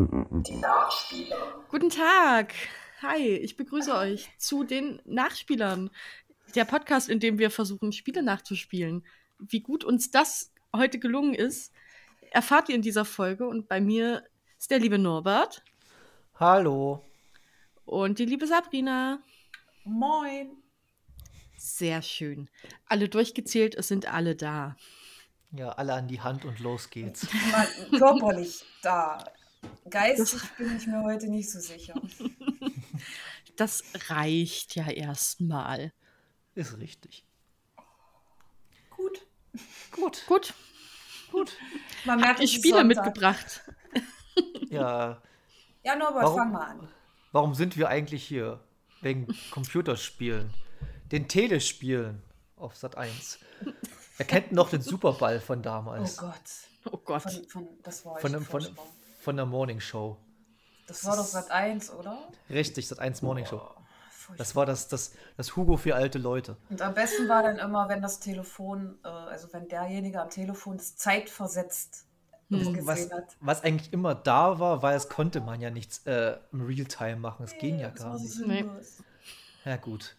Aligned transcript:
Die 0.00 0.56
Nachspieler. 0.56 1.62
Guten 1.68 1.90
Tag. 1.90 2.54
Hi, 3.02 3.18
ich 3.18 3.58
begrüße 3.58 3.94
euch 3.94 4.30
zu 4.38 4.64
den 4.64 5.02
Nachspielern. 5.04 5.90
Der 6.54 6.64
Podcast, 6.64 7.10
in 7.10 7.20
dem 7.20 7.38
wir 7.38 7.50
versuchen, 7.50 7.92
Spiele 7.92 8.22
nachzuspielen. 8.22 9.04
Wie 9.38 9.60
gut 9.60 9.84
uns 9.84 10.10
das 10.10 10.54
heute 10.74 10.98
gelungen 10.98 11.34
ist, 11.34 11.74
erfahrt 12.30 12.70
ihr 12.70 12.76
in 12.76 12.82
dieser 12.82 13.04
Folge. 13.04 13.46
Und 13.46 13.68
bei 13.68 13.82
mir 13.82 14.24
ist 14.58 14.70
der 14.70 14.78
liebe 14.78 14.98
Norbert. 14.98 15.62
Hallo. 16.36 17.04
Und 17.84 18.18
die 18.20 18.26
liebe 18.26 18.46
Sabrina. 18.46 19.18
Moin. 19.84 20.62
Sehr 21.58 22.00
schön. 22.00 22.48
Alle 22.86 23.10
durchgezählt, 23.10 23.74
es 23.74 23.88
sind 23.88 24.10
alle 24.10 24.34
da. 24.34 24.76
Ja, 25.52 25.70
alle 25.72 25.92
an 25.92 26.08
die 26.08 26.22
Hand 26.22 26.46
und 26.46 26.58
los 26.60 26.88
geht's. 26.88 27.26
Mal 27.52 27.66
körperlich 27.98 28.64
da. 28.82 29.22
Geistig 29.88 30.42
bin 30.56 30.76
ich 30.76 30.86
mir 30.86 31.02
heute 31.02 31.28
nicht 31.28 31.50
so 31.50 31.60
sicher. 31.60 32.00
Das 33.56 33.82
reicht 34.08 34.74
ja 34.74 34.88
erstmal. 34.88 35.92
Ist 36.54 36.78
richtig. 36.78 37.26
Gut. 38.88 39.26
Gut. 39.90 40.24
Gut. 40.26 40.54
Gut. 41.30 41.52
Man 42.06 42.20
merkt, 42.20 42.40
Ich 42.40 42.54
Spiele 42.54 42.78
Sonntag. 42.78 43.04
mitgebracht. 43.04 43.60
Ja, 44.70 45.20
Ja, 45.82 45.96
Norbert, 45.96 46.22
Warum- 46.22 46.38
fang 46.38 46.52
mal 46.52 46.64
an. 46.70 46.88
warum 47.32 47.54
sind 47.54 47.76
wir 47.76 47.88
eigentlich 47.88 48.24
hier? 48.24 48.60
Wegen 49.02 49.26
Computerspielen. 49.50 50.54
Den 51.12 51.28
Telespielen 51.28 52.22
auf 52.56 52.76
Sat 52.76 52.96
1. 52.96 53.40
Wer 54.16 54.26
kennt 54.26 54.52
noch 54.52 54.70
den 54.70 54.80
Superball 54.80 55.38
von 55.40 55.58
Oh 55.58 55.62
damals? 55.62 56.16
Gott. 56.16 56.34
Oh 56.90 56.96
Gott. 56.98 57.22
Von, 57.22 57.44
von, 57.48 57.68
das 57.82 58.06
war 58.06 58.18
Von, 58.20 58.40
von. 58.42 58.66
Von 59.20 59.36
der 59.36 59.46
Morning 59.46 59.78
Show. 59.80 60.16
Das 60.88 61.04
war 61.04 61.16
doch 61.16 61.24
Sat 61.24 61.50
1, 61.50 61.92
oder? 61.92 62.18
Richtig, 62.48 62.88
Sat 62.88 62.98
1 62.98 63.22
Morning 63.22 63.46
Show. 63.46 63.60
Oh. 63.62 63.80
Das 64.36 64.54
war 64.54 64.64
das, 64.66 64.88
das, 64.88 65.12
das 65.36 65.56
Hugo 65.56 65.76
für 65.76 65.94
alte 65.94 66.18
Leute. 66.18 66.56
Und 66.68 66.82
am 66.82 66.94
besten 66.94 67.28
war 67.28 67.42
dann 67.42 67.58
immer, 67.58 67.88
wenn 67.88 68.00
das 68.00 68.20
Telefon, 68.20 68.98
äh, 69.04 69.08
also 69.08 69.52
wenn 69.52 69.68
derjenige 69.68 70.20
am 70.20 70.30
Telefon 70.30 70.76
das 70.76 70.96
zeitversetzt 70.96 72.06
Hm. 72.48 72.58
gesehen 72.74 72.86
Was, 72.86 73.10
hat. 73.12 73.36
was 73.40 73.62
eigentlich 73.62 73.92
immer 73.92 74.12
da 74.12 74.58
war, 74.58 74.82
weil 74.82 74.96
es 74.96 75.08
konnte 75.08 75.40
man 75.40 75.60
ja 75.60 75.70
nichts 75.70 76.04
äh, 76.06 76.36
im 76.50 76.62
Realtime 76.62 77.14
machen. 77.16 77.44
Es 77.44 77.56
ging 77.58 77.78
ja 77.78 77.90
Das 77.90 78.02
gar 78.02 78.18
nicht. 78.18 78.32
sinnlos. 78.32 79.04
Ja, 79.64 79.76
gut. 79.76 80.16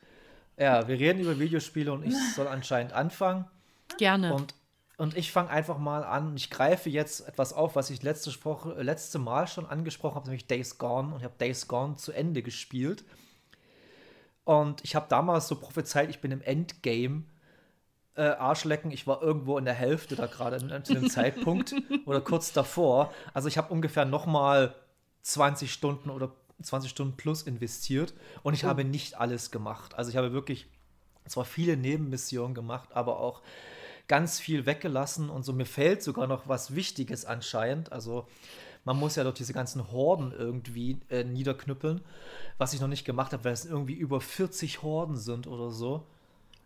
Ja, 0.57 0.87
wir 0.87 0.97
reden 0.97 1.19
über 1.19 1.37
Videospiele 1.39 1.91
und 1.91 2.03
ich 2.05 2.13
soll 2.35 2.47
anscheinend 2.47 2.93
anfangen. 2.93 3.49
Gerne. 3.97 4.33
Und, 4.33 4.55
und 5.01 5.17
ich 5.17 5.31
fange 5.31 5.49
einfach 5.49 5.79
mal 5.79 6.03
an. 6.03 6.35
Ich 6.35 6.51
greife 6.51 6.87
jetzt 6.91 7.27
etwas 7.27 7.53
auf, 7.53 7.75
was 7.75 7.89
ich 7.89 8.03
letzte, 8.03 8.29
Woche, 8.45 8.75
äh, 8.75 8.83
letzte 8.83 9.17
Mal 9.17 9.47
schon 9.47 9.65
angesprochen 9.65 10.13
habe, 10.13 10.27
nämlich 10.27 10.45
Days 10.45 10.77
Gone. 10.77 11.07
Und 11.11 11.17
ich 11.17 11.23
habe 11.23 11.33
Days 11.39 11.67
Gone 11.67 11.95
zu 11.95 12.11
Ende 12.11 12.43
gespielt. 12.43 13.03
Und 14.43 14.83
ich 14.83 14.93
habe 14.93 15.07
damals 15.09 15.47
so 15.47 15.55
prophezeit, 15.55 16.11
ich 16.11 16.19
bin 16.19 16.29
im 16.29 16.43
Endgame. 16.43 17.23
Äh, 18.13 18.21
Arschlecken, 18.21 18.91
ich 18.91 19.07
war 19.07 19.23
irgendwo 19.23 19.57
in 19.57 19.65
der 19.65 19.73
Hälfte 19.73 20.15
da 20.15 20.27
gerade 20.27 20.57
in- 20.57 20.85
zu 20.85 20.93
dem 20.93 21.09
Zeitpunkt 21.09 21.73
oder 22.05 22.21
kurz 22.21 22.53
davor. 22.53 23.11
Also 23.33 23.47
ich 23.47 23.57
habe 23.57 23.73
ungefähr 23.73 24.05
noch 24.05 24.27
mal 24.27 24.75
20 25.23 25.73
Stunden 25.73 26.11
oder 26.11 26.31
20 26.61 26.91
Stunden 26.91 27.17
plus 27.17 27.41
investiert 27.41 28.13
und 28.43 28.53
ich 28.53 28.65
habe 28.65 28.83
nicht 28.83 29.19
alles 29.19 29.49
gemacht. 29.49 29.95
Also 29.95 30.11
ich 30.11 30.17
habe 30.17 30.31
wirklich 30.31 30.67
zwar 31.25 31.45
viele 31.45 31.75
Nebenmissionen 31.75 32.53
gemacht, 32.53 32.89
aber 32.93 33.19
auch 33.19 33.41
ganz 34.11 34.41
viel 34.41 34.65
weggelassen 34.65 35.29
und 35.29 35.45
so 35.45 35.53
mir 35.53 35.65
fehlt 35.65 36.03
sogar 36.03 36.27
noch 36.27 36.45
was 36.49 36.75
Wichtiges 36.75 37.23
anscheinend. 37.23 37.93
Also 37.93 38.27
man 38.83 38.99
muss 38.99 39.15
ja 39.15 39.23
doch 39.23 39.33
diese 39.33 39.53
ganzen 39.53 39.89
Horden 39.89 40.33
irgendwie 40.37 40.99
äh, 41.07 41.23
niederknüppeln, 41.23 42.01
was 42.57 42.73
ich 42.73 42.81
noch 42.81 42.89
nicht 42.89 43.05
gemacht 43.05 43.31
habe, 43.31 43.45
weil 43.45 43.53
es 43.53 43.63
irgendwie 43.63 43.93
über 43.93 44.19
40 44.19 44.81
Horden 44.81 45.15
sind 45.15 45.47
oder 45.47 45.71
so. 45.71 46.03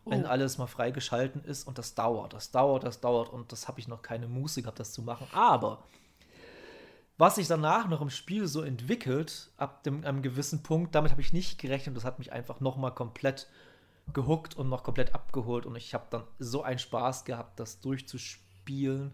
Wenn 0.05 0.25
Oh. 0.25 0.29
alles 0.29 0.57
mal 0.57 0.65
freigeschalten 0.65 1.43
ist 1.43 1.67
und 1.67 1.77
das 1.77 1.93
dauert, 1.93 2.33
das 2.33 2.49
dauert, 2.49 2.83
das 2.83 2.99
dauert 2.99 3.29
und 3.29 3.51
das 3.51 3.67
habe 3.67 3.79
ich 3.79 3.87
noch 3.87 4.01
keine 4.01 4.27
Muße 4.27 4.63
gehabt, 4.63 4.79
das 4.79 4.91
zu 4.91 5.03
machen. 5.03 5.27
Aber 5.31 5.83
was 7.19 7.35
sich 7.35 7.45
danach 7.47 7.87
noch 7.87 8.01
im 8.01 8.09
Spiel 8.09 8.47
so 8.47 8.63
entwickelt, 8.63 9.51
ab 9.57 9.83
dem, 9.83 10.03
einem 10.03 10.23
gewissen 10.23 10.63
Punkt, 10.63 10.95
damit 10.95 11.11
habe 11.11 11.21
ich 11.21 11.31
nicht 11.31 11.59
gerechnet. 11.59 11.95
Das 11.95 12.05
hat 12.05 12.17
mich 12.17 12.31
einfach 12.31 12.59
nochmal 12.59 12.95
komplett 12.95 13.47
gehuckt 14.13 14.55
und 14.55 14.69
noch 14.69 14.83
komplett 14.83 15.13
abgeholt. 15.13 15.65
Und 15.65 15.75
ich 15.75 15.93
habe 15.93 16.05
dann 16.09 16.23
so 16.39 16.63
einen 16.63 16.79
Spaß 16.79 17.25
gehabt, 17.25 17.59
das 17.59 17.79
durchzuspielen. 17.81 19.11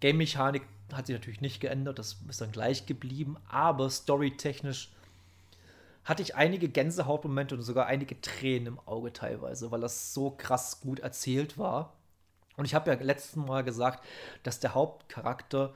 Game-Mechanik 0.00 0.62
hat 0.92 1.06
sich 1.06 1.14
natürlich 1.14 1.40
nicht 1.40 1.60
geändert, 1.60 1.98
das 1.98 2.18
ist 2.28 2.40
dann 2.40 2.52
gleich 2.52 2.86
geblieben. 2.86 3.36
Aber 3.48 3.88
storytechnisch 3.90 4.92
hatte 6.04 6.22
ich 6.22 6.34
einige 6.34 6.68
Gänsehautmomente 6.68 7.54
und 7.54 7.62
sogar 7.62 7.86
einige 7.86 8.20
Tränen 8.20 8.66
im 8.66 8.78
Auge 8.80 9.12
teilweise, 9.12 9.70
weil 9.70 9.80
das 9.80 10.12
so 10.12 10.30
krass 10.30 10.80
gut 10.80 10.98
erzählt 11.00 11.58
war. 11.58 11.92
Und 12.56 12.64
ich 12.64 12.74
habe 12.74 12.90
ja 12.90 13.00
letzten 13.00 13.44
Mal 13.44 13.62
gesagt, 13.62 14.04
dass 14.42 14.60
der 14.60 14.74
Hauptcharakter, 14.74 15.72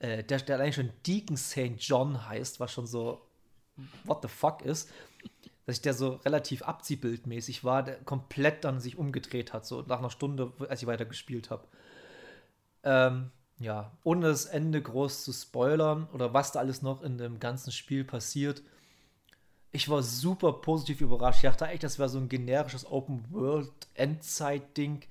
äh, 0.00 0.24
der, 0.24 0.38
der 0.38 0.56
allein 0.56 0.72
schon 0.72 0.90
Deacon 1.06 1.36
St. 1.36 1.76
John 1.78 2.28
heißt, 2.28 2.60
was 2.60 2.72
schon 2.72 2.86
so 2.86 3.22
what 4.04 4.20
the 4.22 4.28
fuck 4.28 4.62
ist, 4.62 4.90
dass 5.66 5.76
ich 5.76 5.82
der 5.82 5.94
so 5.94 6.14
relativ 6.24 6.62
abziehbildmäßig 6.62 7.62
war, 7.64 7.82
der 7.82 7.96
komplett 7.96 8.64
dann 8.64 8.80
sich 8.80 8.96
umgedreht 8.98 9.52
hat, 9.52 9.66
so 9.66 9.82
nach 9.82 9.98
einer 10.00 10.10
Stunde, 10.10 10.52
als 10.68 10.82
ich 10.82 10.88
weiter 10.88 11.04
gespielt 11.04 11.50
habe. 11.50 11.64
Ähm, 12.82 13.30
ja, 13.58 13.92
ohne 14.02 14.26
das 14.26 14.46
Ende 14.46 14.82
groß 14.82 15.22
zu 15.24 15.32
spoilern 15.32 16.08
oder 16.12 16.34
was 16.34 16.50
da 16.52 16.58
alles 16.58 16.82
noch 16.82 17.02
in 17.02 17.16
dem 17.16 17.38
ganzen 17.38 17.70
Spiel 17.70 18.02
passiert. 18.04 18.62
Ich 19.70 19.88
war 19.88 20.02
super 20.02 20.54
positiv 20.54 21.00
überrascht. 21.00 21.38
Ich 21.38 21.44
dachte 21.48 21.66
echt, 21.66 21.84
das 21.84 21.98
wäre 21.98 22.08
so 22.08 22.18
ein 22.18 22.28
generisches 22.28 22.84
Open-World-Endzeit-Ding, 22.84 25.04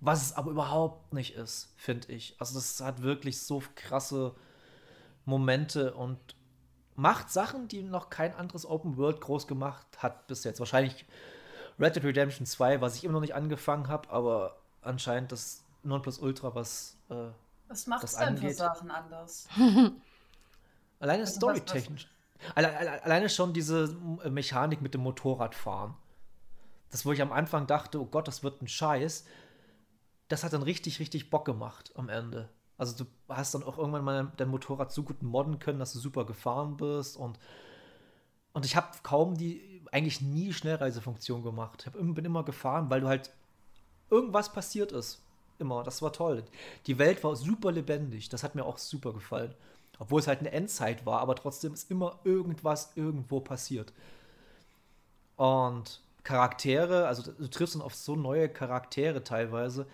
was 0.00 0.22
es 0.22 0.32
aber 0.32 0.50
überhaupt 0.50 1.12
nicht 1.12 1.34
ist, 1.34 1.74
finde 1.76 2.10
ich. 2.12 2.36
Also 2.38 2.54
das 2.54 2.80
hat 2.80 3.02
wirklich 3.02 3.42
so 3.42 3.62
krasse 3.74 4.34
Momente 5.26 5.92
und 5.94 6.18
macht 7.00 7.30
Sachen, 7.30 7.66
die 7.66 7.82
noch 7.82 8.10
kein 8.10 8.34
anderes 8.34 8.66
Open 8.66 8.98
World 8.98 9.20
groß 9.22 9.46
gemacht 9.46 9.86
hat 9.98 10.26
bis 10.26 10.44
jetzt. 10.44 10.60
Wahrscheinlich 10.60 11.06
Red 11.78 11.96
Dead 11.96 12.04
Redemption 12.04 12.46
2, 12.46 12.82
was 12.82 12.96
ich 12.96 13.04
immer 13.04 13.14
noch 13.14 13.20
nicht 13.22 13.34
angefangen 13.34 13.88
habe, 13.88 14.10
aber 14.10 14.58
anscheinend 14.82 15.32
das 15.32 15.64
Nonplusultra, 15.82 16.54
was 16.54 16.98
äh, 17.08 17.28
Was 17.68 17.86
macht 17.86 18.04
es 18.04 18.16
denn 18.16 18.36
für. 18.36 18.52
Sachen 18.52 18.90
anders? 18.90 19.48
alleine 21.00 21.22
Also 21.22 21.36
storytechnisch. 21.36 22.06
Alle, 22.54 22.76
alle, 22.76 23.02
alleine 23.02 23.28
schon 23.30 23.54
diese 23.54 23.96
äh, 24.22 24.28
Mechanik 24.28 24.82
mit 24.82 24.92
dem 24.92 25.00
Motorradfahren. 25.00 25.94
Das, 26.90 27.06
wo 27.06 27.12
ich 27.12 27.22
am 27.22 27.32
Anfang 27.32 27.66
dachte, 27.66 27.98
oh 28.00 28.06
Gott, 28.06 28.28
das 28.28 28.42
wird 28.42 28.60
ein 28.60 28.68
Scheiß. 28.68 29.24
Das 30.28 30.44
hat 30.44 30.52
dann 30.52 30.62
richtig, 30.62 31.00
richtig 31.00 31.30
Bock 31.30 31.46
gemacht 31.46 31.92
am 31.94 32.10
Ende. 32.10 32.50
Also 32.80 33.04
du 33.04 33.10
hast 33.28 33.54
dann 33.54 33.62
auch 33.62 33.76
irgendwann 33.76 34.04
mal 34.04 34.32
dein 34.38 34.48
Motorrad 34.48 34.90
so 34.90 35.02
gut 35.02 35.22
modden 35.22 35.58
können, 35.58 35.78
dass 35.78 35.92
du 35.92 35.98
super 35.98 36.24
gefahren 36.24 36.78
bist 36.78 37.18
und 37.18 37.38
und 38.52 38.64
ich 38.64 38.74
habe 38.74 38.88
kaum 39.02 39.36
die, 39.36 39.82
eigentlich 39.92 40.22
nie 40.22 40.52
Schnellreisefunktion 40.52 41.42
gemacht. 41.42 41.80
Ich 41.80 41.86
hab, 41.86 41.92
bin 41.92 42.24
immer 42.24 42.42
gefahren, 42.42 42.90
weil 42.90 43.02
du 43.02 43.06
halt 43.06 43.30
irgendwas 44.08 44.52
passiert 44.52 44.92
ist. 44.92 45.22
Immer. 45.58 45.84
Das 45.84 46.00
war 46.02 46.12
toll. 46.12 46.42
Die 46.86 46.98
Welt 46.98 47.22
war 47.22 47.36
super 47.36 47.70
lebendig. 47.70 48.28
Das 48.28 48.42
hat 48.42 48.54
mir 48.54 48.64
auch 48.64 48.78
super 48.78 49.12
gefallen. 49.12 49.54
Obwohl 49.98 50.20
es 50.20 50.26
halt 50.26 50.40
eine 50.40 50.50
Endzeit 50.50 51.04
war, 51.04 51.20
aber 51.20 51.36
trotzdem 51.36 51.74
ist 51.74 51.90
immer 51.90 52.18
irgendwas 52.24 52.92
irgendwo 52.96 53.40
passiert. 53.40 53.92
Und 55.36 56.00
Charaktere, 56.24 57.06
also 57.06 57.30
du 57.30 57.48
triffst 57.48 57.74
dann 57.74 57.82
auf 57.82 57.94
so 57.94 58.16
neue 58.16 58.48
Charaktere 58.48 59.22
teilweise, 59.22 59.86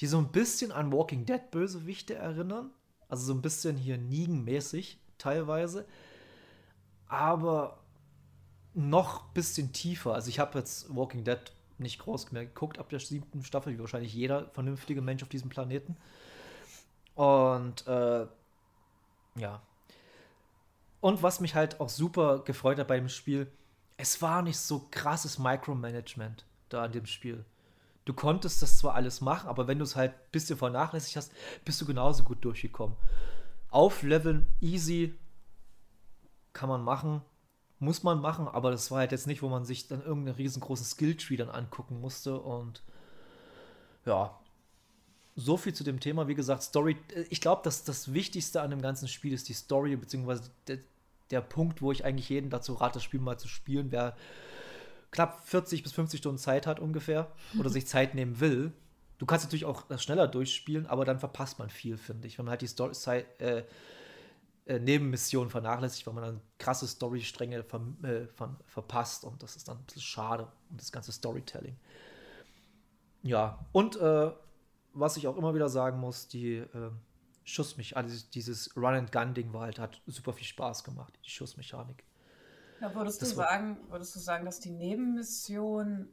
die 0.00 0.06
so 0.06 0.18
ein 0.18 0.32
bisschen 0.32 0.72
an 0.72 0.92
Walking 0.92 1.24
Dead 1.24 1.50
Bösewichte 1.50 2.14
erinnern. 2.14 2.70
Also 3.08 3.24
so 3.26 3.34
ein 3.34 3.42
bisschen 3.42 3.76
hier 3.76 3.98
Negan-mäßig 3.98 4.98
teilweise. 5.18 5.86
Aber 7.08 7.78
noch 8.74 9.24
ein 9.24 9.34
bisschen 9.34 9.72
tiefer. 9.72 10.14
Also 10.14 10.28
ich 10.28 10.38
habe 10.38 10.58
jetzt 10.58 10.94
Walking 10.94 11.24
Dead 11.24 11.40
nicht 11.78 11.98
groß 11.98 12.32
mehr 12.32 12.44
geguckt 12.44 12.78
ab 12.78 12.88
der 12.88 13.00
siebten 13.00 13.44
Staffel, 13.44 13.74
wie 13.74 13.78
wahrscheinlich 13.78 14.14
jeder 14.14 14.50
vernünftige 14.50 15.02
Mensch 15.02 15.22
auf 15.22 15.28
diesem 15.28 15.48
Planeten. 15.48 15.96
Und 17.14 17.86
äh, 17.86 18.26
ja. 19.36 19.62
Und 21.00 21.22
was 21.22 21.40
mich 21.40 21.54
halt 21.54 21.80
auch 21.80 21.88
super 21.88 22.40
gefreut 22.40 22.78
hat 22.78 22.88
bei 22.88 22.98
dem 22.98 23.08
Spiel, 23.08 23.50
es 23.96 24.20
war 24.20 24.42
nicht 24.42 24.58
so 24.58 24.86
krasses 24.90 25.38
Micromanagement 25.38 26.44
da 26.68 26.84
in 26.84 26.92
dem 26.92 27.06
Spiel. 27.06 27.44
Du 28.06 28.14
konntest 28.14 28.62
das 28.62 28.78
zwar 28.78 28.94
alles 28.94 29.20
machen, 29.20 29.48
aber 29.48 29.66
wenn 29.66 29.78
du 29.78 29.84
es 29.84 29.96
halt 29.96 30.12
ein 30.12 30.30
bisschen 30.32 30.56
vernachlässigt 30.56 31.16
hast, 31.16 31.32
bist 31.64 31.80
du 31.80 31.84
genauso 31.84 32.22
gut 32.22 32.42
durchgekommen. 32.44 32.96
Aufleveln, 33.70 34.46
easy, 34.60 35.14
kann 36.52 36.68
man 36.68 36.82
machen, 36.82 37.20
muss 37.80 38.04
man 38.04 38.20
machen, 38.20 38.48
aber 38.48 38.70
das 38.70 38.90
war 38.90 39.00
halt 39.00 39.12
jetzt 39.12 39.26
nicht, 39.26 39.42
wo 39.42 39.48
man 39.48 39.64
sich 39.64 39.88
dann 39.88 40.02
irgendeinen 40.02 40.36
riesengroßen 40.36 40.86
Skilltree 40.86 41.36
dann 41.36 41.50
angucken 41.50 42.00
musste 42.00 42.40
und 42.40 42.82
ja, 44.06 44.38
so 45.34 45.56
viel 45.56 45.74
zu 45.74 45.84
dem 45.84 46.00
Thema. 46.00 46.28
Wie 46.28 46.34
gesagt, 46.34 46.62
Story. 46.62 46.96
äh, 47.14 47.24
Ich 47.28 47.40
glaube, 47.40 47.62
dass 47.64 47.84
das 47.84 48.14
Wichtigste 48.14 48.62
an 48.62 48.70
dem 48.70 48.80
ganzen 48.80 49.08
Spiel 49.08 49.32
ist 49.32 49.48
die 49.48 49.52
Story, 49.52 49.96
beziehungsweise 49.96 50.50
der, 50.68 50.78
der 51.30 51.40
Punkt, 51.40 51.82
wo 51.82 51.92
ich 51.92 52.04
eigentlich 52.04 52.28
jeden 52.28 52.50
dazu 52.50 52.74
rate, 52.74 52.94
das 52.94 53.02
Spiel 53.02 53.20
mal 53.20 53.36
zu 53.36 53.48
spielen, 53.48 53.90
wer 53.90 54.16
knapp 55.16 55.44
40 55.48 55.82
bis 55.82 55.92
50 55.92 56.18
Stunden 56.18 56.38
Zeit 56.38 56.66
hat 56.66 56.78
ungefähr 56.78 57.26
oder 57.58 57.70
sich 57.70 57.86
Zeit 57.86 58.14
nehmen 58.14 58.38
will. 58.38 58.72
Du 59.18 59.26
kannst 59.26 59.46
natürlich 59.46 59.64
auch 59.64 59.82
das 59.88 60.02
schneller 60.02 60.28
durchspielen, 60.28 60.86
aber 60.86 61.04
dann 61.04 61.18
verpasst 61.18 61.58
man 61.58 61.70
viel, 61.70 61.96
finde 61.96 62.28
ich. 62.28 62.38
Wenn 62.38 62.44
man 62.44 62.50
halt 62.50 62.62
die 62.62 62.66
Story, 62.66 62.92
äh, 63.38 63.62
äh, 64.66 64.78
Nebenmissionen 64.78 65.48
vernachlässigt, 65.48 66.06
weil 66.06 66.14
man 66.14 66.24
dann 66.24 66.40
krasse 66.58 66.86
Storystränge 66.86 67.62
ver 67.62 67.80
äh, 68.02 68.26
ver 68.26 68.56
verpasst 68.66 69.24
und 69.24 69.42
das 69.42 69.56
ist 69.56 69.68
dann 69.68 69.78
ein 69.78 69.84
bisschen 69.84 70.02
schade 70.02 70.48
um 70.70 70.76
das 70.76 70.92
ganze 70.92 71.12
Storytelling. 71.12 71.76
Ja, 73.22 73.64
und 73.72 73.96
äh, 73.96 74.30
was 74.92 75.16
ich 75.16 75.28
auch 75.28 75.36
immer 75.36 75.54
wieder 75.54 75.68
sagen 75.68 75.98
muss, 75.98 76.28
die 76.28 76.56
äh, 76.56 76.90
Schussmechanik, 77.44 77.96
also 77.96 78.26
dieses 78.34 78.76
Run-and-Gun-Ding 78.76 79.52
war 79.52 79.62
halt, 79.62 79.78
hat 79.78 80.00
super 80.06 80.32
viel 80.32 80.46
Spaß 80.46 80.84
gemacht, 80.84 81.18
die 81.24 81.30
Schussmechanik. 81.30 82.04
Ja, 82.80 82.94
würdest, 82.94 83.22
du 83.22 83.26
Das 83.26 83.34
sagen, 83.34 83.78
würdest 83.88 84.14
du 84.14 84.18
sagen, 84.18 84.44
dass 84.44 84.60
die 84.60 84.70
Nebenmissionen 84.70 86.12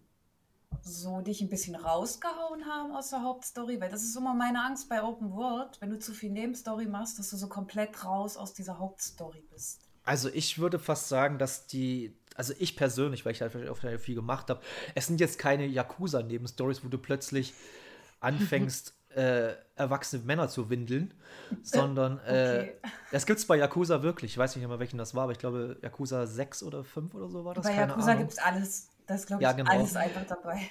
so 0.82 1.22
dich 1.22 1.42
ein 1.42 1.50
bisschen 1.50 1.76
rausgehauen 1.76 2.66
haben 2.66 2.96
aus 2.96 3.10
der 3.10 3.22
Hauptstory? 3.22 3.80
Weil 3.80 3.90
das 3.90 4.04
ist 4.04 4.16
immer 4.16 4.34
meine 4.34 4.64
Angst 4.64 4.90
bei 4.90 5.04
Open 5.04 5.34
World, 5.34 5.80
wenn 5.82 5.90
du 5.90 6.00
zu 6.00 6.14
viel 6.14 6.32
Nebenstory 6.32 6.86
machst, 6.86 7.20
dass 7.20 7.30
du 7.30 7.38
so 7.38 7.48
komplett 7.48 8.04
raus 8.06 8.38
aus 8.38 8.54
dieser 8.54 8.80
Hauptstory 8.80 9.44
bist. 9.52 9.82
Also 10.04 10.30
ich 10.30 10.60
würde 10.60 10.80
fast 10.80 11.08
sagen, 11.08 11.38
dass 11.38 11.68
die, 11.68 12.16
also 12.36 12.54
ich 12.60 12.76
persönlich, 12.76 13.26
weil 13.26 13.34
ich 13.34 13.42
halt 13.42 13.70
auch 13.70 13.78
viel 14.00 14.16
gemacht 14.16 14.50
habe, 14.50 14.62
es 14.96 15.08
sind 15.08 15.20
jetzt 15.20 15.40
keine 15.40 15.66
Yakuza-Nebenstories, 15.66 16.84
wo 16.84 16.90
du 16.90 16.98
plötzlich 16.98 17.54
anfängst, 18.20 18.94
äh, 19.16 19.54
erwachsene 19.76 20.24
Männer 20.24 20.48
zu 20.50 20.70
windeln, 20.70 21.14
sondern 21.64 22.20
äh, 22.20 22.60
Okay. 22.60 22.74
das 23.12 23.26
gibt 23.26 23.40
es 23.40 23.46
bei 23.48 23.58
Yakuza 23.58 24.02
wirklich. 24.04 24.32
Ich 24.32 24.38
weiß 24.38 24.56
nicht 24.56 24.68
mehr, 24.68 24.80
welchen 24.80 24.98
das 24.98 25.16
war, 25.16 25.24
aber 25.24 25.32
ich 25.32 25.40
glaube, 25.40 25.78
Yakuza 25.82 26.26
6 26.28 26.64
oder 26.64 26.84
5 26.84 27.14
oder 27.14 27.30
so 27.30 27.46
war 27.46 27.54
das. 27.54 27.66
bei 27.66 27.74
keine 27.74 27.92
Yakuza 27.92 28.14
gibt 28.16 28.32
es 28.32 28.38
alles. 28.40 28.90
Das 29.08 29.26
glaube 29.26 29.42
ich, 29.44 29.48
Ja, 29.48 29.52
genau. 29.54 29.70
alles 29.72 29.96
einfach 29.96 30.26
dabei. 30.28 30.62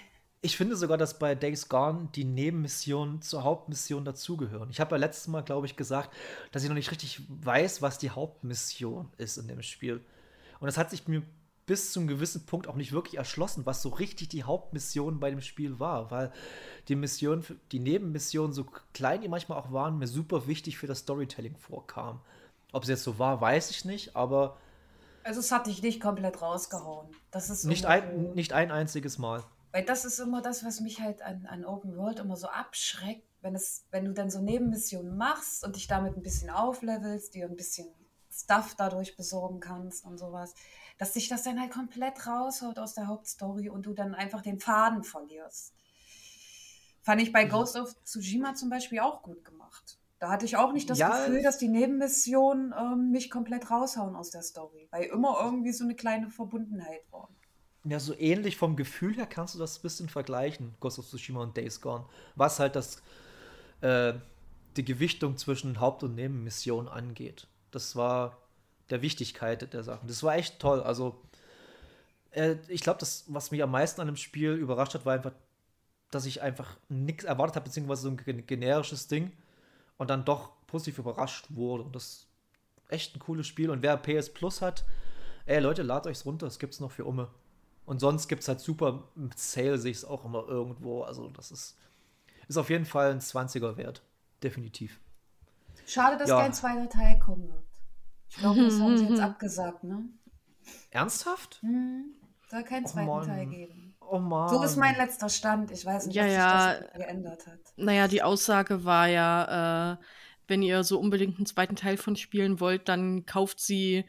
Ich 0.44 0.56
finde 0.56 0.74
sogar, 0.74 0.98
dass 0.98 1.18
bei 1.20 1.34
Days 1.36 1.68
Gone 1.68 2.08
die 2.16 2.24
Nebenmissionen 2.24 3.22
zur 3.22 3.44
Hauptmission 3.44 4.04
dazugehören. 4.04 4.70
Ich 4.70 4.80
habe 4.80 4.96
ja 4.96 4.98
letztes 4.98 5.28
Mal, 5.28 5.42
glaube 5.42 5.66
ich, 5.66 5.76
gesagt, 5.76 6.10
dass 6.50 6.64
ich 6.64 6.68
noch 6.68 6.74
nicht 6.74 6.90
richtig 6.90 7.22
weiß, 7.28 7.80
was 7.80 7.98
die 7.98 8.10
Hauptmission 8.10 9.08
ist 9.18 9.36
in 9.36 9.46
dem 9.46 9.62
Spiel. 9.62 10.00
Und 10.58 10.66
das 10.66 10.78
hat 10.78 10.90
sich 10.90 11.06
mir 11.06 11.22
bis 11.66 11.92
zu 11.92 12.00
einem 12.00 12.08
gewissen 12.08 12.44
Punkt 12.44 12.66
auch 12.66 12.74
nicht 12.74 12.92
wirklich 12.92 13.16
erschlossen, 13.16 13.66
was 13.66 13.82
so 13.82 13.90
richtig 13.90 14.28
die 14.28 14.44
Hauptmission 14.44 15.20
bei 15.20 15.30
dem 15.30 15.40
Spiel 15.40 15.78
war, 15.78 16.10
weil 16.10 16.32
die 16.88 16.96
Mission, 16.96 17.44
die 17.70 17.78
Nebenmissionen, 17.78 18.52
so 18.52 18.66
klein 18.92 19.20
die 19.20 19.28
manchmal 19.28 19.58
auch 19.58 19.72
waren, 19.72 19.98
mir 19.98 20.08
super 20.08 20.46
wichtig 20.46 20.78
für 20.78 20.86
das 20.86 21.00
Storytelling 21.00 21.56
vorkamen. 21.56 22.20
Ob 22.72 22.82
es 22.82 22.88
jetzt 22.88 23.04
so 23.04 23.18
war, 23.18 23.40
weiß 23.40 23.70
ich 23.70 23.84
nicht, 23.84 24.16
aber 24.16 24.56
Also 25.24 25.40
es 25.40 25.52
hat 25.52 25.66
dich 25.66 25.82
nicht 25.82 26.00
komplett 26.00 26.42
rausgehauen. 26.42 27.08
Das 27.30 27.50
ist 27.50 27.64
nicht 27.64 27.86
ein, 27.86 28.32
nicht 28.34 28.52
ein 28.52 28.70
einziges 28.70 29.18
Mal. 29.18 29.44
Weil 29.70 29.84
das 29.84 30.04
ist 30.04 30.18
immer 30.18 30.42
das, 30.42 30.64
was 30.64 30.80
mich 30.80 31.00
halt 31.00 31.22
an, 31.22 31.46
an 31.46 31.64
Open 31.64 31.96
World 31.96 32.18
immer 32.18 32.36
so 32.36 32.48
abschreckt, 32.48 33.26
wenn, 33.40 33.54
es, 33.54 33.84
wenn 33.90 34.04
du 34.04 34.12
dann 34.12 34.30
so 34.30 34.40
Nebenmissionen 34.40 35.16
machst 35.16 35.64
und 35.64 35.76
dich 35.76 35.86
damit 35.86 36.16
ein 36.16 36.22
bisschen 36.22 36.50
auflevelst, 36.50 37.34
dir 37.34 37.46
ein 37.46 37.56
bisschen 37.56 37.88
Stuff 38.32 38.74
dadurch 38.76 39.16
besorgen 39.16 39.60
kannst 39.60 40.04
und 40.04 40.18
sowas, 40.18 40.54
dass 40.98 41.12
dich 41.12 41.28
das 41.28 41.42
dann 41.44 41.60
halt 41.60 41.70
komplett 41.72 42.26
raushaut 42.26 42.78
aus 42.78 42.94
der 42.94 43.06
Hauptstory 43.08 43.68
und 43.70 43.86
du 43.86 43.94
dann 43.94 44.14
einfach 44.14 44.42
den 44.42 44.58
Faden 44.60 45.04
verlierst. 45.04 45.74
Fand 47.02 47.20
ich 47.20 47.32
bei 47.32 47.44
Ghost 47.44 47.76
of 47.76 47.94
Tsushima 48.04 48.54
zum 48.54 48.70
Beispiel 48.70 49.00
auch 49.00 49.22
gut 49.22 49.44
gemacht. 49.44 49.98
Da 50.18 50.30
hatte 50.30 50.44
ich 50.46 50.56
auch 50.56 50.72
nicht 50.72 50.88
das 50.88 51.04
Ja, 51.04 51.04
Gefühl, 51.04 51.42
dass 51.42 51.58
die 51.58 51.68
Nebenmissionen 51.68 52.72
ähm, 52.78 53.10
mich 53.10 53.30
komplett 53.30 53.70
raushauen 53.70 54.14
aus 54.16 54.30
der 54.30 54.42
Story, 54.42 54.88
weil 54.90 55.04
immer 55.04 55.38
irgendwie 55.42 55.72
so 55.72 55.84
eine 55.84 55.96
kleine 55.96 56.30
Verbundenheit 56.30 57.02
war. 57.10 57.28
Ja, 57.84 57.98
so 57.98 58.14
ähnlich 58.16 58.56
vom 58.56 58.76
Gefühl 58.76 59.16
her 59.16 59.26
kannst 59.26 59.54
du 59.54 59.58
das 59.58 59.78
ein 59.78 59.82
bisschen 59.82 60.08
vergleichen, 60.08 60.74
Ghost 60.80 60.98
of 61.00 61.06
Tsushima 61.08 61.42
und 61.42 61.56
Days 61.56 61.80
Gone. 61.80 62.04
Was 62.36 62.60
halt 62.60 62.76
das, 62.76 63.02
äh, 63.82 64.14
die 64.76 64.84
Gewichtung 64.84 65.36
zwischen 65.38 65.80
Haupt- 65.80 66.02
und 66.04 66.14
Nebenmissionen 66.16 66.88
angeht. 66.88 67.48
Das 67.72 67.96
war 67.96 68.38
der 68.90 69.02
Wichtigkeit 69.02 69.72
der 69.74 69.82
Sachen. 69.82 70.08
Das 70.08 70.22
war 70.22 70.36
echt 70.36 70.60
toll. 70.60 70.82
Also, 70.82 71.20
äh, 72.32 72.56
ich 72.68 72.80
glaube, 72.82 72.98
das, 73.00 73.24
was 73.28 73.50
mich 73.50 73.62
am 73.62 73.70
meisten 73.70 74.00
an 74.00 74.06
dem 74.06 74.16
Spiel 74.16 74.52
überrascht 74.52 74.94
hat, 74.94 75.04
war 75.06 75.14
einfach, 75.14 75.32
dass 76.10 76.26
ich 76.26 76.42
einfach 76.42 76.78
nichts 76.88 77.24
erwartet 77.24 77.56
habe, 77.56 77.66
beziehungsweise 77.66 78.02
so 78.02 78.10
ein 78.10 78.16
gen- 78.18 78.46
generisches 78.46 79.08
Ding 79.08 79.32
und 79.98 80.10
dann 80.10 80.24
doch 80.24 80.50
positiv 80.66 80.98
überrascht 80.98 81.46
wurde. 81.50 81.84
Und 81.84 81.96
das 81.96 82.04
ist 82.04 82.28
echt 82.90 83.16
ein 83.16 83.20
cooles 83.20 83.46
Spiel. 83.46 83.70
Und 83.70 83.82
wer 83.82 83.96
PS 83.96 84.30
Plus 84.34 84.62
hat, 84.62 84.84
ey 85.46 85.60
Leute, 85.60 85.82
ladet 85.82 86.08
euch's 86.08 86.26
runter, 86.26 86.46
das 86.46 86.58
gibt's 86.58 86.80
noch 86.80 86.92
für 86.92 87.04
Umme. 87.06 87.28
Und 87.86 88.00
sonst 88.00 88.28
gibt's 88.28 88.48
halt 88.48 88.60
super 88.60 89.04
mit 89.16 89.38
Sale, 89.38 89.78
sehe 89.78 89.92
es 89.92 90.04
auch 90.04 90.24
immer 90.24 90.46
irgendwo. 90.48 91.02
Also, 91.04 91.30
das 91.30 91.50
ist, 91.52 91.76
ist 92.48 92.58
auf 92.58 92.70
jeden 92.70 92.86
Fall 92.86 93.12
ein 93.12 93.20
20er 93.20 93.76
wert. 93.76 94.02
Definitiv. 94.42 95.00
Schade, 95.92 96.16
dass 96.16 96.28
Ja. 96.28 96.40
kein 96.40 96.52
zweiter 96.52 96.88
Teil 96.88 97.18
kommen 97.18 97.48
wird. 97.48 97.64
Ich 98.28 98.36
glaube, 98.36 98.64
das 98.64 98.80
haben 98.80 98.96
sie 98.96 99.06
jetzt 99.06 99.20
abgesagt, 99.20 99.84
ne? 99.84 100.04
Ernsthaft? 100.90 101.58
Hm, 101.62 102.14
soll 102.50 102.62
keinen 102.64 102.84
Och, 102.84 102.90
zweiten 102.92 103.06
Mann. 103.08 103.26
Teil 103.26 103.46
geben. 103.46 103.94
Oh 104.00 104.18
Mann. 104.18 104.48
So 104.48 104.62
ist 104.62 104.76
mein 104.76 104.96
letzter 104.96 105.28
Stand. 105.28 105.70
Ich 105.70 105.84
weiß 105.84 106.06
nicht, 106.06 106.14
Ja, 106.16 106.24
sich 106.24 106.32
ja. 106.34 106.74
das 106.80 106.92
geändert 106.94 107.46
hat. 107.46 107.60
Naja, 107.76 108.08
die 108.08 108.22
Aussage 108.22 108.84
war 108.84 109.06
ja, 109.08 109.92
äh, 109.92 109.96
wenn 110.48 110.62
ihr 110.62 110.84
so 110.84 110.98
unbedingt 110.98 111.36
einen 111.36 111.46
zweiten 111.46 111.76
Teil 111.76 111.96
von 111.96 112.16
spielen 112.16 112.60
wollt, 112.60 112.88
dann 112.88 113.26
kauft 113.26 113.60
sie 113.60 114.04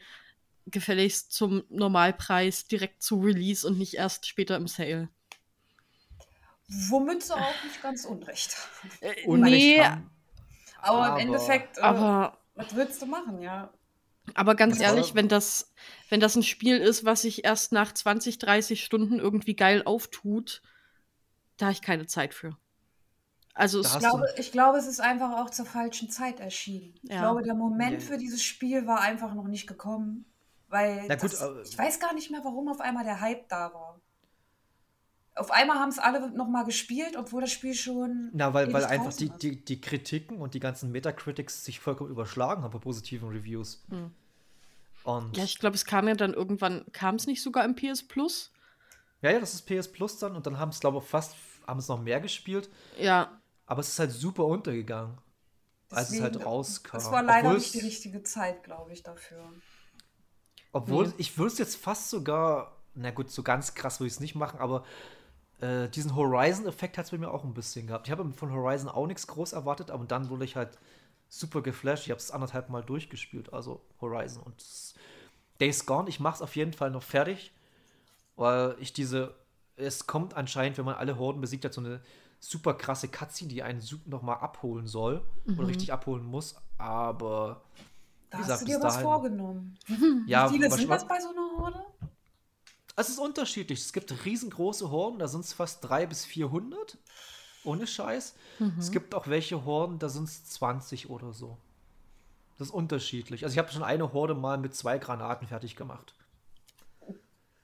gefälligst 0.66 1.32
zum 1.32 1.62
Normalpreis 1.68 2.66
direkt 2.66 3.02
zu 3.02 3.20
Release 3.20 3.66
und 3.66 3.78
nicht 3.78 3.94
erst 3.94 4.26
später 4.26 4.56
im 4.56 4.66
Sale. 4.66 5.08
Womit 6.88 7.22
sie 7.22 7.34
auch 7.34 7.64
nicht 7.64 7.82
ganz 7.82 8.04
unrecht. 8.04 8.56
Äh, 9.00 9.26
Unrecht 9.26 9.52
nee, 9.54 9.80
haben. 9.82 10.10
Aber, 10.84 11.04
Aber- 11.06 11.20
im 11.20 11.26
Endeffekt, 11.28 11.78
äh, 11.78 11.82
aber, 11.82 12.38
was 12.54 12.74
willst 12.76 13.00
du 13.02 13.06
machen, 13.06 13.40
ja? 13.40 13.70
aber 14.34 14.54
ganz 14.54 14.78
Ja. 14.78 14.88
ehrlich, 14.88 15.14
wenn 15.14 15.28
das, 15.28 15.72
wenn 16.08 16.20
das 16.20 16.34
ein 16.36 16.42
Spiel 16.42 16.78
ist, 16.78 17.04
was 17.04 17.22
sich 17.22 17.44
erst 17.44 17.72
nach 17.72 17.92
20, 17.92 18.38
30 18.38 18.82
Stunden 18.84 19.18
irgendwie 19.18 19.54
geil 19.56 19.82
auftut, 19.84 20.62
da 21.56 21.66
habe 21.66 21.72
ich 21.72 21.82
keine 21.82 22.06
Zeit 22.06 22.34
für. 22.34 22.56
Also 23.56 23.80
Ich 23.82 23.98
glaube, 23.98 24.26
ich 24.36 24.50
glaube, 24.50 24.78
es 24.78 24.86
ist 24.86 25.00
einfach 25.00 25.38
auch 25.40 25.48
zur 25.50 25.64
falschen 25.66 26.10
Zeit 26.10 26.40
erschienen. 26.40 26.94
Ich 27.02 27.10
Ja. 27.10 27.20
glaube, 27.20 27.42
der 27.42 27.54
Moment 27.54 28.02
Ja. 28.02 28.08
für 28.08 28.18
dieses 28.18 28.42
Spiel 28.42 28.86
war 28.86 29.00
einfach 29.00 29.32
noch 29.34 29.46
nicht 29.46 29.66
gekommen. 29.68 30.24
Weil 30.68 31.04
Na 31.06 31.14
gut, 31.14 31.32
das, 31.32 31.70
ich 31.70 31.78
weiß 31.78 32.00
gar 32.00 32.14
nicht 32.14 32.32
mehr, 32.32 32.40
warum 32.42 32.68
auf 32.68 32.80
einmal 32.80 33.04
der 33.04 33.20
Hype 33.20 33.48
da 33.48 33.72
war. 33.72 34.00
Auf 35.36 35.50
einmal 35.50 35.78
haben 35.78 35.88
es 35.88 35.98
alle 35.98 36.30
nochmal 36.30 36.64
gespielt, 36.64 37.16
obwohl 37.16 37.40
das 37.40 37.50
Spiel 37.50 37.74
schon. 37.74 38.30
Na, 38.32 38.54
weil, 38.54 38.72
weil 38.72 38.84
einfach 38.84 39.12
die, 39.12 39.30
die, 39.30 39.64
die 39.64 39.80
Kritiken 39.80 40.38
und 40.40 40.54
die 40.54 40.60
ganzen 40.60 40.92
Metacritics 40.92 41.64
sich 41.64 41.80
vollkommen 41.80 42.10
überschlagen 42.10 42.62
haben 42.62 42.70
bei 42.72 42.78
positiven 42.78 43.28
Reviews. 43.30 43.84
Hm. 43.88 44.12
Und 45.02 45.36
Ja, 45.36 45.44
ich 45.44 45.58
glaube, 45.58 45.74
es 45.74 45.84
kam 45.84 46.06
ja 46.08 46.14
dann 46.14 46.34
irgendwann, 46.34 46.84
kam 46.92 47.16
es 47.16 47.26
nicht 47.26 47.42
sogar 47.42 47.64
im 47.64 47.74
PS 47.74 48.06
Plus? 48.06 48.52
ja, 49.22 49.30
ja, 49.30 49.40
das 49.40 49.54
ist 49.54 49.62
PS 49.66 49.90
Plus 49.90 50.18
dann 50.18 50.36
und 50.36 50.46
dann 50.46 50.58
haben 50.58 50.68
es, 50.68 50.80
glaube 50.80 50.98
ich, 50.98 51.04
fast, 51.04 51.34
haben 51.66 51.78
es 51.78 51.88
noch 51.88 52.00
mehr 52.00 52.20
gespielt, 52.20 52.68
Ja, 52.98 53.40
aber 53.66 53.80
es 53.80 53.88
ist 53.88 53.98
halt 53.98 54.12
super 54.12 54.44
untergegangen, 54.44 55.18
als 55.90 56.10
es 56.10 56.20
halt 56.20 56.44
rauskam. 56.44 56.96
Es 56.96 57.10
war 57.10 57.22
leider 57.22 57.48
Obwohl 57.48 57.58
nicht 57.58 57.74
die 57.74 57.80
richtige 57.80 58.22
Zeit, 58.22 58.62
glaube 58.62 58.92
ich, 58.92 59.02
dafür. 59.02 59.42
Obwohl, 60.72 61.08
Nee. 61.08 61.14
ich 61.18 61.38
würde 61.38 61.52
es 61.52 61.58
jetzt 61.58 61.76
fast 61.76 62.10
sogar, 62.10 62.82
na 62.94 63.10
gut, 63.10 63.30
so 63.30 63.42
ganz 63.42 63.74
krass 63.74 64.00
würde 64.00 64.08
ich 64.08 64.14
es 64.14 64.20
nicht 64.20 64.34
machen, 64.34 64.60
aber 64.60 64.84
äh, 65.64 65.88
diesen 65.88 66.14
Horizon-Effekt 66.14 66.98
hat 66.98 67.06
es 67.06 67.10
bei 67.10 67.18
mir 67.18 67.30
auch 67.30 67.44
ein 67.44 67.54
bisschen 67.54 67.86
gehabt. 67.86 68.06
Ich 68.06 68.12
habe 68.12 68.28
von 68.32 68.52
Horizon 68.52 68.88
auch 68.88 69.06
nichts 69.06 69.26
groß 69.26 69.52
erwartet, 69.52 69.90
aber 69.90 70.04
dann 70.04 70.28
wurde 70.28 70.44
ich 70.44 70.56
halt 70.56 70.78
super 71.28 71.62
geflasht. 71.62 72.04
Ich 72.04 72.10
habe 72.10 72.18
es 72.20 72.30
anderthalb 72.30 72.68
Mal 72.68 72.82
durchgespielt, 72.82 73.52
also 73.52 73.80
Horizon. 74.00 74.42
Und 74.42 74.62
Days 75.60 75.86
Gone, 75.86 76.08
ich 76.08 76.20
mache 76.20 76.36
es 76.36 76.42
auf 76.42 76.54
jeden 76.56 76.72
Fall 76.72 76.90
noch 76.90 77.02
fertig, 77.02 77.52
weil 78.36 78.76
ich 78.80 78.92
diese, 78.92 79.34
es 79.76 80.06
kommt 80.06 80.34
anscheinend, 80.34 80.78
wenn 80.78 80.84
man 80.84 80.96
alle 80.96 81.18
Horden 81.18 81.40
besiegt 81.40 81.64
hat, 81.64 81.72
so 81.74 81.80
eine 81.80 82.00
super 82.40 82.74
krasse 82.74 83.08
Cutscene, 83.08 83.48
die 83.48 83.62
einen 83.62 83.82
nochmal 84.06 84.36
abholen 84.38 84.86
soll 84.86 85.22
oder 85.56 85.68
richtig 85.68 85.92
abholen 85.92 86.24
muss, 86.24 86.56
aber 86.76 87.62
Da 88.30 88.38
hast 88.38 88.46
gesagt, 88.46 88.62
du 88.62 88.66
dir 88.66 88.82
was 88.82 88.94
dahin- 88.94 89.02
vorgenommen. 89.08 89.78
ja, 90.26 90.48
Wie 90.50 90.54
viele 90.58 90.70
sind 90.70 90.90
das 90.90 91.06
bei 91.08 91.20
so 91.20 91.30
einer 91.30 91.58
Horde? 91.58 91.80
Es 92.96 93.08
ist 93.08 93.18
unterschiedlich. 93.18 93.80
Es 93.80 93.92
gibt 93.92 94.24
riesengroße 94.24 94.90
Horden, 94.90 95.18
da 95.18 95.26
sind 95.28 95.44
es 95.44 95.52
fast 95.52 95.82
300 95.84 96.08
bis 96.08 96.24
400. 96.24 96.98
Ohne 97.64 97.86
Scheiß. 97.86 98.34
Es 98.78 98.90
gibt 98.90 99.14
auch 99.14 99.26
welche 99.26 99.64
Horden, 99.64 99.98
da 99.98 100.08
sind 100.10 100.24
es 100.24 100.44
20 100.46 101.08
oder 101.08 101.32
so. 101.32 101.56
Das 102.58 102.68
ist 102.68 102.74
unterschiedlich. 102.74 103.42
Also 103.42 103.54
ich 103.54 103.58
habe 103.58 103.72
schon 103.72 103.82
eine 103.82 104.12
Horde 104.12 104.34
mal 104.34 104.58
mit 104.58 104.74
zwei 104.74 104.98
Granaten 104.98 105.48
fertig 105.48 105.74
gemacht. 105.74 106.14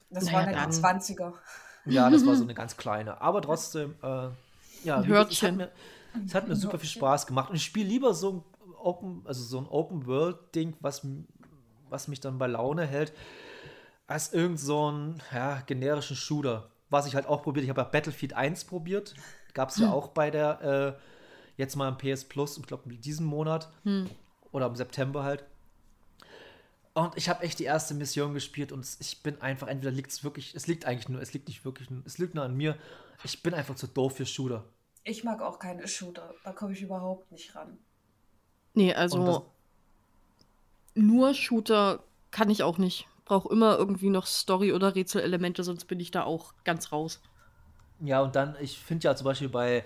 Das 0.08 0.24
Naja, 0.24 0.38
waren 0.38 0.50
ja 0.50 0.56
dann- 0.56 0.70
die 0.70 0.76
20er. 0.76 1.34
Ja, 1.86 2.10
das 2.10 2.26
war 2.26 2.34
so 2.34 2.42
eine 2.44 2.54
ganz 2.54 2.76
kleine. 2.76 3.20
Aber 3.20 3.40
trotzdem, 3.42 3.94
äh, 4.02 4.28
ja, 4.84 5.02
es 5.02 5.42
hat 5.42 5.54
mir, 5.56 5.70
Es 6.26 6.34
hat 6.34 6.48
mir 6.48 6.56
super 6.56 6.78
viel 6.78 6.88
Spaß 6.88 7.26
gemacht. 7.26 7.50
Und 7.50 7.56
ich 7.56 7.64
spiele 7.64 7.88
lieber 7.88 8.14
so 8.14 8.32
ein 8.32 8.74
Open, 8.82 9.22
also 9.26 9.44
so 9.44 9.58
ein 9.58 9.66
Open-World-Ding, 9.68 10.76
was, 10.80 11.06
was 11.90 12.08
mich 12.08 12.20
dann 12.20 12.38
bei 12.38 12.46
Laune 12.48 12.86
hält, 12.86 13.12
als 14.10 14.32
irgend 14.32 14.58
so 14.58 14.90
ein 14.90 15.22
ja, 15.32 15.60
generischen 15.60 16.16
Shooter. 16.16 16.68
Was 16.90 17.06
ich 17.06 17.14
halt 17.14 17.26
auch 17.26 17.42
probiert. 17.42 17.62
Ich 17.64 17.70
habe 17.70 17.80
ja 17.80 17.86
Battlefield 17.86 18.32
1 18.34 18.64
probiert. 18.64 19.14
Gab 19.54 19.68
es 19.70 19.76
ja 19.78 19.92
auch 19.92 20.08
bei 20.08 20.30
der, 20.30 20.96
äh, 20.98 21.00
jetzt 21.56 21.76
mal 21.76 21.88
im 21.88 21.96
PS 21.96 22.24
Plus, 22.24 22.58
ich 22.58 22.66
glaube, 22.66 22.92
in 22.92 23.00
diesem 23.00 23.26
Monat. 23.26 23.70
Oder 24.52 24.66
im 24.66 24.74
September 24.74 25.22
halt. 25.22 25.44
Und 26.92 27.16
ich 27.16 27.28
habe 27.28 27.44
echt 27.44 27.60
die 27.60 27.64
erste 27.64 27.94
Mission 27.94 28.34
gespielt 28.34 28.72
und 28.72 28.84
ich 28.98 29.22
bin 29.22 29.40
einfach, 29.40 29.68
entweder 29.68 29.92
liegt 29.92 30.10
es 30.10 30.24
wirklich, 30.24 30.56
es 30.56 30.66
liegt 30.66 30.84
eigentlich 30.86 31.08
nur, 31.08 31.22
es 31.22 31.32
liegt 31.32 31.46
nicht 31.46 31.64
wirklich, 31.64 31.88
es 32.04 32.18
liegt 32.18 32.34
nur 32.34 32.42
an 32.42 32.56
mir. 32.56 32.76
Ich 33.22 33.44
bin 33.44 33.54
einfach 33.54 33.76
zu 33.76 33.86
doof 33.86 34.16
für 34.16 34.26
Shooter. 34.26 34.64
Ich 35.04 35.22
mag 35.22 35.40
auch 35.40 35.60
keine 35.60 35.86
Shooter. 35.86 36.34
Da 36.42 36.52
komme 36.52 36.72
ich 36.72 36.82
überhaupt 36.82 37.30
nicht 37.30 37.54
ran. 37.54 37.78
Nee, 38.74 38.92
also 38.92 39.24
das- 39.24 39.42
nur 40.94 41.32
Shooter 41.34 42.02
kann 42.32 42.50
ich 42.50 42.64
auch 42.64 42.76
nicht. 42.78 43.06
Brauche 43.30 43.52
immer 43.52 43.78
irgendwie 43.78 44.10
noch 44.10 44.26
Story- 44.26 44.72
oder 44.72 44.96
Rätselelemente, 44.96 45.62
sonst 45.62 45.84
bin 45.84 46.00
ich 46.00 46.10
da 46.10 46.24
auch 46.24 46.52
ganz 46.64 46.90
raus. 46.90 47.20
Ja, 48.00 48.22
und 48.22 48.34
dann, 48.34 48.56
ich 48.60 48.76
finde 48.76 49.04
ja 49.04 49.14
zum 49.14 49.26
Beispiel 49.26 49.48
bei 49.48 49.84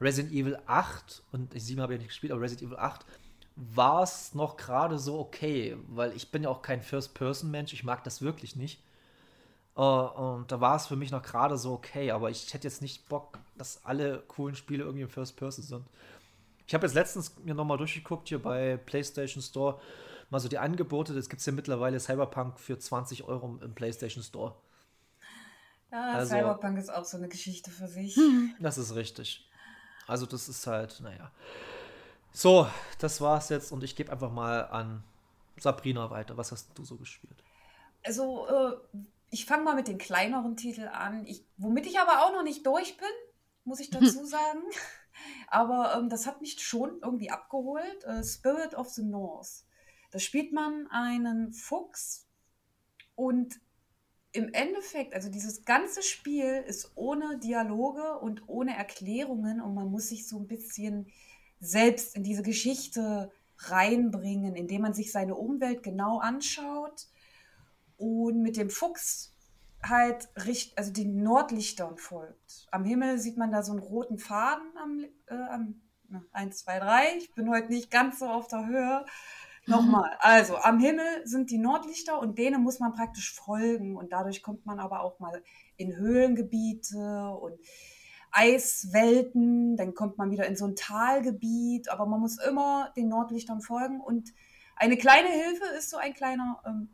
Resident 0.00 0.32
Evil 0.32 0.56
8, 0.66 1.24
und 1.32 1.52
ich 1.56 1.64
7 1.64 1.80
habe 1.80 1.94
ja 1.94 1.98
nicht 1.98 2.06
gespielt, 2.10 2.32
aber 2.32 2.42
Resident 2.42 2.70
Evil 2.70 2.78
8 2.78 3.04
war 3.56 4.04
es 4.04 4.36
noch 4.36 4.56
gerade 4.56 5.00
so 5.00 5.18
okay, 5.18 5.76
weil 5.88 6.12
ich 6.14 6.30
bin 6.30 6.44
ja 6.44 6.50
auch 6.50 6.62
kein 6.62 6.82
First-Person-Mensch, 6.82 7.72
ich 7.72 7.82
mag 7.82 8.04
das 8.04 8.22
wirklich 8.22 8.54
nicht. 8.54 8.80
Äh, 9.76 9.80
und 9.80 10.52
da 10.52 10.60
war 10.60 10.76
es 10.76 10.86
für 10.86 10.94
mich 10.94 11.10
noch 11.10 11.22
gerade 11.22 11.58
so 11.58 11.72
okay, 11.72 12.12
aber 12.12 12.30
ich 12.30 12.54
hätte 12.54 12.68
jetzt 12.68 12.80
nicht 12.80 13.08
Bock, 13.08 13.40
dass 13.58 13.84
alle 13.84 14.22
coolen 14.28 14.54
Spiele 14.54 14.84
irgendwie 14.84 15.02
im 15.02 15.08
First-Person 15.08 15.64
sind. 15.64 15.84
Ich 16.68 16.74
habe 16.74 16.86
jetzt 16.86 16.94
letztens 16.94 17.34
mir 17.44 17.54
nochmal 17.54 17.78
durchgeguckt 17.78 18.28
hier 18.28 18.40
bei 18.40 18.76
PlayStation 18.76 19.42
Store, 19.42 19.80
mal 20.34 20.40
so 20.40 20.48
die 20.48 20.58
Angebote, 20.58 21.14
das 21.14 21.28
gibt 21.28 21.40
es 21.40 21.46
ja 21.46 21.52
mittlerweile 21.52 21.98
Cyberpunk 22.00 22.58
für 22.60 22.78
20 22.78 23.24
Euro 23.24 23.58
im 23.62 23.74
PlayStation 23.74 24.22
Store. 24.22 24.54
Ja, 25.90 26.12
Also- 26.14 26.34
Cyberpunk 26.34 26.78
ist 26.78 26.92
auch 26.92 27.04
so 27.04 27.16
eine 27.16 27.28
Geschichte 27.28 27.70
für 27.70 27.88
sich. 27.88 28.18
Das 28.58 28.78
ist 28.78 28.94
richtig. 28.94 29.48
Also 30.06 30.26
das 30.26 30.48
ist 30.48 30.66
halt, 30.66 31.00
naja. 31.00 31.30
So, 32.32 32.68
das 32.98 33.20
war's 33.20 33.48
jetzt 33.48 33.70
und 33.72 33.84
ich 33.84 33.94
gebe 33.96 34.10
einfach 34.12 34.30
mal 34.32 34.66
an 34.68 35.04
Sabrina 35.56 36.10
weiter. 36.10 36.36
Was 36.36 36.50
hast 36.52 36.76
du 36.76 36.84
so 36.84 36.96
gespielt? 36.96 37.42
Also, 38.04 38.46
äh, 38.48 38.98
ich 39.30 39.46
fange 39.46 39.62
mal 39.64 39.74
mit 39.76 39.88
den 39.88 39.98
kleineren 39.98 40.56
Titeln 40.56 40.88
an, 40.88 41.24
ich, 41.26 41.44
womit 41.56 41.86
ich 41.86 41.98
aber 42.00 42.24
auch 42.24 42.32
noch 42.32 42.42
nicht 42.42 42.66
durch 42.66 42.96
bin, 42.96 43.06
muss 43.64 43.80
ich 43.80 43.90
dazu 43.90 44.24
sagen. 44.26 44.62
Aber 45.46 45.94
ähm, 45.96 46.08
das 46.08 46.26
hat 46.26 46.40
mich 46.40 46.60
schon 46.60 46.98
irgendwie 47.02 47.30
abgeholt. 47.30 48.02
Äh, 48.04 48.24
Spirit 48.24 48.74
of 48.74 48.88
the 48.90 49.04
North. 49.04 49.62
Da 50.14 50.20
spielt 50.20 50.52
man 50.52 50.86
einen 50.92 51.52
Fuchs 51.52 52.28
und 53.16 53.60
im 54.30 54.52
Endeffekt, 54.52 55.12
also 55.12 55.28
dieses 55.28 55.64
ganze 55.64 56.04
Spiel 56.04 56.62
ist 56.68 56.92
ohne 56.94 57.40
Dialoge 57.40 58.20
und 58.20 58.48
ohne 58.48 58.76
Erklärungen 58.76 59.60
und 59.60 59.74
man 59.74 59.90
muss 59.90 60.10
sich 60.10 60.28
so 60.28 60.38
ein 60.38 60.46
bisschen 60.46 61.08
selbst 61.58 62.14
in 62.14 62.22
diese 62.22 62.44
Geschichte 62.44 63.32
reinbringen, 63.58 64.54
indem 64.54 64.82
man 64.82 64.94
sich 64.94 65.10
seine 65.10 65.34
Umwelt 65.34 65.82
genau 65.82 66.20
anschaut 66.20 67.08
und 67.96 68.40
mit 68.40 68.56
dem 68.56 68.70
Fuchs 68.70 69.34
halt 69.82 70.28
richt, 70.46 70.78
also 70.78 70.92
den 70.92 71.24
Nordlichtern 71.24 71.96
folgt. 71.96 72.68
Am 72.70 72.84
Himmel 72.84 73.18
sieht 73.18 73.36
man 73.36 73.50
da 73.50 73.64
so 73.64 73.72
einen 73.72 73.82
roten 73.82 74.18
Faden 74.18 74.76
am, 74.80 75.04
äh, 75.26 75.34
am 75.50 75.80
na, 76.08 76.24
1, 76.30 76.58
2, 76.58 76.78
3. 76.78 77.16
Ich 77.18 77.34
bin 77.34 77.50
heute 77.50 77.72
nicht 77.72 77.90
ganz 77.90 78.20
so 78.20 78.26
auf 78.26 78.46
der 78.46 78.64
Höhe. 78.64 79.04
Nochmal, 79.66 80.16
also 80.18 80.56
am 80.56 80.78
Himmel 80.78 81.06
sind 81.24 81.50
die 81.50 81.58
Nordlichter 81.58 82.18
und 82.18 82.38
denen 82.38 82.62
muss 82.62 82.80
man 82.80 82.92
praktisch 82.92 83.32
folgen 83.32 83.96
und 83.96 84.12
dadurch 84.12 84.42
kommt 84.42 84.66
man 84.66 84.78
aber 84.78 85.00
auch 85.00 85.20
mal 85.20 85.42
in 85.76 85.96
Höhlengebiete 85.96 87.30
und 87.40 87.58
Eiswelten, 88.30 89.76
dann 89.76 89.94
kommt 89.94 90.18
man 90.18 90.30
wieder 90.30 90.46
in 90.46 90.56
so 90.56 90.66
ein 90.66 90.76
Talgebiet, 90.76 91.88
aber 91.88 92.04
man 92.04 92.20
muss 92.20 92.38
immer 92.38 92.92
den 92.96 93.08
Nordlichtern 93.08 93.60
folgen 93.60 94.00
und 94.00 94.34
eine 94.76 94.96
kleine 94.96 95.28
Hilfe 95.28 95.64
ist 95.78 95.90
so 95.90 95.96
ein 95.96 96.14
kleiner, 96.14 96.60
ähm, 96.66 96.88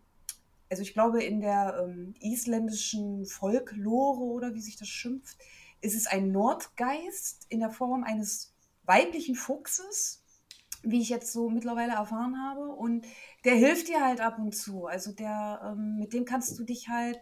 also 0.69 0.83
ich 0.83 0.93
glaube 0.93 1.25
in 1.25 1.41
der 1.41 1.83
ähm, 1.83 2.15
isländischen 2.21 3.27
Folklore 3.27 4.21
oder 4.21 4.55
wie 4.55 4.61
sich 4.61 4.77
das 4.77 4.89
schimpft, 4.89 5.39
ist 5.81 5.97
es 5.97 6.07
ein 6.07 6.31
Nordgeist 6.31 7.47
in 7.49 7.61
der 7.61 7.71
Form 7.71 8.05
eines 8.05 8.55
weiblichen 8.85 9.35
Fuchses, 9.35 10.20
wie 10.83 11.01
ich 11.01 11.09
jetzt 11.09 11.33
so 11.33 11.51
mittlerweile 11.51 11.93
erfahren 11.93 12.43
habe. 12.43 12.69
Und 12.69 13.07
der 13.45 13.55
hilft 13.55 13.89
dir 13.89 14.05
halt 14.05 14.21
ab 14.21 14.39
und 14.39 14.55
zu. 14.55 14.87
Also 14.87 15.13
der, 15.13 15.61
ähm, 15.65 15.99
mit 15.99 16.13
dem 16.13 16.25
kannst 16.25 16.59
du 16.59 16.65
dich 16.65 16.89
halt 16.89 17.21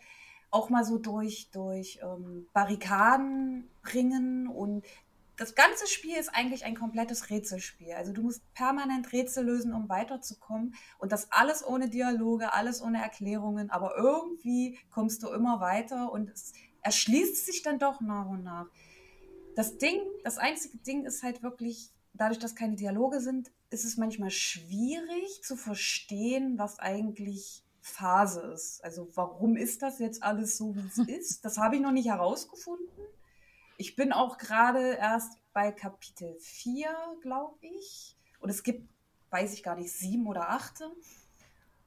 auch 0.51 0.71
mal 0.71 0.85
so 0.85 0.99
durch, 0.99 1.51
durch 1.51 2.01
ähm, 2.03 2.47
Barrikaden 2.53 3.69
ringen 3.93 4.49
und 4.49 4.85
das 5.39 5.55
ganze 5.55 5.87
Spiel 5.87 6.17
ist 6.17 6.35
eigentlich 6.35 6.65
ein 6.65 6.75
komplettes 6.75 7.31
Rätselspiel. 7.31 7.93
Also 7.93 8.13
du 8.13 8.23
musst 8.23 8.43
permanent 8.55 9.13
Rätsel 9.13 9.45
lösen, 9.45 9.73
um 9.73 9.89
weiterzukommen. 9.89 10.75
Und 10.99 11.13
das 11.13 11.31
alles 11.31 11.65
ohne 11.65 11.89
Dialoge, 11.89 12.53
alles 12.53 12.83
ohne 12.83 13.01
Erklärungen. 13.01 13.71
Aber 13.71 13.97
irgendwie 13.97 14.77
kommst 14.91 15.23
du 15.23 15.29
immer 15.29 15.61
weiter 15.61 16.11
und 16.11 16.29
es 16.31 16.55
erschließt 16.83 17.47
sich 17.47 17.63
dann 17.63 17.79
doch 17.79 18.01
nach 18.01 18.27
und 18.27 18.43
nach. 18.43 18.67
Das 19.55 19.79
Ding, 19.79 20.01
das 20.25 20.39
einzige 20.39 20.79
Ding 20.79 21.05
ist 21.05 21.23
halt 21.23 21.41
wirklich, 21.43 21.93
dadurch, 22.19 22.39
dass 22.39 22.55
keine 22.55 22.77
Dialoge 22.77 23.21
sind, 23.21 23.51
ist 23.71 23.85
es 23.85 23.97
manchmal 23.97 24.31
schwierig 24.31 25.43
zu 25.43 25.57
verstehen, 25.57 26.59
was 26.59 26.79
eigentlich 26.79 27.63
Phase 27.81 28.41
ist. 28.53 28.85
Also 28.85 29.09
warum 29.15 29.57
ist 29.57 29.83
das 29.83 29.99
jetzt 29.99 30.23
alles 30.23 30.57
so, 30.57 30.75
wie 30.77 30.87
es 30.87 30.99
ist? 31.09 31.45
Das 31.45 31.59
habe 31.59 31.77
ich 31.77 31.83
noch 31.83 31.93
nicht 31.93 32.09
herausgefunden. 32.09 32.87
Ich 33.77 33.97
bin 33.97 34.13
auch 34.13 34.39
gerade 34.39 34.95
erst 34.95 35.39
bei 35.53 35.71
Kapitel 35.73 36.37
4, 36.41 36.89
glaube 37.23 37.57
ich. 37.61 38.17
Und 38.41 38.51
es 38.51 38.63
gibt, 38.63 38.89
weiß 39.31 39.53
ich 39.55 39.63
gar 39.63 39.77
nicht, 39.77 39.93
sieben 39.93 40.27
oder 40.27 40.51
achte. 40.51 40.91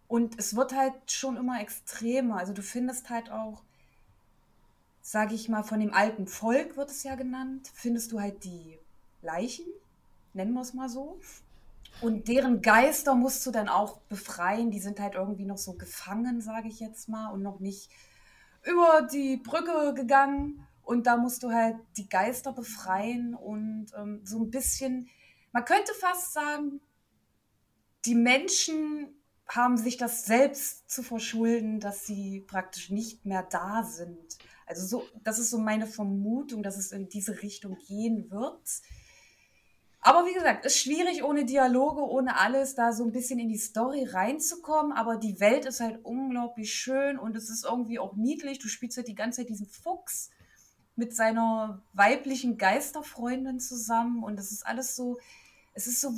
Und 0.08 0.38
es 0.40 0.56
wird 0.56 0.76
halt 0.76 1.12
schon 1.12 1.38
immer 1.38 1.62
extremer. 1.62 2.38
Also 2.38 2.54
du 2.54 2.62
findest 2.62 3.10
halt 3.10 3.30
auch, 3.32 3.64
sage 5.02 5.36
ich 5.36 5.50
mal, 5.50 5.64
von 5.64 5.80
dem 5.80 5.94
alten 5.94 6.28
Volk 6.28 6.78
wird 6.78 6.92
es 6.92 7.04
ja 7.04 7.16
genannt, 7.16 7.70
findest 7.74 8.12
du 8.12 8.20
halt 8.20 8.44
die 8.44 8.78
Leichen, 9.22 9.66
nennen 10.34 10.54
wir 10.54 10.62
es 10.62 10.74
mal 10.74 10.90
so. 10.90 11.20
Und 12.02 12.28
deren 12.28 12.62
Geister 12.62 13.16
musst 13.16 13.46
du 13.46 13.52
dann 13.52 13.70
auch 13.70 14.02
befreien. 14.02 14.72
Die 14.72 14.80
sind 14.80 15.00
halt 15.00 15.16
irgendwie 15.16 15.46
noch 15.46 15.58
so 15.58 15.74
gefangen, 15.74 16.42
sage 16.42 16.68
ich 16.68 16.80
jetzt 16.80 17.10
mal, 17.10 17.32
und 17.32 17.44
noch 17.44 17.60
nicht 17.60 17.92
über 18.64 19.08
die 19.12 19.38
Brücke 19.38 19.94
gegangen. 19.94 20.66
Und 20.84 21.06
da 21.08 21.18
musst 21.18 21.44
du 21.44 21.52
halt 21.52 21.78
die 21.98 22.10
Geister 22.10 22.54
befreien 22.54 23.36
und 23.36 23.92
ähm, 23.96 24.22
so 24.24 24.40
ein 24.40 24.50
bisschen, 24.50 25.10
man 25.52 25.64
könnte 25.64 25.94
fast 25.94 26.34
sagen, 26.34 26.82
die 28.06 28.16
Menschen 28.16 29.14
haben 29.48 29.78
sich 29.78 29.98
das 29.98 30.26
selbst 30.26 30.90
zu 30.90 31.04
verschulden, 31.04 31.80
dass 31.80 32.06
sie 32.06 32.42
praktisch 32.48 32.90
nicht 32.90 33.26
mehr 33.26 33.44
da 33.44 33.84
sind. 33.84 34.38
Also 34.66 34.86
so, 34.88 35.04
das 35.24 35.40
ist 35.40 35.50
so 35.50 35.58
meine 35.58 35.88
Vermutung, 35.88 36.64
dass 36.64 36.78
es 36.78 36.92
in 36.92 37.10
diese 37.10 37.42
Richtung 37.42 37.78
gehen 37.88 38.32
wird. 38.32 38.62
Aber 40.03 40.25
wie 40.25 40.34
gesagt, 40.34 40.65
ist 40.65 40.79
schwierig 40.79 41.24
ohne 41.24 41.46
Dialoge, 41.46 42.01
ohne 42.01 42.38
alles, 42.39 42.74
da 42.74 42.91
so 42.91 43.03
ein 43.03 43.12
bisschen 43.12 43.38
in 43.38 43.50
die 43.50 43.58
Story 43.58 44.03
reinzukommen. 44.03 44.91
Aber 44.91 45.17
die 45.17 45.39
Welt 45.39 45.65
ist 45.65 45.79
halt 45.79 46.03
unglaublich 46.03 46.74
schön 46.74 47.20
und 47.20 47.36
es 47.36 47.50
ist 47.50 47.65
irgendwie 47.65 48.00
auch 48.00 48.15
niedlich. 48.15 48.58
Du 48.58 48.67
spielst 48.67 48.98
halt 48.98 49.08
die 49.08 49.15
ganze 49.15 49.41
Zeit 49.41 49.50
diesen 49.50 49.67
Fuchs 49.67 50.31
mit 50.96 51.15
seiner 51.15 51.84
weiblichen 51.93 52.58
Geisterfreundin 52.58 53.60
zusammen 53.60 54.24
und 54.24 54.39
es 54.39 54.51
ist 54.51 54.65
alles 54.65 54.96
so, 54.96 55.20
es 55.74 55.88
ist 55.88 56.01
so 56.01 56.13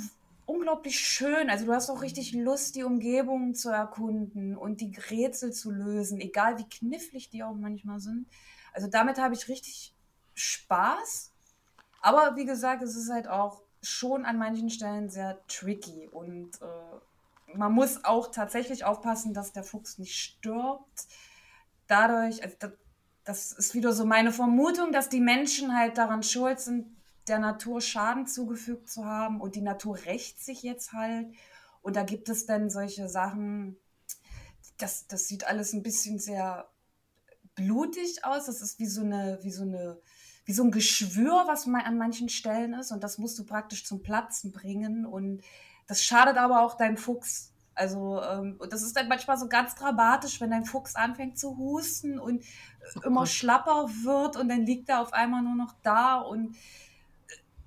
unglaublich 0.46 0.98
schön. 0.98 1.50
Also 1.50 1.66
du 1.66 1.72
hast 1.72 1.90
auch 1.90 2.00
richtig 2.02 2.32
Lust, 2.32 2.74
die 2.76 2.84
Umgebung 2.84 3.54
zu 3.54 3.68
erkunden 3.68 4.56
und 4.56 4.80
die 4.80 4.96
Rätsel 5.10 5.52
zu 5.52 5.70
lösen, 5.70 6.20
egal 6.20 6.58
wie 6.58 6.68
knifflig 6.68 7.28
die 7.28 7.42
auch 7.42 7.54
manchmal 7.54 8.00
sind. 8.00 8.26
Also 8.72 8.88
damit 8.88 9.18
habe 9.18 9.34
ich 9.34 9.48
richtig 9.48 9.94
Spaß. 10.34 11.32
Aber 12.00 12.36
wie 12.36 12.44
gesagt, 12.44 12.82
es 12.82 12.96
ist 12.96 13.10
halt 13.10 13.28
auch 13.28 13.63
schon 13.84 14.24
an 14.24 14.38
manchen 14.38 14.70
Stellen 14.70 15.10
sehr 15.10 15.38
tricky 15.46 16.08
und 16.08 16.60
äh, 16.62 17.56
man 17.56 17.72
muss 17.72 18.04
auch 18.04 18.30
tatsächlich 18.30 18.84
aufpassen, 18.84 19.34
dass 19.34 19.52
der 19.52 19.64
Fuchs 19.64 19.98
nicht 19.98 20.16
stirbt. 20.16 21.06
Dadurch, 21.86 22.42
also 22.42 22.56
das, 22.58 22.72
das 23.24 23.52
ist 23.52 23.74
wieder 23.74 23.92
so 23.92 24.04
meine 24.04 24.32
Vermutung, 24.32 24.92
dass 24.92 25.08
die 25.08 25.20
Menschen 25.20 25.76
halt 25.76 25.98
daran 25.98 26.22
schuld 26.22 26.60
sind, 26.60 26.86
der 27.28 27.38
Natur 27.38 27.80
Schaden 27.80 28.26
zugefügt 28.26 28.90
zu 28.90 29.04
haben 29.04 29.40
und 29.40 29.54
die 29.54 29.62
Natur 29.62 29.98
rächt 30.04 30.42
sich 30.42 30.62
jetzt 30.62 30.92
halt. 30.92 31.28
Und 31.82 31.96
da 31.96 32.02
gibt 32.02 32.28
es 32.28 32.46
dann 32.46 32.70
solche 32.70 33.08
Sachen, 33.08 33.76
das, 34.78 35.06
das 35.06 35.28
sieht 35.28 35.46
alles 35.46 35.72
ein 35.72 35.82
bisschen 35.82 36.18
sehr 36.18 36.68
blutig 37.54 38.24
aus. 38.24 38.46
Das 38.46 38.60
ist 38.60 38.78
wie 38.78 38.86
so 38.86 39.02
eine, 39.02 39.38
wie 39.42 39.52
so 39.52 39.62
eine 39.62 39.98
wie 40.44 40.52
so 40.52 40.62
ein 40.64 40.70
Geschwür, 40.70 41.44
was 41.46 41.66
ma- 41.66 41.80
an 41.80 41.98
manchen 41.98 42.28
Stellen 42.28 42.74
ist. 42.74 42.92
Und 42.92 43.02
das 43.02 43.18
musst 43.18 43.38
du 43.38 43.44
praktisch 43.44 43.84
zum 43.84 44.02
Platzen 44.02 44.52
bringen. 44.52 45.06
Und 45.06 45.42
das 45.86 46.02
schadet 46.02 46.36
aber 46.36 46.62
auch 46.62 46.76
deinem 46.76 46.96
Fuchs. 46.96 47.50
Also, 47.74 48.22
ähm, 48.22 48.56
und 48.58 48.72
das 48.72 48.82
ist 48.82 48.96
dann 48.96 49.08
manchmal 49.08 49.36
so 49.36 49.48
ganz 49.48 49.74
dramatisch, 49.74 50.40
wenn 50.40 50.50
dein 50.50 50.64
Fuchs 50.64 50.94
anfängt 50.94 51.38
zu 51.38 51.56
husten 51.56 52.20
und 52.20 52.44
äh, 52.44 53.06
immer 53.06 53.26
schlapper 53.26 53.88
wird 54.04 54.36
und 54.36 54.48
dann 54.48 54.64
liegt 54.64 54.88
er 54.88 55.00
auf 55.00 55.12
einmal 55.12 55.42
nur 55.42 55.56
noch 55.56 55.74
da 55.82 56.20
und 56.20 56.56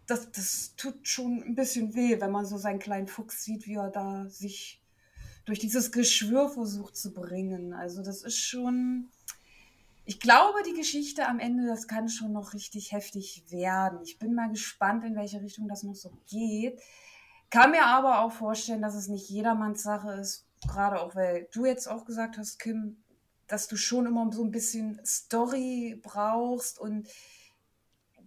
das, 0.06 0.32
das 0.32 0.74
tut 0.78 1.06
schon 1.08 1.44
ein 1.44 1.56
bisschen 1.56 1.94
weh, 1.94 2.22
wenn 2.22 2.32
man 2.32 2.46
so 2.46 2.58
seinen 2.58 2.80
kleinen 2.80 3.08
Fuchs 3.08 3.44
sieht, 3.44 3.68
wie 3.68 3.76
er 3.76 3.90
da 3.90 4.26
sich 4.30 4.82
durch 5.44 5.60
dieses 5.60 5.92
Geschwür 5.92 6.50
versucht 6.50 6.96
zu 6.96 7.14
bringen. 7.14 7.74
Also 7.74 8.02
das 8.02 8.22
ist 8.24 8.38
schon, 8.40 9.10
ich 10.08 10.22
glaube, 10.22 10.64
die 10.64 10.74
Geschichte 10.74 11.28
am 11.28 11.38
Ende, 11.38 11.68
das 11.68 11.86
kann 11.86 12.08
schon 12.08 12.32
noch 12.32 12.54
richtig 12.54 12.94
heftig 12.94 13.44
werden. 13.50 14.00
Ich 14.04 14.18
bin 14.18 14.34
mal 14.34 14.50
gespannt, 14.50 15.04
in 15.04 15.18
welche 15.18 15.42
Richtung 15.42 15.68
das 15.68 15.84
noch 15.84 15.96
so 15.96 16.14
geht. 16.30 16.80
Kann 17.50 17.72
mir 17.72 17.86
aber 17.86 18.22
auch 18.22 18.32
vorstellen, 18.32 18.82
dass 18.82 18.96
es 18.96 19.10
nicht 19.10 19.30
jedermanns 19.30 19.84
Sache 19.84 20.14
ist, 20.14 20.46
gerade 20.66 21.02
auch 21.02 21.14
weil 21.14 21.50
du 21.52 21.66
jetzt 21.66 21.88
auch 21.88 22.06
gesagt 22.06 22.38
hast, 22.38 22.58
Kim, 22.58 23.04
dass 23.48 23.68
du 23.68 23.76
schon 23.76 24.06
immer 24.06 24.32
so 24.32 24.46
ein 24.46 24.52
bisschen 24.52 25.02
Story 25.06 26.00
brauchst 26.02 26.80
und 26.80 27.10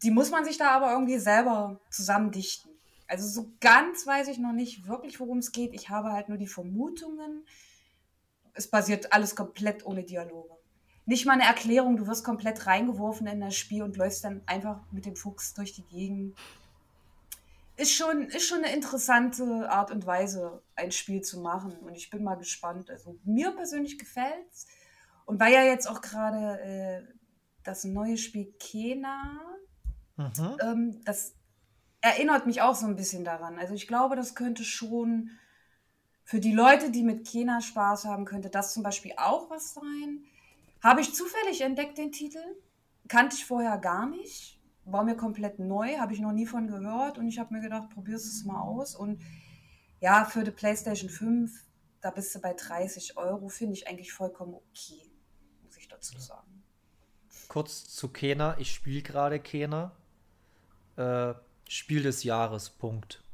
die 0.03 0.11
muss 0.11 0.31
man 0.31 0.45
sich 0.45 0.59
da 0.59 0.73
aber 0.73 0.93
irgendwie 0.93 1.19
selber 1.19 1.81
zusammendichten. 1.91 2.71
Also 3.07 3.27
so 3.27 3.53
ganz 3.59 4.07
weiß 4.07 4.29
ich 4.29 4.39
noch 4.39 4.53
nicht 4.53 4.87
wirklich, 4.87 5.19
worum 5.19 5.39
es 5.39 5.51
geht. 5.51 5.73
Ich 5.73 5.89
habe 5.89 6.13
halt 6.13 6.29
nur 6.29 6.39
die 6.39 6.47
Vermutungen. 6.47 7.47
Es 8.53 8.69
basiert 8.69 9.15
alles 9.15 9.35
komplett 9.35 9.87
ohne 9.87 10.05
Dialoge. 10.05 10.50
Nicht 11.11 11.27
mal 11.27 11.33
eine 11.33 11.45
Erklärung, 11.45 11.97
du 11.97 12.07
wirst 12.07 12.25
komplett 12.25 12.67
reingeworfen 12.67 13.27
in 13.27 13.41
das 13.41 13.57
Spiel 13.57 13.83
und 13.83 13.97
läufst 13.97 14.25
dann 14.25 14.43
einfach 14.47 14.81
mit 14.93 15.07
dem 15.07 15.17
Fuchs 15.17 15.55
durch 15.55 15.73
die 15.73 15.83
Gegend. 15.83 16.37
Ist 17.77 17.93
schon, 17.95 18.29
ist 18.29 18.47
schon 18.47 18.65
eine 18.65 18.73
interessante 18.75 19.69
Art 19.69 19.91
und 19.91 20.07
Weise, 20.07 20.63
ein 20.77 20.93
Spiel 20.93 21.23
zu 21.23 21.41
machen. 21.41 21.73
Und 21.81 21.97
ich 21.97 22.11
bin 22.11 22.23
mal 22.23 22.37
gespannt. 22.37 22.91
Also 22.91 23.19
mir 23.25 23.51
persönlich 23.53 23.99
gefällt's. 23.99 24.67
Und 25.25 25.41
weil 25.41 25.53
ja 25.53 25.65
jetzt 25.65 25.89
auch 25.89 26.01
gerade 26.01 26.61
äh, 26.61 27.03
das 27.65 27.85
neue 27.85 28.17
Spiel 28.17 28.55
Kena 28.59 29.41
Mhm. 30.21 30.57
ähm, 30.61 31.01
das 31.05 31.35
erinnert 32.01 32.47
mich 32.47 32.63
auch 32.63 32.75
so 32.75 32.87
ein 32.87 32.97
bisschen 32.97 33.25
daran. 33.25 33.59
Also 33.59 33.75
ich 33.75 33.87
glaube, 33.87 34.17
das 34.17 34.35
könnte 34.35 34.65
schon 34.65 35.31
für 36.25 36.41
die 36.41 36.53
Leute, 36.53 36.91
die 36.91 37.03
mit 37.03 37.27
Kena 37.27 37.61
Spaß 37.61 38.05
haben, 38.05 38.25
könnte 38.25 38.51
das 38.51 38.73
zum 38.73 38.83
Beispiel 38.83 39.13
auch 39.17 39.51
was 39.51 39.75
sein. 39.75 40.25
Habe 40.83 41.01
ich 41.01 41.15
zufällig 41.15 41.61
entdeckt 41.61 41.99
den 41.99 42.13
Titel, 42.13 42.43
kannte 43.09 43.37
ich 43.37 43.45
vorher 43.45 43.79
gar 43.79 44.07
nicht, 44.07 44.59
war 44.85 45.05
mir 45.05 45.17
komplett 45.17 45.59
neu, 45.59 45.99
habe 45.99 46.13
ich 46.13 46.21
noch 46.21 46.33
nie 46.33 46.47
von 46.47 46.67
gehört 46.67 47.19
und 47.19 47.29
ich 47.29 47.39
habe 47.39 47.55
mir 47.55 47.61
gedacht, 47.61 47.91
probierst 47.91 48.27
es 48.27 48.45
mal 48.45 48.61
aus 48.61 48.95
und 48.95 49.21
ja, 50.01 50.25
für 50.25 50.45
die 50.45 50.51
PlayStation 50.51 51.11
5, 51.11 51.53
da 52.01 52.11
bist 52.11 52.35
du 52.35 52.41
bei 52.41 52.55
30 52.55 53.19
Euro, 53.19 53.49
finde 53.49 53.75
ich 53.75 53.87
eigentlich 53.87 54.13
vollkommen 54.13 54.55
okay, 54.55 55.11
muss 55.63 55.77
ich 55.77 55.89
dazu 55.89 56.19
sagen. 56.19 56.63
Kurz 57.49 57.89
zu 57.89 58.09
Kena. 58.09 58.57
Ich 58.59 58.73
spiele 58.73 59.03
gerade 59.03 59.41
Kena. 59.41 59.91
Äh, 60.97 61.35
Spiel 61.69 62.03
des 62.03 62.23
Jahres, 62.23 62.71
Punkt. 62.71 63.25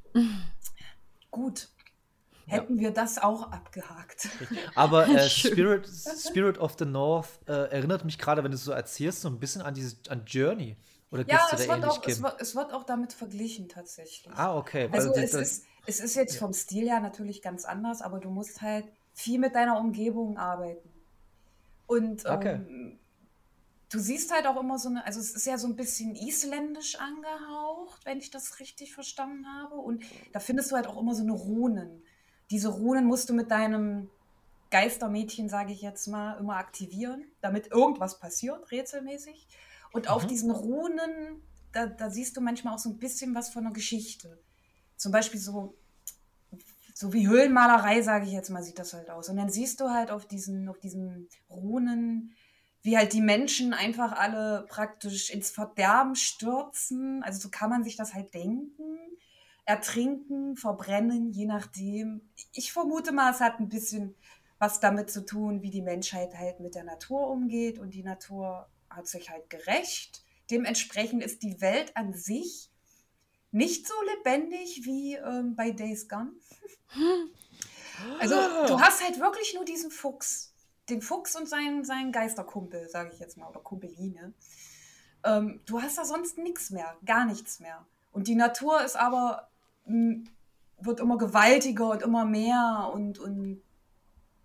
Gut. 1.30 1.68
Hätten 2.46 2.78
wir 2.78 2.92
das 2.92 3.18
auch 3.18 3.50
abgehakt. 3.50 4.28
Aber 4.74 5.08
äh. 5.08 5.28
Spirit, 5.28 5.88
Spirit 5.88 6.58
of 6.58 6.76
the 6.78 6.84
North 6.84 7.28
äh, 7.48 7.52
erinnert 7.70 8.04
mich 8.04 8.18
gerade, 8.18 8.44
wenn 8.44 8.52
du 8.52 8.56
es 8.56 8.64
so 8.64 8.72
erzählst, 8.72 9.20
so 9.22 9.28
ein 9.28 9.38
bisschen 9.40 9.62
an 9.62 9.74
diese 9.74 9.96
an 10.08 10.24
Journey. 10.26 10.76
Oder 11.10 11.24
Ja, 11.28 11.40
es 11.44 11.50
da 11.50 11.58
wird, 11.58 11.70
ähnlich, 11.78 11.90
auch, 11.90 12.06
es, 12.06 12.22
wird, 12.22 12.40
es 12.40 12.54
wird 12.56 12.72
auch 12.72 12.84
damit 12.84 13.12
verglichen 13.12 13.68
tatsächlich. 13.68 14.32
Ah, 14.37 14.56
okay. 14.56 14.88
also 14.92 15.12
die- 15.12 15.20
es 15.20 15.32
das- 15.32 15.40
ist, 15.42 15.64
es 15.87 16.00
ist 16.00 16.14
jetzt 16.16 16.37
vom 16.38 16.52
Stil 16.52 16.88
her 16.88 17.00
natürlich 17.00 17.42
ganz 17.42 17.64
anders, 17.64 18.02
aber 18.02 18.18
du 18.20 18.30
musst 18.30 18.61
halt 18.62 18.87
viel 19.14 19.38
mit 19.38 19.54
deiner 19.54 19.78
Umgebung 19.78 20.37
arbeiten. 20.37 20.88
Und 21.87 22.26
Okay. 22.26 22.54
ähm, 22.54 22.98
du 23.90 23.98
siehst 24.00 24.32
halt 24.35 24.46
auch 24.46 24.61
immer 24.61 24.78
so 24.78 24.88
eine, 24.88 25.04
also 25.06 25.20
es 25.20 25.30
ist 25.30 25.46
ja 25.46 25.59
so 25.59 25.68
ein 25.68 25.76
bisschen 25.76 26.16
isländisch 26.16 26.96
angehaucht, 26.96 28.04
wenn 28.04 28.18
ich 28.18 28.30
das 28.30 28.59
richtig 28.59 28.92
verstanden 28.92 29.46
habe. 29.46 29.76
Und 29.76 30.04
da 30.32 30.40
findest 30.40 30.72
du 30.72 30.76
halt 30.76 30.87
auch 30.88 31.00
immer 31.00 31.14
so 31.14 31.22
eine 31.22 31.32
Runen. 31.32 32.02
Diese 32.50 32.68
Runen 32.68 33.06
musst 33.06 33.28
du 33.28 33.35
mit 33.35 33.50
deinem 33.50 34.11
Geistermädchen, 34.70 35.48
sage 35.48 35.72
ich 35.72 35.82
jetzt 35.82 36.06
mal, 36.09 36.38
immer 36.38 36.56
aktivieren, 36.56 37.24
damit 37.40 37.70
irgendwas 37.70 38.18
passiert, 38.18 38.70
rätselmäßig. 38.70 39.48
Und 39.92 40.09
auf 40.09 40.24
Mhm. 40.24 40.28
diesen 40.28 40.50
Runen, 40.50 41.42
da, 41.72 41.87
da 41.87 42.11
siehst 42.11 42.37
du 42.37 42.40
manchmal 42.40 42.74
auch 42.74 42.78
so 42.78 42.90
ein 42.90 42.98
bisschen 42.98 43.35
was 43.35 43.48
von 43.50 43.64
der 43.64 43.72
Geschichte. 43.72 44.42
Zum 44.96 45.12
Beispiel 45.12 45.40
so, 45.40 45.74
so 46.94 47.12
wie 47.12 47.28
Höhlenmalerei, 47.28 48.02
sage 48.02 48.26
ich 48.26 48.32
jetzt 48.32 48.50
mal, 48.50 48.62
sieht 48.62 48.78
das 48.78 48.94
halt 48.94 49.11
aus. 49.11 49.28
Und 49.28 49.37
dann 49.37 49.50
siehst 49.50 49.80
du 49.80 49.90
halt 49.90 50.11
auf 50.11 50.26
diesen, 50.26 50.68
auf 50.68 50.78
diesen 50.78 51.28
Runen, 51.50 52.32
wie 52.82 52.96
halt 52.96 53.12
die 53.12 53.20
Menschen 53.20 53.74
einfach 53.74 54.12
alle 54.12 54.64
praktisch 54.68 55.30
ins 55.30 55.50
Verderben 55.50 56.14
stürzen. 56.14 57.22
Also 57.22 57.40
so 57.40 57.50
kann 57.50 57.70
man 57.70 57.85
sich 57.85 57.96
das 57.96 58.14
halt 58.14 58.32
denken. 58.35 58.95
Ertrinken, 59.66 60.57
verbrennen, 60.57 61.33
je 61.33 61.46
nachdem. 61.46 62.31
Ich 62.52 62.72
vermute 62.72 63.12
mal, 63.12 63.33
es 63.33 63.40
hat 63.40 63.61
ein 63.61 63.68
bisschen 63.68 64.14
was 64.59 64.81
damit 64.81 65.11
zu 65.11 65.26
tun, 65.26 65.61
wie 65.62 65.70
die 65.70 65.83
Menschheit 65.83 66.35
halt 66.35 66.61
mit 66.61 66.74
der 66.74 66.85
Natur 66.85 67.29
umgeht. 67.29 67.79
Und 67.79 67.92
die 67.92 68.02
Natur 68.02 68.68
hat 68.88 69.07
sich 69.07 69.29
halt 69.29 69.50
gerecht. 69.50 70.24
Dementsprechend 70.50 71.22
ist 71.22 71.42
die 71.42 71.61
Welt 71.61 71.94
an 71.96 72.14
sich 72.14 72.70
nicht 73.50 73.87
so 73.87 73.94
lebendig 74.16 74.83
wie 74.85 75.14
ähm, 75.14 75.57
bei 75.57 75.70
Days 75.70 76.09
Gone. 76.09 76.33
Also 78.20 78.35
du 78.66 78.79
hast 78.79 79.02
halt 79.02 79.18
wirklich 79.20 79.55
nur 79.55 79.64
diesen 79.64 79.90
Fuchs. 79.90 80.52
Den 80.90 81.00
Fuchs 81.00 81.35
und 81.35 81.48
seinen, 81.48 81.83
seinen 81.83 82.12
Geisterkumpel, 82.12 82.90
sage 82.90 83.11
ich 83.12 83.18
jetzt 83.18 83.38
mal, 83.38 83.48
oder 83.48 83.61
Kumpeline. 83.61 84.35
Ähm, 85.24 85.62
du 85.64 85.81
hast 85.81 85.96
da 85.96 86.05
sonst 86.05 86.37
nichts 86.37 86.68
mehr, 86.68 86.94
gar 87.07 87.24
nichts 87.24 87.59
mehr. 87.59 87.87
Und 88.12 88.29
die 88.29 88.35
Natur 88.35 88.85
ist 88.85 88.96
aber, 88.96 89.48
wird 89.87 91.01
immer 91.01 91.18
gewaltiger 91.18 91.90
und 91.90 92.03
immer 92.03 92.25
mehr 92.25 92.90
und, 92.92 93.18
und 93.18 93.62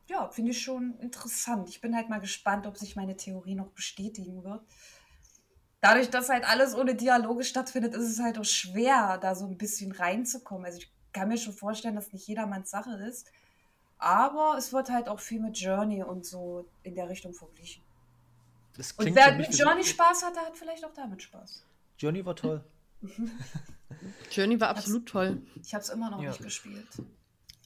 ja, 0.08 0.30
finde 0.30 0.52
ich 0.52 0.62
schon 0.62 0.98
interessant. 1.00 1.70
Ich 1.70 1.82
bin 1.82 1.96
halt 1.96 2.10
mal 2.10 2.20
gespannt, 2.20 2.68
ob 2.68 2.78
sich 2.78 2.96
meine 2.96 3.16
Theorie 3.16 3.56
noch 3.56 3.70
bestätigen 3.70 4.44
wird. 4.44 4.62
Dadurch, 5.80 6.10
dass 6.10 6.30
halt 6.30 6.48
alles 6.48 6.76
ohne 6.76 6.96
Dialoge 6.96 7.44
stattfindet, 7.44 7.96
ist 7.96 8.08
es 8.08 8.20
halt 8.20 8.38
auch 8.38 8.46
schwer, 8.46 9.18
da 9.18 9.34
so 9.34 9.46
ein 9.46 9.58
bisschen 9.58 9.92
reinzukommen. 9.92 10.66
Also 10.66 10.80
ich 10.80 10.92
kann 11.12 11.28
mir 11.28 11.38
schon 11.38 11.54
vorstellen, 11.54 11.96
dass 11.96 12.14
nicht 12.14 12.28
jedermanns 12.28 12.70
Sache 12.70 12.92
ist. 13.08 13.32
Aber 13.98 14.56
es 14.58 14.74
wird 14.74 14.90
halt 14.90 15.08
auch 15.08 15.20
viel 15.20 15.40
mit 15.40 15.58
Journey 15.58 16.04
und 16.04 16.26
so 16.26 16.68
in 16.84 16.96
der 16.96 17.10
Richtung 17.10 17.34
verglichen. 17.34 17.84
Das 18.76 18.92
Und 18.94 19.16
wer 19.16 19.36
mit 19.36 19.58
Journey 19.58 19.84
Spaß 19.84 20.24
hatte, 20.24 20.40
hat 20.40 20.58
vielleicht 20.58 20.84
auch 20.86 20.94
damit 20.94 21.22
Spaß. 21.22 21.64
Journey 21.98 22.26
war 22.26 22.36
toll. 22.36 22.64
Journey 24.32 24.60
war 24.60 24.70
absolut 24.70 25.08
toll. 25.08 25.42
Ich 25.64 25.74
habe 25.74 25.84
es 25.84 25.90
immer 25.90 26.10
noch 26.10 26.22
Ja. 26.22 26.30
nicht 26.30 26.42
gespielt. 26.44 26.88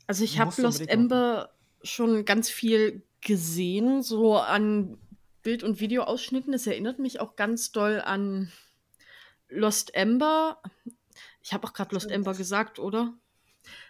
Also 0.07 0.23
ich 0.23 0.39
habe 0.39 0.61
Lost. 0.61 0.87
Ember 0.87 1.53
schon 1.83 2.25
ganz 2.25 2.49
viel 2.49 3.03
gesehen, 3.21 4.01
so 4.03 4.37
an 4.37 4.97
Bild- 5.41 5.63
und 5.63 5.79
Videoausschnitten. 5.79 6.53
Es 6.53 6.67
erinnert 6.67 6.99
mich 6.99 7.19
auch 7.19 7.35
ganz 7.35 7.71
doll 7.71 8.01
an 8.03 8.51
Lost 9.49 9.93
Ember. 9.95 10.61
Ich 11.41 11.53
habe 11.53 11.67
auch 11.67 11.73
gerade 11.73 11.93
Lost. 11.95 12.09
Ember 12.11 12.33
gesagt, 12.33 12.79
oder? 12.79 13.13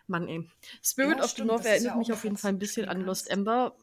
Mann, 0.07 0.27
ey. 0.27 0.49
Spirit 0.83 1.17
Ja, 1.17 1.23
of 1.23 1.29
the 1.29 1.33
stimmt, 1.35 1.47
North 1.47 1.59
das 1.61 1.65
ist 1.65 1.71
erinnert 1.71 1.93
ja 1.93 1.97
mich 1.97 2.13
auf 2.13 2.23
jeden 2.23 2.37
Fall 2.37 2.51
ein 2.51 2.59
bisschen 2.59 2.87
an 2.87 3.01
Lost. 3.01 3.29
Ember. 3.29 3.75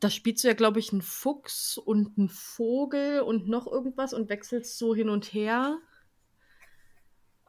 Da 0.00 0.08
spielst 0.08 0.44
du 0.44 0.48
ja, 0.48 0.54
glaube 0.54 0.78
ich, 0.78 0.92
einen 0.92 1.02
Fuchs 1.02 1.76
und 1.76 2.16
einen 2.16 2.30
Vogel 2.30 3.20
und 3.20 3.48
noch 3.48 3.66
irgendwas 3.66 4.14
und 4.14 4.30
wechselst 4.30 4.78
so 4.78 4.94
hin 4.94 5.10
und 5.10 5.26
her. 5.34 5.78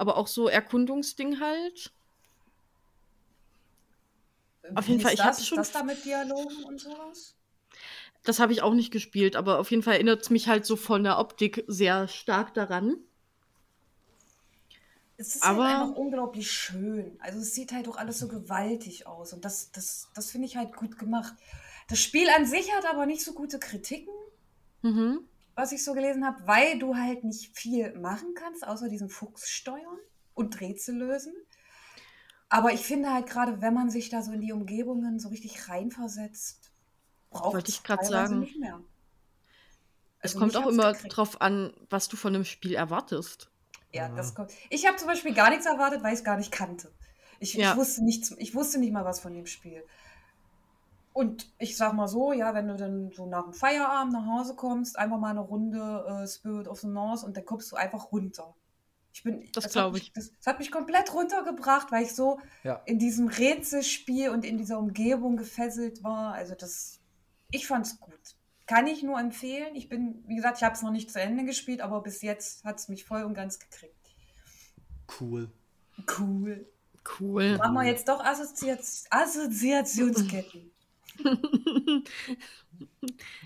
Aber 0.02 0.18
auch 0.18 0.26
so 0.26 0.48
Erkundungsding 0.48 1.40
halt. 1.40 1.92
Auf 4.74 4.88
Wie 4.88 4.94
jeden 4.94 5.04
Fall, 5.04 5.12
ich 5.14 5.18
das? 5.20 5.28
hab's 5.28 5.40
Ist 5.42 5.48
schon- 5.48 5.58
das 5.60 5.72
da 5.72 5.84
mit 5.84 6.04
Dialogen 6.04 6.64
und 6.64 6.82
sowas? 6.82 7.36
Das 8.24 8.40
habe 8.40 8.52
ich 8.52 8.64
auch 8.64 8.74
nicht 8.74 8.90
gespielt, 8.90 9.36
aber 9.36 9.60
auf 9.60 9.70
jeden 9.70 9.84
Fall 9.84 9.94
erinnert 9.94 10.24
es 10.24 10.32
mich 10.32 10.48
halt 10.48 10.66
so 10.66 10.76
von 10.76 11.04
der 11.04 11.20
Optik 11.20 11.64
sehr 11.68 12.08
stark 12.08 12.56
daran. 12.56 12.96
Es 15.18 15.36
ist 15.36 15.44
Aber- 15.44 15.68
halt 15.68 15.82
einfach 15.84 15.96
unglaublich 15.98 16.52
schön. 16.52 17.16
Also 17.20 17.38
es 17.38 17.54
sieht 17.54 17.72
halt 17.72 17.88
auch 17.88 17.98
alles 17.98 18.18
so 18.18 18.28
gewaltig 18.28 19.06
aus. 19.06 19.34
Und 19.34 19.46
das, 19.46 19.72
das, 19.72 20.10
das 20.16 20.32
finde 20.32 20.48
ich 20.48 20.58
halt 20.58 20.76
gut 20.76 20.98
gemacht. 20.98 21.36
Das 21.90 22.00
Spiel 22.00 22.28
an 22.32 22.48
sich 22.48 22.74
hat 22.74 22.86
aber 22.88 23.06
nicht 23.06 23.24
so 23.24 23.34
gute 23.34 23.60
Kritiken, 23.60 24.12
Mhm. 24.82 25.20
Was 25.56 25.72
ich 25.72 25.84
so 25.84 25.94
gelesen 25.94 26.26
habe, 26.26 26.46
weil 26.48 26.80
du 26.80 26.96
halt 26.96 27.24
nicht 27.24 27.58
viel 27.58 27.98
machen 28.00 28.34
kannst, 28.36 28.66
außer 28.68 28.90
diesen 28.90 29.10
Fuchs 29.10 29.50
steuern 29.50 29.98
und 30.34 30.60
Rätsel 30.62 30.96
lösen. 30.98 31.34
Aber 32.50 32.74
ich 32.74 32.82
finde 32.86 33.12
halt 33.14 33.28
gerade, 33.28 33.62
wenn 33.62 33.74
man 33.74 33.90
sich 33.90 34.10
da 34.10 34.22
so 34.22 34.32
in 34.32 34.42
die 34.42 34.52
Umgebungen 34.54 35.20
so 35.20 35.30
richtig 35.30 35.70
reinversetzt, 35.70 36.72
braucht 37.30 37.54
Wollte 37.54 37.70
es 37.72 37.76
ich 37.76 37.84
teilweise 37.98 38.10
sagen. 38.10 38.40
nicht 38.40 38.58
mehr. 38.60 38.82
Es 40.22 40.36
Also 40.36 40.40
kommt 40.40 40.54
mich 40.54 40.58
auch 40.58 40.68
immer 40.68 40.94
gekriegt. 40.94 41.16
drauf 41.18 41.42
an, 41.42 41.74
was 41.90 42.08
du 42.08 42.18
von 42.18 42.34
einem 42.34 42.46
Spiel 42.46 42.74
erwartest. 42.76 43.52
Ja, 43.94 44.10
das 44.10 44.34
kommt. 44.36 44.52
Ich 44.70 44.86
habe 44.88 44.98
zum 44.98 45.08
Beispiel 45.08 45.34
gar 45.34 45.50
nichts 45.50 45.66
erwartet, 45.66 46.02
weil 46.04 46.14
ich 46.14 46.20
es 46.20 46.26
gar 46.26 46.38
nicht 46.38 46.52
kannte. 46.52 46.94
Ich, 47.40 47.56
Ja. 47.56 47.72
ich, 47.72 47.76
wusste 47.76 48.04
nichts, 48.04 48.32
ich 48.38 48.56
wusste 48.56 48.80
nicht 48.80 48.92
mal 48.94 49.06
was 49.06 49.20
von 49.20 49.34
dem 49.34 49.46
Spiel. 49.46 49.84
Und 51.14 51.52
ich 51.58 51.76
sag 51.76 51.94
mal 51.94 52.08
so, 52.08 52.32
ja, 52.32 52.54
wenn 52.54 52.68
du 52.68 52.76
dann 52.76 53.12
so 53.12 53.26
nach 53.26 53.44
dem 53.44 53.54
Feierabend 53.54 54.14
nach 54.14 54.26
Hause 54.28 54.56
kommst, 54.56 54.98
einfach 54.98 55.18
mal 55.20 55.32
eine 55.32 55.42
Runde 55.42 56.06
äh, 56.24 56.28
Spirit 56.28 56.68
of 56.68 56.80
the 56.80 56.88
North 56.88 57.24
und 57.24 57.36
dann 57.36 57.46
kommst 57.46 57.72
du 57.72 57.76
einfach 57.76 58.12
runter. 58.12 58.56
Ich 59.14 59.24
bin, 59.24 59.46
Das 59.54 59.66
hat 59.66 59.72
glaub 59.74 59.94
mich- 59.94 60.04
ich. 60.04 60.14
Das, 60.14 60.32
das 60.38 60.48
hat 60.48 60.60
mich 60.60 60.72
komplett 60.72 61.14
runtergebracht, 61.14 61.92
weil 61.92 62.04
ich 62.04 62.16
so 62.16 62.40
Ja. 62.64 62.76
in 62.86 62.98
diesem 62.98 63.28
Rätselspiel 63.28 64.30
und 64.30 64.46
in 64.46 64.58
dieser 64.58 64.80
Umgebung 64.80 65.36
gefesselt 65.36 66.02
war. 66.02 66.34
Also 66.34 66.56
das, 66.56 67.02
ich 67.52 67.68
fand's 67.68 68.00
gut. 68.00 68.38
Kann 68.68 68.88
ich 68.88 69.04
nur 69.04 69.20
empfehlen. 69.20 69.76
Ich 69.76 69.90
bin, 69.90 70.24
wie 70.28 70.36
gesagt, 70.38 70.60
ich 70.60 70.64
habe 70.64 70.76
es 70.76 70.82
noch 70.82 70.92
nicht 70.92 71.12
zu 71.12 71.20
Ende 71.20 71.44
gespielt, 71.44 71.82
aber 71.82 72.02
bis 72.02 72.22
jetzt 72.22 72.64
hat 72.64 72.80
es 72.80 72.88
mich 72.88 73.04
voll 73.04 73.24
und 73.24 73.34
ganz 73.34 73.60
gekriegt. 73.60 74.16
Cool. 75.20 75.52
Cool. 76.18 76.66
Cool. 77.20 77.58
Machen 77.58 77.74
wir 77.74 77.84
jetzt 77.84 78.08
doch 78.08 78.24
Assoziat 78.24 78.80
Assoziationsketten. 79.10 80.72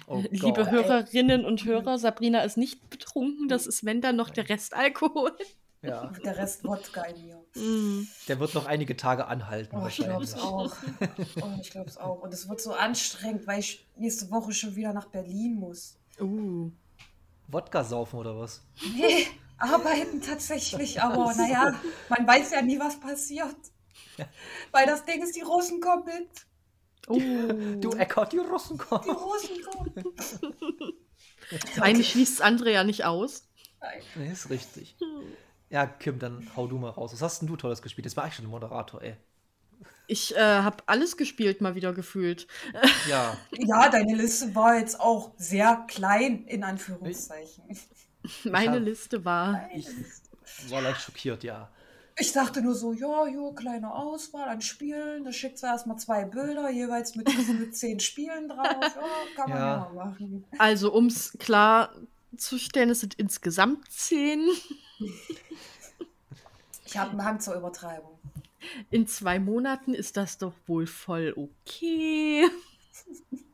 Oh 0.08 0.23
Liebe 0.30 0.54
Gott. 0.54 0.71
Hörerinnen 0.71 1.45
und 1.45 1.65
Hörer, 1.65 1.97
Sabrina 1.97 2.41
ist 2.41 2.58
nicht 2.58 2.89
betrunken. 2.89 3.47
Das 3.47 3.67
ist, 3.67 3.84
wenn 3.86 4.01
dann 4.01 4.15
noch 4.15 4.30
der 4.30 4.47
Rest 4.49 4.73
Alkohol. 4.73 5.36
Ja. 5.82 6.12
Der 6.23 6.38
Rest 6.38 6.63
Wodka 6.63 7.04
in 7.04 7.25
mir. 7.25 7.45
Mm. 7.56 8.08
Der 8.28 8.39
wird 8.39 8.54
noch 8.54 8.65
einige 8.65 8.97
Tage 8.97 9.28
anhalten. 9.28 9.75
Oh, 9.78 9.88
ich 9.88 9.97
glaube 9.97 10.23
es 10.23 10.36
auch. 10.36 10.75
Oh, 11.41 11.49
ich 11.62 11.69
glaube 11.69 11.89
es 11.89 11.97
auch. 11.97 12.21
Und 12.21 12.34
es 12.34 12.49
wird 12.49 12.62
so 12.62 12.73
anstrengend, 12.73 13.45
weil 13.45 13.60
ich 13.60 13.88
nächste 13.95 14.32
Woche 14.32 14.51
schon 14.51 14.75
wieder 14.75 14.93
nach 14.93 15.06
Berlin 15.06 15.56
muss. 15.56 15.97
Uh. 16.19 16.71
Wodka 17.47 17.84
saufen 17.84 18.17
oder 18.17 18.38
was? 18.38 18.63
Nee, 18.95 19.28
arbeiten 19.58 20.21
tatsächlich, 20.21 21.01
aber 21.01 21.34
naja, 21.36 21.75
man 22.10 22.25
weiß 22.25 22.51
ja 22.51 22.62
nie, 22.62 22.80
was 22.80 22.99
passiert. 22.99 23.56
Weil 24.71 24.88
das 24.88 25.06
Ding 25.06 25.21
ist, 25.21 25.36
die 25.36 25.41
Russen 25.41 25.80
kommen 25.80 26.06
mit. 26.06 26.30
Oh. 27.08 27.20
Du 27.80 27.91
Eckart, 27.91 28.34
die 28.34 28.38
Russen 28.39 28.78
Die 28.78 28.84
kommen. 28.84 29.10
Russen 29.10 29.62
kommen. 29.63 30.94
Eine 31.82 32.04
schließt 32.04 32.39
das 32.39 32.46
andere 32.46 32.72
ja 32.72 32.84
nicht 32.84 33.06
aus. 33.06 33.48
Nein. 33.80 34.02
Nee, 34.15 34.32
ist 34.32 34.50
richtig. 34.50 34.98
Ja, 35.70 35.86
Kim, 35.86 36.18
dann 36.20 36.50
hau 36.56 36.68
du 36.68 36.78
mal 36.78 36.89
raus. 36.89 37.13
Was 37.13 37.22
hast 37.22 37.41
denn 37.41 37.48
du 37.48 37.56
Tolles 37.56 37.82
gespielt? 37.82 38.06
Jetzt 38.06 38.18
war 38.18 38.28
ich 38.28 38.34
schon 38.34 38.46
Moderator, 38.48 39.02
ey. 39.02 39.15
Ich 40.08 40.36
äh, 40.36 40.39
habe 40.39 40.78
alles 40.88 41.18
gespielt, 41.18 41.62
mal 41.62 41.76
wieder 41.76 41.94
gefühlt. 41.94 42.48
Ja, 43.10 43.38
Ja, 43.52 43.89
deine 43.89 44.15
Liste 44.15 44.56
war 44.56 44.78
jetzt 44.80 45.00
auch 45.00 45.34
sehr 45.38 45.86
klein, 45.88 46.46
in 46.46 46.63
Anführungszeichen. 46.63 47.63
Meine 48.46 48.74
hab- 48.78 48.84
Liste 48.84 49.26
war. 49.26 49.70
ich 49.74 49.88
war 50.70 50.82
leicht 50.82 51.02
schockiert, 51.02 51.44
ja. 51.44 51.70
Ich 52.17 52.32
dachte 52.32 52.62
nur 52.62 52.75
so, 52.75 52.93
ja, 52.93 53.28
jo, 53.28 53.51
kleine 53.51 53.93
Auswahl 53.93 54.47
an 54.47 54.62
Spielen. 54.62 55.25
Da 55.25 55.34
schickt 55.34 55.58
sie 55.58 55.65
erstmal 55.65 55.97
zwei 55.97 56.23
Bilder, 56.23 56.69
jeweils 56.69 57.15
mit, 57.15 57.28
mit 57.60 57.75
zehn 57.75 57.99
Spielen 57.99 58.47
drauf. 58.47 58.67
Ja, 58.82 59.04
kann 59.36 59.49
man 59.49 59.58
Ja. 59.58 59.58
ja, 59.58 59.78
mal 59.93 60.06
machen. 60.06 60.45
Also, 60.58 60.93
um 60.93 61.08
es 61.08 61.34
klar 61.39 61.93
zu 62.38 62.58
stellen, 62.58 62.89
es 62.89 63.01
sind 63.01 63.15
insgesamt 63.15 63.89
zehn. 63.91 64.47
Ich 66.86 66.97
habe 66.97 67.12
eine 67.12 67.25
Hand 67.25 67.43
zur 67.43 67.56
Übertreibung. 67.56 68.17
In 68.89 69.08
zwei 69.08 69.39
Monaten 69.39 69.93
ist 69.93 70.15
das 70.15 70.38
doch 70.38 70.54
wohl 70.67 70.88
voll 70.88 71.34
okay. 71.36 72.45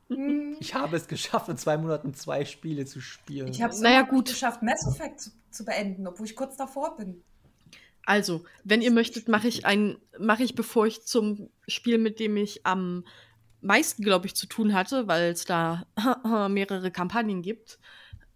Hm. 0.07 0.57
Ich 0.59 0.75
habe 0.75 0.97
es 0.97 1.07
geschafft, 1.07 1.49
in 1.49 1.57
zwei 1.57 1.77
Monaten 1.77 2.13
zwei 2.13 2.45
Spiele 2.45 2.85
zu 2.85 3.01
spielen. 3.01 3.47
Ich 3.47 3.61
habe 3.61 3.73
es 3.73 3.79
Naja, 3.79 4.03
gut 4.03 4.27
geschafft, 4.27 4.61
Mass 4.61 4.85
Effect 4.87 5.21
zu, 5.21 5.31
zu 5.49 5.65
beenden, 5.65 6.05
obwohl 6.05 6.25
ich 6.25 6.35
kurz 6.35 6.57
davor 6.57 6.95
bin. 6.95 7.23
Also, 8.05 8.43
wenn 8.63 8.81
ihr 8.81 8.91
möchtet, 8.91 9.27
mache 9.27 9.47
ich 9.47 9.65
ein, 9.65 9.97
mache 10.19 10.43
ich, 10.43 10.55
bevor 10.55 10.87
ich 10.87 11.05
zum 11.05 11.49
Spiel, 11.67 11.97
mit 11.97 12.19
dem 12.19 12.35
ich 12.35 12.65
am 12.65 13.05
meisten, 13.61 14.03
glaube 14.03 14.25
ich, 14.25 14.35
zu 14.35 14.47
tun 14.47 14.73
hatte, 14.73 15.07
weil 15.07 15.31
es 15.31 15.45
da 15.45 15.85
mehrere 16.49 16.91
Kampagnen 16.91 17.41
gibt, 17.41 17.79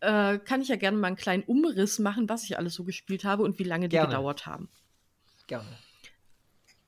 äh, 0.02 0.38
kann 0.38 0.62
ich 0.62 0.68
ja 0.68 0.76
gerne 0.76 0.98
mal 0.98 1.08
einen 1.08 1.16
kleinen 1.16 1.44
Umriss 1.44 2.00
machen, 2.00 2.30
was 2.30 2.44
ich 2.44 2.58
alles 2.58 2.76
so 2.76 2.84
gespielt 2.84 3.24
habe 3.24 3.44
und 3.44 3.58
wie 3.58 3.64
lange 3.64 3.90
die 3.90 3.96
Gerne. 3.96 4.10
gedauert 4.10 4.46
haben. 4.46 4.70
Gerne. 5.48 5.68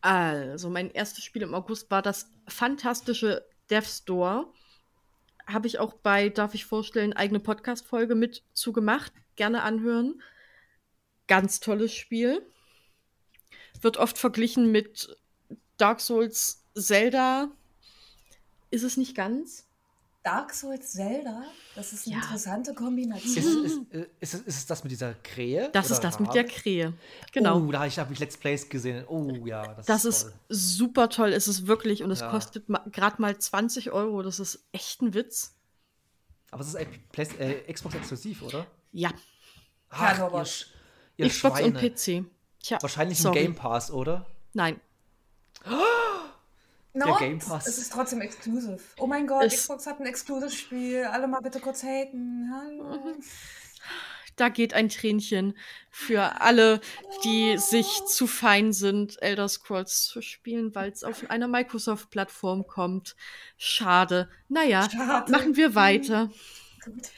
Also, 0.02 0.70
mein 0.70 0.92
erstes 0.92 1.24
Spiel 1.24 1.42
im 1.42 1.56
August 1.56 1.90
war 1.90 2.02
das 2.02 2.32
fantastische 2.48 3.44
Death 3.70 3.88
Store. 3.88 4.54
Habe 5.48 5.68
ich 5.68 5.80
auch 5.80 5.94
bei, 5.94 6.30
darf 6.30 6.54
ich 6.54 6.66
vorstellen, 6.66 7.13
eigene 7.13 7.40
Podcast-Folge 7.40 8.13
mit 8.16 8.44
zugemacht. 8.54 9.12
Gerne 9.36 9.63
anhören. 9.63 10.22
Ganz 11.28 11.60
tolles 11.60 11.94
Spiel. 11.94 12.46
Wird 13.82 13.98
oft 13.98 14.18
verglichen 14.18 14.72
mit 14.72 15.16
Dark 15.78 16.00
Souls 16.02 16.63
Zelda. 16.76 17.50
Ist 18.72 18.84
es 18.84 18.98
nicht 18.98 19.16
ganz? 19.16 19.66
Dark 20.24 20.54
Souls 20.54 20.92
Zelda, 20.92 21.44
das 21.76 21.94
ist 21.94 22.06
eine 22.06 22.18
Ja. 22.18 22.22
interessante 22.22 22.72
Ist, 22.72 22.78
Kombination. 22.78 23.38
ist, 23.38 23.46
ist, 23.46 24.08
ist, 24.20 24.34
es- 24.34 24.42
ist 24.42 24.58
es 24.58 24.66
das 24.66 24.84
mit 24.84 24.92
dieser 24.92 25.13
Krähe? 25.13 25.70
Das 25.72 25.86
Oder 25.86 25.94
ist 25.96 26.04
das 26.04 26.20
mit 26.20 26.28
Rabe? 26.30 26.40
der 26.44 26.48
Krähe. 26.50 26.94
Genau. 27.32 27.60
Oh, 27.62 27.72
da 27.72 27.80
habe 27.80 27.88
ich, 27.88 27.98
hab 27.98 28.12
ich 28.12 28.20
Let's 28.20 28.36
Plays 28.36 28.68
gesehen. 28.68 29.06
Oh 29.08 29.46
ja, 29.46 29.74
das, 29.76 29.86
Das 29.86 30.04
ist 30.04 30.16
ist 30.18 30.22
toll. 30.24 30.34
super 30.50 31.10
toll. 31.10 31.32
Es 31.32 31.48
ist 31.48 31.68
wirklich 31.68 32.04
und 32.04 32.12
es 32.12 32.20
Ja. 32.20 32.30
kostet 32.30 32.66
gerade 32.92 33.22
mal 33.22 33.38
20 33.38 33.92
Euro. 33.94 34.22
Das 34.22 34.40
ist 34.42 34.66
echt 34.74 35.02
ein 35.02 35.13
Witz. 35.13 35.56
Aber 36.52 36.62
es 36.62 36.68
ist 36.68 36.76
äh, 36.76 37.72
Xbox 37.72 37.96
exklusiv, 37.96 38.42
oder? 38.42 38.68
Ja, 38.92 39.12
Ach, 39.90 40.18
Norbert. 40.18 40.68
ihr, 41.16 41.26
ihr 41.26 41.32
Xbox 41.32 41.60
Schweine. 41.60 41.68
und 41.80 41.96
PC. 41.96 42.26
Tja, 42.62 42.78
Wahrscheinlich 42.82 43.20
sorry. 43.20 43.39
im 43.39 43.43
Game 43.46 43.56
Pass, 43.56 43.91
oder? 43.91 44.26
Nein. 44.54 44.80
No, 46.93 47.15
Game 47.17 47.39
Pass. 47.39 47.67
Es 47.67 47.78
ist 47.78 47.93
trotzdem 47.93 48.22
exclusive. 48.22 48.80
Oh 48.98 49.06
mein 49.08 49.28
Gott, 49.28 49.43
Es- 49.43 49.56
Xbox 49.63 49.86
hat 49.86 50.00
ein 50.00 50.06
Exclusive-Spiel. 50.08 51.04
Alle 51.06 51.28
mal 51.28 51.41
bitte 51.41 51.60
kurz 51.60 51.84
haten. 51.84 52.50
Hallo. 52.52 53.15
Da 54.36 54.50
geht 54.50 54.74
ein 54.74 54.89
Tränchen 54.89 55.56
für 55.89 56.41
alle, 56.41 56.80
die 57.24 57.58
sich 57.58 57.88
zu 58.06 58.28
fein 58.28 58.72
sind, 58.72 59.22
Elder 59.22 59.48
Scrolls 59.48 60.06
zu 60.06 60.22
spielen, 60.22 60.74
weil 60.76 60.91
es 60.91 61.04
auf 61.04 61.30
einer 61.30 61.48
Microsoft-Plattform 61.48 62.65
kommt. 62.67 63.15
Schade. 63.58 64.30
Naja, 64.48 64.88
Schade. 64.89 65.32
machen 65.32 65.56
wir 65.56 65.74
weiter. 65.76 66.30
Gut. 66.86 67.10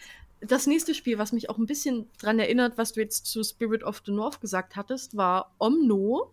Das 0.42 0.68
nächste 0.68 0.94
Spiel, 0.94 1.18
was 1.18 1.32
mich 1.34 1.50
auch 1.50 1.58
ein 1.58 1.66
bisschen 1.66 2.10
dran 2.20 2.40
erinnert, 2.40 2.78
was 2.78 2.94
du 2.94 3.02
jetzt 3.02 3.26
zu 3.26 3.44
Spirit 3.44 3.84
of 3.84 4.02
the 4.06 4.12
North 4.12 4.40
gesagt 4.40 4.76
hattest, 4.76 5.18
war 5.18 5.54
Omno. 5.58 6.32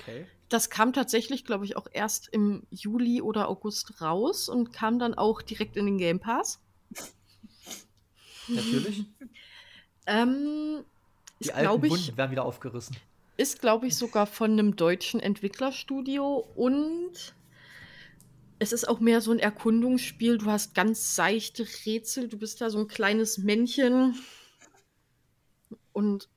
Okay. 0.00 0.26
Das 0.48 0.70
kam 0.70 0.92
tatsächlich, 0.92 1.44
glaube 1.44 1.64
ich, 1.66 1.76
auch 1.76 1.86
erst 1.92 2.28
im 2.28 2.66
Juli 2.70 3.20
oder 3.22 3.48
August 3.48 4.00
raus 4.00 4.48
und 4.48 4.72
kam 4.72 4.98
dann 4.98 5.14
auch 5.14 5.42
direkt 5.42 5.76
in 5.76 5.86
den 5.86 5.98
Game 5.98 6.18
Pass. 6.20 6.60
Natürlich. 8.48 9.04
Ähm, 10.06 10.84
Die 11.38 11.44
ist, 11.44 11.50
alten 11.50 11.62
glaube 11.62 11.86
ich, 11.86 11.92
Wunden 11.92 12.16
werden 12.16 12.30
wieder 12.30 12.44
aufgerissen. 12.44 12.96
ist, 13.36 13.60
glaube 13.60 13.86
ich, 13.86 13.96
sogar 13.96 14.26
von 14.26 14.52
einem 14.52 14.74
deutschen 14.74 15.20
Entwicklerstudio 15.20 16.46
und 16.56 17.34
es 18.58 18.72
ist 18.72 18.88
auch 18.88 19.00
mehr 19.00 19.20
so 19.20 19.30
ein 19.30 19.38
Erkundungsspiel. 19.38 20.38
Du 20.38 20.46
hast 20.46 20.74
ganz 20.74 21.14
seichte 21.14 21.66
Rätsel, 21.84 22.28
du 22.28 22.36
bist 22.36 22.60
da 22.60 22.70
so 22.70 22.78
ein 22.78 22.88
kleines 22.88 23.38
Männchen 23.38 24.18
und 25.92 26.28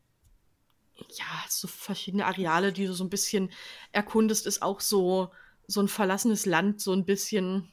ja, 1.09 1.45
so 1.49 1.67
verschiedene 1.67 2.25
Areale, 2.25 2.71
die 2.71 2.85
du 2.85 2.93
so 2.93 3.03
ein 3.03 3.09
bisschen 3.09 3.51
erkundest, 3.91 4.45
ist 4.45 4.61
auch 4.61 4.79
so, 4.79 5.31
so 5.67 5.81
ein 5.81 5.87
verlassenes 5.87 6.45
Land, 6.45 6.79
so 6.79 6.93
ein 6.93 7.05
bisschen, 7.05 7.71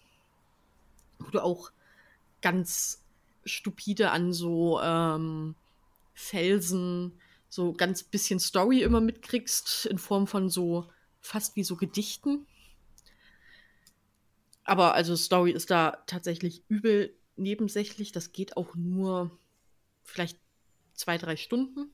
wo 1.19 1.31
du 1.31 1.43
auch 1.43 1.71
ganz 2.41 3.03
stupide 3.45 4.11
an 4.11 4.33
so 4.33 4.81
ähm, 4.81 5.55
Felsen, 6.15 7.21
so 7.49 7.73
ganz 7.73 8.03
bisschen 8.03 8.41
Story 8.41 8.83
immer 8.83 9.01
mitkriegst, 9.01 9.87
in 9.87 9.99
Form 9.99 10.27
von 10.27 10.49
so 10.49 10.89
fast 11.21 11.57
wie 11.57 11.65
so 11.65 11.77
Gedichten. 11.77 12.47
Aber 14.69 14.95
also 14.95 15.17
Story 15.17 15.51
ist 15.53 15.71
da 15.71 16.03
tatsächlich 16.07 16.63
übel 16.69 17.15
nebensächlich. 17.37 18.13
Das 18.13 18.33
geht 18.33 18.57
auch 18.57 18.75
nur 18.75 19.31
vielleicht 20.05 20.39
zwei, 20.95 21.17
drei 21.19 21.37
Stunden. 21.37 21.91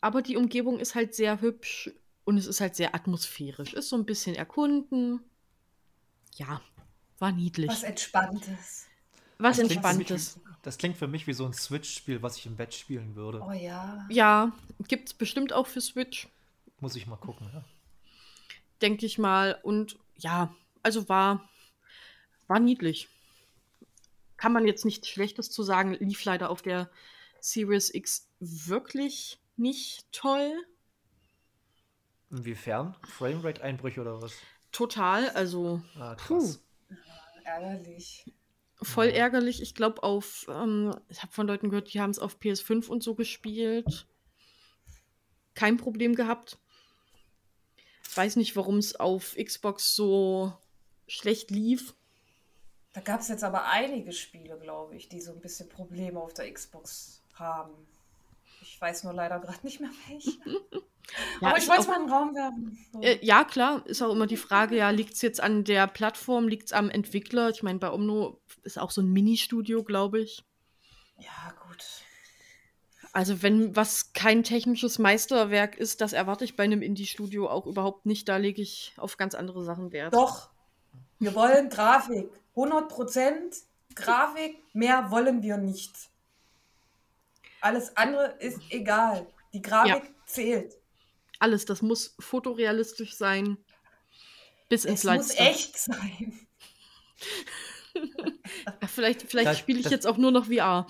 Aber 0.00 0.22
die 0.22 0.36
Umgebung 0.36 0.78
ist 0.78 0.94
halt 0.94 1.14
sehr 1.14 1.40
hübsch 1.40 1.90
und 2.24 2.38
es 2.38 2.46
ist 2.46 2.60
halt 2.60 2.76
sehr 2.76 2.94
atmosphärisch. 2.94 3.72
Ist 3.74 3.88
so 3.88 3.96
ein 3.96 4.04
bisschen 4.06 4.36
erkunden. 4.36 5.20
Ja, 6.36 6.60
war 7.18 7.32
niedlich. 7.32 7.68
Was 7.68 7.82
Entspanntes. 7.82 8.86
Was 9.38 9.56
Das 9.56 9.66
klingt 9.66 9.82
für 9.84 9.94
mich 9.94 10.10
Entspanntes. 10.10 10.36
wie- 10.36 10.48
Das 10.62 10.78
klingt 10.78 10.96
für 10.96 11.08
mich 11.08 11.26
wie 11.26 11.32
so 11.32 11.44
ein 11.46 11.52
Switch-Spiel, 11.52 12.22
was 12.22 12.36
ich 12.36 12.46
im 12.46 12.56
Bett 12.56 12.74
spielen 12.74 13.16
würde. 13.16 13.40
Oh 13.44 13.52
ja. 13.52 14.06
Ja, 14.10 14.52
gibt's 14.86 15.14
bestimmt 15.14 15.52
auch 15.52 15.66
für 15.66 15.80
Switch, 15.80 16.28
Muss 16.80 16.94
ich 16.94 17.06
mal 17.08 17.16
gucken. 17.16 17.50
Ja. 17.52 17.64
denke 18.82 19.04
ich 19.06 19.18
mal. 19.18 19.58
Und 19.64 19.98
ja, 20.16 20.54
also 20.82 21.08
war, 21.08 21.48
war 22.46 22.60
niedlich. 22.60 23.08
kann 24.36 24.52
man 24.52 24.66
jetzt 24.66 24.84
nichts 24.84 25.08
Schlechtes 25.08 25.50
zu 25.50 25.62
sagen. 25.62 25.94
Lief 25.94 26.24
leider 26.24 26.50
auf 26.50 26.62
der 26.62 26.90
Series 27.40 27.92
X 27.92 28.28
wirklich 28.40 29.40
nicht 29.56 30.06
toll. 30.12 30.52
Inwiefern? 32.30 32.94
Framerate-Einbrüche 33.08 34.00
oder 34.00 34.20
was? 34.22 34.34
Total, 34.70 35.30
also 35.30 35.82
Ah, 35.96 36.14
krass. 36.14 36.62
Ärgerlich. 37.44 38.32
voll 38.82 39.06
Ja. 39.06 39.14
ärgerlich. 39.14 39.62
Ich 39.62 39.74
glaube, 39.74 40.02
auf, 40.02 40.46
ähm, 40.48 40.94
ich 41.08 41.22
habe 41.22 41.32
von 41.32 41.46
Leuten 41.46 41.70
gehört, 41.70 41.92
die 41.92 42.00
haben 42.00 42.10
es 42.10 42.18
auf 42.18 42.38
PS5 42.38 42.88
und 42.88 43.02
so 43.02 43.14
gespielt. 43.14 44.06
Kein 45.54 45.78
Problem 45.78 46.14
gehabt. 46.14 46.58
Weiß 48.14 48.36
nicht, 48.36 48.54
warum 48.56 48.78
es 48.78 48.94
auf 48.94 49.34
Xbox 49.36 49.94
so 49.96 50.52
schlecht 51.08 51.50
lief. 51.50 51.94
Da 52.92 53.00
gab 53.00 53.20
es 53.20 53.28
jetzt 53.28 53.44
aber 53.44 53.66
einige 53.66 54.12
Spiele, 54.12 54.58
glaube 54.58 54.96
ich, 54.96 55.08
die 55.08 55.20
so 55.20 55.32
ein 55.32 55.40
bisschen 55.40 55.68
Probleme 55.68 56.20
auf 56.20 56.34
der 56.34 56.52
Xbox 56.52 57.22
haben. 57.34 57.74
Ich 58.62 58.80
weiß 58.80 59.04
nur 59.04 59.12
leider 59.12 59.38
gerade 59.40 59.58
nicht 59.62 59.80
mehr 59.80 59.90
welche. 60.08 60.32
Ja, 61.40 61.48
aber 61.48 61.58
ich 61.58 61.66
wollte 61.66 61.80
es 61.80 61.88
mal 61.88 61.96
in 61.96 62.02
den 62.02 62.12
Raum 62.12 62.34
werfen. 62.34 62.86
So. 62.92 63.00
Äh, 63.00 63.18
ja, 63.24 63.42
klar, 63.44 63.82
ist 63.86 64.02
auch 64.02 64.12
immer 64.12 64.26
die 64.26 64.36
Frage, 64.36 64.76
ja, 64.76 64.90
liegt 64.90 65.14
es 65.14 65.22
jetzt 65.22 65.40
an 65.40 65.64
der 65.64 65.86
Plattform, 65.86 66.48
liegt 66.48 66.66
es 66.66 66.72
am 66.74 66.90
Entwickler? 66.90 67.48
Ich 67.48 67.62
meine, 67.62 67.78
bei 67.78 67.90
Omno 67.90 68.42
ist 68.62 68.78
auch 68.78 68.90
so 68.90 69.00
ein 69.00 69.10
Mini-Studio, 69.10 69.84
glaube 69.84 70.20
ich. 70.20 70.44
ja, 71.16 71.54
gut. 71.66 71.82
Also 73.12 73.42
wenn 73.42 73.74
was 73.74 74.12
kein 74.12 74.44
technisches 74.44 74.98
Meisterwerk 74.98 75.78
ist, 75.78 76.02
das 76.02 76.12
erwarte 76.12 76.44
ich 76.44 76.56
bei 76.56 76.64
einem 76.64 76.82
Indie-Studio 76.82 77.48
auch 77.48 77.66
überhaupt 77.66 78.04
nicht. 78.04 78.28
Da 78.28 78.36
lege 78.36 78.60
ich 78.60 78.92
auf 78.98 79.16
ganz 79.16 79.34
andere 79.34 79.64
Sachen 79.64 79.92
Wert. 79.92 80.12
Doch, 80.12 80.50
wir 81.18 81.34
wollen 81.34 81.68
Grafik. 81.68 82.28
100% 82.54 83.62
Grafik, 83.94 84.58
mehr 84.72 85.10
wollen 85.10 85.42
wir 85.42 85.56
nicht. 85.56 85.92
Alles 87.60 87.96
andere 87.96 88.36
ist 88.40 88.60
egal. 88.70 89.26
Die 89.52 89.62
Grafik 89.62 90.04
Ja. 90.04 90.10
zählt. 90.26 90.74
Alles, 91.40 91.64
das 91.64 91.82
muss 91.82 92.14
fotorealistisch 92.18 93.14
sein. 93.16 93.58
Bis 94.68 94.84
ins 94.84 95.04
Es 95.04 95.16
muss 95.16 95.30
echt 95.38 95.78
sein. 95.78 96.46
Vielleicht 98.86 99.22
vielleicht 99.22 99.58
spiele 99.58 99.78
ich 99.78 99.84
das- 99.84 99.92
jetzt 99.92 100.06
auch 100.06 100.16
nur 100.18 100.30
noch 100.30 100.46
VR. 100.46 100.86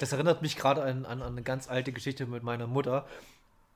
Das 0.00 0.12
erinnert 0.12 0.42
mich 0.42 0.56
gerade 0.56 0.82
an, 0.82 1.04
an, 1.06 1.22
an 1.22 1.32
eine 1.32 1.42
ganz 1.42 1.68
alte 1.68 1.92
Geschichte 1.92 2.26
mit 2.26 2.42
meiner 2.42 2.66
Mutter. 2.66 3.06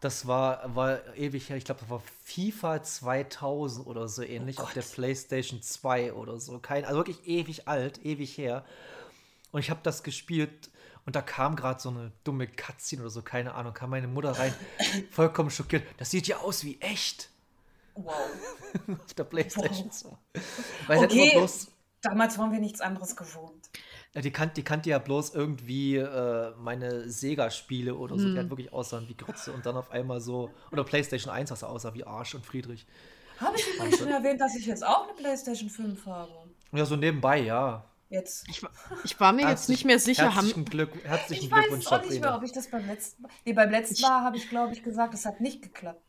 Das 0.00 0.26
war, 0.26 0.74
war 0.74 1.14
ewig 1.16 1.50
her, 1.50 1.56
ich 1.58 1.64
glaube, 1.64 1.80
das 1.82 1.90
war 1.90 2.02
FIFA 2.24 2.82
2000 2.82 3.86
oder 3.86 4.08
so 4.08 4.22
ähnlich 4.22 4.58
auf 4.58 4.72
der 4.72 4.82
PlayStation 4.82 5.60
2 5.60 6.14
oder 6.14 6.40
so. 6.40 6.58
Kein, 6.58 6.84
also 6.86 6.98
wirklich 6.98 7.26
ewig 7.26 7.68
alt, 7.68 8.04
ewig 8.04 8.36
her. 8.38 8.64
Und 9.52 9.60
ich 9.60 9.68
habe 9.68 9.80
das 9.82 10.02
gespielt 10.02 10.70
und 11.04 11.16
da 11.16 11.22
kam 11.22 11.54
gerade 11.54 11.80
so 11.80 11.90
eine 11.90 12.12
dumme 12.24 12.46
Cutscene 12.46 13.02
oder 13.02 13.10
so, 13.10 13.20
keine 13.20 13.54
Ahnung, 13.54 13.74
kam 13.74 13.90
meine 13.90 14.08
Mutter 14.08 14.32
rein, 14.32 14.54
vollkommen 15.10 15.50
schockiert. 15.50 15.84
Das 15.98 16.10
sieht 16.10 16.26
ja 16.28 16.38
aus 16.38 16.64
wie 16.64 16.80
echt 16.80 17.28
Wow. 17.94 18.14
auf 19.04 19.14
der 19.14 19.24
PlayStation 19.24 19.88
Wow. 19.88 20.18
2. 20.34 20.42
Weil 20.86 20.98
Okay. 21.04 21.32
bloß, 21.34 21.68
Damals 22.02 22.38
waren 22.38 22.50
wir 22.52 22.60
nichts 22.60 22.80
anderes 22.80 23.14
gewohnt. 23.14 23.68
Ja, 24.14 24.20
die, 24.22 24.32
kan 24.32 24.50
die 24.54 24.64
kannte 24.64 24.90
ja 24.90 24.98
bloß 24.98 25.34
irgendwie 25.34 25.96
äh, 25.96 26.52
meine 26.58 27.08
Sega-Spiele 27.08 27.94
oder 27.94 28.18
so, 28.18 28.24
die 28.24 28.30
Hm. 28.32 28.36
halt 28.38 28.50
wirklich 28.50 28.72
aussahen 28.72 29.08
wie 29.08 29.14
Grütze 29.16 29.52
und 29.52 29.64
dann 29.66 29.76
auf 29.76 29.90
einmal 29.92 30.20
so, 30.20 30.50
oder 30.72 30.82
PlayStation 30.82 31.32
1, 31.32 31.50
was 31.52 31.62
aussah 31.62 31.94
wie 31.94 32.02
Arsch 32.04 32.34
und 32.34 32.44
Friedrich. 32.44 32.86
Habe 33.38 33.56
ich 33.56 33.66
übrigens 33.74 33.98
schon 33.98 34.08
erwähnt, 34.08 34.40
dass 34.40 34.56
ich 34.56 34.66
jetzt 34.66 34.84
auch 34.84 35.04
eine 35.04 35.14
PlayStation 35.16 35.70
5 35.70 36.04
habe? 36.06 36.32
Ja, 36.72 36.84
so 36.84 36.96
nebenbei, 36.96 37.38
ja. 37.40 37.84
Jetzt. 38.08 38.48
Ich, 38.48 38.60
ich 39.04 39.20
war 39.20 39.32
mir 39.32 39.42
jetzt 39.42 39.48
Herzlich- 39.50 39.78
nicht 39.78 39.84
mehr 39.84 39.98
sicher. 40.00 40.24
Haben, 40.24 40.34
Herzlichen, 40.34 40.64
Glück, 40.64 40.90
herzlichen 41.04 41.44
Ich 41.44 41.50
weiß 41.52 41.58
Glückwunsch, 41.60 41.86
es 41.86 41.92
auch 41.92 42.04
nicht 42.04 42.20
mehr, 42.20 42.34
ob 42.34 42.42
ich 42.42 42.52
das 42.52 42.68
beim 42.68 42.86
letzten 42.88 43.22
Mal. 43.22 43.30
Nee, 43.44 43.52
beim 43.52 43.70
letzten 43.70 43.94
Ich- 43.94 44.02
Mal 44.02 44.24
habe 44.24 44.36
ich, 44.36 44.48
glaube 44.48 44.72
ich, 44.72 44.82
gesagt, 44.82 45.14
es 45.14 45.24
hat 45.24 45.40
nicht 45.40 45.62
geklappt. 45.62 46.02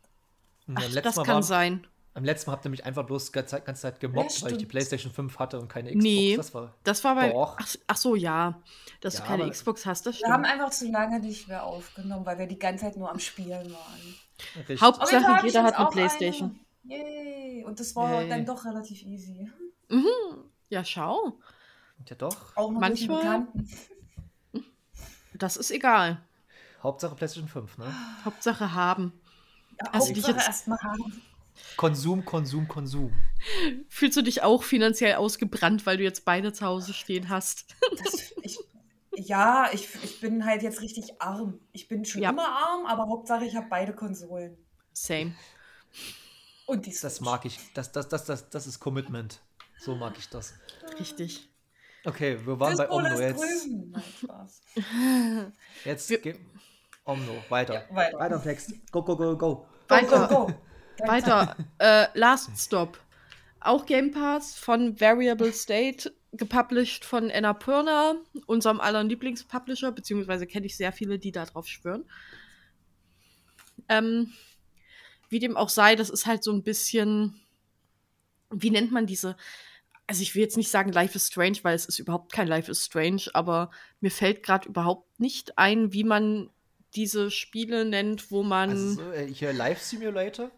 Und 0.67 0.79
ach, 0.79 1.01
das 1.03 1.15
kann 1.17 1.27
war, 1.27 1.43
sein. 1.43 1.85
Am 2.13 2.23
letzten 2.25 2.49
Mal 2.49 2.55
habt 2.57 2.65
ihr 2.65 2.71
mich 2.71 2.85
einfach 2.85 3.05
bloß 3.05 3.27
die 3.27 3.31
ganze 3.31 3.51
Zeit, 3.51 3.65
ganze 3.65 3.81
Zeit 3.83 3.99
gemobbt, 3.99 4.31
Ja, 4.37 4.41
weil 4.43 4.51
ich 4.51 4.57
die 4.57 4.61
stimmt. 4.63 4.71
PlayStation 4.71 5.11
5 5.13 5.39
hatte 5.39 5.59
und 5.59 5.67
keine 5.69 5.89
Xbox. 5.89 6.03
Nee. 6.03 6.35
Das 6.35 6.53
war, 6.53 6.75
Das 6.83 7.03
war 7.03 7.15
bei. 7.15 7.33
Ach, 7.35 7.57
ach 7.87 7.97
so, 7.97 8.15
ja. 8.15 8.61
Dass 8.99 9.15
Ja, 9.15 9.21
du 9.21 9.27
keine 9.27 9.49
Xbox 9.49 9.85
hast, 9.85 10.05
das 10.05 10.19
Wir 10.19 10.27
haben 10.27 10.43
stimmt. 10.43 10.59
einfach 10.61 10.71
zu 10.75 10.89
lange 10.91 11.19
nicht 11.19 11.47
mehr 11.47 11.63
aufgenommen, 11.63 12.25
weil 12.25 12.37
wir 12.37 12.47
die 12.47 12.59
ganze 12.59 12.85
Zeit 12.85 12.97
nur 12.97 13.09
am 13.09 13.19
Spielen 13.19 13.71
waren. 13.71 14.15
richtig. 14.57 14.81
Hauptsache, 14.81 15.45
jeder 15.45 15.63
hat 15.63 15.75
eine 15.77 15.89
Playstation. 15.89 16.59
Eine. 16.83 16.95
Yay. 16.97 17.63
Und 17.63 17.79
das 17.79 17.95
war 17.95 18.21
Yay. 18.21 18.29
dann 18.29 18.45
doch 18.45 18.65
relativ 18.65 19.03
easy. 19.03 19.49
Mhm. 19.89 20.05
Ja, 20.69 20.83
schau. 20.83 21.37
ja, 22.09 22.15
doch. 22.15 22.55
Auch 22.57 22.71
Manchmal-. 22.71 23.47
Das 25.33 25.57
ist 25.57 25.71
egal. 25.71 26.21
Hauptsache 26.83 27.15
PlayStation 27.15 27.47
5, 27.47 27.77
ne? 27.77 27.85
Hauptsache 28.25 28.73
haben. 28.73 29.13
Ja, 29.79 29.91
dich 29.91 29.93
Hauptsache 30.09 30.31
jetzt- 30.33 30.47
erstmal 30.47 30.79
haben. 30.79 31.21
Konsum, 31.77 32.25
Konsum, 32.25 32.67
Konsum. 32.67 33.11
Fühlst 33.89 34.17
du 34.17 34.21
dich 34.21 34.43
auch 34.43 34.63
finanziell 34.63 35.15
ausgebrannt, 35.15 35.85
weil 35.85 35.97
du 35.97 36.03
jetzt 36.03 36.25
beide 36.25 36.53
zu 36.53 36.65
Hause 36.65 36.93
stehen 36.93 37.29
hast? 37.29 37.75
Das, 38.03 38.33
ich, 38.41 38.59
ja, 39.13 39.69
ich, 39.73 39.87
ich 40.03 40.19
bin 40.21 40.45
halt 40.45 40.61
jetzt 40.63 40.81
richtig 40.81 41.21
arm. 41.21 41.59
Ich 41.71 41.87
bin 41.87 42.05
schon 42.05 42.21
Ja. 42.21 42.29
immer 42.31 42.47
arm, 42.47 42.85
aber 42.85 43.07
Hauptsache 43.07 43.45
ich 43.45 43.55
habe 43.55 43.67
beide 43.69 43.93
Konsolen. 43.93 44.57
Same. 44.93 45.33
Und 46.65 46.85
die 46.85 46.95
Das 46.99 47.19
mag 47.21 47.45
ich. 47.45 47.59
Das, 47.73 47.91
das, 47.91 48.07
das, 48.07 48.25
das, 48.25 48.49
das 48.49 48.67
ist 48.67 48.79
Commitment. 48.79 49.41
So 49.79 49.95
mag 49.95 50.17
ich 50.17 50.29
das. 50.29 50.53
Richtig. 50.99 51.49
Okay, 52.05 52.37
wir 52.45 52.59
waren 52.59 52.77
bei 52.77 52.83
Disco 52.85 52.95
Omno 52.97 53.19
jetzt. 53.19 53.67
Nein, 53.67 54.03
Spaß. 54.21 54.61
Jetzt 55.85 56.09
Wir- 56.09 56.35
Omno, 57.03 57.43
weiter. 57.49 57.73
Ja, 57.73 57.95
weiter. 57.95 58.19
Weiter, 58.19 58.43
Text. 58.43 58.73
Go, 58.91 59.03
go, 59.03 59.15
go, 59.17 59.35
go. 59.37 59.65
Weiter. 59.87 60.27
Go, 60.27 60.35
go, 60.35 60.45
go. 60.47 60.53
Weiter. 60.99 61.55
Äh, 61.79 62.07
Last 62.13 62.51
Stop. 62.57 62.99
Auch 63.59 63.85
Game 63.85 64.11
Pass 64.11 64.55
von 64.55 64.99
Variable 64.99 65.51
State, 65.51 66.13
gepublished 66.31 67.05
von 67.05 67.29
Annapurna, 67.31 68.15
unserem 68.45 68.79
aller 68.79 69.03
Lieblingspublisher, 69.03 69.91
beziehungsweise 69.91 70.47
kenne 70.47 70.65
ich 70.65 70.77
sehr 70.77 70.91
viele, 70.91 71.19
die 71.19 71.31
da 71.31 71.45
drauf 71.45 71.67
schwören. 71.67 72.05
Ähm, 73.89 74.33
wie 75.29 75.39
dem 75.39 75.57
auch 75.57 75.69
sei, 75.69 75.95
das 75.95 76.09
ist 76.09 76.25
halt 76.25 76.43
so 76.43 76.51
ein 76.51 76.63
bisschen, 76.63 77.39
wie 78.49 78.69
nennt 78.69 78.91
man 78.91 79.05
diese, 79.05 79.35
also 80.07 80.21
ich 80.21 80.35
will 80.35 80.41
jetzt 80.41 80.57
nicht 80.57 80.69
sagen 80.69 80.91
Life 80.91 81.15
is 81.15 81.27
Strange, 81.27 81.59
weil 81.63 81.75
es 81.75 81.85
ist 81.85 81.99
überhaupt 81.99 82.31
kein 82.33 82.47
Life 82.47 82.69
is 82.69 82.85
Strange, 82.85 83.23
aber 83.33 83.71
mir 84.01 84.11
fällt 84.11 84.43
gerade 84.43 84.67
überhaupt 84.69 85.19
nicht 85.19 85.57
ein, 85.57 85.93
wie 85.93 86.03
man 86.03 86.49
diese 86.95 87.31
Spiele 87.31 87.85
nennt, 87.85 88.31
wo 88.31 88.43
man. 88.43 88.71
Also 88.71 88.93
so, 88.95 89.11
äh, 89.11 89.27
hier 89.27 89.53
Live 89.53 89.81
Simulator? 89.81 90.51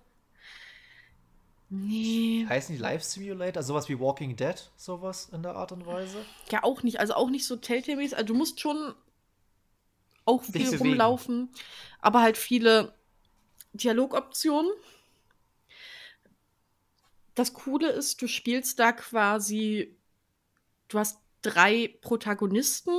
Nee. 1.74 2.46
Heißt 2.48 2.70
nicht 2.70 2.80
Live 2.80 3.04
Simulator? 3.04 3.64
Sowas 3.64 3.90
wie 3.90 4.00
Walking 4.00 4.36
Dead? 4.36 4.56
Sowas 4.76 5.30
in 5.32 5.44
der 5.44 5.56
Art 5.56 5.72
und 5.72 5.86
Weise? 5.86 6.24
Ja, 6.52 6.64
auch 6.64 6.84
nicht. 6.84 7.00
Also 7.00 7.16
auch 7.16 7.30
nicht 7.30 7.46
so 7.46 7.56
Telltale-mäßig. 7.56 8.16
Also 8.16 8.28
du 8.28 8.36
musst 8.36 8.60
schon 8.60 8.94
auch 10.26 10.44
Dich 10.44 10.52
viel 10.52 10.66
bewegen. 10.66 10.84
rumlaufen, 10.84 11.50
aber 12.00 12.22
halt 12.22 12.38
viele 12.38 12.94
Dialogoptionen. 13.74 14.72
Das 17.36 17.54
Coole 17.54 17.90
ist, 17.90 18.22
du 18.22 18.28
spielst 18.28 18.80
da 18.80 18.92
quasi, 18.92 19.98
du 20.88 21.00
hast 21.00 21.20
drei 21.42 21.98
Protagonisten, 22.02 22.94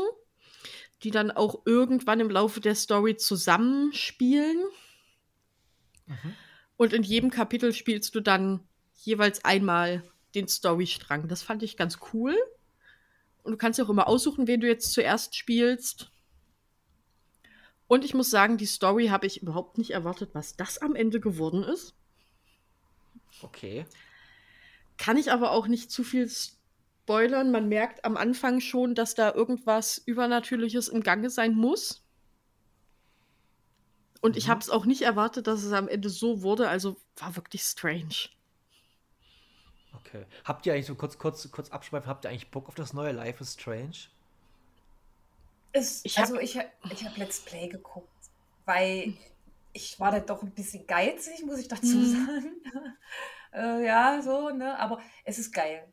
die 1.03 1.11
dann 1.11 1.31
auch 1.31 1.63
irgendwann 1.67 2.21
im 2.21 2.31
Laufe 2.31 2.61
der 2.61 2.75
Story 2.75 3.17
zusammenspielen. 3.17 4.59
Mhm. 6.07 6.35
Und 6.77 6.93
in 6.93 7.03
jedem 7.03 7.31
Kapitel 7.31 7.73
spielst 7.73 8.15
du 8.15 8.21
dann 8.21 8.61
jeweils 8.95 9.45
einmal 9.45 10.03
den 10.35 10.49
Storystrang. 10.49 11.29
Das 11.29 11.43
fand 11.43 11.63
ich 11.63 11.77
ganz 11.77 11.99
cool. 12.13 12.37
Und 13.43 13.53
du 13.53 13.59
kannst 13.59 13.79
dir 13.79 13.85
auch 13.85 13.91
immer 13.91 14.09
aussuchen, 14.09 14.47
wen 14.47 14.61
du 14.61 14.67
jetzt 14.67 14.93
zuerst 14.93 15.37
spielst. 15.37 16.11
Und 17.87 18.05
ich 18.05 18.15
muss 18.15 18.31
sagen, 18.31 18.57
die 18.57 18.67
Story 18.67 19.09
habe 19.09 19.27
ich 19.27 19.43
überhaupt 19.43 19.79
nicht 19.79 19.91
erwartet, 19.91 20.31
was 20.33 20.57
das 20.57 20.79
am 20.79 20.95
Ende 20.95 21.21
geworden 21.21 21.63
ist. 21.63 21.95
Okay. 23.43 23.87
Kann 24.97 25.17
ich 25.17 25.31
aber 25.31 25.51
auch 25.51 25.67
nicht 25.69 25.91
zu 25.91 26.03
viel 26.03 26.29
spoilern. 26.29 27.51
Man 27.51 27.69
merkt 27.69 28.05
am 28.05 28.17
Anfang 28.17 28.61
schon, 28.61 28.95
dass 28.95 29.15
da 29.15 29.33
irgendwas 29.33 29.99
Übernatürliches 29.99 30.89
im 30.89 31.03
Gange 31.03 31.29
sein 31.31 31.55
muss. 31.55 32.04
Und 34.25 34.39
ich 34.39 34.47
Mhm. 34.47 34.51
habe 34.53 34.61
es 34.61 34.71
auch 34.71 34.87
nicht 34.87 35.03
erwartet, 35.03 35.47
dass 35.47 35.63
es 35.63 35.73
am 35.73 35.87
Ende 35.87 36.09
so 36.09 36.41
wurde. 36.41 36.69
Also 36.71 36.97
war 37.17 37.37
wirklich 37.37 37.63
strange. 37.63 38.31
Okay. 39.97 40.25
Habt 40.45 40.65
ihr 40.65 40.73
eigentlich 40.73 40.87
so 40.87 40.95
kurz, 40.95 41.19
kurz, 41.19 41.51
kurz 41.51 41.69
abschweifen, 41.71 42.09
habt 42.09 42.25
ihr 42.25 42.31
eigentlich 42.31 42.51
Bock 42.51 42.69
auf 42.69 42.75
das 42.75 42.95
neue 42.95 43.13
Life 43.13 43.43
is 43.43 43.53
Strange? 43.53 44.09
Es, 45.73 46.05
Ich 46.07 46.17
hab- 46.19 46.25
also 46.25 46.39
ich, 46.41 46.59
ich 46.91 47.05
habe 47.05 47.19
Let's 47.21 47.41
Play 47.41 47.69
geguckt, 47.69 48.09
weil 48.65 49.13
ich 49.75 50.01
war 50.01 50.11
da 50.11 50.21
doch 50.21 50.43
ein 50.43 50.53
bisschen 50.53 50.87
geizig, 50.87 51.45
muss 51.45 51.59
ich 51.59 51.69
dazu 51.69 51.97
Mhm. 51.97 52.27
sagen. 52.27 52.53
äh, 53.53 53.85
ja, 53.85 54.23
so, 54.23 54.49
ne? 54.51 54.79
Aber 54.79 55.01
es 55.25 55.39
ist 55.39 55.53
geil. 55.53 55.87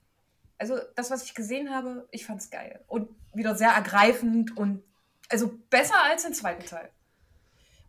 Also 0.58 0.78
das, 0.96 1.12
was 1.12 1.24
ich 1.26 1.34
gesehen 1.34 1.70
habe, 1.70 2.08
ich 2.12 2.26
fand 2.26 2.40
es 2.40 2.50
geil. 2.50 2.82
Und 2.88 3.10
wieder 3.34 3.56
sehr 3.58 3.72
ergreifend 3.72 4.56
und 4.56 4.84
also 5.30 5.52
besser 5.70 6.02
als 6.04 6.24
den 6.24 6.34
zweiten 6.34 6.66
Teil. 6.66 6.92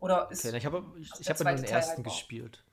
Oder 0.03 0.29
ist 0.31 0.45
Okay, 0.45 0.57
ich 0.57 0.65
habe 0.65 0.83
ich, 0.99 1.09
ich 1.19 1.29
hab 1.29 1.39
nur 1.39 1.53
den 1.53 1.63
ersten 1.63 1.95
halt 1.97 2.03
gespielt. 2.05 2.63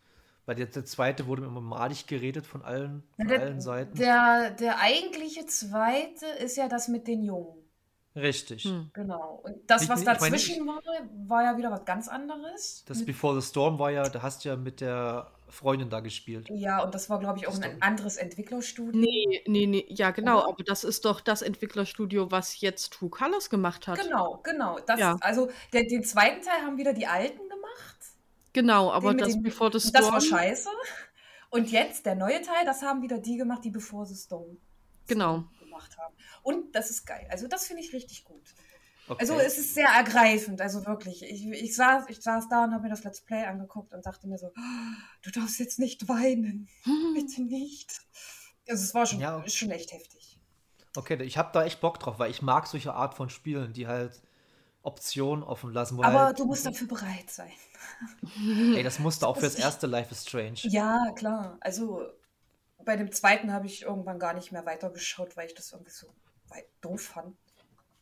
Weil 0.47 0.57
der, 0.57 0.67
der 0.67 0.85
zweite 0.85 1.27
wurde 1.27 1.43
mir 1.43 1.49
immer 1.49 1.61
malig 1.61 2.07
geredet 2.07 2.47
von 2.47 2.63
allen, 2.63 3.03
von 3.17 3.29
der, 3.29 3.41
allen 3.41 3.61
Seiten. 3.61 3.97
der, 3.97 4.51
der 4.51 4.79
eigentliche 4.81 5.47
zweite 5.47 6.27
ist 6.27 6.57
ja 6.57 6.69
das 6.69 6.89
mit 6.89 7.07
den 7.07 7.23
Jungen. 7.23 7.57
Richtig. 8.17 8.65
Hm. 8.65 8.91
Genau. 8.93 9.41
Und 9.45 9.57
das, 9.69 9.83
Ich- 9.85 9.89
was 9.89 10.01
ich 10.01 10.07
meine, 10.07 10.19
dazwischen 10.19 10.67
war, 10.67 10.81
war 11.29 11.45
ja 11.45 11.57
wieder 11.57 11.71
was 11.71 11.85
ganz 11.85 12.09
anderes. 12.09 12.83
Das 12.87 12.99
Mit- 12.99 13.07
Before 13.07 13.41
the 13.41 13.47
Storm 13.47 13.79
war 13.79 13.91
ja, 13.91 14.03
da 14.09 14.23
hast 14.23 14.45
du 14.45 14.49
ja 14.49 14.57
mit 14.57 14.81
der 14.81 15.31
Freundin 15.51 15.91
da 15.91 16.01
gespielt. 16.01 16.49
ja, 16.51 16.83
und 16.83 16.95
das 16.95 17.11
war, 17.11 17.19
glaube 17.21 17.39
ich, 17.39 17.47
auch 17.49 17.61
ein 17.61 17.83
anderes 17.83 18.17
Entwicklerstudio. 18.17 19.01
Nee, 19.01 19.43
nee, 19.47 19.67
nee, 19.67 19.87
ja, 19.89 20.11
genau, 20.11 20.39
Oder? 20.39 20.49
aber 20.49 20.65
das 20.65 20.85
ist 20.85 21.05
doch 21.05 21.21
das 21.21 21.43
Entwicklerstudio, 21.43 22.31
was 22.31 22.61
jetzt 22.61 22.93
True 22.93 23.11
Colors 23.11 23.51
gemacht 23.51 23.87
hat. 23.89 23.99
Genau, 24.01 24.41
genau. 24.43 24.79
Das, 24.87 24.99
Ja. 25.01 25.17
Also 25.21 25.51
der, 25.73 25.85
den 25.85 26.05
zweiten 26.05 26.43
Teil 26.43 26.63
haben 26.63 26.77
wieder 26.79 26.93
die 26.93 27.07
Alten 27.07 27.49
gemacht. 27.49 27.97
Genau, 28.53 28.91
aber 28.93 29.15
das 29.15 29.33
den- 29.35 29.43
Before 29.43 29.71
the 29.79 29.87
Und 29.87 29.95
das 29.95 30.11
war 30.11 30.21
Storm. 30.21 30.39
scheiße. 30.41 30.69
Und 31.51 31.71
jetzt, 31.71 32.07
der 32.07 32.15
neue 32.15 32.41
Teil, 32.43 32.65
das 32.65 32.83
haben 32.83 33.03
wieder 33.03 33.19
die 33.19 33.37
gemacht, 33.37 33.65
die 33.65 33.71
Before 33.71 34.07
the 34.07 34.15
Storm 34.15 34.57
Genau. 35.07 35.45
gemacht 35.59 35.97
haben. 35.99 36.15
Und 36.43 36.75
das 36.75 36.91
ist 36.91 37.05
geil. 37.07 37.27
Also 37.31 37.49
das 37.49 37.67
finde 37.67 37.83
ich 37.83 37.93
richtig 37.93 38.25
gut. 38.25 38.43
Okay. 39.11 39.21
Also 39.23 39.35
es 39.41 39.59
ist 39.59 39.75
sehr 39.75 39.89
ergreifend, 39.89 40.61
also 40.61 40.87
wirklich. 40.87 41.23
Ich, 41.25 41.45
ich, 41.47 41.75
saß, 41.75 42.05
ich 42.09 42.21
saß 42.21 42.49
da 42.49 42.63
und 42.65 42.73
habe 42.73 42.85
mir 42.85 42.91
das 42.91 43.03
Let's 43.03 43.21
Play 43.21 43.45
angeguckt 43.45 43.93
und 43.93 44.07
dachte 44.07 44.29
mir 44.29 44.39
so, 44.39 44.53
"Ah, 44.57 44.95
du 45.23 45.31
darfst 45.31 45.59
jetzt 45.59 45.81
nicht 45.81 46.09
weinen. 46.09 46.69
Bitte 47.15 47.43
nicht. 47.43 48.01
Also 48.69 48.85
es 48.85 48.95
war 48.95 49.07
schon, 49.07 49.19
Ja. 49.19 49.43
schon 49.49 49.71
echt 49.73 49.93
heftig. 49.93 50.39
okay, 50.97 51.21
ich 51.23 51.37
habe 51.39 51.51
da 51.53 51.65
echt 51.65 51.81
Bock 51.81 51.99
drauf, 51.99 52.19
weil 52.21 52.31
ich 52.31 52.41
mag 52.41 52.67
solche 52.69 52.95
Art 52.95 53.15
von 53.15 53.31
Spielen, 53.31 53.73
die 53.73 53.89
halt 53.89 54.23
Optionen 54.83 55.43
offen 55.43 55.73
lassen. 55.73 56.03
Aber 56.03 56.27
halt, 56.27 56.39
du 56.39 56.45
musst 56.47 56.65
dafür 56.65 56.87
bereit 56.87 57.31
sein. 57.31 57.53
ey, 58.77 58.83
das 58.83 58.99
musste 59.01 59.27
auch 59.27 59.35
Das 59.35 59.41
fürs 59.41 59.55
erste 59.57 59.87
Life 59.89 60.13
is 60.13 60.23
Strange. 60.23 60.61
Ja, 60.63 61.11
klar. 61.17 61.59
Also 61.61 62.07
bei 62.85 62.97
dem 62.97 63.11
zweiten 63.13 63.53
habe 63.53 63.67
ich 63.67 63.83
irgendwann 63.83 64.19
gar 64.19 64.35
nicht 64.35 64.53
mehr 64.53 64.65
weitergeschaut, 64.67 65.37
weil 65.37 65.49
ich 65.49 65.55
das 65.55 65.73
irgendwie 65.73 65.91
so 65.91 66.15
doof 66.81 67.03
fand, 67.03 67.37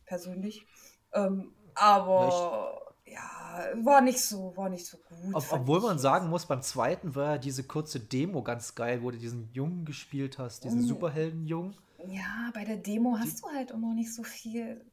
persönlich. 0.05 0.65
Ähm, 1.13 1.53
aber 1.75 2.81
ja, 3.05 3.63
war 3.83 4.01
nicht 4.01 4.21
so, 4.21 4.53
war 4.55 4.69
nicht 4.69 4.85
so 4.85 4.97
gut. 4.97 5.33
Ob, 5.35 5.45
obwohl 5.51 5.81
man 5.81 5.97
sagen 5.99 6.29
muss, 6.29 6.45
beim 6.45 6.61
zweiten 6.61 7.15
war 7.15 7.33
ja 7.33 7.37
diese 7.37 7.63
kurze 7.63 7.99
Demo 7.99 8.43
ganz 8.43 8.75
geil, 8.75 9.01
wo 9.01 9.11
du 9.11 9.17
diesen 9.17 9.49
Jungen 9.53 9.85
gespielt 9.85 10.37
hast, 10.37 10.63
diesen 10.63 10.81
Mm. 10.81 10.87
Superhelden-Jungen. 10.87 11.75
Ja, 12.07 12.49
bei 12.53 12.63
der 12.63 12.77
Demo 12.77 13.17
hast 13.19 13.41
du 13.41 13.47
halt 13.47 13.71
immer 13.71 13.93
nicht 13.93 14.13
so 14.13 14.23
viel. 14.23 14.85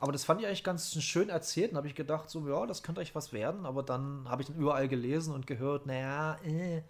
Aber 0.00 0.12
das 0.12 0.24
fand 0.24 0.40
ich 0.40 0.46
eigentlich 0.46 0.64
ganz 0.64 0.92
schön 1.02 1.28
erzählt 1.28 1.72
und 1.72 1.76
habe 1.76 1.86
ich 1.88 1.94
gedacht, 1.94 2.30
so, 2.30 2.48
ja, 2.48 2.66
das 2.66 2.82
könnte 2.82 3.00
euch 3.00 3.14
was 3.14 3.32
werden. 3.32 3.66
Aber 3.66 3.82
dann 3.82 4.28
habe 4.28 4.42
ich 4.42 4.48
dann 4.48 4.56
überall 4.56 4.88
gelesen 4.88 5.34
und 5.34 5.46
gehört, 5.46 5.86
naja, 5.86 6.36
äh, 6.44 6.82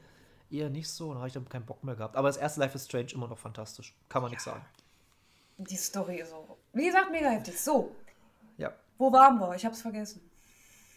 eher 0.50 0.70
nicht 0.70 0.88
so. 0.88 1.10
Und 1.10 1.16
habe 1.18 1.26
ich 1.28 1.32
dann 1.34 1.48
keinen 1.48 1.66
Bock 1.66 1.84
mehr 1.84 1.96
gehabt. 1.96 2.16
Aber 2.16 2.28
das 2.28 2.36
erste 2.36 2.60
Life 2.60 2.74
is 2.76 2.84
Strange 2.84 3.08
immer 3.12 3.28
noch 3.28 3.38
fantastisch. 3.38 3.94
Kann 4.08 4.22
man 4.22 4.30
nichts 4.30 4.44
sagen. 4.44 4.64
Die 5.58 5.76
Story 5.76 6.20
ist 6.20 6.30
so. 6.30 6.56
Wie 6.72 6.86
gesagt, 6.86 7.10
mega 7.10 7.28
heftig. 7.30 7.58
So, 7.60 7.90
Ja. 8.06 8.07
Wo 8.98 9.12
waren 9.12 9.38
wir? 9.38 9.54
Ich 9.54 9.64
hab's 9.64 9.80
vergessen. 9.80 10.20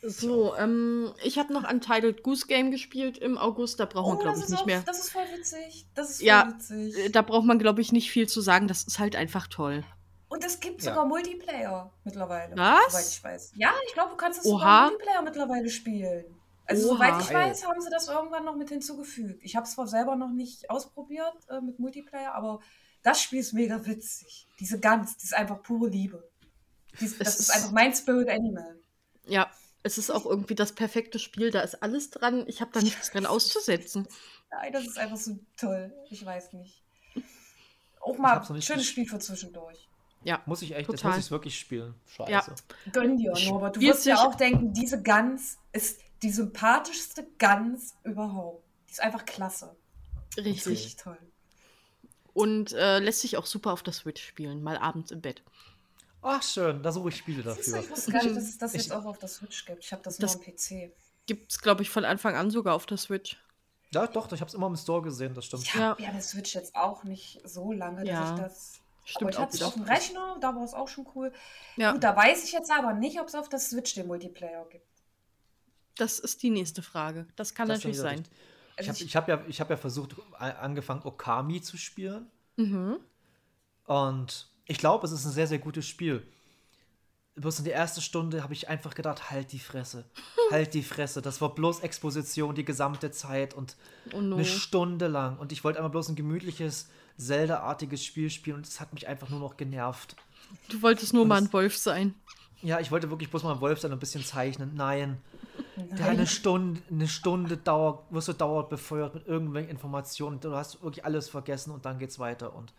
So, 0.03 0.55
ähm, 0.55 1.13
ich 1.23 1.37
habe 1.37 1.53
noch 1.53 1.69
Untitled 1.69 2.23
Goose 2.23 2.47
Game 2.47 2.71
gespielt 2.71 3.19
im 3.19 3.37
August, 3.37 3.79
da 3.79 3.85
braucht 3.85 4.07
man, 4.07 4.17
glaube 4.17 4.29
Oh, 4.29 4.31
das 4.31 4.39
ich, 4.39 4.45
ist 4.45 4.49
nicht 4.51 4.61
auch, 4.61 4.65
mehr. 4.65 4.81
Das 4.83 4.99
ist 4.99 5.11
voll 5.11 5.25
witzig. 5.37 5.85
Das 5.93 6.09
ist 6.09 6.17
voll 6.17 6.27
Ja, 6.27 6.47
witzig. 6.55 6.97
Äh, 6.97 7.09
Da 7.09 7.21
braucht 7.21 7.45
man, 7.45 7.59
glaube 7.59 7.81
ich, 7.81 7.91
nicht 7.91 8.09
viel 8.09 8.27
zu 8.27 8.41
sagen. 8.41 8.67
Das 8.67 8.81
ist 8.83 8.97
halt 8.97 9.15
einfach 9.15 9.45
toll. 9.47 9.83
Und 10.29 10.43
es 10.43 10.59
gibt 10.59 10.81
Ja. 10.81 10.91
sogar 10.91 11.05
Multiplayer 11.05 11.91
mittlerweile. 12.03 12.55
Was? 12.57 12.91
Soweit 12.91 13.07
ich 13.09 13.23
weiß. 13.23 13.51
Ja, 13.57 13.73
ich 13.87 13.93
glaube, 13.93 14.09
du 14.11 14.15
kannst 14.17 14.39
es 14.39 14.45
sogar 14.45 14.89
Multiplayer 14.89 15.21
mittlerweile 15.21 15.69
spielen. 15.69 16.25
Also, 16.65 16.89
Oha. 16.89 16.95
soweit 16.95 17.21
ich 17.21 17.33
weiß, 17.33 17.67
haben 17.67 17.81
sie 17.81 17.89
das 17.91 18.07
irgendwann 18.07 18.45
noch 18.45 18.55
mit 18.55 18.69
hinzugefügt. 18.69 19.39
Ich 19.43 19.55
habe 19.55 19.65
es 19.67 19.73
zwar 19.73 19.85
selber 19.87 20.15
noch 20.15 20.31
nicht 20.31 20.67
ausprobiert 20.69 21.35
äh, 21.49 21.61
mit 21.61 21.77
Multiplayer, 21.77 22.33
aber 22.33 22.59
das 23.03 23.21
Spiel 23.21 23.39
ist 23.39 23.53
mega 23.53 23.85
witzig. 23.85 24.47
Diese 24.59 24.79
Gans, 24.79 25.13
das 25.15 25.25
ist 25.25 25.35
einfach 25.35 25.61
pure 25.61 25.89
Liebe. 25.89 26.30
Dies, 26.99 27.13
Es 27.13 27.17
das 27.19 27.27
ist 27.35 27.39
ist- 27.41 27.49
einfach 27.51 27.71
mein 27.71 27.93
Spirit 27.93 28.29
Animal. 28.29 28.79
Ja, 29.27 29.49
es 29.83 29.97
ist 29.97 30.09
auch 30.11 30.25
irgendwie 30.25 30.55
das 30.55 30.73
perfekte 30.73 31.19
Spiel. 31.19 31.51
Da 31.51 31.61
ist 31.61 31.81
alles 31.81 32.09
dran. 32.09 32.43
Ich 32.47 32.61
habe 32.61 32.71
da 32.73 32.81
nichts 32.81 33.11
dran 33.11 33.25
auszusetzen. 33.25 34.07
Nein, 34.51 34.73
das 34.73 34.85
ist 34.85 34.97
einfach 34.97 35.17
so 35.17 35.39
toll. 35.57 35.93
Ich 36.09 36.25
weiß 36.25 36.53
nicht. 36.53 36.81
Auch 38.01 38.17
mal 38.17 38.39
nicht 38.51 38.65
schönes 38.65 38.87
Spiel 38.87 39.07
für 39.07 39.19
zwischendurch. 39.19 39.87
Ja, 40.23 40.41
Muss 40.45 40.61
ich 40.61 40.75
echt, 40.75 40.87
das 40.89 40.97
Total. 41.01 41.15
muss 41.17 41.25
ich 41.25 41.31
wirklich 41.31 41.57
spielen. 41.57 41.95
Scheiße. 42.15 42.31
Ja. 42.31 42.45
Gönn 42.91 43.17
dir, 43.17 43.33
Norbert. 43.45 43.75
Du 43.75 43.81
wirst 43.81 44.05
ja 44.05 44.17
auch 44.25 44.35
denken, 44.35 44.71
diese 44.73 45.01
Gans 45.01 45.57
ist 45.71 45.99
die 46.21 46.29
sympathischste 46.31 47.25
Gans 47.39 47.95
überhaupt. 48.03 48.63
Die 48.87 48.91
ist 48.91 49.01
einfach 49.01 49.25
klasse. 49.25 49.75
richtig. 50.37 50.67
Richtig 50.67 50.95
toll. 50.97 51.17
Und 52.33 52.71
äh, 52.73 52.99
lässt 52.99 53.21
sich 53.21 53.37
auch 53.37 53.45
super 53.45 53.73
auf 53.73 53.81
der 53.83 53.93
Switch 53.93 54.23
spielen, 54.25 54.61
mal 54.63 54.77
abends 54.77 55.11
im 55.11 55.21
Bett. 55.21 55.41
Ach, 56.21 56.43
schön, 56.43 56.83
da 56.83 56.91
suche 56.91 57.09
ich 57.09 57.17
Spiele 57.17 57.41
dafür. 57.43 57.79
ich 57.79 57.89
wusste 57.89 58.11
gar 58.11 58.23
nicht, 58.23 58.35
dass 58.35 58.43
es 58.43 58.57
das 58.57 58.73
Ich- 58.73 58.81
jetzt 58.83 58.91
auch 58.91 59.05
auf 59.05 59.17
der 59.17 59.29
Switch 59.29 59.65
gibt. 59.65 59.83
Ich 59.83 59.91
habe 59.91 60.01
das, 60.03 60.17
Das- 60.17 60.35
nur 60.35 60.45
am 60.45 60.51
PC. 60.53 60.91
Gibt's, 61.25 61.59
glaube 61.59 61.81
ich, 61.83 61.89
von 61.89 62.05
Anfang 62.05 62.35
an 62.35 62.51
sogar 62.51 62.75
auf 62.75 62.85
der 62.85 62.97
Switch. 62.97 63.37
Ja, 63.93 64.07
doch, 64.07 64.31
ich 64.31 64.39
habe 64.41 64.47
es 64.47 64.53
immer 64.53 64.67
im 64.67 64.75
Store 64.75 65.01
gesehen, 65.01 65.33
das 65.33 65.45
stimmt. 65.45 65.63
Ich 65.63 65.73
Ja. 65.73 65.81
habe 65.89 66.01
ja. 66.03 66.09
eine 66.09 66.21
Switch 66.21 66.53
jetzt 66.55 66.75
auch 66.75 67.03
nicht 67.03 67.41
so 67.47 67.71
lange, 67.71 68.03
dass 68.03 68.07
Ja, 68.07 68.35
ich 68.35 68.41
das. 68.41 68.79
Stimmt 69.03 69.23
aber 69.23 69.29
ich 69.31 69.37
hatte 69.39 69.55
es 69.57 69.63
auf 69.63 69.73
dem 69.73 69.83
Rechner, 69.83 70.37
da 70.39 70.55
war 70.55 70.63
es 70.63 70.73
auch 70.73 70.87
schon 70.87 71.07
cool. 71.15 71.33
Ja, 71.75 71.91
Gut, 71.93 72.03
da 72.03 72.15
weiß 72.15 72.43
ich 72.43 72.51
jetzt 72.51 72.71
aber 72.71 72.93
nicht, 72.93 73.19
ob 73.19 73.27
es 73.27 73.35
auf 73.35 73.49
der 73.49 73.59
Switch 73.59 73.93
den 73.95 74.07
Multiplayer 74.07 74.65
gibt. 74.69 74.85
das 75.97 76.19
ist 76.19 76.41
die 76.41 76.49
nächste 76.49 76.81
Frage. 76.81 77.27
Das 77.35 77.53
kann 77.53 77.67
Das 77.67 77.79
natürlich 77.79 77.97
sein. 77.97 78.19
richtig. 78.19 78.31
Ich 78.33 78.77
Also 78.77 78.87
habe 78.89 78.97
ich- 78.97 79.05
ich 79.05 79.15
hab 79.15 79.27
ja, 79.27 79.43
ich 79.47 79.61
hab 79.61 79.69
ja 79.69 79.77
versucht, 79.77 80.15
angefangen, 80.39 81.01
Okami 81.03 81.61
zu 81.61 81.77
spielen. 81.77 82.31
Mhm. 82.55 82.97
Und 83.85 84.50
ich 84.71 84.77
glaube, 84.77 85.05
es 85.05 85.11
ist 85.11 85.25
ein 85.25 85.31
sehr, 85.33 85.47
sehr 85.47 85.59
gutes 85.59 85.85
Spiel. 85.85 86.25
Bloß 87.35 87.59
in 87.59 87.65
der 87.65 87.75
ersten 87.75 88.01
Stunde 88.01 88.41
habe 88.41 88.53
ich 88.53 88.69
einfach 88.69 88.93
gedacht, 88.95 89.29
halt 89.31 89.51
die 89.51 89.59
Fresse. 89.59 90.05
Halt 90.49 90.73
die 90.73 90.83
Fresse. 90.83 91.21
Das 91.21 91.41
war 91.41 91.53
bloß 91.53 91.81
Exposition 91.81 92.55
die 92.55 92.63
gesamte 92.65 93.11
Zeit 93.11 93.53
und 93.53 93.75
Oh 94.13 94.21
no. 94.21 94.35
eine 94.35 94.45
Stunde 94.45 95.07
lang. 95.07 95.37
Und 95.37 95.51
ich 95.51 95.63
wollte 95.63 95.79
einfach 95.79 95.91
bloß 95.91 96.09
ein 96.09 96.15
gemütliches, 96.15 96.89
Zelda-artiges 97.17 98.03
Spiel 98.03 98.29
spielen 98.29 98.57
und 98.57 98.67
es 98.67 98.79
hat 98.79 98.93
mich 98.93 99.07
einfach 99.07 99.29
nur 99.29 99.39
noch 99.39 99.57
genervt. 99.57 100.15
Du 100.69 100.81
wolltest 100.81 101.13
nur 101.13 101.23
Und 101.23 101.27
mal 101.29 101.41
ein 101.41 101.51
Wolf 101.53 101.77
sein. 101.77 102.15
Ja, 102.61 102.79
ich 102.79 102.91
wollte 102.91 103.09
wirklich 103.09 103.29
bloß 103.29 103.43
mal 103.43 103.53
ein 103.55 103.61
Wolf 103.61 103.79
sein 103.79 103.91
und 103.91 103.97
ein 103.97 103.99
bisschen 103.99 104.23
zeichnen. 104.23 104.71
Nein. 104.75 105.17
Der 105.75 105.85
Nein. 105.97 106.09
eine 106.09 106.27
Stunde, 106.27 106.81
eine 106.89 107.07
Stunde 107.07 107.57
dauert, 107.57 108.03
wirst 108.11 108.27
du 108.29 108.33
dauernd 108.33 108.69
befeuert 108.69 109.15
mit 109.15 109.27
irgendwelchen 109.27 109.69
Informationen. 109.71 110.39
Du 110.39 110.55
hast 110.55 110.81
wirklich 110.81 111.03
alles 111.03 111.27
vergessen 111.29 111.71
und 111.71 111.85
dann 111.85 111.99
geht's 111.99 112.19
weiter. 112.19 112.55
Und 112.55 112.71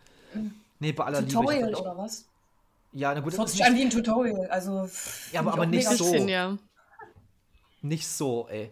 nee, 0.83 0.91
bei 0.91 1.05
aller 1.05 1.21
Liebe. 1.21 1.29
ich 1.31 1.35
Tutorial 1.35 1.69
echt- 1.69 1.79
oder 1.81 1.97
was? 1.97 2.25
Ja, 2.91 3.13
na 3.13 3.21
gut, 3.21 3.33
Das 3.33 3.39
hört 3.39 3.49
sich 3.49 3.65
an 3.65 3.75
wie 3.75 3.81
ein 3.81 3.89
Tutorial. 3.89 4.47
Also, 4.51 4.87
Ja, 5.31 5.39
aber- 5.39 5.49
ich 5.49 5.55
aber 5.55 5.65
nicht 5.65 5.87
so. 5.89 6.11
Bisschen, 6.11 6.27
ja. 6.29 6.57
nicht 7.81 8.07
so, 8.07 8.47
ey. 8.49 8.71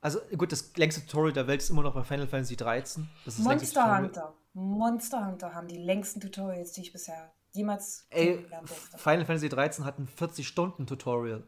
Also 0.00 0.20
gut, 0.36 0.52
das 0.52 0.74
längste 0.76 1.02
Tutorial 1.04 1.32
der 1.32 1.46
Welt 1.46 1.60
ist 1.60 1.70
immer 1.70 1.82
noch 1.82 1.94
bei 1.94 2.02
Final 2.04 2.26
Fantasy 2.26 2.56
13. 2.56 3.08
Das 3.24 3.34
ist 3.34 3.40
das 3.44 3.46
längste 3.52 3.80
Monster. 3.80 3.98
Hunter. 3.98 4.34
Monster 4.54 5.26
Hunter 5.26 5.54
haben 5.54 5.68
die 5.68 5.76
längsten 5.78 6.20
Tutorials, 6.20 6.72
die 6.72 6.82
ich 6.82 6.92
bisher 6.92 7.32
jemals 7.52 8.06
Ey. 8.10 8.46
Final 8.96 9.24
Fantasy 9.26 9.48
13 9.48 9.84
hat 9.84 9.98
ein 9.98 10.08
40-Stunden-Tutorial. 10.08 11.42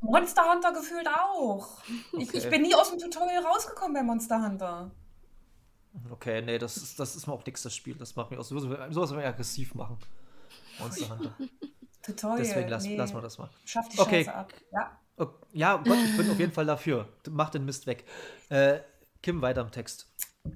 Monster 0.00 0.42
Hunter 0.52 0.72
gefühlt 0.72 1.08
auch. 1.08 1.78
Ich, 2.18 2.32
ich 2.32 2.40
Okay. 2.46 2.50
bin 2.50 2.62
nie 2.62 2.74
aus 2.74 2.90
dem 2.90 2.98
Tutorial 3.00 3.42
rausgekommen 3.44 3.94
bei 3.94 4.02
Monster 4.02 4.40
Hunter. 4.44 4.90
Okay, 6.10 6.42
nee, 6.42 6.58
das 6.58 6.76
ist, 6.76 6.98
das 6.98 7.16
ist 7.16 7.26
mir 7.26 7.32
auch 7.32 7.44
nichts, 7.44 7.62
das 7.62 7.74
Spiel. 7.74 7.94
Das 7.94 8.16
macht 8.16 8.30
mich 8.30 8.38
auch 8.38 8.44
sowas, 8.44 8.64
sowas 8.90 9.10
will 9.10 9.24
aggressiv 9.24 9.74
machen. 9.74 9.98
Monster 10.78 11.08
Hunter. 11.10 11.34
Tutorial. 12.02 12.38
Deswegen 12.38 12.68
lass, 12.68 12.84
nee, 12.84 12.96
lassen 12.96 13.14
wir 13.14 13.22
das 13.22 13.38
mal. 13.38 13.50
Schaff 13.64 13.88
die 13.88 13.98
Okay. 13.98 14.24
Scheiße 14.24 14.34
ab. 14.34 14.52
Ja. 14.72 14.98
Okay, 15.16 15.46
ja, 15.52 15.76
Gott, 15.76 15.98
ich 16.04 16.16
bin 16.16 16.30
auf 16.30 16.38
jeden 16.38 16.52
Fall 16.52 16.66
dafür. 16.66 17.08
Mach 17.28 17.50
den 17.50 17.64
Mist 17.64 17.86
weg. 17.86 18.04
Äh, 18.48 18.80
Kim, 19.22 19.42
weiter 19.42 19.62
im 19.62 19.72
Text. 19.72 20.06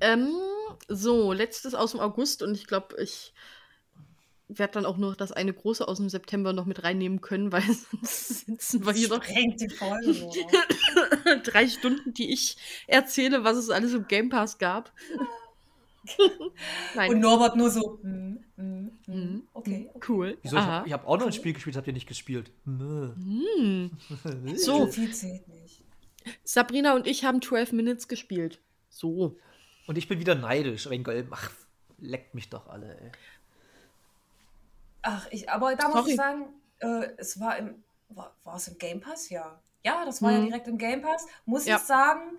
Ähm, 0.01 0.32
so, 0.88 1.32
letztes 1.32 1.74
aus 1.74 1.90
dem 1.90 2.01
August 2.01 2.43
und 2.43 2.55
ich 2.55 2.66
glaube, 2.66 2.97
ich 3.03 3.34
werde 4.59 4.74
dann 4.74 4.86
auch 4.86 4.96
nur 4.96 5.14
das 5.14 5.32
eine 5.32 5.53
große 5.53 5.86
aus 5.86 5.98
dem 5.98 6.09
September 6.09 6.53
noch 6.53 6.66
mit 6.66 6.82
reinnehmen 6.82 7.20
können, 7.20 7.53
weil 7.53 7.62
sonst 7.90 8.46
sitzen 8.46 8.86
wir 8.86 8.92
hier 8.92 9.09
noch 9.09 9.24
die 9.24 9.68
Folge 9.68 10.12
noch. 10.12 11.42
drei 11.44 11.68
Stunden, 11.68 12.12
die 12.14 12.32
ich 12.32 12.57
erzähle, 12.86 13.44
was 13.44 13.57
es 13.57 13.70
alles 13.70 13.94
im 13.94 14.07
Game 14.09 14.28
Pass 14.28 14.59
gab. 14.59 14.92
Nein. 16.94 17.11
Und 17.11 17.20
Norbert 17.20 17.57
nur 17.57 17.70
so. 17.70 18.00
Hm, 18.03 18.44
hm, 18.57 18.92
hm. 19.07 19.14
Mhm. 19.14 19.42
Okay. 19.53 19.90
okay. 19.92 20.00
Cool. 20.09 20.38
Wieso? 20.42 20.57
Ich 20.57 20.62
habe 20.62 20.90
hab 20.90 21.07
auch 21.07 21.18
noch 21.18 21.26
ein 21.26 21.32
Spiel 21.32 21.53
gespielt, 21.53 21.76
habt 21.76 21.86
ihr 21.86 21.92
nicht 21.92 22.09
gespielt? 22.09 22.50
Nö. 22.64 23.14
Hm. 23.14 23.90
So. 24.57 24.86
Viel 24.88 25.12
zählt 25.12 25.46
nicht. 25.48 25.84
Sabrina 26.44 26.94
und 26.94 27.07
ich 27.07 27.24
haben 27.24 27.42
12 27.42 27.72
Minutes 27.72 28.09
gespielt. 28.09 28.61
So. 28.88 29.38
Und 29.86 29.98
ich 29.98 30.09
bin 30.09 30.20
wieder 30.20 30.34
neidisch 30.34 30.88
wegen 30.88 31.05
Gold. 31.05 31.26
Ach, 31.30 31.50
leckt 31.98 32.34
mich 32.34 32.48
doch 32.48 32.68
alle, 32.68 32.98
ey. 33.00 33.12
Ach, 35.03 35.26
ich, 35.30 35.50
aber 35.50 35.74
da 35.76 35.88
muss 35.88 35.98
Sorry. 35.98 36.11
ich 36.11 36.16
sagen, 36.16 36.46
äh, 36.80 37.09
es 37.16 37.38
war 37.40 37.57
im, 37.59 37.82
war, 38.09 38.34
war 38.44 38.57
es 38.57 38.68
im 38.68 38.78
Game 38.78 39.00
Pass? 39.00 39.28
Ja. 39.30 39.61
Ja, 39.84 40.05
das 40.05 40.22
war 40.22 40.30
ja 40.32 40.38
Mhm. 40.38 40.46
direkt 40.46 40.68
im 40.68 40.78
Game 40.78 41.03
Pass. 41.03 41.26
Muss 41.44 41.66
Ja. 41.66 41.76
ich 41.76 41.82
sagen, 41.82 42.38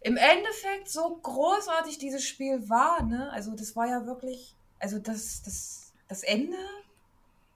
im 0.00 0.16
Endeffekt, 0.16 0.88
so 0.88 1.16
großartig 1.22 1.98
dieses 1.98 2.24
Spiel 2.26 2.68
war, 2.68 3.02
ne? 3.02 3.30
Also, 3.32 3.52
das 3.54 3.76
war 3.76 3.86
ja 3.86 4.06
wirklich, 4.06 4.54
also 4.78 4.98
das, 4.98 5.42
das, 5.42 5.92
das 6.08 6.22
Ende, 6.22 6.56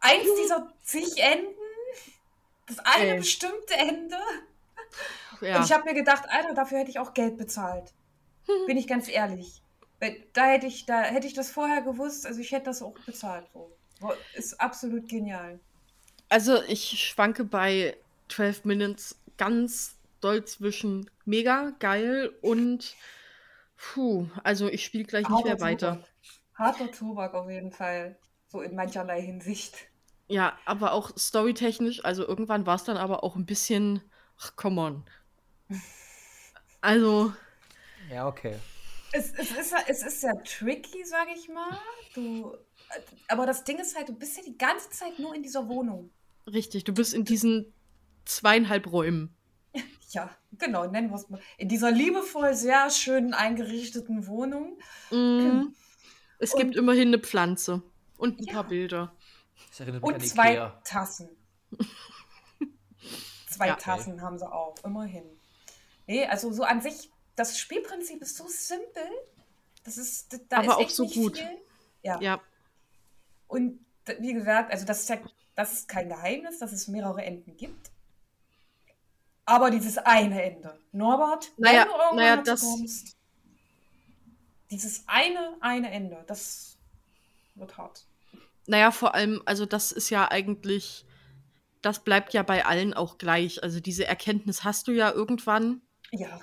eins 0.00 0.28
dieser 0.42 0.72
zig 0.82 1.16
Enden, 1.18 1.54
das 2.66 2.78
eine 2.80 3.12
Ey. 3.12 3.18
bestimmte 3.18 3.74
Ende. 3.74 4.16
Ja. 5.40 5.56
Und 5.58 5.64
ich 5.64 5.72
habe 5.72 5.84
mir 5.84 5.94
gedacht, 5.94 6.24
Alter, 6.28 6.54
dafür 6.54 6.78
hätte 6.78 6.90
ich 6.90 6.98
auch 6.98 7.14
Geld 7.14 7.36
bezahlt. 7.36 7.92
Bin 8.66 8.76
ich 8.76 8.86
ganz 8.86 9.08
ehrlich. 9.08 9.62
Da 10.34 10.44
hätte 10.44 10.66
ich, 10.66 10.84
da 10.86 11.00
hätte 11.02 11.26
ich 11.26 11.32
das 11.34 11.50
vorher 11.50 11.80
gewusst, 11.82 12.26
also 12.26 12.38
ich 12.40 12.52
hätte 12.52 12.66
das 12.66 12.82
auch 12.82 12.94
bezahlt. 13.06 13.46
So. 13.52 13.75
Ist 14.34 14.60
absolut 14.60 15.08
genial. 15.08 15.58
Also 16.28 16.62
ich 16.64 17.04
schwanke 17.04 17.44
bei 17.44 17.96
12 18.28 18.64
Minutes 18.64 19.16
ganz 19.38 19.96
doll 20.20 20.44
zwischen 20.44 21.10
mega 21.24 21.72
geil 21.78 22.32
und 22.42 22.94
puh, 23.76 24.26
also 24.42 24.68
ich 24.68 24.84
spiele 24.84 25.04
gleich 25.04 25.28
nicht 25.28 25.44
mehr 25.44 25.60
weiter. 25.60 25.92
Tobak. 25.92 26.08
Harter 26.54 26.90
Tobak 26.90 27.34
auf 27.34 27.50
jeden 27.50 27.70
Fall. 27.70 28.16
So 28.48 28.60
in 28.62 28.74
mancherlei 28.74 29.20
Hinsicht. 29.20 29.88
Ja, 30.28 30.58
aber 30.64 30.92
auch 30.92 31.16
storytechnisch, 31.16 32.04
also 32.04 32.26
irgendwann 32.26 32.66
war 32.66 32.76
es 32.76 32.84
dann 32.84 32.96
aber 32.96 33.22
auch 33.22 33.36
ein 33.36 33.46
bisschen, 33.46 34.00
ach, 34.40 34.56
come 34.56 34.80
on. 34.80 35.04
Also, 36.80 37.32
Ja, 38.10 38.28
okay. 38.28 38.56
Es, 39.12 39.32
es, 39.32 39.50
ist, 39.50 39.72
ja- 39.72 39.84
es 39.88 40.02
ist 40.06 40.22
ja 40.22 40.32
tricky, 40.44 41.04
sage 41.04 41.30
ich 41.34 41.48
mal. 41.48 41.78
Du, 42.14 42.54
aber 43.28 43.46
das 43.46 43.64
Ding 43.64 43.78
ist 43.78 43.96
halt, 43.96 44.08
du 44.08 44.12
bist 44.14 44.36
ja 44.36 44.42
die 44.44 44.56
ganze 44.58 44.90
Zeit 44.90 45.18
nur 45.18 45.34
in 45.34 45.42
dieser 45.42 45.68
Wohnung. 45.68 46.10
richtig, 46.46 46.84
du 46.84 46.92
bist 46.94 47.12
in 47.14 47.24
diesen 47.24 47.72
zweieinhalb 48.24 48.90
Räumen. 48.90 49.34
Ja, 50.10 50.30
genau, 50.52 50.86
nennen 50.86 51.10
wir 51.10 51.16
es 51.16 51.28
mal. 51.28 51.40
In 51.58 51.68
dieser 51.68 51.90
liebevoll 51.90 52.54
sehr 52.54 52.90
schön 52.90 53.34
eingerichteten 53.34 54.28
Wohnung. 54.28 54.78
Mm, 55.10 55.74
es 56.38 56.54
Und- 56.54 56.60
gibt 56.60 56.76
immerhin 56.76 57.08
eine 57.08 57.18
Pflanze 57.18 57.82
und 58.16 58.38
ein 58.40 58.44
Ja. 58.44 58.52
paar 58.52 58.64
Bilder. 58.68 59.12
Das 59.68 59.80
erinnert 59.80 60.02
mich 60.02 60.08
Und 60.08 60.14
an 60.14 60.20
zwei 60.20 60.50
Ikea. 60.52 60.80
Tassen. 60.84 61.28
zwei 63.50 63.66
Ja. 63.68 63.76
Tassen 63.76 64.22
haben 64.22 64.38
sie 64.38 64.50
auch, 64.50 64.76
immerhin. 64.84 65.24
Nee, 66.06 66.24
also 66.26 66.52
so 66.52 66.62
an 66.62 66.80
sich, 66.80 67.10
das 67.34 67.58
Spielprinzip 67.58 68.22
ist 68.22 68.36
so 68.36 68.46
simpel. 68.48 69.02
Das 69.84 69.98
ist, 69.98 70.32
da- 70.32 70.38
da 70.48 70.56
Aber 70.58 70.66
ist 70.66 70.72
auch 70.74 70.80
echt 70.80 70.90
so 70.94 71.02
nicht 71.02 71.14
gut. 71.16 71.38
Viel. 71.38 71.58
Ja. 72.02 72.20
Ja, 72.20 72.40
Und 73.48 73.78
wie 74.18 74.34
gesagt, 74.34 74.70
also 74.72 74.84
das 74.86 75.00
ist 75.00 75.08
ja 75.08 75.18
das 75.54 75.72
ist 75.72 75.88
kein 75.88 76.08
Geheimnis, 76.10 76.58
dass 76.58 76.72
es 76.72 76.86
mehrere 76.86 77.24
Enden 77.24 77.56
gibt. 77.56 77.90
Aber 79.46 79.70
dieses 79.70 79.96
eine 79.98 80.42
Ende. 80.42 80.78
Norbert, 80.92 81.50
Naja, 81.56 81.82
wenn 81.82 81.86
du 81.88 81.92
irgendwann 81.94 82.16
naja, 82.16 82.36
das- 82.42 82.60
kommst, 82.60 83.16
dieses 84.70 85.04
eine, 85.06 85.56
eine 85.60 85.90
Ende, 85.90 86.24
das 86.26 86.76
wird 87.54 87.76
hart. 87.78 88.04
naja, 88.66 88.90
vor 88.90 89.14
allem, 89.14 89.40
also 89.46 89.64
das 89.64 89.92
ist 89.92 90.10
ja 90.10 90.28
eigentlich, 90.30 91.06
das 91.82 92.00
bleibt 92.02 92.34
ja 92.34 92.42
bei 92.42 92.66
allen 92.66 92.92
auch 92.92 93.16
gleich. 93.16 93.62
Also 93.62 93.78
diese 93.80 94.06
Erkenntnis 94.06 94.64
hast 94.64 94.88
du 94.88 94.92
ja 94.92 95.10
irgendwann. 95.12 95.80
Ja, 96.10 96.40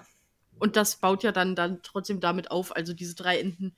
Und 0.60 0.76
das 0.78 0.96
baut 0.96 1.24
ja 1.24 1.32
dann, 1.34 1.56
dann 1.56 1.82
trotzdem 1.84 2.20
damit 2.22 2.50
auf. 2.50 2.74
Also 2.76 2.94
diese 2.94 3.16
drei 3.16 3.40
Enden 3.40 3.76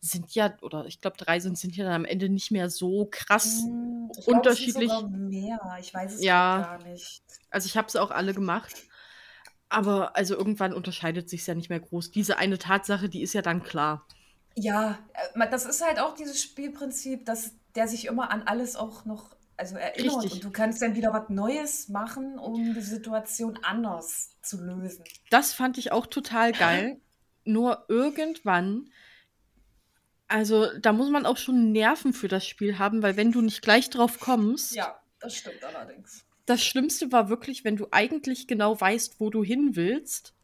sind 0.00 0.34
ja, 0.34 0.56
oder 0.62 0.86
ich 0.86 1.00
glaube, 1.00 1.16
drei 1.18 1.40
sind, 1.40 1.58
sind 1.58 1.76
ja 1.76 1.84
dann 1.84 1.92
am 1.92 2.04
Ende 2.04 2.28
nicht 2.28 2.50
mehr 2.50 2.70
so 2.70 3.08
krass. 3.10 3.62
Hm, 3.64 4.10
ich 4.16 4.24
glaub, 4.24 4.36
unterschiedlich. 4.38 4.90
Sogar 4.90 5.08
mehr. 5.08 5.76
Ich 5.80 5.92
weiß 5.92 6.14
es 6.14 6.22
Ja. 6.22 6.78
gar 6.78 6.88
nicht. 6.88 7.22
Also 7.50 7.66
ich 7.66 7.76
habe 7.76 7.88
es 7.88 7.96
auch 7.96 8.10
alle 8.10 8.32
gemacht. 8.32 8.74
Aber 9.68 10.16
also 10.16 10.36
irgendwann 10.36 10.72
unterscheidet 10.72 11.28
sich 11.28 11.46
ja 11.46 11.54
nicht 11.54 11.70
mehr 11.70 11.80
groß. 11.80 12.10
Diese 12.10 12.38
eine 12.38 12.58
Tatsache, 12.58 13.08
die 13.08 13.22
ist 13.22 13.34
ja 13.34 13.42
dann 13.42 13.62
klar. 13.62 14.06
Ja, 14.56 14.98
äh, 15.34 15.50
das 15.50 15.64
ist 15.64 15.84
halt 15.84 16.00
auch 16.00 16.14
dieses 16.14 16.42
Spielprinzip, 16.42 17.24
dass 17.24 17.52
der 17.76 17.86
sich 17.86 18.06
immer 18.06 18.30
an 18.30 18.42
alles 18.42 18.76
auch 18.76 19.04
noch 19.04 19.36
also 19.56 19.76
erinnert. 19.76 20.22
Richtig. 20.22 20.32
Und 20.32 20.44
du 20.44 20.50
kannst 20.50 20.82
dann 20.82 20.96
wieder 20.96 21.12
was 21.12 21.28
Neues 21.28 21.88
machen, 21.88 22.38
um 22.38 22.74
die 22.74 22.80
Situation 22.80 23.58
anders 23.62 24.30
zu 24.42 24.60
lösen. 24.60 25.04
Das 25.28 25.52
fand 25.52 25.78
ich 25.78 25.92
auch 25.92 26.06
total 26.06 26.52
geil. 26.52 27.00
Nur 27.44 27.84
irgendwann, 27.88 28.90
also 30.30 30.66
da 30.78 30.92
muss 30.92 31.10
man 31.10 31.26
auch 31.26 31.36
schon 31.36 31.72
Nerven 31.72 32.12
für 32.12 32.28
das 32.28 32.46
Spiel 32.46 32.78
haben, 32.78 33.02
weil 33.02 33.16
wenn 33.16 33.32
du 33.32 33.40
nicht 33.42 33.62
gleich 33.62 33.90
drauf 33.90 34.20
kommst, 34.20 34.74
Ja, 34.74 35.00
das 35.20 35.34
stimmt 35.36 35.62
allerdings. 35.64 36.24
das 36.46 36.62
Schlimmste 36.64 37.12
war 37.12 37.28
wirklich, 37.28 37.64
wenn 37.64 37.76
du 37.76 37.88
eigentlich 37.90 38.46
genau 38.46 38.80
weißt, 38.80 39.20
wo 39.20 39.28
du 39.30 39.42
hin 39.44 39.76
willst. 39.76 40.34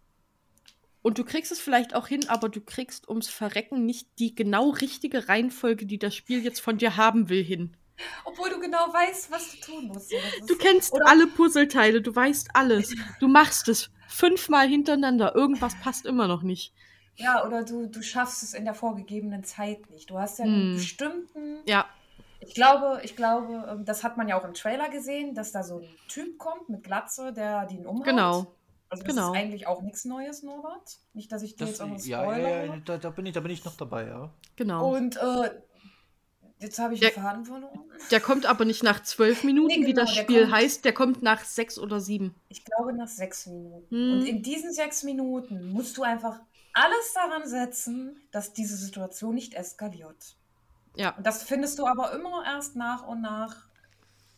Und 1.02 1.18
du 1.18 1.24
kriegst 1.24 1.52
es 1.52 1.60
vielleicht 1.60 1.94
auch 1.94 2.08
hin, 2.08 2.28
aber 2.28 2.48
du 2.48 2.60
kriegst 2.60 3.08
ums 3.08 3.28
Verrecken 3.28 3.86
nicht 3.86 4.08
die 4.18 4.34
genau 4.34 4.70
richtige 4.70 5.28
Reihenfolge, 5.28 5.86
die 5.86 5.98
das 5.98 6.16
Spiel 6.16 6.42
jetzt 6.42 6.60
von 6.60 6.78
dir 6.78 6.96
haben 6.96 7.28
will, 7.28 7.44
hin. 7.44 7.76
Obwohl 8.24 8.50
du 8.50 8.58
genau 8.60 8.92
weißt, 8.92 9.30
was 9.30 9.52
du 9.52 9.56
tun 9.60 9.86
musst. 9.86 10.12
Du 10.48 10.56
kennst 10.58 10.92
Oder- 10.92 11.06
alle 11.06 11.28
Puzzleteile, 11.28 12.02
du 12.02 12.14
weißt 12.14 12.48
alles. 12.54 12.92
Du 13.20 13.28
machst 13.28 13.68
es 13.68 13.88
fünfmal 14.08 14.68
hintereinander. 14.68 15.34
Irgendwas 15.36 15.74
passt 15.80 16.06
immer 16.06 16.26
noch 16.26 16.42
nicht. 16.42 16.72
Ja, 17.16 17.46
oder 17.46 17.64
du, 17.64 17.86
du 17.86 18.02
schaffst 18.02 18.42
es 18.42 18.54
in 18.54 18.64
der 18.64 18.74
vorgegebenen 18.74 19.42
Zeit 19.44 19.88
nicht. 19.90 20.10
Du 20.10 20.18
hast 20.18 20.38
ja 20.38 20.44
einen 20.44 20.74
bestimmten. 20.74 21.58
Ja, 21.66 21.86
Ich 22.40 22.54
glaube, 22.54 23.00
ich 23.04 23.16
glaube, 23.16 23.66
ähm, 23.70 23.84
das 23.84 24.04
hat 24.04 24.16
man 24.16 24.28
ja 24.28 24.38
auch 24.38 24.44
im 24.44 24.54
Trailer 24.54 24.88
gesehen, 24.90 25.34
dass 25.34 25.52
da 25.52 25.62
so 25.62 25.78
ein 25.78 25.88
Typ 26.08 26.38
kommt 26.38 26.68
mit 26.68 26.84
Glatze, 26.84 27.32
der 27.32 27.66
den 27.66 27.86
umhaut. 27.86 28.04
genau. 28.04 28.46
Also 28.88 29.02
das 29.02 29.14
genau. 29.14 29.32
ist 29.32 29.38
eigentlich 29.38 29.66
auch 29.66 29.82
nichts 29.82 30.04
Neues, 30.04 30.42
Norbert. 30.44 30.98
Nicht, 31.12 31.32
dass 31.32 31.42
ich 31.42 31.56
dir 31.56 31.60
Das, 31.60 31.70
jetzt 31.70 31.80
irgendwas 31.80 32.06
ja, 32.06 32.22
spoilere. 32.22 32.50
ja, 32.50 32.64
ja, 32.74 32.76
da, 32.84 32.98
da, 32.98 33.10
bin 33.10 33.26
ich, 33.26 33.32
da 33.32 33.40
bin 33.40 33.50
ich 33.50 33.64
noch 33.64 33.76
dabei, 33.76 34.06
ja. 34.06 34.30
Genau. 34.54 34.94
Und 34.94 35.16
äh, 35.16 35.50
jetzt 36.60 36.78
habe 36.78 36.94
ich 36.94 37.00
Der- 37.00 37.10
den 37.10 37.22
Faden 37.22 37.44
verloren. 37.44 37.80
Der 38.12 38.20
kommt 38.20 38.46
aber 38.46 38.64
nicht 38.64 38.82
nach 38.84 39.02
zwölf 39.02 39.42
Minuten, 39.42 39.68
Nee, 39.80 39.86
wie 39.86 39.92
genau, 39.92 40.02
das 40.02 40.14
der 40.14 40.22
Spiel 40.22 40.42
kommt- 40.42 40.52
heißt. 40.54 40.84
Der 40.84 40.92
kommt 40.92 41.22
nach 41.22 41.42
sechs 41.44 41.78
oder 41.80 41.98
sieben. 41.98 42.34
Ich 42.48 42.64
glaube 42.64 42.92
nach 42.92 43.08
sechs 43.08 43.46
Minuten. 43.46 43.86
Hm. 43.90 44.12
Und 44.20 44.26
in 44.26 44.42
diesen 44.42 44.72
sechs 44.72 45.02
Minuten 45.02 45.72
musst 45.72 45.96
du 45.96 46.02
einfach 46.04 46.38
alles 46.76 47.12
daran 47.14 47.48
setzen, 47.48 48.20
dass 48.32 48.52
diese 48.52 48.76
Situation 48.76 49.34
nicht 49.34 49.54
eskaliert. 49.54 50.36
Ja, 50.94 51.10
Und 51.16 51.26
das 51.26 51.42
findest 51.42 51.78
du 51.78 51.86
aber 51.86 52.12
immer 52.12 52.44
erst 52.44 52.76
nach 52.76 53.06
und 53.06 53.22
nach 53.22 53.68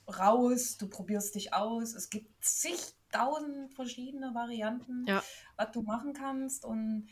raus. 0.09 0.77
Du 0.79 0.89
probierst 0.89 1.35
dich 1.35 1.53
aus. 1.53 1.95
Es 1.95 2.11
gibt 2.11 2.45
zigtausend 2.45 3.75
verschiedene 3.75 4.35
Varianten, 4.35 5.05
Ja. 5.07 5.23
was 5.57 5.71
du 5.73 5.83
machen 5.83 6.13
kannst. 6.15 6.65
Und 6.65 7.09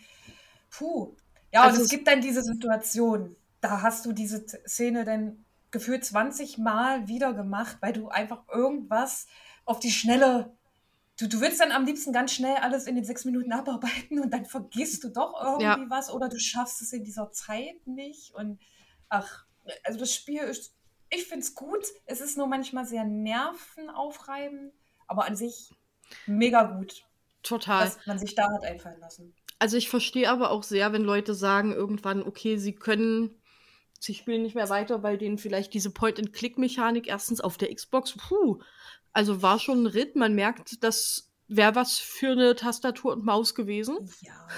puh. 0.70 1.14
Ja, 1.53 1.62
Also 1.62 1.79
und 1.79 1.85
es- 1.85 1.91
gibt 1.91 2.09
dann 2.09 2.20
diese 2.20 2.43
Situation. 2.43 3.37
Da 3.61 3.83
hast 3.83 4.07
du 4.07 4.12
diese 4.12 4.47
Szene 4.66 5.05
dann 5.05 5.45
gefühlt 5.70 6.05
20 6.05 6.59
Mal 6.59 7.09
wieder 7.09 7.35
gemacht, 7.35 7.79
weil 7.81 7.93
du 7.93 8.09
einfach 8.09 8.47
irgendwas 8.49 9.27
auf 9.64 9.81
die 9.81 9.91
Schnelle. 9.91 10.57
Du, 11.18 11.28
du 11.28 11.40
willst 11.40 11.60
dann 11.60 11.72
am 11.72 11.86
liebsten 11.86 12.12
ganz 12.12 12.32
schnell 12.32 12.56
alles 12.56 12.86
in 12.86 12.94
den 12.94 13.04
sechs 13.04 13.24
Minuten 13.24 13.52
abarbeiten 13.52 14.20
und 14.20 14.30
dann 14.30 14.44
vergisst 14.44 15.02
du 15.02 15.08
doch 15.08 15.34
irgendwie 15.42 15.64
Ja. 15.64 15.86
was 15.88 16.12
oder 16.12 16.28
du 16.28 16.38
schaffst 16.38 16.82
es 16.82 16.92
in 16.92 17.04
dieser 17.04 17.30
Zeit 17.32 17.86
nicht. 17.86 18.34
Und 18.34 18.60
ach, 19.08 19.46
also 19.84 19.98
das 19.98 20.14
Spiel 20.14 20.42
ist, 20.42 20.74
ich 21.08 21.24
finde 21.26 21.40
es 21.40 21.54
gut. 21.54 21.86
Es 22.04 22.20
ist 22.20 22.36
nur 22.36 22.46
manchmal 22.46 22.84
sehr 22.84 23.04
nervenaufreibend, 23.04 24.72
aber 25.06 25.26
an 25.26 25.36
sich 25.36 25.70
mega 26.26 26.64
gut, 26.64 27.04
total. 27.42 27.86
was 27.86 28.06
man 28.06 28.18
sich 28.18 28.34
da 28.34 28.50
hat 28.52 28.64
einfallen 28.64 29.00
lassen. 29.00 29.34
Also 29.58 29.76
ich 29.78 29.88
verstehe 29.88 30.28
aber 30.30 30.50
auch 30.50 30.62
sehr, 30.62 30.92
wenn 30.92 31.02
Leute 31.02 31.34
sagen 31.34 31.72
irgendwann, 31.72 32.22
okay, 32.22 32.58
sie 32.58 32.74
können, 32.74 33.40
sie 33.98 34.14
spielen 34.14 34.42
nicht 34.42 34.54
mehr 34.54 34.68
weiter, 34.68 35.02
weil 35.02 35.16
denen 35.16 35.38
vielleicht 35.38 35.72
diese 35.72 35.90
Point-and-Click-Mechanik 35.90 37.08
erstens 37.08 37.40
auf 37.40 37.56
der 37.56 37.74
Xbox, 37.74 38.14
puh, 38.16 38.58
also 39.16 39.42
war 39.42 39.58
schon 39.58 39.82
ein 39.84 39.86
Ritt. 39.86 40.14
Man 40.14 40.34
merkt, 40.34 40.84
das 40.84 41.30
wäre 41.48 41.74
was 41.74 41.98
für 41.98 42.32
eine 42.32 42.54
Tastatur 42.54 43.12
und 43.12 43.24
Maus 43.24 43.54
gewesen. 43.54 43.96
Ja. 44.20 44.48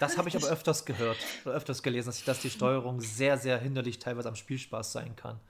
Das 0.00 0.18
habe 0.18 0.28
ich 0.28 0.36
aber 0.36 0.48
öfters 0.48 0.84
gehört 0.84 1.16
oder 1.44 1.54
öfters 1.54 1.82
gelesen, 1.82 2.06
dass, 2.08 2.24
dass 2.24 2.40
die 2.40 2.50
Steuerung 2.50 3.00
sehr, 3.00 3.38
sehr 3.38 3.58
hinderlich 3.58 3.98
teilweise 3.98 4.28
am 4.28 4.34
Spielspaß 4.36 4.92
sein 4.92 5.16
kann. 5.16 5.40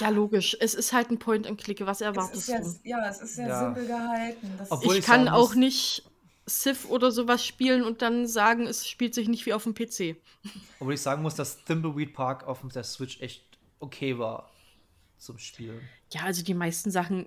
Ja, 0.00 0.08
logisch. 0.08 0.56
Es 0.58 0.74
ist 0.74 0.92
halt 0.92 1.10
ein 1.10 1.18
Point-and-Click. 1.18 1.84
Was 1.86 2.00
Es 2.00 2.06
erwartest 2.06 2.34
ist 2.34 2.48
ja, 2.48 2.60
du? 2.60 2.74
ja, 2.82 3.08
es 3.08 3.20
ist 3.20 3.36
sehr 3.36 3.46
Ja. 3.48 3.60
simpel 3.60 3.86
gehalten. 3.86 4.54
Das 4.58 4.70
Obwohl 4.72 4.94
Ich 4.94 5.00
ich 5.00 5.06
kann 5.06 5.28
auch 5.28 5.54
nicht 5.54 6.02
Civ 6.48 6.86
oder 6.88 7.10
sowas 7.12 7.44
spielen 7.44 7.84
und 7.84 8.02
dann 8.02 8.26
sagen, 8.26 8.66
es 8.66 8.86
spielt 8.88 9.14
sich 9.14 9.28
nicht 9.28 9.46
wie 9.46 9.52
auf 9.52 9.64
dem 9.64 9.74
PC. 9.74 10.16
Obwohl 10.80 10.94
ich 10.94 11.00
sagen 11.02 11.22
muss, 11.22 11.34
dass 11.34 11.64
Thimbleweed 11.64 12.14
Park 12.14 12.44
auf 12.46 12.60
der 12.72 12.84
Switch 12.84 13.20
echt 13.20 13.44
okay 13.80 14.18
war 14.18 14.50
zum 15.18 15.38
Spielen. 15.38 15.80
Ja, 16.12 16.22
also 16.22 16.42
die 16.42 16.54
meisten 16.54 16.90
Sachen 16.90 17.26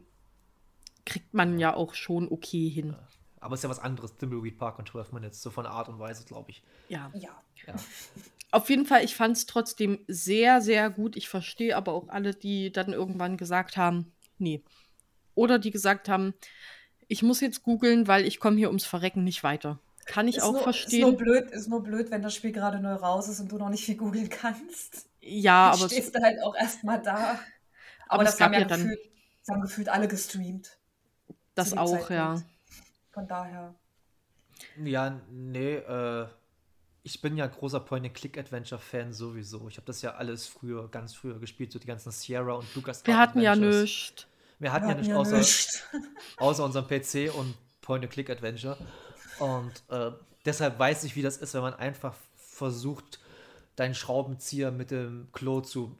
kriegt 1.05 1.33
man 1.33 1.59
ja 1.59 1.73
auch 1.73 1.93
schon 1.93 2.29
okay 2.31 2.69
hin. 2.69 2.95
Aber 3.39 3.53
es 3.53 3.59
ist 3.59 3.63
ja 3.63 3.69
was 3.69 3.79
anderes, 3.79 4.17
Thimbleweed 4.17 4.57
Park 4.57 4.79
und 4.79 4.89
12 4.89 5.13
Minutes, 5.13 5.41
so 5.41 5.49
von 5.49 5.65
Art 5.65 5.87
und 5.89 5.97
Weise, 5.99 6.25
glaube 6.25 6.51
ich. 6.51 6.61
Ja. 6.89 7.09
Ja. 7.13 7.29
Ja. 7.67 7.75
Auf 8.51 8.69
jeden 8.69 8.85
Fall, 8.85 9.03
ich 9.03 9.15
fand 9.15 9.37
es 9.37 9.45
trotzdem 9.45 9.99
sehr, 10.07 10.59
sehr 10.61 10.89
gut. 10.89 11.15
Ich 11.15 11.29
verstehe 11.29 11.77
aber 11.77 11.93
auch 11.93 12.09
alle, 12.09 12.33
die 12.33 12.71
dann 12.71 12.91
irgendwann 12.93 13.37
gesagt 13.37 13.77
haben, 13.77 14.11
nee. 14.39 14.63
Oder 15.35 15.59
die 15.59 15.69
gesagt 15.71 16.09
haben, 16.09 16.33
ich 17.07 17.21
muss 17.21 17.41
jetzt 17.41 17.61
googeln, 17.63 18.07
weil 18.07 18.25
ich 18.25 18.39
komme 18.39 18.57
hier 18.57 18.69
ums 18.69 18.85
Verrecken 18.85 19.23
nicht 19.23 19.43
weiter. 19.43 19.79
Kann 20.05 20.27
ich 20.27 20.37
Ist 20.37 20.43
auch 20.43 20.53
nur, 20.53 20.63
verstehen. 20.63 21.01
Ist 21.01 21.05
nur, 21.09 21.17
blöd, 21.17 21.51
ist 21.51 21.67
nur 21.69 21.83
blöd, 21.83 22.09
wenn 22.09 22.23
das 22.23 22.33
Spiel 22.33 22.51
gerade 22.51 22.79
neu 22.79 22.93
raus 22.93 23.29
ist 23.29 23.39
und 23.39 23.51
du 23.51 23.57
noch 23.59 23.69
nicht 23.69 23.85
viel 23.85 23.95
googeln 23.95 24.29
kannst. 24.29 25.07
ja, 25.21 25.69
Dann 25.69 25.77
aber 25.77 25.85
es, 25.85 25.91
stehst 25.93 26.15
du 26.15 26.21
halt 26.21 26.41
auch 26.41 26.55
erstmal 26.55 26.99
da. 27.01 27.39
Aber, 28.07 28.23
es 28.23 28.31
das 28.31 28.37
gab 28.39 28.47
haben 28.47 28.53
ja, 28.53 28.59
ja 28.61 28.65
dann- 28.65 28.81
gefühlt, 28.81 28.99
das 29.45 29.53
haben 29.55 29.61
gefühlt 29.61 29.89
alle 29.89 30.07
gestreamt. 30.07 30.78
Das 31.59 31.77
auch, 31.77 32.09
ja. 32.09 32.35
Zeitpunkt. 32.35 32.45
Von 33.11 33.27
daher. 33.27 33.75
Ja, 34.83 35.19
nee, 35.29 35.75
äh, 35.75 36.27
ich 37.03 37.21
bin 37.21 37.37
ja 37.37 37.47
großer 37.47 37.79
Point-and-Click-Adventure-Fan 37.79 39.13
sowieso. 39.13 39.67
Ich 39.67 39.77
habe 39.77 39.85
das 39.87 40.01
ja 40.01 40.15
alles 40.15 40.47
früher, 40.47 40.87
ganz 40.89 41.13
früher 41.13 41.39
gespielt, 41.39 41.71
so 41.71 41.79
die 41.79 41.87
ganzen 41.87 42.11
Sierra 42.11 42.53
und 42.53 42.73
Lucas 42.75 43.05
Wir 43.05 43.17
hatten 43.17 43.39
ja 43.41 43.55
nichts. 43.55 44.27
Wir 44.59 44.73
hatten 44.73 44.89
ja 44.89 44.95
nicht 44.95 45.13
außer, 45.13 45.41
außer 46.37 46.63
unserem 46.63 46.87
PC 46.87 47.33
und 47.33 47.55
Point-and-Click-Adventure. 47.81 48.77
Und 49.39 49.71
äh, 49.89 50.11
deshalb 50.45 50.77
weiß 50.77 51.05
ich, 51.05 51.15
wie 51.15 51.21
das 51.21 51.37
ist, 51.37 51.53
wenn 51.53 51.61
man 51.61 51.73
einfach 51.73 52.13
versucht, 52.35 53.19
deinen 53.75 53.95
Schraubenzieher 53.95 54.71
mit 54.71 54.91
dem 54.91 55.29
Klo 55.31 55.61
zu 55.61 55.97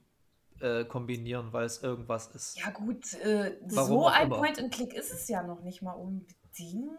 äh, 0.61 0.85
kombinieren, 0.85 1.51
weil 1.53 1.65
es 1.65 1.81
irgendwas 1.83 2.27
ist. 2.35 2.57
Ja, 2.59 2.69
gut, 2.71 3.13
äh, 3.15 3.57
so 3.67 4.07
ein 4.07 4.27
immer. 4.27 4.37
Point-and-Click 4.37 4.93
ist 4.93 5.11
es 5.13 5.27
ja 5.27 5.43
noch 5.43 5.61
nicht 5.61 5.81
mal 5.81 5.93
unbedingt. 5.93 6.89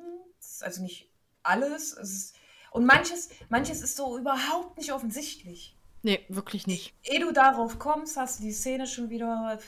Also 0.60 0.82
nicht 0.82 1.10
alles. 1.42 1.92
Es 1.96 2.10
ist, 2.10 2.36
und 2.70 2.86
manches, 2.86 3.30
manches 3.48 3.82
ist 3.82 3.96
so 3.96 4.18
überhaupt 4.18 4.78
nicht 4.78 4.92
offensichtlich. 4.92 5.76
Nee, 6.02 6.24
wirklich 6.28 6.66
nicht. 6.66 6.94
Ehe 7.02 7.20
du 7.20 7.32
darauf 7.32 7.78
kommst, 7.78 8.16
hast 8.16 8.38
du 8.38 8.44
die 8.44 8.52
Szene 8.52 8.86
schon 8.86 9.10
wieder 9.10 9.58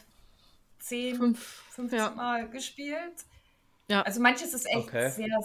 10, 0.79 1.17
Fünf. 1.17 1.63
15 1.71 1.99
Ja. 1.99 2.11
Mal 2.11 2.49
gespielt. 2.49 3.25
Ja. 3.89 4.03
Also 4.03 4.21
manches 4.21 4.55
ist 4.55 4.67
echt 4.67 4.89
Okay. 4.89 5.11
sehr 5.11 5.39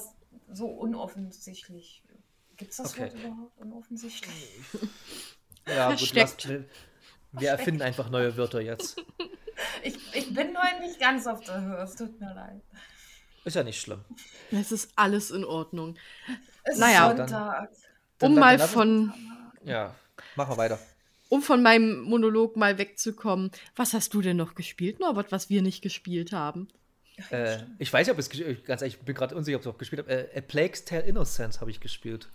so 0.54 0.68
unoffensichtlich. 0.68 2.04
Gibt 2.56 2.72
es 2.72 2.78
das 2.78 2.94
Okay. 2.94 3.02
Wort 3.02 3.14
überhaupt? 3.16 3.58
Unoffensichtlich? 3.58 4.62
Ja, 5.68 5.90
gut, 5.96 6.14
lasst- 6.14 6.48
wir, 7.38 7.42
wir 7.42 7.50
erfinden 7.50 7.82
einfach 7.82 8.10
neue 8.10 8.36
Wörter 8.38 8.62
jetzt. 8.62 9.02
Ich, 9.82 9.96
ich 10.14 10.34
bin 10.36 10.56
heute 10.56 10.82
nicht 10.82 11.00
ganz 11.00 11.26
auf 11.26 11.44
der 11.44 11.60
Höhe, 11.60 11.78
es 11.78 11.96
tut 11.96 12.20
mir 12.20 12.32
leid. 12.34 12.62
Ist 13.44 13.56
ja 13.56 13.64
nicht 13.64 13.82
schlimm. 13.82 14.04
Es 14.52 14.72
ist 14.72 14.92
alles 14.96 15.32
in 15.32 15.44
Ordnung. 15.44 15.96
Es 16.64 16.78
Naja. 16.78 17.10
ist 17.10 17.18
Sonntag. 17.18 17.70
Dann- 18.20 18.30
Um 18.30 18.36
dann- 18.36 18.40
mal 18.40 18.60
von, 18.60 19.14
Ja, 19.64 19.96
machen 20.36 20.52
wir 20.54 20.58
weiter. 20.58 20.80
um 21.30 21.42
von 21.42 21.64
meinem 21.64 22.02
Monolog 22.02 22.56
mal 22.56 22.78
wegzukommen. 22.78 23.50
Was 23.76 23.94
hast 23.94 24.14
du 24.14 24.22
denn 24.22 24.38
noch 24.38 24.54
gespielt, 24.54 25.00
Norbert, 25.00 25.32
was 25.32 25.50
wir 25.50 25.64
nicht 25.64 25.82
gespielt 25.82 26.34
haben? 26.34 26.68
Äh, 27.32 27.58
ich 27.80 27.92
weiß 27.92 28.06
nicht, 28.06 28.14
ob 28.14 28.20
es 28.20 28.30
gesch- 28.30 28.62
ganz 28.64 28.82
ehrlich, 28.84 28.96
ich 29.00 29.06
bin 29.06 29.16
gerade 29.16 29.36
unsicher, 29.36 29.56
ob 29.58 29.62
ich 29.64 29.68
es 29.68 29.74
auch 29.74 29.78
gespielt 29.80 30.02
habe. 30.04 30.12
Äh, 30.34 30.38
A 30.38 30.42
Plague's 30.42 30.86
Tale 30.86 31.02
Innocence 31.04 31.62
habe 31.62 31.72
ich 31.72 31.80
gespielt. 31.80 32.30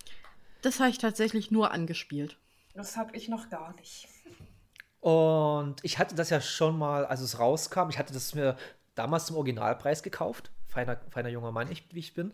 Das 0.63 0.81
habe 0.81 0.91
ich 0.91 0.99
tatsächlich 0.99 1.53
nur 1.53 1.71
angespielt. 1.71 2.37
Das 2.75 2.97
habe 2.97 3.17
ich 3.17 3.29
noch 3.29 3.49
gar 3.49 3.77
nicht. 3.77 4.09
Und 5.03 5.77
ich 5.83 5.99
hatte 5.99 6.15
das 6.15 6.31
ja 6.31 6.41
schon 6.41 6.79
mal, 6.79 7.05
als 7.05 7.21
es 7.21 7.41
rauskam, 7.41 7.91
ich 7.91 7.99
hatte 7.99 8.15
das 8.15 8.35
mir 8.35 8.57
damals 8.95 9.27
zum 9.27 9.37
Originalpreis 9.37 10.03
gekauft. 10.03 10.51
Feiner, 10.69 10.97
feiner 11.11 11.29
junger 11.29 11.51
Mann, 11.51 11.71
ich, 11.71 11.85
wie 11.93 11.99
ich 11.99 12.15
bin. 12.15 12.33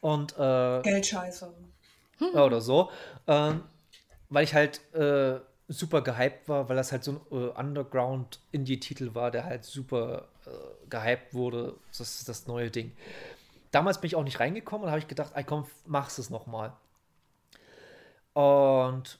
Und 0.00 0.32
äh, 0.38 0.80
Geldscheiße. 0.82 1.52
Oder 2.34 2.60
so. 2.60 2.90
Ähm, 3.26 3.64
weil 4.30 4.44
ich 4.44 4.54
halt 4.54 4.80
äh, 4.94 5.40
super 5.66 6.02
gehypt 6.02 6.48
war, 6.48 6.68
weil 6.68 6.76
das 6.76 6.92
halt 6.92 7.02
so 7.02 7.12
ein 7.12 7.20
äh, 7.32 7.60
Underground-Indie-Titel 7.60 9.14
war, 9.14 9.32
der 9.32 9.44
halt 9.44 9.64
super 9.64 10.28
äh, 10.46 10.50
gehypt 10.88 11.34
wurde. 11.34 11.74
Das 11.88 12.00
ist 12.00 12.28
das 12.28 12.46
neue 12.46 12.70
Ding. 12.70 12.92
Damals 13.72 14.00
bin 14.00 14.06
ich 14.06 14.14
auch 14.14 14.22
nicht 14.22 14.38
reingekommen 14.38 14.84
und 14.84 14.90
habe 14.90 15.00
ich 15.00 15.08
gedacht, 15.08 15.32
ey 15.34 15.42
komm, 15.42 15.66
mach's 15.84 16.18
es 16.18 16.30
nochmal. 16.30 16.72
Und 18.34 19.18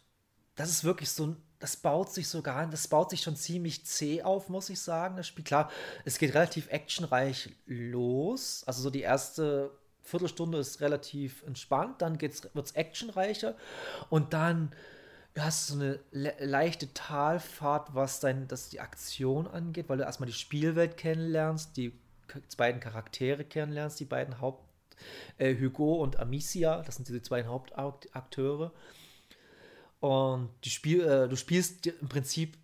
das 0.55 0.71
ist 0.71 0.85
wirklich 0.85 1.11
so 1.11 1.27
ein, 1.27 1.37
das 1.65 1.79
baut 1.79 2.13
sich 2.13 2.29
sogar, 2.29 2.67
das 2.67 2.89
baut 2.89 3.09
sich 3.09 3.23
schon 3.23 3.37
ziemlich 3.37 3.87
zäh 3.87 4.23
auf, 4.23 4.51
muss 4.51 4.69
ich 4.69 4.79
sagen, 4.81 5.17
das 5.17 5.27
Spiel. 5.27 5.47
Klar, 5.47 5.71
es 6.05 6.19
geht 6.19 6.35
relativ 6.35 6.69
actionreich 6.69 7.57
los. 7.65 8.65
Also 8.67 8.83
so 8.83 8.91
die 8.91 9.01
erste 9.01 9.71
Viertelstunde 10.03 10.59
ist 10.59 10.83
relativ 10.83 11.43
entspannt, 11.45 12.03
dann 12.03 12.21
wird 12.21 12.45
es 12.55 12.73
actionreicher 12.73 13.57
und 14.11 14.35
dann 14.35 14.73
du 15.33 15.43
hast 15.43 15.69
so 15.69 15.77
eine 15.77 16.01
le 16.11 16.35
leichte 16.39 16.93
Talfahrt, 16.93 17.95
was 17.95 18.21
dein, 18.21 18.47
das 18.47 18.69
die 18.69 18.81
Aktion 18.81 19.47
angeht, 19.47 19.89
weil 19.89 19.97
du 19.97 20.05
erstmal 20.05 20.27
die 20.27 20.35
Spielwelt 20.35 20.99
kennenlernst, 20.99 21.79
die 21.79 21.99
beiden 22.59 22.83
Charaktere 22.83 23.43
kennenlernst, 23.43 23.99
die 23.99 24.05
beiden 24.05 24.39
Haupt 24.39 24.63
äh, 25.39 25.57
Hugo 25.59 25.95
und 25.95 26.19
Amicia, 26.19 26.83
das 26.83 26.97
sind 26.97 27.09
diese 27.09 27.21
beiden 27.31 27.51
Hauptakteure. 27.51 28.71
Und 30.05 30.51
Spiel, 30.67 31.01
äh, 31.01 31.29
du 31.31 31.35
spielst 31.35 31.87
im 31.87 32.09
Prinzip, 32.11 32.59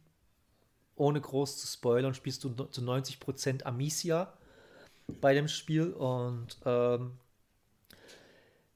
ohne 0.95 1.23
groß 1.23 1.57
zu 1.57 1.67
spoilern, 1.67 2.13
spielst 2.13 2.45
du 2.45 2.51
zu 2.51 2.83
90% 2.83 3.65
Amicia 3.65 4.31
bei 5.23 5.33
dem 5.33 5.49
Spiel. 5.49 5.91
Und 5.95 6.59
ähm, 6.67 7.13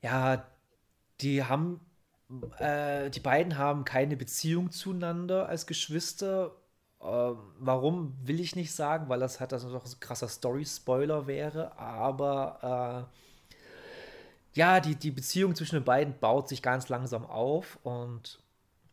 ja, 0.00 0.46
die 1.20 1.44
haben, 1.44 1.78
äh, 2.56 3.10
die 3.10 3.20
beiden 3.20 3.58
haben 3.58 3.84
keine 3.84 4.16
Beziehung 4.16 4.70
zueinander 4.70 5.46
als 5.46 5.66
Geschwister. 5.66 6.52
Ähm, 7.02 7.36
warum 7.58 8.16
will 8.22 8.40
ich 8.40 8.56
nicht 8.56 8.72
sagen, 8.72 9.10
weil 9.10 9.20
das 9.20 9.40
halt 9.40 9.52
das 9.52 9.64
noch 9.64 9.84
ein 9.84 10.00
krasser 10.00 10.28
Story-Spoiler 10.28 11.26
wäre, 11.26 11.76
aber 11.78 13.10
äh, 13.12 14.58
ja, 14.58 14.80
die, 14.80 14.94
die 14.94 15.10
Beziehung 15.10 15.54
zwischen 15.54 15.74
den 15.74 15.84
beiden 15.84 16.18
baut 16.18 16.48
sich 16.48 16.62
ganz 16.62 16.88
langsam 16.88 17.26
auf 17.26 17.78
und 17.82 18.38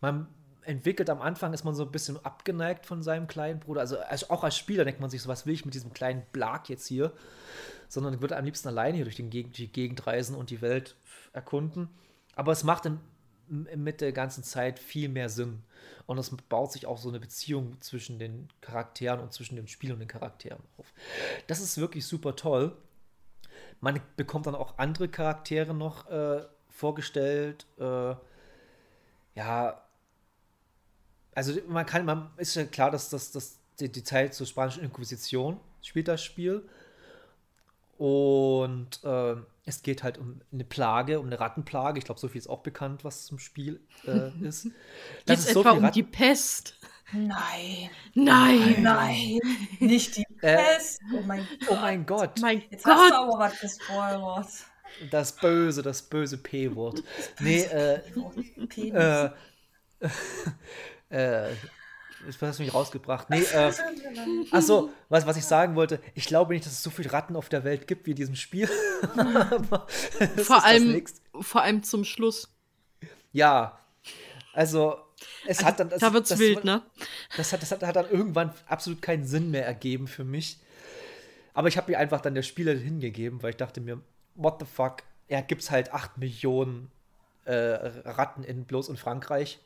man 0.02 0.28
entwickelt 0.64 1.10
am 1.10 1.22
Anfang, 1.22 1.54
ist 1.54 1.64
man 1.64 1.76
so 1.76 1.86
ein 1.86 1.92
bisschen 1.92 2.24
abgeneigt 2.24 2.86
von 2.86 3.02
seinem 3.02 3.28
kleinen 3.28 3.60
Bruder. 3.60 3.82
Also, 3.82 4.00
also 4.00 4.30
auch 4.30 4.44
als 4.44 4.58
Spieler 4.58 4.86
denkt 4.86 5.00
man 5.00 5.10
sich 5.10 5.22
so, 5.22 5.30
was 5.30 5.46
will 5.46 5.54
ich 5.54 5.66
mit 5.66 5.74
diesem 5.74 5.94
kleinen 5.94 6.24
Blag 6.32 6.70
jetzt 6.70 6.88
hier? 6.88 7.14
Sondern 7.88 8.22
würde 8.22 8.38
am 8.38 8.46
liebsten 8.46 8.68
alleine 8.68 8.96
hier 8.96 9.06
durch 9.06 9.18
Gegend, 9.18 9.58
die 9.58 9.72
Gegend 9.72 10.06
reisen 10.06 10.36
und 10.36 10.50
die 10.50 10.62
Welt 10.62 10.96
erkunden. 11.34 11.90
Aber 12.36 12.52
es 12.52 12.64
macht 12.64 12.86
im, 12.86 13.00
mit 13.48 14.02
der 14.02 14.12
ganzen 14.14 14.44
Zeit 14.44 14.80
viel 14.80 15.10
mehr 15.10 15.30
Sinn. 15.30 15.64
Und 16.06 16.18
es 16.18 16.30
baut 16.50 16.72
sich 16.72 16.86
auch 16.86 16.98
so 16.98 17.10
eine 17.10 17.20
Beziehung 17.20 17.80
zwischen 17.82 18.20
den 18.20 18.48
Charakteren 18.62 19.20
und 19.20 19.34
zwischen 19.34 19.56
dem 19.56 19.68
Spiel 19.68 19.92
und 19.92 20.00
den 20.00 20.08
Charakteren 20.08 20.62
auf. 20.78 20.94
Das 21.48 21.60
ist 21.60 21.78
wirklich 21.78 22.06
super 22.06 22.36
toll. 22.36 22.76
Man 23.80 24.00
bekommt 24.16 24.46
dann 24.46 24.56
auch 24.56 24.78
andere 24.78 25.10
Charaktere 25.10 25.74
noch 25.74 26.10
äh, 26.10 26.46
vorgestellt. 26.70 27.66
Äh, 27.80 28.16
ja, 29.36 29.82
also 31.36 31.54
man 31.68 31.86
kann, 31.86 32.06
man 32.06 32.30
ist 32.38 32.56
ja 32.56 32.66
klar, 32.66 32.92
dass 32.92 33.10
das, 33.10 33.32
das 33.32 33.58
die, 33.80 33.90
die 33.92 34.04
Zeit 34.04 34.34
zur 34.34 34.48
spanischen 34.48 34.84
Inquisition 34.84 35.60
spielt 35.82 36.08
das 36.08 36.24
Spiel. 36.24 36.68
Und 37.98 39.00
äh, 39.04 39.36
es 39.66 39.84
geht 39.84 40.02
halt 40.04 40.18
um 40.18 40.42
eine 40.52 40.64
Plage, 40.64 41.20
um 41.20 41.28
eine 41.28 41.40
Rattenplage. 41.40 42.00
Ich 42.00 42.06
glaube, 42.06 42.20
so 42.20 42.28
viel 42.28 42.40
ist 42.40 42.50
auch 42.50 42.62
bekannt, 42.64 43.04
was 43.04 43.26
zum 43.26 43.38
Spiel 43.38 43.80
äh, 44.08 44.32
ist. 44.42 44.64
Geht 45.26 45.38
es 45.38 45.46
etwa 45.48 45.72
um 45.72 45.92
die 45.92 46.02
Pest? 46.04 46.76
Nein, 47.14 47.90
Nein! 48.16 48.82
nein, 48.82 49.38
nicht 49.80 50.16
die 50.16 50.24
Äh, 50.42 50.56
Pest. 50.58 51.02
oh 51.14 51.22
mein 51.28 51.46
Oh 51.70 51.76
mein 51.76 52.06
Gott, 52.06 52.40
Mein 52.40 52.64
Jetzt 52.72 52.86
hast 52.86 53.12
du 53.12 53.16
Gott! 53.16 53.28
aber 53.28 53.38
was 53.40 53.60
gespoilert. 53.60 54.48
das 55.12 55.36
böse, 55.36 55.84
das 55.84 56.02
böse 56.02 56.38
P-Wort. 56.38 57.04
Nee, 57.40 57.64
äh. 57.64 58.02
Äh, 61.12 61.50
das 62.26 62.42
hast 62.42 62.60
du 62.60 62.64
mich 62.64 62.74
rausgebracht. 62.74 63.30
Nee, 63.30 63.42
äh, 63.42 63.72
Achso, 64.52 64.92
was, 65.10 65.26
was 65.26 65.38
ich 65.38 65.46
sagen 65.46 65.76
wollte, 65.76 66.00
ich 66.14 66.26
glaube 66.26 66.54
nicht, 66.54 66.66
dass 66.66 66.74
es 66.74 66.84
so 66.84 66.90
viele 66.90 67.12
Ratten 67.12 67.36
auf 67.36 67.50
der 67.50 67.64
Welt 67.64 67.88
gibt 67.88 68.06
wie 68.06 68.12
in 68.12 68.18
diesem 68.18 68.36
Spiel. 68.36 68.70
Das 70.20 70.48
Vor 70.48 70.58
das 70.58 70.64
allem, 70.64 71.04
vor 71.40 71.62
allem 71.62 71.84
zum 71.84 72.04
Schluss. 72.04 72.54
Ja. 73.32 73.80
Also, 74.54 74.98
es 75.48 75.64
hat 75.64 75.80
dann. 75.80 75.90
Das, 75.90 76.00
da 76.00 76.14
wird's 76.14 76.30
das, 76.30 76.40
wild, 76.40 76.64
ne? 76.64 76.84
Das 77.38 77.52
hat, 77.54 77.62
das 77.62 77.72
hat, 77.72 77.84
hat 77.84 77.96
dann 77.96 78.10
irgendwann 78.10 78.54
absolut 78.68 79.02
keinen 79.02 79.26
Sinn 79.26 79.50
mehr 79.50 79.66
ergeben 79.66 80.08
für 80.08 80.24
mich. 80.24 80.60
Aber 81.54 81.68
ich 81.68 81.78
habe 81.78 81.92
mir 81.92 81.98
einfach 81.98 82.22
dann 82.22 82.36
der 82.36 82.44
Spieler 82.44 82.74
hingegeben, 82.74 83.42
weil 83.42 83.52
ich 83.52 83.58
dachte 83.58 83.82
mir, 83.82 84.02
what 84.36 84.58
the 84.60 84.66
fuck? 84.66 85.04
Ja, 85.28 85.42
gibt's 85.42 85.72
halt 85.72 85.94
8 85.94 86.18
Millionen 86.18 86.92
äh, 87.46 87.54
Ratten 87.54 88.44
in 88.44 88.66
bloß 88.66 88.90
in 88.90 88.98
Frankreich. 88.98 89.60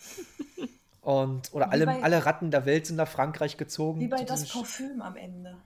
Und, 1.02 1.52
oder 1.54 1.70
alle, 1.72 1.86
bei- 1.86 2.02
alle 2.02 2.26
Ratten 2.26 2.50
der 2.50 2.66
Welt 2.66 2.86
sind 2.86 2.96
nach 2.96 3.08
Frankreich 3.08 3.56
gezogen. 3.56 4.00
Wie 4.00 4.08
bei 4.08 4.22
das 4.24 4.48
Parfüm 4.48 5.00
am 5.00 5.16
Ende. 5.16 5.56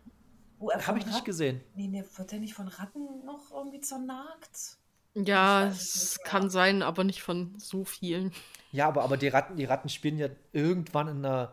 Wo 0.59 0.71
er 0.71 0.87
Habe 0.87 0.99
ich 0.99 1.07
nicht 1.07 1.17
Ratten- 1.17 1.25
gesehen. 1.27 1.61
Nee, 1.75 1.89
nee, 1.89 2.05
wird 2.17 2.33
er 2.33 2.39
nicht 2.39 2.55
von 2.55 2.69
Ratten 2.69 3.25
noch 3.25 3.51
irgendwie 3.53 3.81
zernagt? 3.81 4.79
Ja, 5.15 5.67
es 5.67 5.95
nicht 6.19 6.25
kann 6.25 6.51
sein, 6.51 6.83
aber 6.83 7.05
nicht 7.05 7.23
von 7.23 7.55
so 7.59 7.85
vielen. 7.85 8.33
Ja, 8.73 8.89
aber, 8.89 9.03
aber 9.03 9.17
die 9.17 9.29
Ratten, 9.29 9.57
die 9.57 9.65
Ratten 9.65 9.89
spielen 9.89 10.19
ja 10.19 10.29
irgendwann 10.53 11.09
in 11.09 11.23
der, 11.23 11.53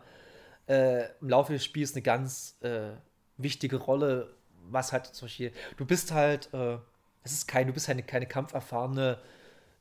äh, 0.68 1.08
im 1.20 1.28
Laufe 1.28 1.52
des 1.52 1.64
Spiels 1.64 1.92
eine 1.92 2.02
ganz 2.02 2.56
äh, 2.60 2.92
wichtige 3.36 3.76
Rolle, 3.76 4.34
was 4.70 4.92
halt 4.92 5.06
zum 5.06 5.26
Beispiel, 5.26 5.52
du 5.76 5.84
bist 5.84 6.12
halt, 6.12 6.52
äh, 6.54 6.78
es 7.24 7.32
ist 7.32 7.46
kein, 7.48 7.66
du 7.66 7.72
bist 7.72 7.86
keine, 7.88 8.02
keine 8.04 8.26
kampferfahrene 8.26 9.18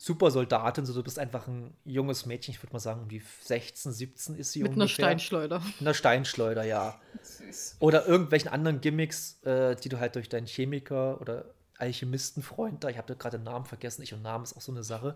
Supersoldatin, 0.03 0.83
sondern 0.83 1.01
du 1.01 1.03
bist 1.03 1.19
einfach 1.19 1.47
ein 1.47 1.75
junges 1.85 2.25
Mädchen, 2.25 2.55
ich 2.55 2.63
würde 2.63 2.73
mal 2.73 2.79
sagen, 2.79 3.03
um 3.03 3.07
die 3.07 3.21
16, 3.43 3.91
17 3.91 4.35
ist 4.35 4.51
sie 4.51 4.63
Mit 4.63 4.71
einer 4.71 4.81
ungefähr. 4.81 5.05
Steinschleuder. 5.05 5.59
Mit 5.59 5.81
einer 5.81 5.93
Steinschleuder, 5.93 6.63
ja. 6.63 6.99
Süß. 7.21 7.75
Oder 7.77 8.07
irgendwelchen 8.07 8.49
anderen 8.49 8.81
Gimmicks, 8.81 9.39
äh, 9.43 9.75
die 9.75 9.89
du 9.89 9.99
halt 9.99 10.15
durch 10.15 10.27
deinen 10.27 10.47
Chemiker 10.47 11.21
oder 11.21 11.53
Alchemistenfreund 11.77 12.83
da, 12.83 12.89
ich 12.89 12.97
habe 12.97 13.09
da 13.09 13.13
gerade 13.13 13.37
den 13.37 13.43
Namen 13.43 13.65
vergessen, 13.65 14.01
ich 14.01 14.11
und 14.11 14.23
Namen 14.23 14.43
ist 14.43 14.57
auch 14.57 14.61
so 14.61 14.71
eine 14.71 14.83
Sache. 14.83 15.15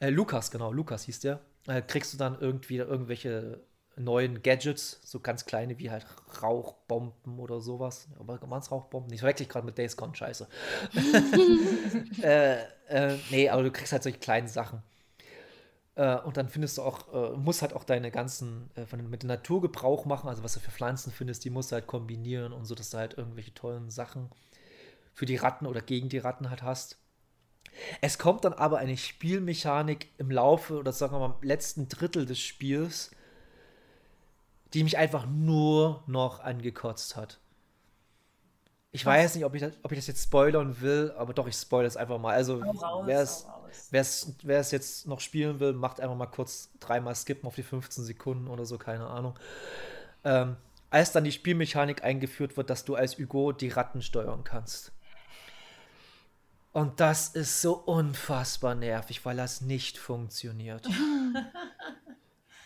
Äh, 0.00 0.10
Lukas, 0.10 0.50
genau, 0.50 0.72
Lukas 0.72 1.04
hieß 1.04 1.20
der. 1.20 1.38
Äh, 1.68 1.80
kriegst 1.80 2.12
du 2.12 2.18
dann 2.18 2.36
irgendwie 2.40 2.78
irgendwelche 2.78 3.60
neuen 3.96 4.42
Gadgets, 4.42 5.00
so 5.04 5.20
ganz 5.20 5.44
kleine 5.44 5.78
wie 5.78 5.90
halt 5.90 6.06
Rauchbomben 6.42 7.38
oder 7.38 7.60
sowas. 7.60 8.08
Aber 8.18 8.40
waren 8.42 8.60
es 8.60 8.70
Rauchbomben? 8.70 9.12
Ich 9.12 9.20
verwechsel 9.20 9.44
ich 9.44 9.48
gerade 9.48 9.66
mit 9.66 9.78
Days 9.78 9.96
Gone, 9.96 10.14
scheiße. 10.14 10.48
äh, 12.22 12.62
äh, 12.88 13.16
nee, 13.30 13.48
aber 13.48 13.62
du 13.62 13.70
kriegst 13.70 13.92
halt 13.92 14.02
solche 14.02 14.18
kleinen 14.18 14.48
Sachen. 14.48 14.82
Äh, 15.96 16.16
und 16.18 16.36
dann 16.36 16.48
findest 16.48 16.78
du 16.78 16.82
auch, 16.82 17.12
äh, 17.12 17.36
musst 17.36 17.62
halt 17.62 17.72
auch 17.72 17.84
deine 17.84 18.10
ganzen, 18.10 18.70
äh, 18.74 18.84
von, 18.84 19.08
mit 19.08 19.22
der 19.22 19.28
Natur 19.28 19.60
Gebrauch 19.60 20.04
machen, 20.06 20.28
also 20.28 20.42
was 20.42 20.54
du 20.54 20.60
für 20.60 20.72
Pflanzen 20.72 21.12
findest, 21.12 21.44
die 21.44 21.50
musst 21.50 21.70
du 21.70 21.74
halt 21.74 21.86
kombinieren 21.86 22.52
und 22.52 22.64
so, 22.64 22.74
dass 22.74 22.90
du 22.90 22.98
halt 22.98 23.16
irgendwelche 23.16 23.54
tollen 23.54 23.90
Sachen 23.90 24.30
für 25.12 25.26
die 25.26 25.36
Ratten 25.36 25.66
oder 25.66 25.80
gegen 25.80 26.08
die 26.08 26.18
Ratten 26.18 26.50
halt 26.50 26.62
hast. 26.62 26.98
Es 28.00 28.18
kommt 28.18 28.44
dann 28.44 28.52
aber 28.52 28.78
eine 28.78 28.96
Spielmechanik 28.96 30.08
im 30.18 30.30
Laufe 30.30 30.78
oder 30.78 30.92
sagen 30.92 31.12
wir 31.12 31.20
mal 31.20 31.36
im 31.40 31.48
letzten 31.48 31.88
Drittel 31.88 32.26
des 32.26 32.38
Spiels, 32.38 33.12
die 34.74 34.82
mich 34.82 34.98
einfach 34.98 35.26
nur 35.26 36.02
noch 36.06 36.40
angekotzt 36.40 37.16
hat. 37.16 37.38
Ich 38.90 39.04
weiß 39.04 39.34
nicht, 39.34 39.44
ob 39.44 39.54
ich, 39.54 39.60
das, 39.60 39.72
ob 39.82 39.92
ich 39.92 39.98
das 39.98 40.06
jetzt 40.06 40.24
spoilern 40.24 40.80
will, 40.80 41.12
aber 41.16 41.32
doch, 41.32 41.46
ich 41.48 41.56
spoilere 41.56 41.88
es 41.88 41.96
einfach 41.96 42.18
mal. 42.18 42.34
Also, 42.34 42.60
wer 43.04 43.20
es 43.20 44.70
jetzt 44.70 45.06
noch 45.06 45.20
spielen 45.20 45.58
will, 45.58 45.72
macht 45.72 46.00
einfach 46.00 46.16
mal 46.16 46.26
kurz 46.26 46.70
dreimal 46.78 47.14
skippen 47.14 47.46
auf 47.46 47.54
die 47.54 47.62
15 47.62 48.04
Sekunden 48.04 48.48
oder 48.48 48.64
so, 48.64 48.78
keine 48.78 49.06
Ahnung. 49.06 49.38
Ähm, 50.22 50.56
als 50.90 51.10
dann 51.10 51.24
die 51.24 51.32
Spielmechanik 51.32 52.04
eingeführt 52.04 52.56
wird, 52.56 52.70
dass 52.70 52.84
du 52.84 52.94
als 52.94 53.18
Hugo 53.18 53.50
die 53.52 53.68
Ratten 53.68 54.00
steuern 54.00 54.44
kannst. 54.44 54.92
Und 56.72 57.00
das 57.00 57.28
ist 57.28 57.62
so 57.62 57.74
unfassbar 57.74 58.74
nervig, 58.74 59.24
weil 59.24 59.36
das 59.36 59.60
nicht 59.60 59.98
funktioniert. 59.98 60.86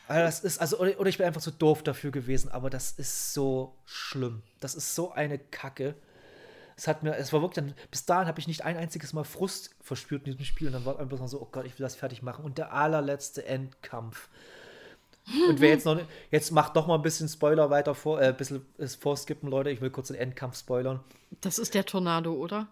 Also 0.09 0.25
das 0.25 0.41
ist, 0.41 0.59
also, 0.61 0.79
oder, 0.79 0.99
oder 0.99 1.09
ich 1.09 1.19
bin 1.19 1.27
einfach 1.27 1.41
zu 1.43 1.51
doof 1.51 1.83
dafür 1.83 2.11
gewesen, 2.11 2.51
aber 2.51 2.71
das 2.71 2.93
ist 2.93 3.35
so 3.35 3.75
schlimm. 3.85 4.43
Das 4.61 4.75
ist 4.75 4.95
so 4.95 5.13
eine 5.13 5.39
Kacke. 5.39 5.95
Es 6.77 6.87
hat 6.89 7.03
mir, 7.03 7.17
es 7.17 7.33
war 7.33 7.43
wirklich 7.43 7.57
dann, 7.67 7.75
bis 7.91 8.07
dahin 8.07 8.27
habe 8.29 8.39
ich 8.41 8.47
nicht 8.47 8.65
ein 8.65 8.77
einziges 8.77 9.13
Mal 9.13 9.25
Frust 9.25 9.75
verspürt 9.81 10.27
in 10.27 10.33
diesem 10.33 10.45
Spiel 10.45 10.69
und 10.69 10.73
dann 10.75 10.85
war 10.85 10.99
einfach 10.99 11.27
so, 11.29 11.41
oh 11.43 11.49
Gott, 11.51 11.67
ich 11.67 11.79
will 11.79 11.85
das 11.85 11.95
fertig 11.97 12.23
machen. 12.23 12.45
Und 12.45 12.57
der 12.57 12.73
allerletzte 12.73 13.45
Endkampf. 13.45 14.29
Und 15.49 15.61
wer 15.61 15.71
jetzt 15.71 15.85
noch, 15.85 15.97
nicht- 15.97 16.09
jetzt 16.31 16.53
macht 16.53 16.75
doch 16.75 16.87
mal 16.87 16.95
ein 16.95 17.03
bisschen 17.03 17.29
Spoiler 17.29 17.69
weiter 17.69 17.95
vor, 17.95 18.21
äh, 18.23 18.29
ein 18.29 18.37
bisschen 18.37 18.65
ist 18.79 19.03
vorskippen, 19.03 19.51
Leute, 19.51 19.69
ich 19.71 19.81
will 19.83 19.91
kurz 19.91 20.09
den 20.09 20.17
Endkampf 20.17 20.57
spoilern. 20.59 21.01
Das 21.43 21.59
ist 21.59 21.75
der 21.75 21.85
Tornado, 21.85 22.33
oder? 22.33 22.69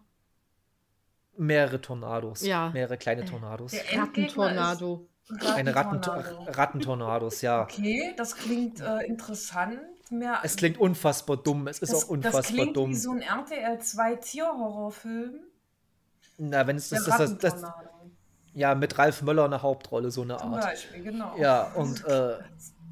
Mehrere 1.36 1.80
Tornados. 1.82 2.40
Ja. 2.46 2.70
Mehrere 2.70 2.96
kleine 2.96 3.24
Tornados. 3.26 3.72
Der 3.72 3.80
Endgegner 3.92 4.02
Rattentornado. 4.46 5.06
Eine 5.28 5.74
Ratten 5.74 5.96
Rattentornado. 5.96 6.42
Rattentornados, 6.52 7.42
ja. 7.42 7.62
Okay, 7.62 8.14
das 8.16 8.36
klingt 8.36 8.80
äh, 8.80 9.04
interessant. 9.06 9.80
Mehr, 10.08 10.38
Es 10.44 10.54
klingt 10.54 10.78
unfassbar 10.78 11.36
dumm. 11.36 11.66
Es 11.66 11.80
ist 11.80 11.92
das, 11.92 12.04
auch 12.04 12.10
unfassbar 12.10 12.42
das 12.42 12.50
klingt 12.52 12.76
dumm. 12.76 12.90
wie 12.90 12.94
so 12.94 13.10
ein 13.10 13.22
RTL 13.22 13.80
2 13.80 14.16
Tierhorrorfilm. 14.16 15.40
Na, 16.38 16.66
wenn 16.66 16.76
es 16.76 16.90
das, 16.90 17.04
das, 17.06 17.38
das, 17.38 17.62
ja, 18.54 18.74
mit 18.74 18.98
Ralf 18.98 19.22
Möller 19.22 19.44
eine 19.44 19.62
Hauptrolle, 19.62 20.10
so 20.10 20.22
eine 20.22 20.36
Zum 20.36 20.54
Art. 20.54 20.62
Beispiel, 20.62 21.02
genau. 21.02 21.36
Ja, 21.38 21.72
und 21.74 22.04
äh, 22.06 22.38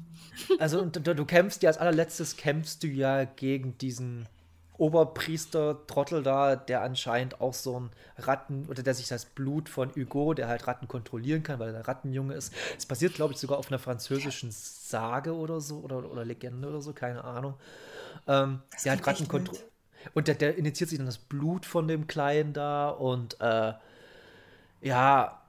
also 0.59 0.81
und 0.81 1.07
du, 1.07 1.15
du 1.15 1.25
kämpfst 1.25 1.63
ja 1.63 1.69
als 1.69 1.77
allerletztes 1.77 2.35
kämpfst 2.35 2.83
du 2.83 2.87
ja 2.87 3.23
gegen 3.23 3.77
diesen 3.77 4.27
Oberpriester 4.77 5.85
Trottel 5.87 6.23
da, 6.23 6.55
der 6.55 6.81
anscheinend 6.81 7.41
auch 7.41 7.53
so 7.53 7.79
ein 7.79 7.89
Ratten 8.17 8.67
oder 8.69 8.83
der 8.83 8.93
sich 8.93 9.07
das 9.07 9.25
Blut 9.25 9.69
von 9.69 9.91
Hugo, 9.95 10.33
der 10.33 10.47
halt 10.47 10.67
Ratten 10.67 10.87
kontrollieren 10.87 11.43
kann, 11.43 11.59
weil 11.59 11.69
er 11.69 11.73
der 11.73 11.87
Rattenjunge 11.87 12.33
ist. 12.33 12.53
Es 12.77 12.85
basiert, 12.85 13.15
glaube 13.15 13.33
ich, 13.33 13.39
sogar 13.39 13.57
auf 13.57 13.67
einer 13.67 13.79
französischen 13.79 14.51
Sage 14.51 15.35
oder 15.35 15.61
so 15.61 15.79
oder, 15.79 16.09
oder 16.09 16.25
Legende 16.25 16.67
oder 16.69 16.81
so, 16.81 16.93
keine 16.93 17.23
Ahnung. 17.23 17.55
Ähm, 18.27 18.61
der 18.83 18.93
hat 18.93 19.07
Ratten 19.07 19.27
kontrolliert. 19.27 19.65
Und 20.13 20.27
der, 20.27 20.35
der 20.35 20.57
initiiert 20.57 20.89
sich 20.89 20.99
dann 20.99 21.07
das 21.07 21.17
Blut 21.17 21.65
von 21.65 21.87
dem 21.87 22.07
Kleinen 22.07 22.53
da 22.53 22.89
und 22.89 23.39
äh, 23.41 23.73
ja, 24.81 25.41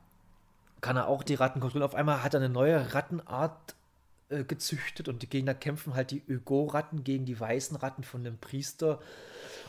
kann 0.80 0.96
er 0.96 1.08
auch 1.08 1.22
die 1.22 1.34
Ratten 1.34 1.60
kontrollieren. 1.60 1.88
Auf 1.88 1.94
einmal 1.94 2.22
hat 2.22 2.34
er 2.34 2.40
eine 2.40 2.48
neue 2.48 2.94
Rattenart 2.94 3.75
äh, 4.28 4.44
gezüchtet 4.44 5.08
und 5.08 5.22
die 5.22 5.28
Gegner 5.28 5.54
kämpfen 5.54 5.94
halt 5.94 6.10
die 6.10 6.22
Ögo-Ratten 6.28 7.04
gegen 7.04 7.24
die 7.24 7.38
weißen 7.38 7.76
Ratten 7.76 8.02
von 8.02 8.24
dem 8.24 8.38
Priester. 8.38 9.00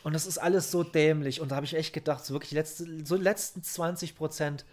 Und 0.04 0.14
das 0.14 0.26
ist 0.26 0.38
alles 0.38 0.72
so 0.72 0.84
dämlich. 0.84 1.42
Und 1.42 1.52
da 1.52 1.58
habe 1.58 1.66
ich 1.66 1.76
echt 1.76 1.94
gedacht, 1.94 2.26
so 2.26 2.34
wirklich 2.34 2.50
die 2.50 2.56
letzte, 2.56 3.06
so 3.06 3.16
letzten 3.16 3.62
20 3.62 4.16
Prozent 4.16 4.66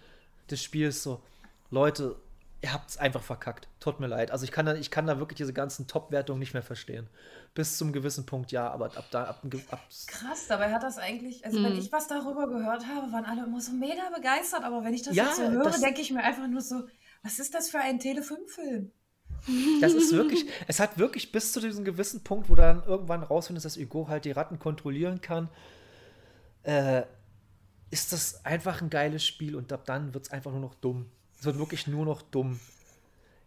des 0.50 0.62
Spiels 0.62 1.02
so, 1.02 1.22
Leute, 1.70 2.16
ihr 2.62 2.72
habt 2.72 2.88
es 2.88 2.96
einfach 2.96 3.22
verkackt. 3.22 3.68
Tut 3.78 4.00
mir 4.00 4.06
leid. 4.06 4.30
Also 4.30 4.44
ich 4.44 4.52
kann 4.52 4.64
da, 4.64 4.74
ich 4.74 4.90
kann 4.90 5.06
da 5.06 5.18
wirklich 5.18 5.36
diese 5.36 5.52
ganzen 5.52 5.86
Top-Wertungen 5.86 6.38
nicht 6.38 6.54
mehr 6.54 6.62
verstehen. 6.62 7.06
Bis 7.52 7.76
zum 7.76 7.92
gewissen 7.92 8.24
Punkt 8.24 8.52
ja, 8.52 8.70
aber 8.70 8.86
ab 8.86 9.04
da, 9.10 9.24
ab, 9.24 9.44
ab, 9.70 9.80
Krass, 10.06 10.46
dabei 10.48 10.72
hat 10.72 10.82
das 10.82 10.96
eigentlich, 10.96 11.44
also 11.44 11.58
Hm. 11.58 11.64
wenn 11.64 11.76
ich 11.76 11.92
was 11.92 12.08
darüber 12.08 12.48
gehört 12.48 12.86
habe, 12.86 13.12
waren 13.12 13.26
alle 13.26 13.44
immer 13.44 13.60
so 13.60 13.72
mega 13.72 14.08
begeistert, 14.14 14.64
aber 14.64 14.82
wenn 14.82 14.94
ich 14.94 15.02
das 15.02 15.14
Ja, 15.14 15.26
jetzt 15.26 15.36
so 15.36 15.50
höre, 15.50 15.78
denke 15.78 16.00
ich 16.00 16.10
mir 16.10 16.22
einfach 16.22 16.46
nur 16.46 16.62
so, 16.62 16.84
was 17.22 17.38
ist 17.38 17.52
das 17.54 17.68
für 17.68 17.80
ein 17.80 18.00
Tele5-Film? 18.00 18.90
Das 19.80 19.92
ist 19.92 20.12
wirklich, 20.12 20.46
es 20.68 20.80
hat 20.80 20.98
wirklich 20.98 21.32
bis 21.32 21.52
zu 21.52 21.60
diesem 21.60 21.84
gewissen 21.84 22.22
Punkt, 22.22 22.48
wo 22.48 22.54
du 22.54 22.62
dann 22.62 22.82
irgendwann 22.84 23.22
rausfindest, 23.22 23.64
dass 23.64 23.76
Hugo 23.76 24.08
halt 24.08 24.24
die 24.24 24.30
Ratten 24.30 24.58
kontrollieren 24.58 25.20
kann, 25.20 25.48
äh, 26.62 27.02
ist 27.90 28.12
das 28.12 28.44
einfach 28.44 28.80
ein 28.82 28.90
geiles 28.90 29.24
Spiel 29.24 29.54
und 29.54 29.72
ab 29.72 29.84
dann 29.84 30.14
wird 30.14 30.26
es 30.26 30.32
einfach 30.32 30.50
nur 30.50 30.60
noch 30.60 30.74
dumm. 30.74 31.06
Es 31.38 31.44
wird 31.44 31.58
wirklich 31.58 31.86
nur 31.86 32.04
noch 32.04 32.22
dumm. 32.22 32.58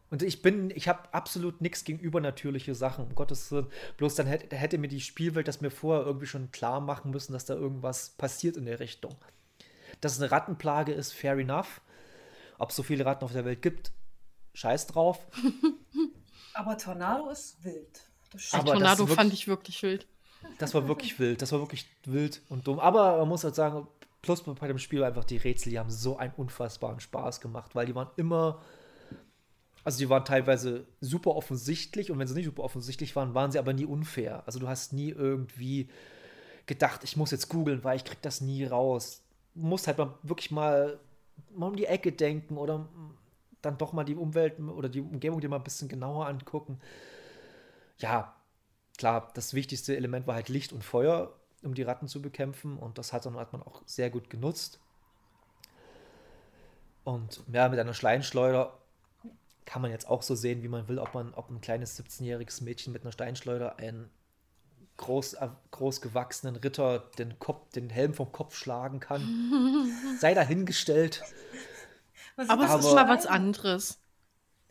Und 0.10 0.24
ich 0.24 0.42
bin, 0.42 0.70
ich 0.70 0.88
habe 0.88 1.14
absolut 1.14 1.60
nichts 1.60 1.84
gegen 1.84 2.00
übernatürliche 2.00 2.74
Sachen, 2.76 3.06
um 3.06 3.16
Gottes 3.16 3.52
Willen. 3.52 3.68
Bloß 3.98 4.16
dann 4.16 4.28
hätte, 4.28 4.56
hätte 4.56 4.78
mir 4.78 4.88
die 4.88 5.02
Spielwelt 5.02 5.48
das 5.48 5.60
mir 5.60 5.72
vorher 5.72 6.06
irgendwie 6.06 6.28
schon 6.28 6.52
klar 6.52 6.80
machen 6.80 7.12
müssen, 7.12 7.34
dass 7.34 7.44
da 7.46 7.56
irgendwas 7.56 8.12
passiert 8.12 8.56
in 8.56 8.66
der 8.66 8.80
Richtung. 8.80 9.16
Dass 10.00 10.14
es 10.14 10.22
eine 10.22 10.32
Rattenplage 10.32 10.94
ist, 10.94 11.12
fair 11.14 11.38
enough. 11.38 11.82
Ob 12.58 12.70
es 12.70 12.76
so 12.76 12.84
viele 12.84 13.06
Ratten 13.06 13.26
auf 13.26 13.34
der 13.34 13.46
Welt 13.46 13.62
gibt, 13.62 13.92
scheiß 14.58 14.88
drauf. 14.88 15.20
Aber 16.54 16.78
Tornado 16.78 17.30
ist 17.30 17.64
wild. 17.64 18.02
Das. 18.32 18.54
Aber 18.54 18.64
das 18.64 18.74
Tornado 18.74 19.06
fand 19.08 19.18
wirklich- 19.28 19.34
ich 19.42 19.48
wirklich 19.48 19.84
wild. 19.84 20.08
Das 20.58 20.74
war 20.74 20.88
wirklich 20.88 21.20
wild. 21.20 21.42
Das 21.42 21.52
war 21.52 21.60
wirklich 21.60 21.88
wild 22.06 22.42
und 22.50 22.68
dumm. 22.68 22.80
Aber 22.80 23.18
man 23.20 23.28
muss 23.28 23.44
halt 23.44 23.54
sagen, 23.56 23.88
plus 24.22 24.42
bei 24.42 24.68
dem 24.68 24.80
Spiel 24.80 25.04
einfach 25.04 25.24
die 25.24 25.38
Rätsel, 25.38 25.70
die 25.72 25.80
haben 25.80 25.92
so 25.92 26.18
einen 26.18 26.34
unfassbaren 26.36 27.00
Spaß 27.00 27.40
gemacht, 27.42 27.76
weil 27.76 27.86
die 27.86 27.96
waren 27.96 28.10
immer. 28.18 28.62
Also 29.84 30.00
die 30.00 30.10
waren 30.10 30.26
teilweise 30.26 30.86
super 31.00 31.36
offensichtlich 31.36 32.12
und 32.12 32.20
wenn 32.20 32.28
sie 32.28 32.34
nicht 32.34 32.46
super 32.46 32.64
offensichtlich 32.64 33.16
waren, 33.16 33.34
waren 33.36 33.52
sie 33.52 33.60
aber 33.60 33.72
nie 33.74 33.86
unfair. 33.86 34.44
Also 34.46 34.60
du 34.60 34.68
hast 34.68 34.92
nie 34.92 35.10
irgendwie 35.12 35.88
gedacht, 36.66 37.04
ich 37.06 37.16
muss 37.16 37.32
jetzt 37.32 37.48
googeln, 37.48 37.84
weil 37.86 37.96
ich 37.96 38.04
krieg 38.04 38.22
das 38.22 38.42
nie 38.42 38.66
raus. 38.66 39.22
Du 39.56 39.62
musst 39.62 39.88
halt 39.88 39.98
mal 39.98 40.14
wirklich 40.24 40.52
mal, 40.52 41.00
mal 41.56 41.68
um 41.68 41.76
die 41.78 41.86
Ecke 41.86 42.12
denken 42.12 42.58
oder 42.58 42.90
dann 43.62 43.78
doch 43.78 43.94
mal 43.94 44.04
die 44.04 44.16
Umwelt 44.16 44.60
oder 44.60 44.90
die 44.90 45.02
Umgebung 45.02 45.42
dir 45.42 45.50
mal 45.50 45.58
ein 45.58 45.64
bisschen 45.64 45.90
genauer 45.90 46.28
angucken. 46.28 46.80
Ja, 47.98 48.36
klar, 48.98 49.32
das 49.34 49.54
wichtigste 49.54 49.96
Element 49.96 50.28
war 50.28 50.36
halt 50.36 50.50
Licht 50.50 50.74
und 50.74 50.84
Feuer, 50.84 51.34
um 51.64 51.74
die 51.74 51.84
Ratten 51.84 52.08
zu 52.08 52.22
bekämpfen. 52.22 52.78
Und 52.78 52.98
das 52.98 53.14
hat, 53.14 53.26
dann, 53.26 53.36
hat 53.36 53.54
man 53.54 53.64
auch 53.64 53.82
sehr 53.86 54.10
gut 54.10 54.30
genutzt. 54.30 54.80
Und 57.04 57.42
ja, 57.52 57.70
mit 57.70 57.80
einer 57.80 57.94
Steinschleuder 57.94 58.78
kann 59.66 59.82
man 59.82 59.92
jetzt 59.92 60.08
auch 60.08 60.22
so 60.22 60.36
sehen, 60.36 60.64
wie 60.64 60.68
man 60.68 60.88
will, 60.88 61.00
ob 61.00 61.14
man, 61.14 61.34
ob 61.34 61.50
ein 61.50 61.62
kleines 61.62 62.00
17-jähriges 62.00 62.64
Mädchen 62.64 62.94
mit 62.94 63.04
einer 63.04 63.12
Steinschleuder 63.12 63.78
einen 63.78 64.10
groß, 64.98 65.36
äh, 65.36 65.50
groß 65.72 66.02
gewachsenen 66.02 66.56
Ritter 66.56 67.00
den, 67.18 67.40
Kopf, 67.40 67.70
den 67.72 67.90
Helm 67.90 68.14
vom 68.14 68.32
Kopf 68.32 68.56
schlagen 68.56 69.00
kann. 69.00 69.92
Sei 70.20 70.34
dahingestellt. 70.34 71.24
Was 72.38 72.50
Aber 72.50 72.64
es 72.64 72.70
ist 72.80 72.86
Aber- 72.86 72.96
mal 73.08 73.10
was 73.18 73.26
anderes. 73.26 74.00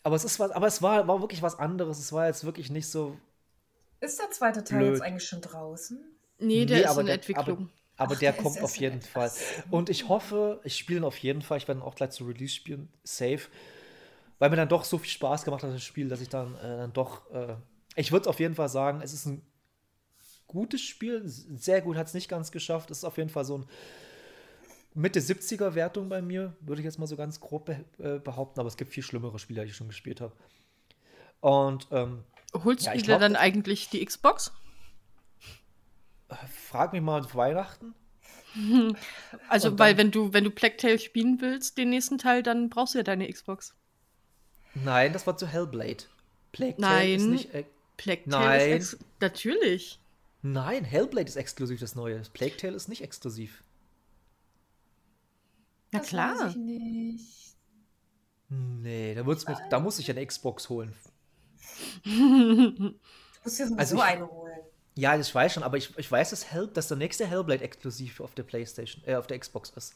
Aber 0.02 0.16
es 0.16 0.24
ist 0.24 0.38
was, 0.40 0.50
aber 0.52 0.66
es 0.68 0.80
war, 0.82 1.06
war 1.08 1.20
wirklich 1.20 1.42
was 1.42 1.58
anderes. 1.58 1.98
Es 1.98 2.12
war 2.12 2.26
jetzt 2.26 2.44
wirklich 2.44 2.70
nicht 2.70 2.88
so. 2.88 3.16
Ist 4.00 4.18
der 4.20 4.30
zweite 4.30 4.62
Teil 4.64 4.78
Blöd. 4.78 4.92
jetzt 4.92 5.02
eigentlich 5.02 5.28
schon 5.28 5.40
draußen? 5.40 5.98
Nee, 6.38 6.64
der 6.64 6.78
Nee, 6.78 6.82
ist 6.84 6.88
aber 6.90 7.00
in 7.00 7.06
der- 7.06 7.14
Entwicklung. 7.16 7.68
Aber 7.98 8.14
Ach, 8.14 8.18
der 8.18 8.32
der 8.32 8.42
kommt 8.42 8.60
auf 8.62 8.76
jeden 8.76 9.00
Fall. 9.02 9.30
Und 9.70 9.88
ich 9.90 10.08
hoffe, 10.08 10.60
ich 10.64 10.76
spiele 10.76 11.00
ihn 11.00 11.04
auf 11.04 11.16
jeden 11.18 11.40
Fall. 11.42 11.58
Ich 11.58 11.66
werde 11.66 11.80
ihn 11.80 11.84
auch 11.84 11.94
gleich 11.94 12.10
zu 12.10 12.24
Release 12.24 12.54
spielen, 12.54 12.88
safe. 13.04 13.48
Weil 14.38 14.50
mir 14.50 14.56
dann 14.56 14.68
doch 14.68 14.84
so 14.84 14.98
viel 14.98 15.08
Spaß 15.10 15.44
gemacht 15.44 15.62
hat, 15.62 15.72
das 15.72 15.82
Spiel, 15.82 16.08
dass 16.08 16.20
ich 16.20 16.28
dann, 16.28 16.54
äh, 16.56 16.76
dann 16.76 16.92
doch. 16.92 17.28
Äh, 17.30 17.56
ich 17.94 18.12
würde 18.12 18.28
auf 18.28 18.38
jeden 18.38 18.54
Fall 18.54 18.68
sagen, 18.68 19.00
es 19.00 19.14
ist 19.14 19.24
ein 19.24 19.40
gutes 20.46 20.82
Spiel. 20.82 21.22
Sehr 21.26 21.80
gut 21.80 21.96
hat 21.96 22.06
es 22.06 22.14
nicht 22.14 22.28
ganz 22.28 22.52
geschafft. 22.52 22.90
Es 22.90 22.98
ist 22.98 23.04
auf 23.04 23.16
jeden 23.16 23.30
Fall 23.30 23.46
so 23.46 23.58
ein 23.58 23.66
Mitte 24.96 25.20
70er 25.20 25.74
Wertung 25.74 26.08
bei 26.08 26.22
mir, 26.22 26.56
würde 26.60 26.80
ich 26.80 26.84
jetzt 26.86 26.98
mal 26.98 27.06
so 27.06 27.16
ganz 27.16 27.38
grob 27.40 27.68
äh, 27.68 28.18
behaupten. 28.18 28.58
Aber 28.60 28.66
es 28.68 28.76
gibt 28.76 28.92
viel 28.92 29.02
schlimmere 29.02 29.38
Spiele, 29.38 29.62
die 29.64 29.70
ich 29.70 29.76
schon 29.76 29.88
gespielt 29.88 30.20
habe. 30.20 30.32
Und 31.40 31.86
ähm, 31.92 32.24
Holst 32.54 32.86
Ja, 32.86 32.94
du 32.94 33.02
dir 33.02 33.18
dann 33.18 33.36
eigentlich 33.36 33.90
die 33.90 34.04
Xbox? 34.04 34.52
frag 36.68 36.92
mich 36.92 37.02
mal 37.02 37.22
Weihnachten. 37.34 37.94
Also, 39.50 39.68
Und 39.68 39.78
weil 39.78 39.92
dann- 39.94 39.98
wenn 40.06 40.10
du, 40.12 40.32
wenn 40.32 40.44
du 40.44 40.50
Plague 40.50 40.78
Tale 40.78 40.98
spielen 40.98 41.40
willst, 41.42 41.76
den 41.76 41.90
nächsten 41.90 42.16
Teil, 42.16 42.42
dann 42.42 42.70
brauchst 42.70 42.94
du 42.94 42.98
ja 42.98 43.04
deine 43.04 43.30
Xbox. 43.30 43.74
Nein, 44.74 45.12
das 45.12 45.26
war 45.26 45.36
zu 45.36 45.46
Hellblade. 45.46 46.04
Plague 46.52 46.76
Tale 46.78 46.96
Nein. 46.96 47.14
ist 47.16 47.24
nicht. 47.26 47.54
Äh, 47.54 47.64
Plague 47.98 48.22
Nein. 48.24 48.40
Tale 48.60 48.76
ist 48.76 48.98
natürlich. 49.20 50.00
Nein, 50.40 50.84
Hellblade 50.84 51.28
ist 51.28 51.36
exklusiv 51.36 51.80
das 51.80 51.94
neue. 51.96 52.20
Plague 52.32 52.56
Tale 52.56 52.74
ist 52.74 52.88
nicht 52.88 53.02
exklusiv. 53.02 53.62
Na 55.92 55.98
Das 56.00 56.08
klar. 56.08 56.38
weiß 56.40 56.50
ich 56.50 56.56
nicht. 56.56 57.56
Nee, 58.48 59.14
da, 59.14 59.26
wird's 59.26 59.46
mit, 59.46 59.58
da 59.70 59.80
muss 59.80 59.98
ich 59.98 60.08
eine 60.10 60.24
Xbox 60.24 60.68
holen. 60.68 60.94
Du 62.04 62.10
musst 63.44 63.58
dir 63.58 63.66
sowieso 63.66 63.76
Also 63.76 63.96
ich- 63.96 64.02
eine 64.02 64.30
holen. 64.30 64.60
Ja, 64.98 65.14
ich 65.18 65.34
weiß 65.34 65.52
schon, 65.52 65.62
aber 65.62 65.76
ich, 65.76 65.96
ich 65.98 66.10
weiß, 66.10 66.30
dass, 66.30 66.50
Hell, 66.52 66.68
dass 66.68 66.88
der 66.88 66.96
nächste 66.96 67.26
Hellblade 67.26 67.62
exklusiv 67.62 68.20
auf 68.20 68.34
der 68.34 68.44
Playstation, 68.44 69.02
äh, 69.06 69.14
auf 69.16 69.26
der 69.26 69.38
Xbox 69.38 69.70
ist. 69.70 69.94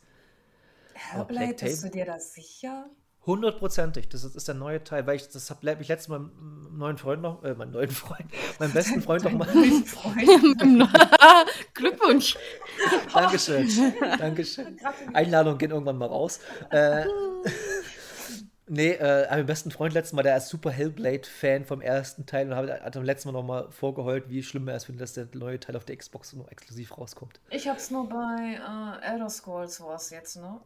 Hellblade, 0.93 1.55
bist 1.55 1.85
du 1.85 1.89
dir 1.91 2.05
das 2.05 2.35
sicher? 2.35 2.91
Hundertprozentig. 3.27 4.09
Das 4.09 4.25
ist, 4.25 4.49
der 4.49 4.55
neue 4.55 4.83
Teil, 4.83 5.07
weil 5.07 5.17
ich 5.17 5.29
das 5.29 5.51
habe 5.51 5.61
ich 5.81 5.89
letztes 5.89 6.09
Mal 6.09 6.21
meinem 6.21 6.79
neuen 6.79 6.99
Freund 6.99 7.21
noch, 7.21 7.45
äh, 7.45 7.55
meinen 7.55 7.73
neuen 7.73 7.91
Freund, 7.91 8.27
meinem 8.59 8.73
besten 8.73 9.03
Freund 9.03 9.25
noch 9.25 9.33
mal. 9.33 9.49
Mein 9.55 9.85
Freund. 9.85 10.89
Glückwunsch. 11.75 12.39
Dankeschön. 13.13 13.69
Dankeschön. 14.19 14.79
Einladungen 15.13 15.59
gehen 15.59 15.71
irgendwann 15.71 15.99
mal 15.99 16.09
raus. 16.09 16.41
Äh, 16.71 17.05
nee, 18.67 18.93
äh, 18.93 19.27
mein 19.31 19.45
besten 19.45 19.71
Freund 19.71 19.93
letztes 19.93 20.15
Mal, 20.15 20.23
der 20.23 20.39
ist 20.39 20.49
super 20.49 20.71
Hellblade-Fan 20.71 21.67
vom 21.67 21.83
ersten 21.83 22.25
Teil 22.25 22.51
und 22.51 22.57
hat, 22.57 22.83
hat 22.83 22.97
am 22.97 23.05
letzten 23.05 23.29
Mal 23.29 23.33
noch 23.33 23.47
mal 23.47 23.71
vorgeheult, 23.71 24.31
wie 24.31 24.43
schlimm 24.43 24.67
er 24.69 24.77
es 24.77 24.87
findet, 24.87 25.03
dass 25.03 25.13
der 25.13 25.29
neue 25.35 25.61
Teil 25.61 25.77
auf 25.77 25.85
der 25.85 25.97
Xbox 25.97 26.33
nur 26.33 26.51
exklusiv 26.51 26.97
rauskommt. 26.97 27.39
Ich 27.51 27.69
hab's 27.69 27.91
nur 27.91 28.09
bei 28.09 28.59
äh, 29.05 29.13
Elder 29.13 29.29
Scrolls 29.29 29.83
was 29.83 30.09
jetzt, 30.09 30.37
ne? 30.37 30.59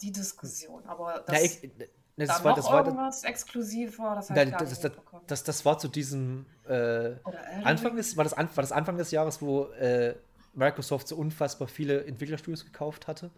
Die 0.00 0.12
Diskussion. 0.12 0.84
Aber 0.86 1.24
das, 1.26 1.38
Ja, 1.42 1.44
ich, 1.44 1.62
ne, 1.62 1.88
das, 2.16 2.38
da 2.38 2.44
war, 2.44 2.50
noch 2.50 2.56
das, 2.58 2.66
war, 2.70 2.84
irgendwas 2.84 3.24
exklusiv 3.24 3.98
war, 3.98 4.16
das 4.16 4.30
hab 4.30 4.36
das, 4.36 4.70
das, 4.70 4.80
das, 4.80 4.92
das, 5.26 5.44
das 5.44 5.64
war 5.64 5.78
zu 5.78 5.88
diesem 5.88 6.46
äh, 6.66 7.16
Oder 7.24 7.38
Anfang 7.64 7.96
des, 7.96 8.16
war 8.16 8.24
das, 8.24 8.36
war 8.36 8.46
das 8.46 8.72
Anfang 8.72 8.96
des 8.96 9.10
Jahres, 9.10 9.40
wo 9.42 9.64
äh, 9.72 10.14
Microsoft 10.54 11.08
so 11.08 11.16
unfassbar 11.16 11.68
viele 11.68 12.04
Entwicklerstudios 12.04 12.64
gekauft 12.64 13.06
hatte? 13.06 13.30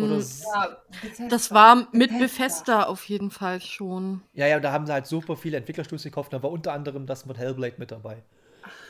Oder 0.00 0.16
s- 0.18 0.42
Ja, 0.42 0.82
Bethesda. 1.00 1.28
Das 1.28 1.50
war 1.52 1.76
mit 1.92 1.92
Bethesda. 1.92 2.18
Bethesda 2.18 2.82
auf 2.84 3.08
jeden 3.08 3.30
Fall 3.30 3.60
schon. 3.60 4.22
ja, 4.34 4.46
ja, 4.46 4.60
da 4.60 4.72
haben 4.72 4.86
sie 4.86 4.92
halt 4.92 5.06
super 5.06 5.36
viele 5.36 5.56
Entwicklerstudios 5.58 6.02
gekauft. 6.04 6.32
Da 6.32 6.42
war 6.42 6.50
unter 6.50 6.72
anderem 6.72 7.06
das 7.06 7.26
mit 7.26 7.38
Hellblade 7.38 7.74
mit 7.78 7.90
dabei. 7.90 8.22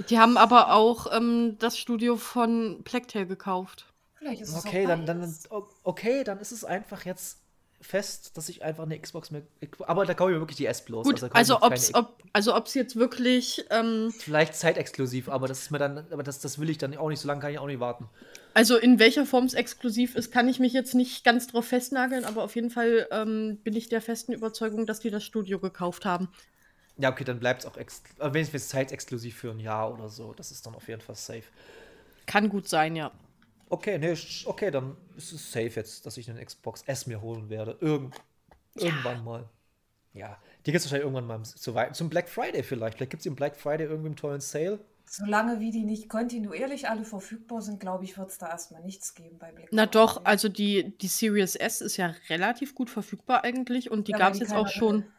Die 0.08 0.18
haben 0.18 0.36
aber 0.36 0.72
auch 0.74 1.06
ähm, 1.12 1.56
das 1.58 1.78
Studio 1.78 2.16
von 2.16 2.82
Tale 2.84 3.26
gekauft. 3.26 3.91
Vielleicht 4.22 4.42
ist 4.42 4.50
es 4.50 4.64
Okay, 4.64 4.86
dann, 4.86 5.04
dann, 5.04 5.34
okay, 5.82 6.22
dann 6.22 6.38
ist 6.38 6.52
es 6.52 6.64
einfach 6.64 7.04
jetzt 7.04 7.38
fest, 7.80 8.36
dass 8.36 8.48
ich 8.48 8.62
einfach 8.62 8.84
eine 8.84 8.96
Xbox 8.96 9.32
mehr. 9.32 9.42
Aber 9.80 10.06
da 10.06 10.14
kaufe 10.14 10.30
ich 10.30 10.34
mir 10.36 10.40
wirklich 10.40 10.58
die 10.58 10.66
S 10.66 10.84
bloß. 10.84 11.04
Gut, 11.04 11.14
also 11.32 11.54
mir 11.54 11.60
keine 11.60 11.74
ob's, 11.74 11.92
ob 11.92 12.22
also 12.32 12.54
ob's 12.54 12.74
jetzt 12.74 12.94
wirklich, 12.94 13.64
ähm, 13.70 14.14
Vielleicht 14.16 14.54
zeitexklusiv, 14.54 15.28
aber 15.28 15.48
das 15.48 15.62
ist 15.62 15.70
mir 15.72 15.78
dann, 15.78 16.06
aber 16.12 16.22
das, 16.22 16.38
das 16.38 16.60
will 16.60 16.70
ich 16.70 16.78
dann 16.78 16.96
auch 16.96 17.08
nicht, 17.08 17.18
so 17.18 17.26
lange 17.26 17.40
kann 17.40 17.50
ich 17.50 17.58
auch 17.58 17.66
nicht 17.66 17.80
warten. 17.80 18.08
also 18.54 18.76
in 18.76 19.00
welcher 19.00 19.26
Form 19.26 19.46
es 19.46 19.54
exklusiv 19.54 20.14
ist, 20.14 20.30
kann 20.30 20.48
ich 20.48 20.60
mich 20.60 20.72
jetzt 20.72 20.94
nicht 20.94 21.24
ganz 21.24 21.48
drauf 21.48 21.66
festnageln, 21.66 22.24
aber 22.24 22.44
auf 22.44 22.54
jeden 22.54 22.70
Fall 22.70 23.08
ähm, 23.10 23.58
bin 23.64 23.74
ich 23.74 23.88
der 23.88 24.00
festen 24.00 24.32
Überzeugung, 24.32 24.86
dass 24.86 25.00
die 25.00 25.10
das 25.10 25.24
Studio 25.24 25.58
gekauft 25.58 26.04
haben. 26.04 26.28
Ja, 26.98 27.10
okay, 27.10 27.24
dann 27.24 27.40
bleibt 27.40 27.64
es 27.64 27.66
auch 27.66 27.76
wenigstens 28.32 28.68
zeitexklusiv 28.68 29.36
für 29.36 29.50
ein 29.50 29.58
Jahr 29.58 29.92
oder 29.92 30.08
so. 30.08 30.34
Das 30.34 30.52
ist 30.52 30.64
dann 30.64 30.76
auf 30.76 30.86
jeden 30.86 31.00
Fall 31.00 31.16
safe. 31.16 31.44
Kann 32.26 32.48
gut 32.48 32.68
sein, 32.68 32.94
ja. 32.94 33.10
Okay, 33.72 33.96
nee, 33.98 34.14
okay, 34.44 34.70
dann 34.70 34.98
ist 35.16 35.32
es 35.32 35.50
safe 35.50 35.70
jetzt, 35.70 36.04
dass 36.04 36.18
ich 36.18 36.28
eine 36.28 36.44
Xbox 36.44 36.82
S 36.82 37.06
mir 37.06 37.22
holen 37.22 37.48
werde. 37.48 37.78
Irgend, 37.80 38.14
Irgendwann 38.74 39.24
mal. 39.24 39.48
Ja, 40.12 40.38
die 40.66 40.72
gibt 40.72 40.80
es 40.80 40.84
wahrscheinlich 40.84 41.04
irgendwann 41.04 41.26
mal 41.26 41.42
zu 41.42 41.74
zum 41.92 42.10
Black 42.10 42.28
Friday 42.28 42.62
vielleicht. 42.62 42.98
Vielleicht 42.98 43.10
gibt 43.10 43.20
es 43.22 43.26
im 43.26 43.34
Black 43.34 43.56
Friday 43.56 43.86
irgendwie 43.86 44.08
einen 44.08 44.16
tollen 44.16 44.42
Sale. 44.42 44.78
Solange 45.06 45.58
wie 45.58 45.70
die 45.70 45.84
nicht 45.84 46.10
kontinuierlich 46.10 46.90
alle 46.90 47.04
verfügbar 47.04 47.62
sind, 47.62 47.80
glaube 47.80 48.04
ich, 48.04 48.18
wird 48.18 48.28
es 48.28 48.36
da 48.36 48.50
erstmal 48.50 48.82
nichts 48.82 49.14
geben 49.14 49.38
bei 49.38 49.50
Black 49.52 49.68
Na 49.70 49.84
Friday. 49.84 49.90
doch, 49.92 50.24
also 50.26 50.50
die, 50.50 50.96
die 50.98 51.08
Series 51.08 51.56
S 51.56 51.80
ist 51.80 51.96
ja 51.96 52.14
relativ 52.28 52.74
gut 52.74 52.90
verfügbar 52.90 53.42
eigentlich 53.42 53.90
und 53.90 54.06
die 54.06 54.12
Ja, 54.12 54.18
gab 54.18 54.34
es 54.34 54.40
jetzt 54.40 54.52
auch 54.52 54.68
schon. 54.68 55.04
will. 55.04 55.12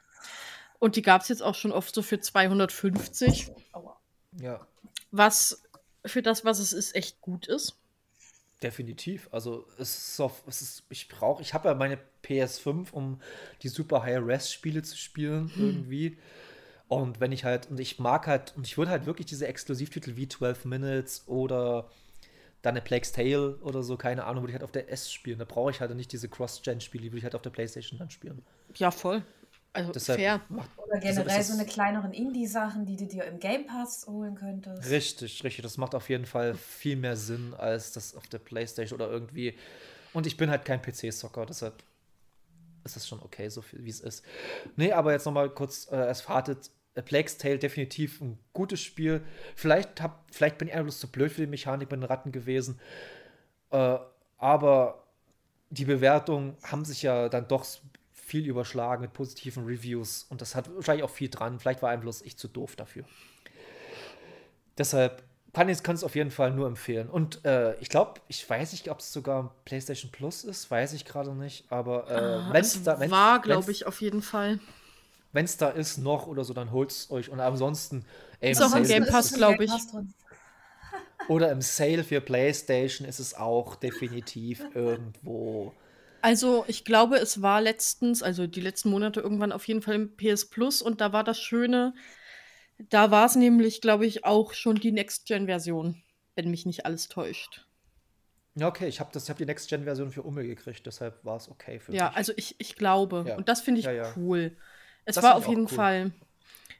Und 0.78 0.95
die 0.95 1.01
gab 1.01 1.24
es 1.24 1.30
jetzt 1.30 1.41
auch 1.41 1.56
schon 1.56 1.72
oft 1.72 1.95
so 1.95 2.04
für 2.04 2.20
250, 2.20 3.51
Aua. 3.72 3.97
Ja, 4.39 4.60
was 5.10 5.64
für 6.06 6.22
das, 6.22 6.45
was 6.45 6.60
es 6.60 6.72
ist, 6.72 6.93
echt 6.95 7.20
gut 7.20 7.47
ist. 7.47 7.80
Definitiv. 8.64 9.30
Also 9.32 9.68
es 9.78 10.09
ist 10.09 10.20
auf, 10.20 10.43
es 10.47 10.61
ist, 10.61 10.84
ich 10.89 11.07
brauche, 11.09 11.41
ich 11.41 11.53
habe 11.53 11.68
ja 11.68 11.76
meine 11.76 11.99
PS5, 12.24 12.91
um 12.91 13.20
die 13.61 13.68
super 13.68 14.03
High-Res-Spiele 14.03 14.82
zu 14.82 14.97
spielen 14.97 15.51
irgendwie. 15.57 16.18
Und 16.88 17.20
wenn 17.20 17.32
ich 17.32 17.43
halt, 17.43 17.70
und 17.70 17.80
ich 17.80 17.99
mag 17.99 18.28
halt, 18.28 18.53
und 18.55 18.68
ich 18.68 18.78
würde 18.78 18.91
halt 18.91 19.05
wirklich 19.05 19.26
diese 19.26 19.47
Exklusivtitel 19.47 20.16
wie 20.16 20.28
12 20.28 20.66
Minutes 20.66 21.24
oder 21.28 21.89
dann 22.61 22.76
eine 22.76 22.82
Plague's 22.82 23.11
Tale 23.11 23.57
oder 23.57 23.84
so, 23.84 23.97
keine 23.97 24.26
Ahnung, 24.26 24.43
würde 24.43 24.51
ich 24.51 24.55
halt 24.55 24.64
auf 24.64 24.72
der 24.72 24.91
S 24.91 25.11
spielen. 25.11 25.39
Da 25.39 25.45
brauche 25.45 25.72
ich 25.72 25.82
halt 25.82 25.93
nicht 25.95 26.11
diese 26.11 26.30
Cross-Gen-Spiele, 26.30 27.03
die 27.03 27.11
würde 27.11 27.18
ich 27.18 27.24
halt 27.24 27.36
auf 27.36 27.41
der 27.41 27.49
Playstation 27.49 27.99
dann 27.99 28.09
spielen. 28.09 28.41
Ja, 28.76 28.91
voll. 28.91 29.24
Also 29.74 29.91
Deshalb 29.91 30.19
fair. 30.19 30.41
macht, 30.49 30.69
Oder 30.78 30.99
generell 30.99 31.41
so 31.43 31.53
es- 31.53 31.59
eine 31.59 31.65
kleineren 31.67 32.13
Indie-Sachen, 32.13 32.86
die 32.86 32.95
du 32.95 33.07
dir 33.07 33.24
im 33.26 33.39
Game 33.39 33.65
Pass 33.65 34.05
holen 34.07 34.36
könntest. 34.36 34.89
Richtig, 34.89 35.43
richtig. 35.43 35.63
Das 35.63 35.78
macht 35.78 35.95
auf 35.95 36.09
jeden 36.09 36.26
Fall 36.28 36.53
viel 36.53 36.95
mehr 36.95 37.15
Sinn 37.15 37.53
als 37.55 37.91
das 37.91 38.15
auf 38.15 38.28
der 38.28 38.38
Playstation 38.39 39.01
oder 39.01 39.09
irgendwie. 39.09 39.57
Und 40.13 40.28
ich 40.28 40.38
bin 40.38 40.51
halt 40.51 40.63
kein 40.63 40.80
PC-Zocker, 40.82 41.47
deshalb 41.47 41.84
ist 42.84 42.97
es 42.97 43.07
schon 43.07 43.19
okay, 43.24 43.49
so 43.49 43.61
viel 43.63 43.84
wie 43.84 43.89
es 43.89 43.99
ist. 44.01 44.24
Nee, 44.76 44.91
aber 44.91 45.11
jetzt 45.13 45.26
nochmal 45.26 45.49
kurz 45.49 45.91
äh, 45.91 46.13
Fazit. 46.13 46.69
A 46.95 47.01
Plague's 47.01 47.39
Tale 47.39 47.57
definitiv 47.57 48.21
ein 48.21 48.38
gutes 48.53 48.80
Spiel. 48.80 49.24
Vielleicht, 49.55 49.99
hab, 50.01 50.26
vielleicht 50.32 50.59
bin 50.59 50.67
ich 50.67 50.76
einfach 50.76 50.84
bloß 50.86 50.99
zu 50.99 51.07
blöd 51.11 51.32
für 51.32 51.41
die 51.41 51.47
Mechanik 51.47 51.89
mit 51.89 51.99
den 51.99 52.03
Ratten 52.03 52.32
gewesen. 52.32 52.80
Äh, 53.71 53.97
aber 54.38 55.03
die 55.71 55.86
Bewertungen 55.86 56.55
haben 56.61 56.86
sich 56.86 57.01
ja 57.01 57.30
dann 57.30 57.47
doch 57.47 57.65
viel 58.34 58.47
überschlagen 58.47 59.01
mit 59.03 59.13
positiven 59.13 59.63
Reviews 59.65 60.25
und 60.29 60.41
das 60.41 60.55
hat 60.55 60.73
wahrscheinlich 60.75 61.03
auch 61.03 61.09
viel 61.11 61.29
dran. 61.29 61.59
Vielleicht 61.59 61.84
war 61.84 61.91
einfach 61.91 62.01
bloß 62.03 62.23
ich 62.23 62.36
zu 62.36 62.47
doof 62.47 62.75
dafür. 62.75 63.03
Deshalb 64.75 65.21
kann 65.53 65.69
ich 65.69 65.77
es 65.88 66.03
auf 66.03 66.15
jeden 66.15 66.31
Fall 66.31 66.49
nur 66.51 66.65
empfehlen. 66.65 67.09
Und 67.09 67.45
äh, 67.45 67.75
ich 67.79 67.89
glaube, 67.89 68.21
ich 68.27 68.49
weiß 68.49 68.71
nicht, 68.71 68.89
ob 68.89 68.99
es 69.01 69.13
sogar 69.13 69.53
PlayStation 69.65 70.11
Plus 70.11 70.43
ist, 70.43 70.71
weiß 70.71 70.93
ich 70.93 71.05
gerade 71.05 71.36
nicht. 71.36 71.65
Aber 71.71 72.09
äh, 72.09 72.13
Ah, 72.15 72.49
wenn 72.51 72.61
es 72.61 72.81
da, 72.81 72.99
wenn's- 72.99 73.11
war, 73.11 73.39
glaube 73.39 73.71
ich, 73.71 73.86
auf 73.86 74.01
jeden 74.01 74.23
Fall. 74.23 74.59
wenn 75.31 75.45
es 75.45 75.57
da 75.57 75.69
ist 75.69 75.99
noch 75.99 76.25
oder 76.25 76.43
so, 76.43 76.55
dann 76.55 76.71
holt 76.71 76.89
es 76.89 77.11
euch. 77.11 77.29
Und 77.29 77.39
ansonsten 77.39 78.03
ey, 78.39 78.51
Ist 78.53 78.63
auch 78.63 78.75
im 78.75 78.84
Game 78.84 79.05
Pass, 79.05 79.25
es- 79.27 79.31
im 79.34 79.38
glaub 79.38 79.57
Game 79.59 79.69
ich. 79.69 81.29
Oder 81.29 81.51
im 81.51 81.61
Sale 81.61 82.03
für 82.03 82.19
PlayStation 82.19 83.07
ist 83.07 83.19
es 83.19 83.36
auch 83.36 83.75
definitiv 83.75 84.63
irgendwo. 84.73 85.71
Also, 86.24 86.63
ich 86.67 86.86
glaube, 86.86 87.17
es 87.17 87.43
war 87.43 87.61
letztens, 87.61 88.24
also 88.24 88.47
die 88.47 88.61
letzten 88.61 88.89
Monate 88.89 89.19
irgendwann 89.19 89.51
auf 89.51 89.67
jeden 89.67 89.84
Fall 89.84 89.93
im 89.95 90.15
PS 90.15 90.49
Plus 90.49 90.82
und 90.82 91.01
da 91.01 91.13
war 91.13 91.24
das 91.24 91.39
Schöne, 91.39 91.93
da 92.89 93.11
war 93.11 93.26
es 93.28 93.36
nämlich, 93.36 93.82
glaube 93.82 94.05
ich, 94.05 94.26
auch 94.26 94.53
schon 94.53 94.78
die 94.78 94.91
Next-Gen-Version, 94.93 96.03
wenn 96.36 96.51
mich 96.51 96.65
nicht 96.65 96.86
alles 96.86 97.09
täuscht. 97.09 97.67
Ja, 98.55 98.67
okay, 98.67 98.88
ich 98.88 98.99
habe 98.99 99.17
hab 99.19 99.38
die 99.38 99.45
Next-Gen-Version 99.45 100.11
für 100.11 100.21
Umme 100.24 100.45
gekriegt, 100.45 100.86
deshalb 100.86 101.24
war 101.26 101.38
es 101.38 101.49
okay 101.49 101.80
für 101.80 101.91
Ja, 101.91 102.07
mich. 102.07 102.15
also 102.15 102.34
ich, 102.36 102.55
ich 102.59 102.76
glaube. 102.76 103.24
Ja. 103.28 103.36
Und 103.38 103.49
das 103.49 103.61
finde 103.61 103.80
ich 103.82 103.86
Ja, 103.86 103.91
ja. 103.91 104.15
cool. 104.15 104.55
Es 105.05 105.15
Das 105.15 105.24
war 105.24 105.36
auf 105.36 105.47
jeden 105.47 105.67
cool. 105.71 105.78
Fall. 105.78 106.11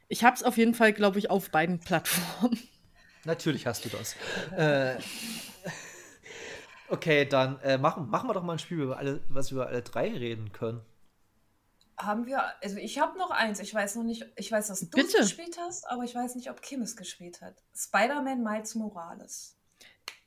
Ich 0.08 0.24
habe 0.24 0.36
es 0.36 0.42
auf 0.42 0.56
jeden 0.56 0.74
Fall, 0.74 0.92
glaube 0.92 1.18
ich, 1.18 1.30
auf 1.30 1.50
beiden 1.50 1.80
Plattformen. 1.80 2.58
Natürlich 3.24 3.66
hast 3.66 3.84
du 3.84 3.88
das. 3.88 4.14
äh, 4.56 4.96
okay, 6.94 7.24
dann 7.26 7.58
äh, 7.60 7.76
machen, 7.78 8.08
machen 8.08 8.28
wir 8.28 8.34
doch 8.34 8.42
mal 8.42 8.54
ein 8.54 8.58
Spiel, 8.58 8.80
über 8.80 8.96
alle, 8.98 9.20
was 9.28 9.50
wir 9.50 9.56
über 9.56 9.66
alle 9.68 9.82
drei 9.82 10.08
reden 10.10 10.52
können. 10.52 10.80
haben 11.96 12.26
wir, 12.26 12.42
also 12.62 12.76
ich 12.78 12.98
habe 12.98 13.16
noch 13.18 13.30
eins, 13.30 13.60
ich 13.60 13.72
weiß 13.72 13.96
noch 13.96 14.02
nicht, 14.04 14.26
ich 14.36 14.50
weiß, 14.50 14.68
dass 14.68 14.80
du 14.80 14.86
es 14.86 14.90
Bitte. 14.90 15.18
gespielt 15.22 15.56
hast, 15.60 15.86
aber 15.88 16.02
ich 16.04 16.14
weiß 16.14 16.34
nicht, 16.34 16.50
ob 16.50 16.60
Kim 16.62 16.82
es 16.82 16.96
gespielt 16.96 17.40
hat. 17.40 17.54
Spider-Man 17.76 18.42
Miles 18.42 18.74
Morales. 18.74 19.56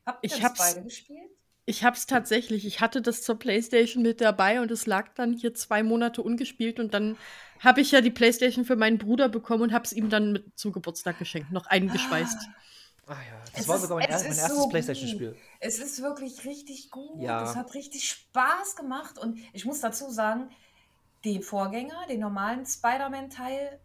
Habt 0.05 0.23
ihr 0.23 0.27
Ich 0.27 0.35
das 0.35 0.43
hab's- 0.43 0.59
beide 0.73 0.83
gespielt? 0.83 1.29
Ich 1.69 1.83
hab's 1.83 2.05
tatsächlich. 2.07 2.65
Ich 2.65 2.79
hatte 2.79 3.01
das 3.01 3.23
zur 3.23 3.37
PlayStation 3.37 4.01
mit 4.01 4.21
dabei 4.21 4.61
und 4.61 4.71
es 4.71 4.85
lag 4.85 5.09
dann 5.15 5.33
hier 5.33 5.53
zwei 5.53 5.83
Monate 5.83 6.21
ungespielt 6.21 6.79
und 6.79 6.93
dann 6.93 7.17
habe 7.59 7.81
ich 7.81 7.91
ja 7.91 7.99
die 7.99 8.09
PlayStation 8.11 8.63
für 8.63 8.77
meinen 8.77 8.97
Bruder 8.97 9.27
bekommen 9.27 9.63
und 9.63 9.73
hab's 9.73 9.91
ihm 9.91 10.09
dann 10.09 10.31
mit 10.31 10.57
zu 10.57 10.71
Geburtstag 10.71 11.19
geschenkt, 11.19 11.51
noch 11.51 11.65
eingeschweißt. 11.65 12.37
Ah 12.39 12.53
ja, 13.15 13.39
das 13.53 13.61
Es 13.61 13.67
war 13.67 13.75
ist- 13.75 13.81
sogar 13.83 13.97
mein, 13.99 14.07
er 14.09 14.17
mein 14.19 14.31
ist 14.31 14.37
erstes 14.39 14.57
so 14.57 14.67
Playstation-Spiel. 14.69 15.35
Es 15.59 15.79
ist 15.79 16.01
wirklich 16.01 16.45
richtig 16.45 16.91
gut. 16.91 17.21
Ja. 17.21 17.43
Es 17.43 17.55
hat 17.55 17.73
richtig 17.73 18.09
Spaß 18.09 18.75
gemacht. 18.75 19.17
Und 19.17 19.39
ich 19.53 19.65
muss 19.65 19.79
dazu 19.79 20.09
sagen, 20.09 20.49
den 21.25 21.41
Vorgänger, 21.41 22.05
den 22.09 22.19
normalen 22.19 22.65
Spider-Man-Teil, 22.65 23.79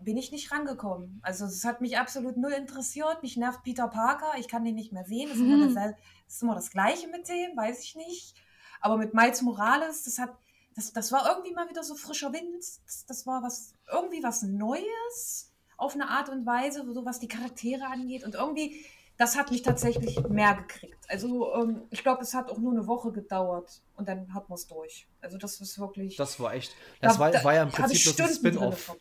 bin 0.00 0.16
ich 0.16 0.30
nicht 0.30 0.52
rangekommen. 0.52 1.20
Also 1.24 1.44
es 1.46 1.64
hat 1.64 1.80
mich 1.80 1.98
absolut 1.98 2.36
null 2.36 2.52
interessiert. 2.52 3.22
Mich 3.22 3.36
nervt 3.36 3.62
Peter 3.64 3.88
Parker. 3.88 4.32
Ich 4.38 4.46
kann 4.48 4.64
den 4.64 4.76
nicht 4.76 4.92
mehr 4.92 5.04
sehen. 5.04 5.28
Es 5.30 5.36
ist, 5.36 5.42
immer, 5.42 5.84
Hm. 5.84 5.94
ist 6.28 6.42
immer 6.42 6.54
das 6.54 6.70
Gleiche 6.70 7.08
mit 7.08 7.28
dem, 7.28 7.56
weiß 7.56 7.82
ich 7.82 7.96
nicht. 7.96 8.34
Aber 8.80 8.96
mit 8.96 9.12
Miles 9.12 9.42
Morales, 9.42 10.04
das 10.04 10.18
hat, 10.18 10.36
das, 10.76 10.92
das 10.92 11.10
war 11.10 11.28
irgendwie 11.28 11.52
mal 11.52 11.68
wieder 11.68 11.82
so 11.82 11.96
frischer 11.96 12.32
Wind. 12.32 12.64
Das, 12.86 13.06
das 13.06 13.26
war 13.26 13.42
was, 13.42 13.74
irgendwie 13.92 14.22
was 14.22 14.42
Neues 14.42 15.47
auf 15.78 15.94
eine 15.94 16.08
Art 16.10 16.28
und 16.28 16.44
Weise, 16.44 16.84
so 16.92 17.04
was 17.06 17.18
die 17.20 17.28
Charaktere 17.28 17.86
angeht. 17.86 18.24
Und 18.24 18.34
irgendwie, 18.34 18.84
das 19.16 19.36
hat 19.36 19.50
mich 19.50 19.62
tatsächlich 19.62 20.20
mehr 20.28 20.54
gekriegt. 20.54 20.98
Also 21.08 21.54
ähm, 21.54 21.82
ich 21.90 22.02
glaube, 22.02 22.22
es 22.22 22.34
hat 22.34 22.50
auch 22.50 22.58
nur 22.58 22.72
eine 22.72 22.86
Woche 22.86 23.10
gedauert 23.12 23.80
und 23.96 24.06
dann 24.08 24.34
hat 24.34 24.48
man 24.50 24.56
es 24.56 24.66
durch. 24.66 25.06
Also 25.22 25.38
das 25.38 25.60
ist 25.60 25.78
wirklich. 25.78 26.16
Das 26.16 26.38
war 26.38 26.52
echt. 26.52 26.74
Das 27.00 27.14
da- 27.14 27.20
war, 27.20 27.30
da 27.30 27.42
war 27.44 27.54
ja 27.54 27.62
im 27.62 27.70
Prinzip 27.70 28.04
nur 28.18 28.26
ein 28.26 28.32
Stunden 28.34 28.56
drinne 28.58 28.76
Spin-off. 28.76 28.96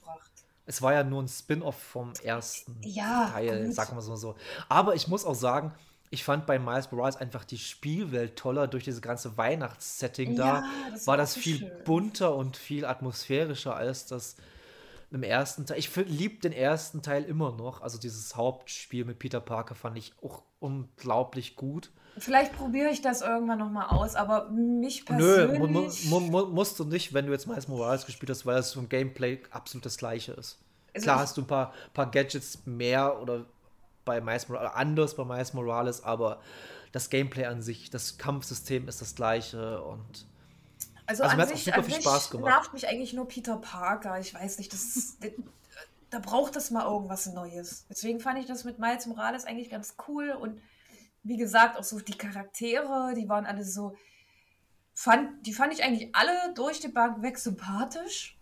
Es 0.69 0.81
war 0.81 0.93
ja 0.93 1.03
nur 1.03 1.23
ein 1.23 1.27
Spin-off 1.27 1.77
vom 1.77 2.13
ersten 2.23 2.75
Ja, 2.83 3.29
Teil, 3.31 3.65
gut. 3.67 3.75
sagen 3.75 3.93
wir 3.95 3.99
es 3.99 4.07
mal 4.07 4.17
so. 4.17 4.35
Aber 4.69 4.95
ich 4.95 5.07
muss 5.07 5.23
auch 5.25 5.35
sagen, 5.35 5.73
ich 6.09 6.23
fand 6.23 6.45
bei 6.45 6.59
Miles 6.59 6.91
Morales 6.91 7.15
einfach 7.17 7.43
die 7.45 7.57
Spielwelt 7.57 8.35
toller 8.37 8.67
durch 8.67 8.83
dieses 8.83 9.01
ganze 9.01 9.35
Weihnachtssetting 9.37 10.35
da. 10.35 10.45
Ja, 10.45 10.63
das 10.91 11.07
war 11.07 11.13
war 11.13 11.17
das 11.17 11.35
viel 11.35 11.57
schön. 11.59 11.71
bunter 11.85 12.35
und 12.35 12.55
viel 12.57 12.85
atmosphärischer 12.85 13.75
als 13.75 14.05
das 14.07 14.35
im 15.11 15.23
ersten 15.23 15.65
Teil. 15.65 15.79
Ich 15.79 15.95
liebe 15.95 16.39
den 16.39 16.51
ersten 16.51 17.01
Teil 17.01 17.23
immer 17.23 17.51
noch. 17.51 17.81
Also 17.81 17.97
dieses 17.97 18.35
Hauptspiel 18.35 19.05
mit 19.05 19.19
Peter 19.19 19.39
Parker 19.39 19.75
fand 19.75 19.97
ich 19.97 20.13
auch 20.21 20.43
unglaublich 20.59 21.55
gut. 21.55 21.91
Vielleicht 22.17 22.53
probiere 22.53 22.89
ich 22.89 23.01
das 23.01 23.21
irgendwann 23.21 23.59
nochmal 23.59 23.87
aus, 23.89 24.15
aber 24.15 24.49
mich 24.49 25.07
Nö, 25.09 25.47
persönlich. 25.47 26.05
mu 26.05 26.19
mu 26.19 26.27
mu 26.31 26.45
musst 26.47 26.79
du 26.79 26.83
nicht, 26.83 27.13
wenn 27.13 27.27
du 27.27 27.31
jetzt 27.31 27.47
Miles 27.47 27.67
Morales 27.67 28.05
gespielt 28.05 28.31
hast, 28.31 28.45
weil 28.45 28.57
es 28.57 28.73
vom 28.73 28.89
Gameplay 28.89 29.41
absolut 29.51 29.85
das 29.85 29.97
gleiche 29.97 30.31
ist. 30.33 30.57
Also 30.93 31.03
Klar 31.05 31.19
hast 31.19 31.37
du 31.37 31.41
ein 31.41 31.47
paar, 31.47 31.73
paar 31.93 32.09
Gadgets 32.09 32.65
mehr 32.65 33.21
oder 33.21 33.45
bei 34.03 34.19
Miles 34.19 34.49
Morales, 34.49 34.71
anders 34.73 35.15
bei 35.15 35.25
Miles 35.25 35.53
Morales, 35.53 36.03
aber 36.03 36.39
das 36.91 37.09
Gameplay 37.11 37.45
an 37.45 37.61
sich, 37.61 37.91
das 37.91 38.17
Kampfsystem 38.17 38.87
ist 38.87 39.01
das 39.01 39.13
gleiche 39.13 39.83
und 39.83 40.25
Also, 41.07 41.23
Also 41.23 41.33
an 41.33 41.37
mir 41.37 41.47
sich, 41.47 41.63
super 41.65 41.77
an 41.77 41.83
viel 41.85 41.93
sich 41.95 42.03
Spaß 42.03 42.29
gemacht. 42.29 42.45
nervt 42.53 42.73
mich 42.73 42.87
eigentlich 42.87 43.13
nur 43.13 43.27
Peter 43.27 43.57
Parker. 43.57 44.19
Ich 44.19 44.33
weiß 44.33 44.57
nicht, 44.59 44.71
das 44.73 45.17
da 46.09 46.19
braucht 46.19 46.55
es 46.55 46.69
mal 46.71 46.85
irgendwas 46.85 47.25
Neues. 47.27 47.85
Deswegen 47.89 48.19
fand 48.19 48.39
ich 48.39 48.45
das 48.45 48.63
mit 48.65 48.77
Miles 48.79 49.05
Morales 49.07 49.45
eigentlich 49.45 49.69
ganz 49.69 49.95
cool 50.07 50.29
und 50.31 50.61
wie 51.23 51.37
gesagt, 51.37 51.77
auch 51.77 51.83
so 51.83 51.99
die 51.99 52.17
Charaktere, 52.17 53.13
die 53.15 53.27
waren 53.27 53.45
alle 53.45 53.65
so, 53.65 53.95
fand, 54.93 55.45
die 55.45 55.53
fand 55.53 55.73
ich 55.73 55.83
eigentlich 55.83 56.15
alle 56.15 56.53
durch 56.53 56.79
die 56.79 56.87
Bank 56.87 57.21
weg 57.21 57.37
sympathisch. 57.37 58.37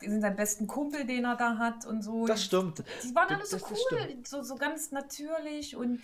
Die 0.00 0.08
sind 0.08 0.20
sein 0.20 0.36
besten 0.36 0.68
Kumpel, 0.68 1.04
den 1.04 1.24
er 1.24 1.34
da 1.34 1.58
hat 1.58 1.84
und 1.84 2.02
so. 2.02 2.26
das 2.26 2.44
stimmt. 2.44 2.84
Die 3.02 3.12
waren 3.16 3.28
alle 3.30 3.38
Das- 3.40 3.50
so 3.50 3.58
das 3.58 3.70
cool, 3.70 3.98
stimmt. 4.00 4.28
so, 4.28 4.42
so 4.42 4.54
ganz 4.54 4.92
natürlich 4.92 5.74
und 5.74 6.00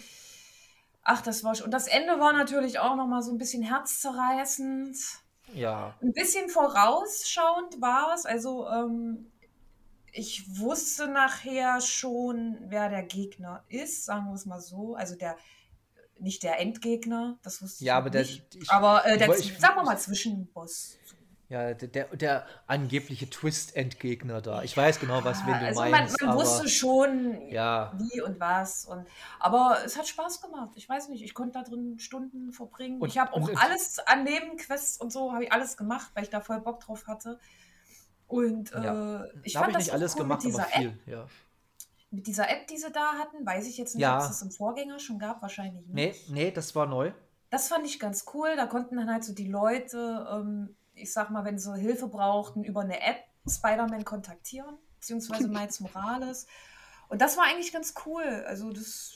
ach, 1.04 1.20
das 1.22 1.44
war 1.44 1.54
schon. 1.54 1.66
Und 1.66 1.70
das 1.70 1.86
Ende 1.86 2.18
war 2.18 2.32
natürlich 2.32 2.80
auch 2.80 2.96
nochmal 2.96 3.22
so 3.22 3.30
ein 3.30 3.38
bisschen 3.38 3.62
herzzerreißend. 3.62 4.96
Ja, 5.52 5.94
Ein 6.00 6.12
bisschen 6.12 6.48
vorausschauend 6.48 7.80
war 7.80 8.14
es. 8.14 8.24
Also, 8.26 8.66
ähm, 8.68 9.30
ich 10.12 10.58
wusste 10.58 11.08
nachher 11.08 11.80
schon, 11.80 12.56
wer 12.68 12.88
der 12.88 13.02
Gegner 13.02 13.64
ist, 13.68 14.04
sagen 14.04 14.26
wir 14.26 14.34
es 14.34 14.46
mal 14.46 14.60
so. 14.60 14.94
Also 14.94 15.16
der, 15.16 15.36
nicht 16.18 16.42
der 16.44 16.60
Endgegner, 16.60 17.38
das 17.42 17.60
wusste 17.60 17.84
Ja, 17.84 17.94
ich 17.94 17.96
aber 17.98 18.06
noch 18.06 18.12
der- 18.12 18.22
nicht. 18.22 18.54
ich- 18.54 18.70
aber 18.70 19.04
äh, 19.06 19.18
der, 19.18 19.28
ich- 19.38 19.58
sagen 19.58 19.76
wir 19.76 19.82
mal, 19.82 19.98
Zwischenboss. 19.98 20.98
Ja, 21.48 21.74
der, 21.74 22.06
der, 22.08 22.46
angebliche 22.66 23.28
Twist-Endgegner 23.28 24.40
da. 24.40 24.62
Ich 24.62 24.76
weiß 24.76 24.98
genau, 24.98 25.22
was 25.24 25.44
wen 25.46 25.58
du 25.58 25.66
also 25.66 25.80
man, 25.82 25.90
meinst, 25.90 26.20
man 26.20 26.30
aber 26.30 26.40
wusste 26.40 26.68
schon, 26.68 27.48
ja, 27.50 27.92
wie 27.98 28.20
und 28.22 28.40
was. 28.40 28.86
Und, 28.86 29.06
aber 29.38 29.78
es 29.84 29.96
hat 29.98 30.08
Spaß 30.08 30.40
gemacht. 30.40 30.70
Ich 30.74 30.88
weiß 30.88 31.08
nicht, 31.10 31.22
ich 31.22 31.34
konnte 31.34 31.58
da 31.58 31.62
drin 31.62 31.98
Stunden 31.98 32.52
verbringen. 32.52 33.00
Und- 33.00 33.08
ich 33.08 33.18
habe 33.18 33.32
auch 33.34 33.48
alles 33.56 33.98
an 34.00 34.24
Nebenquests 34.24 34.98
und 34.98 35.12
so, 35.12 35.32
habe 35.32 35.44
ich 35.44 35.52
alles 35.52 35.76
gemacht, 35.76 36.10
weil 36.14 36.24
ich 36.24 36.30
da 36.30 36.40
voll 36.40 36.60
Bock 36.60 36.80
drauf 36.80 37.06
hatte. 37.06 37.38
Und 38.26 38.70
Ja. 38.70 39.24
äh, 39.24 39.28
ich 39.42 39.52
da 39.52 39.60
habe 39.60 39.72
fand 39.72 39.82
ich 39.82 39.86
das 39.86 39.86
nicht 39.86 39.92
alles 39.92 40.14
cool 40.14 40.22
gemacht, 40.22 40.42
mit 40.44 40.52
dieser 40.52 40.62
aber 40.64 40.72
App. 40.74 40.78
viel, 40.80 40.98
ja. 41.06 41.26
Mit 42.10 42.26
dieser 42.26 42.48
App, 42.48 42.66
die 42.68 42.78
sie 42.78 42.90
da 42.90 43.14
hatten, 43.18 43.44
weiß 43.44 43.66
ich 43.66 43.76
jetzt 43.76 43.94
nicht, 43.96 44.02
Ja. 44.02 44.16
ob 44.16 44.22
es 44.22 44.28
das 44.28 44.42
im 44.42 44.50
Vorgänger 44.50 44.98
schon 44.98 45.18
gab, 45.18 45.42
wahrscheinlich 45.42 45.84
Nee, 45.88 46.06
nicht. 46.08 46.30
nee, 46.30 46.50
das 46.50 46.74
war 46.74 46.86
neu. 46.86 47.12
Das 47.50 47.68
fand 47.68 47.86
ich 47.86 48.00
ganz 48.00 48.24
cool. 48.34 48.56
Da 48.56 48.66
konnten 48.66 48.96
dann 48.96 49.10
halt 49.12 49.24
so 49.24 49.32
die 49.34 49.48
Leute, 49.48 50.26
ähm, 50.32 50.74
ich 50.94 51.12
sag 51.12 51.30
mal, 51.30 51.44
wenn 51.44 51.58
sie 51.58 51.76
Hilfe 51.76 52.08
brauchten, 52.08 52.64
über 52.64 52.80
eine 52.82 53.00
App 53.00 53.18
Spider-Man 53.48 54.04
kontaktieren, 54.04 54.76
beziehungsweise 55.00 55.48
Miles 55.48 55.80
Morales. 55.80 56.46
Und 57.08 57.20
das 57.20 57.36
war 57.36 57.44
eigentlich 57.44 57.72
ganz 57.72 57.94
cool. 58.06 58.44
Also 58.46 58.72
das 58.72 59.12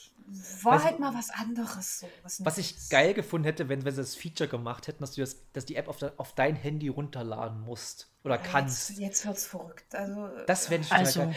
war 0.62 0.74
Also- 0.74 0.84
halt 0.84 0.98
mal 1.00 1.14
was 1.14 1.30
anderes. 1.30 2.00
So, 2.00 2.08
was 2.22 2.44
Was 2.44 2.58
ich 2.58 2.90
geil 2.90 3.14
gefunden 3.14 3.46
hätte, 3.46 3.68
wenn, 3.70 3.84
wenn 3.84 3.94
sie 3.94 4.02
das 4.02 4.14
Feature 4.14 4.48
gemacht 4.48 4.86
hätten, 4.86 5.00
dass 5.00 5.12
du 5.12 5.22
das, 5.22 5.36
dass 5.54 5.64
die 5.64 5.76
App 5.76 5.88
auf, 5.88 5.96
de, 5.96 6.10
auf 6.18 6.34
dein 6.34 6.54
Handy 6.54 6.88
runterladen 6.88 7.60
musst 7.60 8.10
oder 8.24 8.36
Ja, 8.36 8.42
kannst. 8.42 8.90
Jetzt, 8.90 8.98
jetzt 9.00 9.26
wird's 9.26 9.46
verrückt. 9.46 9.94
Also, 9.94 10.28
Das 10.46 10.68
wäre 10.68 10.82
ich 10.82 10.88
total 10.88 11.04
Also, 11.06 11.20
geil. 11.20 11.36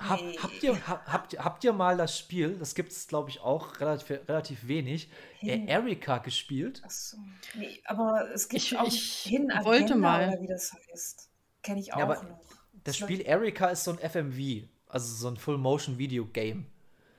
Hab, 0.00 0.20
Nee. 0.22 0.36
habt, 0.42 0.62
ihr, 0.62 0.88
ha, 0.88 1.02
habt, 1.06 1.38
habt 1.38 1.62
ihr 1.64 1.72
mal 1.74 1.96
das 1.98 2.18
Spiel, 2.18 2.56
das 2.58 2.74
gibt 2.74 2.90
es 2.92 3.06
glaube 3.06 3.28
ich 3.28 3.40
auch 3.40 3.78
relativ, 3.80 4.10
relativ 4.28 4.66
wenig, 4.66 5.10
äh, 5.42 5.46
Hin. 5.58 5.68
Erika 5.68 6.18
gespielt? 6.18 6.80
Ach 6.86 6.90
so. 6.90 7.18
nee, 7.54 7.80
aber 7.84 8.30
es 8.32 8.48
gibt 8.48 8.62
Ich- 8.62 8.78
auch 8.78 8.86
ich 8.88 9.12
hin 9.24 9.52
wollte 9.62 9.94
mal. 9.96 10.28
oder 10.30 10.40
wie 10.40 10.46
das 10.46 10.72
heißt. 10.90 11.28
Kenne 11.62 11.80
ich 11.80 11.92
auch 11.92 11.98
Ja, 11.98 12.04
aber 12.04 12.22
noch. 12.22 12.40
Das 12.84 12.96
Spiel 12.96 13.20
Erika 13.20 13.66
ist 13.68 13.84
so 13.84 13.90
ein 13.90 13.98
FMV, 13.98 14.66
also 14.86 15.14
so 15.14 15.28
ein 15.28 15.36
Full-Motion-Video-Game 15.36 16.64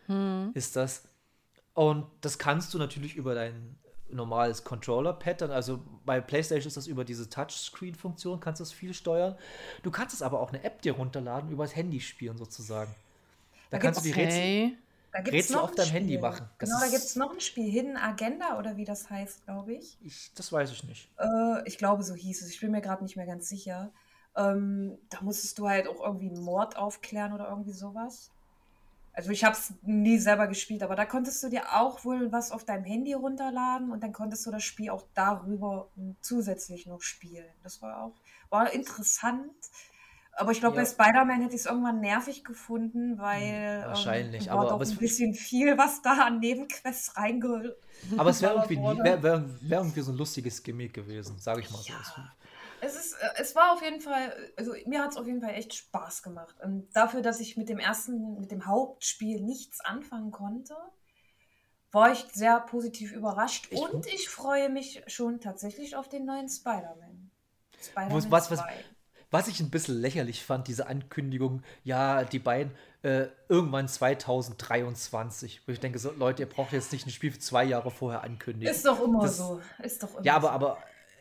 hm. 0.08 0.52
ist 0.56 0.76
das. 0.76 1.04
Und 1.76 2.08
das 2.22 2.40
kannst 2.40 2.74
du 2.74 2.80
natürlich 2.80 3.16
über 3.16 3.36
dein 3.36 3.78
normales 4.14 4.64
Controller-Pad, 4.64 5.42
dann, 5.42 5.52
also 5.52 5.82
bei 6.06 6.22
PlayStation 6.22 6.68
ist 6.68 6.78
das 6.78 6.88
über 6.88 7.06
diese 7.06 7.30
Touchscreen-Funktion, 7.30 8.40
kannst 8.40 8.60
du 8.60 8.64
das 8.64 8.72
viel 8.72 8.94
steuern. 8.94 9.36
Du 9.84 9.92
kannst 9.92 10.14
es 10.14 10.22
aber 10.22 10.40
auch 10.40 10.50
eine 10.50 10.64
App 10.64 10.82
dir 10.82 10.94
runterladen, 10.94 11.52
über 11.52 11.64
das 11.64 11.76
Handy 11.76 12.00
spielen 12.00 12.38
sozusagen. 12.38 12.94
Da 13.70 13.78
Da 13.78 13.80
kannst 13.80 14.02
du 14.02 14.04
die 14.04 14.12
Rätsel, 14.12 14.40
Okay. 14.40 14.78
Da 15.12 15.20
gibt's 15.20 15.34
Rätsel 15.34 15.56
noch 15.58 15.64
auf 15.64 15.70
ein 15.72 15.76
deinem 15.76 15.92
Handy 15.92 16.14
Spiel. 16.14 16.22
machen. 16.22 16.50
Das 16.58 16.70
Genau, 16.70 16.80
da 16.80 16.88
gibt 16.88 17.04
es 17.04 17.16
noch 17.16 17.34
ein 17.34 17.42
Spiel, 17.42 17.70
Hidden 17.70 17.98
Agenda 17.98 18.58
oder 18.58 18.78
wie 18.78 18.86
das 18.86 19.10
heißt, 19.10 19.46
glaube 19.46 19.74
ich. 19.74 19.98
ich, 20.02 20.32
das 20.36 20.52
weiß 20.54 20.72
ich 20.72 20.84
nicht. 20.86 21.10
Äh, 21.18 21.68
ich 21.68 21.78
glaube, 21.78 22.04
so 22.04 22.14
hieß 22.14 22.42
es. 22.42 22.50
Ich 22.50 22.62
bin 22.62 22.72
mir 22.72 22.82
gerade 22.82 23.04
nicht 23.04 23.18
mehr 23.18 23.26
ganz 23.26 23.50
sicher. 23.50 23.92
Ähm, 24.36 24.98
da 25.10 25.22
musstest 25.22 25.60
du 25.60 25.68
halt 25.68 25.88
auch 25.88 26.02
irgendwie 26.02 26.30
einen 26.30 26.42
Mord 26.42 26.78
aufklären 26.78 27.34
oder 27.34 27.50
irgendwie 27.50 27.74
sowas. 27.74 28.32
Also 29.14 29.32
ich 29.32 29.44
habe 29.44 29.56
es 29.56 29.74
nie 29.82 30.18
selber 30.18 30.48
gespielt, 30.48 30.84
aber 30.84 30.96
da 30.96 31.06
konntest 31.06 31.44
du 31.44 31.50
dir 31.50 31.74
auch 31.74 32.06
wohl 32.06 32.32
was 32.32 32.52
auf 32.52 32.64
deinem 32.64 32.86
Handy 32.86 33.14
runterladen 33.14 33.92
und 33.92 34.02
dann 34.04 34.14
konntest 34.14 34.46
du 34.46 34.52
das 34.52 34.64
Spiel 34.64 34.90
auch 34.90 35.04
darüber 35.14 35.90
zusätzlich 36.22 36.86
noch 36.88 37.02
spielen. 37.02 37.46
Das 37.64 37.82
war 37.82 38.04
auch 38.04 38.14
war 38.50 38.72
interessant. 38.74 39.52
Aber 40.38 40.54
ich 40.54 40.62
glaube, 40.62 40.78
Ja. 40.78 40.84
bei 40.84 40.90
Spider-Man 40.90 41.42
hätte 41.42 41.56
ich 41.56 41.62
es 41.62 41.66
irgendwann 41.66 42.00
nervig 42.00 42.46
gefunden, 42.46 43.18
weil 43.20 43.84
wahrscheinlich, 43.86 44.44
ähm, 44.44 44.52
war 44.54 44.60
aber- 44.60 44.66
doch 44.70 44.74
aber 44.76 44.84
es- 44.84 44.92
ein 44.92 44.98
bisschen 44.98 45.34
viel, 45.34 45.78
was 45.78 46.02
da 46.02 46.26
an 46.28 46.40
Nebenquests 46.40 47.18
reinge... 47.18 47.76
Aber 48.18 48.30
es 48.30 48.42
wäre 48.42 48.54
irgendwie, 48.70 48.78
wär, 49.04 49.22
wär, 49.22 49.46
wär 49.62 49.78
irgendwie 49.80 50.02
so 50.02 50.14
ein 50.14 50.18
lustiges 50.18 50.64
Gimmick 50.64 50.94
gewesen, 50.94 51.38
sage 51.38 51.60
ich 51.60 51.70
mal 51.70 51.80
so. 51.80 51.92
Es, 52.82 52.96
ist, 52.96 53.14
äh, 53.14 53.30
es 53.38 53.56
war 53.56 53.74
auf 53.74 53.82
jeden 53.82 54.02
Fall, 54.02 54.52
also 54.58 54.74
mir 54.86 55.04
hat 55.04 55.12
es 55.12 55.18
auf 55.18 55.28
jeden 55.28 55.42
Fall 55.42 55.54
echt 55.54 55.74
Spaß 55.74 56.24
gemacht. 56.24 56.56
Und 56.64 56.90
dafür, 56.96 57.22
dass 57.22 57.40
ich 57.40 57.56
mit 57.58 57.70
dem 57.70 57.80
ersten, 57.80 58.40
mit 58.40 58.52
dem 58.52 58.66
Hauptspiel 58.66 59.42
nichts 59.42 59.80
anfangen 59.82 60.32
konnte, 60.32 60.76
war 61.92 62.12
ich 62.12 62.26
sehr 62.34 62.60
positiv 62.62 63.12
überrascht. 63.12 63.68
Ich- 63.70 63.80
und 63.80 64.08
ich 64.08 64.30
freue 64.30 64.70
mich 64.70 65.04
schon 65.08 65.40
tatsächlich 65.40 65.96
auf 65.96 66.10
den 66.10 66.26
neuen 66.26 66.48
Spider-Man. 66.50 67.30
Spider-Man 67.82 68.12
Was- 68.16 68.32
was- 68.32 68.52
was- 68.52 68.60
2. 68.60 68.74
Was 69.34 69.48
ich 69.48 69.62
ein 69.62 69.70
bisschen 69.72 69.96
lächerlich 70.02 70.44
fand, 70.44 70.68
diese 70.68 70.88
Ankündigung, 70.88 71.64
ja, 71.86 72.26
die 72.26 72.40
beiden 72.40 72.74
äh, 73.04 73.28
irgendwann 73.48 73.88
2023. 73.88 75.62
Wo 75.66 75.72
ich 75.72 75.80
denke, 75.80 76.00
so, 76.00 76.12
Leute, 76.12 76.44
ihr 76.44 76.50
braucht 76.50 76.72
jetzt 76.74 76.92
nicht 76.92 77.08
ein 77.08 77.12
Spiel 77.12 77.32
für 77.32 77.40
zwei 77.40 77.64
Jahre 77.64 77.92
vorher 77.92 78.24
ankündigen. 78.24 78.74
Ist 78.74 78.86
doch 78.86 79.02
immer 79.02 79.22
Das- 79.22 79.38
so. 79.38 79.62
Ist 79.82 80.04
doch 80.04 80.14
immer 80.16 80.26
ja, 80.26 80.36
aber, 80.36 80.48
so. 80.50 80.54
aber 80.54 80.78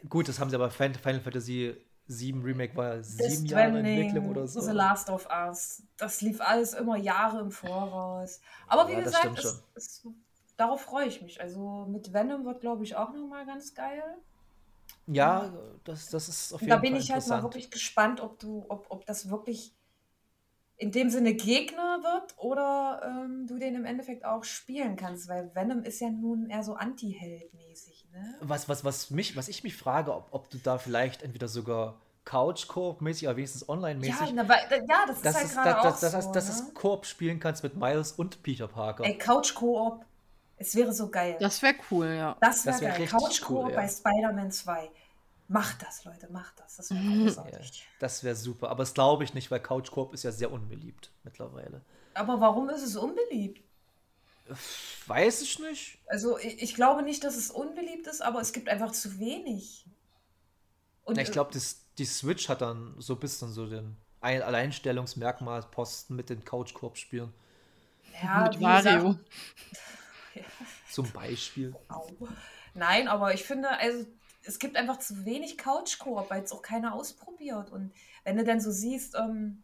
gut, 0.08 0.28
das 0.28 0.40
haben 0.40 0.50
sie 0.50 0.56
aber 0.56 0.70
Final 0.70 0.98
Fantasy 0.98 1.76
7 2.06 2.42
Remake 2.42 2.76
war 2.76 3.02
sieben 3.02 3.46
Jahre 3.46 3.78
Entwicklung 3.78 4.30
oder 4.30 4.46
so. 4.46 4.60
The 4.60 4.72
Last 4.72 5.10
of 5.10 5.28
Us. 5.30 5.82
Das 5.96 6.20
lief 6.20 6.40
alles 6.40 6.74
immer 6.74 6.96
Jahre 6.96 7.40
im 7.40 7.52
Voraus. 7.52 8.40
Aber 8.66 8.88
wie 8.88 8.92
Ja, 8.92 9.02
das 9.02 9.12
gesagt, 9.12 9.38
es, 9.38 9.64
es, 9.74 10.06
darauf 10.56 10.80
freue 10.80 11.06
ich 11.06 11.22
mich. 11.22 11.40
Also 11.40 11.86
mit 11.88 12.12
Venom 12.12 12.44
wird, 12.44 12.60
glaube 12.60 12.82
ich, 12.82 12.96
auch 12.96 13.12
nochmal 13.12 13.46
ganz 13.46 13.74
geil. 13.74 14.02
Ja, 15.06 15.52
das, 15.84 16.10
das 16.10 16.28
ist 16.28 16.52
auf 16.52 16.60
jeden 16.60 16.70
da 16.70 16.76
Fall 16.76 16.82
bin 16.82 16.96
ich 16.96 17.10
halt 17.10 17.26
mal 17.28 17.42
wirklich 17.42 17.70
gespannt, 17.70 18.20
ob 18.20 18.38
du, 18.38 18.64
ob, 18.68 18.86
ob 18.90 19.06
das 19.06 19.30
wirklich 19.30 19.72
in 20.76 20.92
dem 20.92 21.10
Sinne 21.10 21.34
Gegner 21.34 22.00
wird 22.02 22.34
oder 22.38 23.02
ähm, 23.04 23.46
du 23.46 23.58
den 23.58 23.74
im 23.74 23.84
Endeffekt 23.84 24.24
auch 24.24 24.44
spielen 24.44 24.96
kannst, 24.96 25.28
weil 25.28 25.54
Venom 25.54 25.82
ist 25.82 26.00
ja 26.00 26.10
nun 26.10 26.48
eher 26.48 26.62
so 26.62 26.74
Anti-Held-mäßig, 26.74 27.89
ne? 28.12 28.34
Was, 28.40 28.68
was, 28.68 28.84
was, 28.84 29.10
mich, 29.10 29.36
was 29.36 29.48
ich 29.48 29.64
mich 29.64 29.76
frage, 29.76 30.14
ob, 30.14 30.28
ob 30.32 30.50
du 30.50 30.58
da 30.58 30.78
vielleicht 30.78 31.22
entweder 31.22 31.48
sogar 31.48 31.96
Couch-Koop-mäßig 32.24 33.26
oder 33.28 33.36
wenigstens 33.36 33.68
online-mäßig, 33.68 34.30
Ja, 34.30 34.44
ja, 34.44 35.06
das 35.06 35.16
ist 35.16 35.24
dass 35.24 35.34
halt 35.36 35.46
es, 35.46 35.52
gerade 35.54 35.70
dass, 35.70 35.94
auch 35.96 36.00
dass, 36.12 36.24
so, 36.24 36.32
dass 36.32 36.48
ne? 36.48 36.66
es 36.68 36.74
Koop 36.74 37.06
spielen 37.06 37.40
kannst 37.40 37.62
mit 37.62 37.76
Miles 37.76 38.12
und 38.12 38.42
Peter 38.42 38.68
Parker. 38.68 39.04
Ey, 39.04 39.16
Couch-Koop, 39.16 40.04
es 40.56 40.74
wäre 40.74 40.92
so 40.92 41.08
geil. 41.08 41.36
Das 41.40 41.62
wäre 41.62 41.74
cool, 41.90 42.06
ja. 42.08 42.36
Das 42.40 42.64
wäre 42.66 42.74
Das 42.74 42.80
wär 42.82 42.88
geil. 42.90 43.00
richtig 43.02 43.18
Couch-Koop 43.18 43.64
cool, 43.64 43.70
ja. 43.70 43.76
bei 43.76 43.88
Spider-Man 43.88 44.52
2. 44.52 44.90
Macht 45.48 45.82
das, 45.82 46.04
Leute, 46.04 46.30
macht 46.30 46.60
das. 46.60 46.76
Das 46.76 46.90
wäre 46.90 47.00
Mhm. 47.00 47.18
Ja, 47.20 47.24
großartig. 47.24 47.88
das 47.98 48.22
wäre 48.22 48.36
super. 48.36 48.68
Aber 48.70 48.82
das 48.84 48.94
glaube 48.94 49.24
ich 49.24 49.34
nicht, 49.34 49.50
weil 49.50 49.58
Couch-Koop 49.60 50.14
ist 50.14 50.22
ja 50.22 50.30
sehr 50.30 50.52
unbeliebt 50.52 51.10
mittlerweile. 51.24 51.80
Aber 52.14 52.40
warum 52.40 52.68
ist 52.70 52.82
es 52.82 52.96
unbeliebt? 52.96 53.64
Weiß 55.06 55.42
ich 55.42 55.58
nicht. 55.58 55.98
Also 56.06 56.38
ich, 56.38 56.62
ich 56.62 56.74
glaube 56.74 57.02
nicht, 57.02 57.24
dass 57.24 57.36
es 57.36 57.50
unbeliebt 57.50 58.06
ist, 58.06 58.20
aber 58.22 58.40
es 58.40 58.52
gibt 58.52 58.68
einfach 58.68 58.92
zu 58.92 59.18
wenig. 59.18 59.86
Und 61.04 61.16
Ja, 61.16 61.22
ich 61.22 61.32
glaube, 61.32 61.50
die 61.98 62.04
Switch 62.04 62.48
hat 62.48 62.60
dann 62.60 62.94
so 62.98 63.14
ein 63.14 63.20
bisschen 63.20 63.52
so 63.52 63.66
den 63.66 63.96
Ein- 64.20 64.42
Alleinstellungsmerkmal 64.42 65.62
Posten 65.70 66.14
mit 66.16 66.30
den 66.30 66.44
Couch-Koop-Spielen. 66.44 67.32
äh, 68.12 68.24
ja, 68.24 68.42
Mit 68.44 68.58
wie 68.58 68.62
Mario. 68.62 68.98
gesagt, 69.14 69.24
Zum 70.92 71.10
Beispiel. 71.12 71.74
au. 71.88 72.08
Nein, 72.74 73.08
aber 73.08 73.34
ich 73.34 73.44
finde, 73.44 73.68
also 73.70 74.06
es 74.44 74.58
gibt 74.58 74.76
einfach 74.76 74.98
zu 74.98 75.24
wenig 75.24 75.58
Couch-Koop, 75.58 76.30
weil 76.30 76.42
es 76.42 76.52
auch 76.52 76.62
keiner 76.62 76.94
ausprobiert. 76.94 77.70
Und 77.70 77.92
wenn 78.24 78.36
du 78.36 78.44
dann 78.44 78.60
so 78.60 78.70
siehst, 78.70 79.14
ähm, 79.16 79.62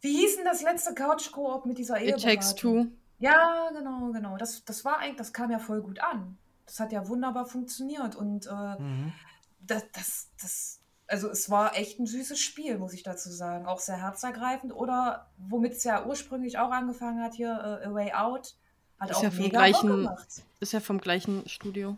wie 0.00 0.16
hieß 0.18 0.36
denn 0.36 0.44
das 0.44 0.62
letzte 0.62 0.94
Couch-Koop 0.94 1.64
mit 1.66 1.78
dieser 1.78 2.00
It 2.02 2.20
Takes 2.22 2.52
Eheberatung? 2.52 2.84
Two. 2.84 2.90
Ja, 3.24 3.70
genau, 3.72 4.10
genau. 4.12 4.36
Das, 4.36 4.64
das 4.64 4.84
war 4.84 4.98
eigentlich, 4.98 5.16
das 5.16 5.32
kam 5.32 5.50
ja 5.50 5.58
voll 5.58 5.82
gut 5.82 6.00
an. 6.00 6.36
Das 6.66 6.80
hat 6.80 6.92
ja 6.92 7.06
wunderbar 7.08 7.46
funktioniert. 7.46 8.14
Und 8.16 8.46
äh, 8.46 8.80
Mhm. 8.80 9.12
das, 9.60 9.84
das, 9.92 10.28
das, 10.40 10.80
also 11.06 11.28
es 11.30 11.50
war 11.50 11.76
echt 11.76 11.98
ein 12.00 12.06
süßes 12.06 12.40
Spiel, 12.40 12.78
muss 12.78 12.92
ich 12.92 13.02
dazu 13.02 13.30
sagen. 13.30 13.66
Auch 13.66 13.78
sehr 13.80 14.00
herzergreifend. 14.00 14.72
Oder 14.74 15.30
womit 15.36 15.72
es 15.72 15.84
ja 15.84 16.04
ursprünglich 16.06 16.58
auch 16.58 16.70
angefangen 16.70 17.22
hat, 17.22 17.34
hier 17.34 17.80
äh, 17.82 17.86
A 17.86 17.92
Way 17.94 18.12
Out, 18.14 18.56
hat 18.98 19.10
Ist 19.10 19.16
auch 19.18 19.22
ja 19.24 19.30
vom 19.30 19.38
mega 19.40 19.58
gleichen- 19.58 19.88
Bock 19.88 19.96
gemacht. 19.96 20.28
Ist 20.60 20.72
ja 20.72 20.80
vom 20.80 20.98
gleichen 21.00 21.48
Studio. 21.48 21.96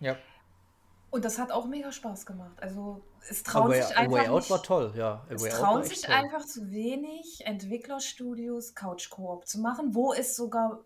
Ja. 0.00 0.16
Und 1.10 1.24
das 1.24 1.38
hat 1.38 1.50
auch 1.50 1.66
mega 1.66 1.92
Spaß 1.92 2.24
gemacht. 2.26 2.62
Also 2.62 3.02
es 3.28 3.42
trauen 3.42 3.70
Way, 3.70 3.82
sich 3.82 3.96
einfach 3.96 4.12
Way 4.12 4.28
Out 4.28 4.40
nicht, 4.40 4.50
war 4.50 4.62
toll, 4.62 4.92
ja. 4.96 5.26
Es 5.28 5.42
trauen 5.42 5.84
sich 5.84 6.02
toll. 6.02 6.14
einfach 6.14 6.44
zu 6.44 6.70
wenig 6.70 7.44
Entwicklerstudios 7.44 8.74
Couch-Koop 8.74 9.46
zu 9.46 9.60
machen, 9.60 9.94
wo 9.94 10.12
es 10.12 10.36
sogar 10.36 10.80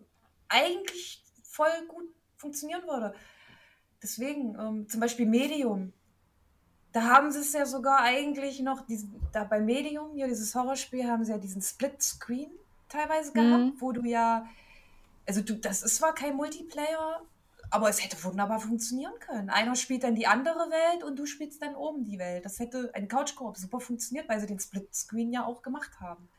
eigentlich 0.47 1.23
voll 1.43 1.69
gut 1.87 2.05
funktionieren 2.35 2.83
würde. 2.83 3.13
Deswegen, 4.01 4.55
ähm, 4.59 4.87
zum 4.89 4.99
Beispiel 4.99 5.25
Medium. 5.25 5.91
Da 6.91 7.01
haben 7.03 7.31
sie 7.31 7.39
es 7.39 7.53
ja 7.53 7.65
sogar 7.65 8.01
eigentlich 8.01 8.59
noch, 8.61 8.85
diesen, 8.85 9.19
da 9.31 9.43
bei 9.43 9.59
Medium, 9.59 10.13
hier 10.13 10.27
dieses 10.27 10.55
Horrorspiel, 10.55 11.05
haben 11.07 11.23
sie 11.25 11.31
ja 11.31 11.37
diesen 11.37 11.61
Split-Screen 11.61 12.49
teilweise 12.89 13.33
gehabt, 13.33 13.63
Mhm. 13.63 13.73
wo 13.79 13.91
du 13.91 14.03
ja, 14.05 14.45
also 15.27 15.41
du, 15.41 15.55
das 15.55 15.83
ist 15.83 15.97
zwar 15.97 16.13
kein 16.15 16.35
Multiplayer, 16.35 17.21
aber 17.69 17.89
es 17.89 18.03
hätte 18.03 18.21
wunderbar 18.23 18.59
funktionieren 18.59 19.13
können. 19.19 19.49
Einer 19.49 19.75
spielt 19.75 20.03
dann 20.03 20.15
die 20.15 20.27
andere 20.27 20.69
Welt 20.69 21.03
und 21.03 21.17
du 21.17 21.25
spielst 21.25 21.61
dann 21.61 21.75
oben 21.75 22.05
die 22.05 22.19
Welt. 22.19 22.45
Das 22.45 22.59
hätte 22.59 22.91
ein 22.93 23.07
Couch-Koop 23.07 23.57
super 23.57 23.79
funktioniert, 23.79 24.29
weil 24.29 24.39
sie 24.39 24.47
den 24.47 24.59
Split-Screen 24.59 25.31
ja 25.31 25.45
auch 25.45 25.61
gemacht 25.61 25.99
haben. 25.99 26.29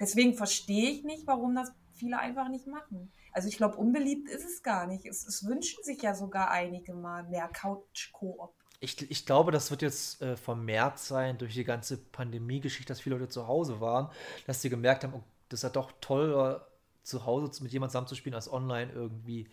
Deswegen 0.00 0.34
verstehe 0.34 0.90
ich 0.90 1.04
nicht, 1.04 1.26
warum 1.26 1.54
das 1.54 1.72
viele 1.94 2.18
einfach 2.18 2.48
nicht 2.48 2.66
machen. 2.66 3.12
Also 3.32 3.48
ich 3.48 3.56
glaube, 3.56 3.76
unbeliebt 3.76 4.30
ist 4.30 4.44
es 4.44 4.62
gar 4.62 4.86
nicht. 4.86 5.04
Es, 5.04 5.26
es 5.26 5.46
wünschen 5.46 5.82
sich 5.84 6.00
ja 6.02 6.14
sogar 6.14 6.50
einige 6.50 6.94
mal 6.94 7.24
mehr 7.24 7.48
Couch-Koop. 7.48 8.54
Ich, 8.80 9.10
ich 9.10 9.26
glaube, 9.26 9.50
das 9.50 9.70
wird 9.70 9.82
jetzt 9.82 10.22
äh, 10.22 10.36
vermehrt 10.36 10.98
sein 10.98 11.36
durch 11.36 11.54
die 11.54 11.64
ganze 11.64 11.98
Pandemie-Geschichte, 11.98 12.92
dass 12.92 13.00
viele 13.00 13.16
Leute 13.16 13.28
zu 13.28 13.48
Hause 13.48 13.80
waren, 13.80 14.08
dass 14.46 14.62
sie 14.62 14.70
gemerkt 14.70 15.02
haben, 15.02 15.14
oh, 15.14 15.22
das 15.48 15.60
ist 15.60 15.62
ja 15.64 15.70
doch 15.70 15.92
toll, 16.00 16.60
äh, 16.60 16.68
zu 17.02 17.26
Hause 17.26 17.62
mit 17.62 17.72
jemandem 17.72 17.90
zusammenzuspielen 17.90 18.34
als 18.34 18.52
online 18.52 18.92
irgendwie. 18.92 19.48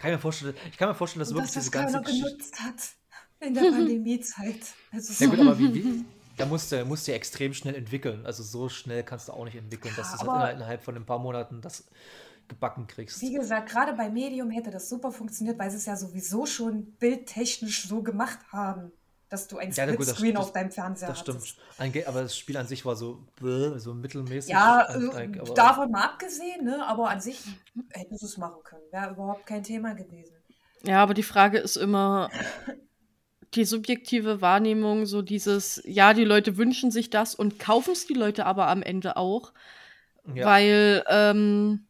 Kann 0.00 0.10
ich 0.10 0.16
mir 0.16 0.20
vorstellen, 0.20 0.54
ich 0.70 0.76
kann 0.78 0.88
mir 0.88 0.94
vorstellen, 0.94 1.20
dass 1.20 1.28
Und 1.30 1.36
wirklich 1.36 1.52
dass 1.54 1.64
diese 1.64 1.70
das 1.70 1.92
ganze 1.92 2.00
Geschichte. 2.00 2.26
genutzt 2.30 2.60
hat 2.60 2.74
in 3.46 3.54
der 3.54 3.60
Pandemiezeit. 3.70 4.60
Also 4.90 5.12
Ja 5.24 5.30
so- 5.30 5.36
gut, 5.36 5.40
aber 5.46 5.58
wie, 5.58 5.74
wie, 5.74 6.04
da 6.36 6.46
musst 6.46 6.72
du, 6.72 6.84
musst 6.86 7.06
du 7.06 7.12
ja 7.12 7.16
extrem 7.16 7.52
schnell 7.54 7.74
entwickeln. 7.74 8.24
Also 8.26 8.42
so 8.42 8.68
schnell 8.68 9.04
kannst 9.04 9.28
du 9.28 9.32
auch 9.32 9.44
nicht 9.44 9.56
entwickeln, 9.56 9.92
dass 9.96 10.12
Ja, 10.18 10.24
du 10.24 10.30
halt 10.32 10.56
innerhalb 10.56 10.82
von 10.82 10.96
ein 10.96 11.04
paar 11.04 11.18
Monaten 11.18 11.60
das 11.60 11.84
gebacken 12.48 12.86
kriegst. 12.86 13.20
Wie 13.20 13.32
gesagt, 13.32 13.68
gerade 13.68 13.92
bei 13.92 14.10
Medium 14.10 14.50
hätte 14.50 14.70
das 14.70 14.88
super 14.88 15.12
funktioniert, 15.12 15.58
weil 15.58 15.70
sie 15.70 15.76
es 15.76 15.86
ja 15.86 15.96
sowieso 15.96 16.46
schon 16.46 16.92
bildtechnisch 16.98 17.86
so 17.86 18.02
gemacht 18.02 18.38
haben, 18.50 18.90
dass 19.30 19.46
du 19.48 19.56
ein 19.58 19.70
Ja, 19.72 19.86
gut, 19.86 20.00
das- 20.00 20.06
Splitscreen 20.08 20.34
das- 20.34 20.44
auf 20.44 20.52
deinem 20.52 20.70
Fernseher 20.70 21.08
Das 21.08 21.20
stimmt. 21.20 21.38
hattest. 21.38 21.56
Ange- 21.78 22.06
Aber 22.06 22.22
das 22.22 22.36
Spiel 22.36 22.56
an 22.56 22.66
sich 22.66 22.84
war 22.84 22.96
so, 22.96 23.20
so 23.76 23.94
mittelmäßig. 23.94 24.50
Ja, 24.52 24.86
aber- 24.88 25.54
davon 25.54 25.90
mal 25.90 26.04
abgesehen, 26.04 26.64
ne? 26.64 26.84
aber 26.86 27.08
an 27.10 27.20
sich 27.20 27.40
hätten 27.90 28.16
sie 28.18 28.26
es 28.26 28.36
machen 28.36 28.62
können. 28.64 28.82
Wäre 28.90 29.12
überhaupt 29.12 29.46
kein 29.46 29.62
Thema 29.62 29.94
gewesen. 29.94 30.34
Ja, 30.82 31.02
aber 31.02 31.14
die 31.14 31.22
Frage 31.22 31.58
ist 31.58 31.76
immer 31.76 32.28
die 33.54 33.64
subjektive 33.64 34.40
Wahrnehmung, 34.40 35.06
so 35.06 35.22
dieses, 35.22 35.80
ja, 35.84 36.14
die 36.14 36.24
Leute 36.24 36.56
wünschen 36.56 36.90
sich 36.90 37.10
das 37.10 37.34
und 37.34 37.58
kaufen 37.58 37.92
es 37.92 38.06
die 38.06 38.14
Leute 38.14 38.46
aber 38.46 38.68
am 38.68 38.82
Ende 38.82 39.16
auch, 39.16 39.52
ja. 40.34 40.46
weil 40.46 41.04
ähm, 41.08 41.86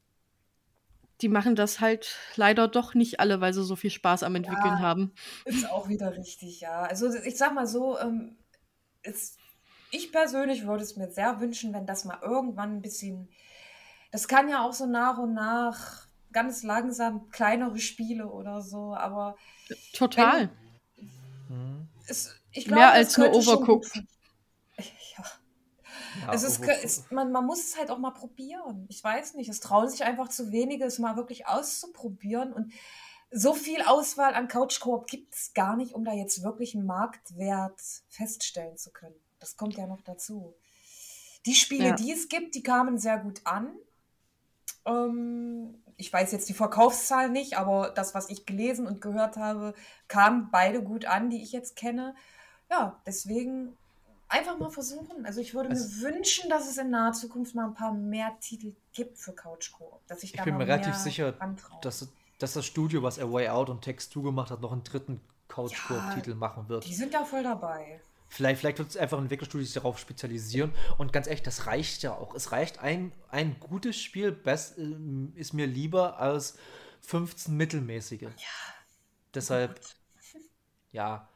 die 1.22 1.28
machen 1.28 1.54
das 1.54 1.80
halt 1.80 2.16
leider 2.36 2.68
doch 2.68 2.94
nicht 2.94 3.20
alle, 3.20 3.40
weil 3.40 3.52
sie 3.52 3.64
so 3.64 3.76
viel 3.76 3.90
Spaß 3.90 4.22
am 4.22 4.34
Entwickeln 4.34 4.74
Ja. 4.74 4.80
haben. 4.80 5.12
Ist 5.44 5.68
auch 5.70 5.88
wieder 5.88 6.16
richtig, 6.16 6.60
ja. 6.60 6.82
Also 6.82 7.12
ich 7.14 7.36
sag 7.36 7.54
mal 7.54 7.66
so, 7.66 7.98
ähm, 7.98 8.36
ist, 9.02 9.38
ich 9.90 10.12
persönlich 10.12 10.66
würde 10.66 10.82
es 10.84 10.96
mir 10.96 11.10
sehr 11.10 11.40
wünschen, 11.40 11.72
wenn 11.72 11.86
das 11.86 12.04
mal 12.04 12.18
irgendwann 12.22 12.76
ein 12.76 12.82
bisschen, 12.82 13.28
das 14.12 14.28
kann 14.28 14.48
ja 14.48 14.62
auch 14.64 14.72
so 14.72 14.86
nach 14.86 15.18
und 15.18 15.34
nach 15.34 16.06
ganz 16.32 16.62
langsam 16.62 17.28
kleinere 17.30 17.78
Spiele 17.78 18.26
oder 18.28 18.62
so, 18.62 18.94
aber 18.94 19.36
Total. 19.92 20.48
Hm. 21.48 21.88
es, 22.06 22.34
ich 22.52 22.66
Mehr 22.66 22.76
glaube, 22.76 22.92
als 22.92 23.16
nur 23.18 23.26
schon 23.42 23.56
gut 23.56 23.58
Overcooked. 23.58 23.86
fun- 23.88 24.08
Ja. 25.16 25.24
Ja, 26.20 26.28
Also 26.28 26.46
es, 26.46 26.60
Overcooked- 26.60 26.68
kö- 26.80 26.84
es, 26.84 27.10
man, 27.10 27.32
man 27.32 27.46
muss 27.46 27.60
es 27.62 27.78
halt 27.78 27.90
auch 27.90 27.98
mal 27.98 28.10
probieren. 28.12 28.86
Ich 28.88 29.02
weiß 29.02 29.34
nicht, 29.34 29.48
es 29.48 29.60
trauen 29.60 29.88
sich 29.88 30.04
einfach 30.04 30.28
zu 30.28 30.50
wenige, 30.52 30.84
es 30.84 30.98
mal 30.98 31.16
wirklich 31.16 31.46
auszuprobieren. 31.46 32.52
Und 32.52 32.72
so 33.30 33.54
viel 33.54 33.82
Auswahl 33.82 34.34
an 34.34 34.48
Couch-Koop 34.48 35.06
gibt 35.06 35.34
es 35.34 35.52
gar 35.54 35.76
nicht, 35.76 35.94
um 35.94 36.04
da 36.04 36.12
jetzt 36.12 36.42
wirklich 36.42 36.74
einen 36.74 36.86
Marktwert 36.86 37.80
feststellen 38.08 38.76
zu 38.76 38.90
können. 38.90 39.14
Das 39.38 39.56
kommt 39.56 39.76
ja 39.76 39.86
noch 39.86 40.00
dazu. 40.02 40.54
Die 41.46 41.54
Spiele, 41.54 41.88
Ja. 41.90 41.94
die 41.94 42.12
es 42.12 42.28
gibt, 42.28 42.54
die 42.54 42.62
kamen 42.62 42.98
sehr 42.98 43.18
gut 43.18 43.40
an. 43.44 43.72
Ähm, 44.84 45.82
ich 45.96 46.12
weiß 46.12 46.32
jetzt 46.32 46.48
die 46.48 46.54
Verkaufszahl 46.54 47.30
nicht, 47.30 47.56
aber 47.56 47.90
das, 47.90 48.14
was 48.14 48.30
ich 48.30 48.46
gelesen 48.46 48.86
und 48.86 49.00
gehört 49.00 49.36
habe, 49.36 49.74
kamen 50.08 50.48
beide 50.50 50.82
gut 50.82 51.04
an, 51.04 51.30
die 51.30 51.42
ich 51.42 51.52
jetzt 51.52 51.76
kenne. 51.76 52.14
Ja, 52.70 53.00
deswegen 53.06 53.76
einfach 54.30 54.58
mal 54.58 54.70
versuchen. 54.70 55.26
Also 55.26 55.40
ich 55.40 55.54
würde 55.54 55.70
Also- 55.70 56.06
mir 56.06 56.14
wünschen, 56.14 56.48
dass 56.48 56.68
es 56.68 56.78
in 56.78 56.90
naher 56.90 57.12
Zukunft 57.12 57.54
mal 57.54 57.66
ein 57.66 57.74
paar 57.74 57.92
mehr 57.92 58.36
Titel 58.40 58.72
gibt 58.92 59.18
für 59.18 59.32
Couch. 59.32 59.70
Dass 60.06 60.22
ich, 60.22 60.32
Ich 60.32 60.36
da 60.38 60.44
bin 60.44 60.56
mir 60.56 60.66
relativ 60.66 60.94
sicher, 60.94 61.32
dass, 61.82 62.08
dass 62.38 62.52
das 62.54 62.64
Studio, 62.66 63.02
was 63.02 63.18
A 63.18 63.30
Way 63.30 63.48
Out 63.48 63.68
und 63.70 63.82
Text 63.82 64.12
2 64.12 64.22
gemacht 64.22 64.50
hat, 64.50 64.60
noch 64.60 64.72
einen 64.72 64.84
dritten 64.84 65.20
Couch-Titel 65.48 66.34
machen 66.34 66.68
wird. 66.68 66.86
Die 66.86 66.94
sind 66.94 67.12
ja 67.12 67.24
voll 67.24 67.42
dabei. 67.42 68.00
Vielleicht, 68.32 68.60
vielleicht 68.60 68.78
wird 68.78 68.90
es 68.90 68.96
einfach 68.96 69.18
ein 69.18 69.24
Entwicklerstudio 69.24 69.64
sich 69.64 69.74
darauf 69.74 69.98
spezialisieren. 69.98 70.72
Und 70.98 71.12
ganz 71.12 71.26
ehrlich, 71.26 71.42
das 71.42 71.66
reicht 71.66 72.04
ja 72.04 72.12
auch. 72.14 72.32
Es 72.34 72.52
reicht 72.52 72.78
ein, 72.78 73.10
ein 73.28 73.58
gutes 73.58 73.96
Spiel, 74.00 74.30
best, 74.30 74.78
ähm, 74.78 75.32
ist 75.34 75.52
mir 75.52 75.66
lieber 75.66 76.20
als 76.20 76.56
15 77.00 77.56
mittelmäßige. 77.56 78.22
Ja. 78.22 78.30
Deshalb, 79.34 79.80
ja, 80.92 81.28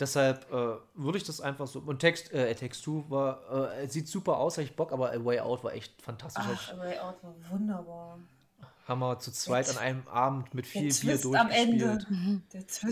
deshalb 0.00 0.50
äh, 0.52 0.76
würde 0.94 1.18
ich 1.18 1.24
das 1.24 1.40
einfach 1.40 1.66
so. 1.66 1.80
Und 1.80 1.98
Text, 1.98 2.32
äh, 2.32 2.54
Text 2.54 2.82
2 2.84 3.04
war, 3.10 3.72
äh, 3.78 3.88
sieht 3.88 4.08
super 4.08 4.36
aus, 4.38 4.56
habe 4.56 4.64
ich 4.64 4.74
Bock, 4.76 4.92
aber 4.92 5.12
A 5.12 5.24
Way 5.24 5.40
Out 5.40 5.64
war 5.64 5.72
echt 5.72 6.00
fantastisch. 6.02 6.44
Ach, 6.46 6.72
A 6.74 6.78
Way 6.78 6.98
Out 6.98 7.22
war 7.22 7.34
wunderbar. 7.50 8.18
Haben 8.86 9.00
wir 9.00 9.18
zu 9.18 9.30
zweit 9.32 9.66
Der 9.68 9.74
an 9.76 9.82
einem 9.82 10.08
Abend 10.08 10.54
mit 10.54 10.66
viel 10.66 10.88
Der 10.90 11.00
Bier 11.00 11.20
Twist 11.20 11.34
am 11.36 11.50
Ende. 11.50 11.84
durchgespielt. 11.98 12.10
Mhm. 12.10 12.42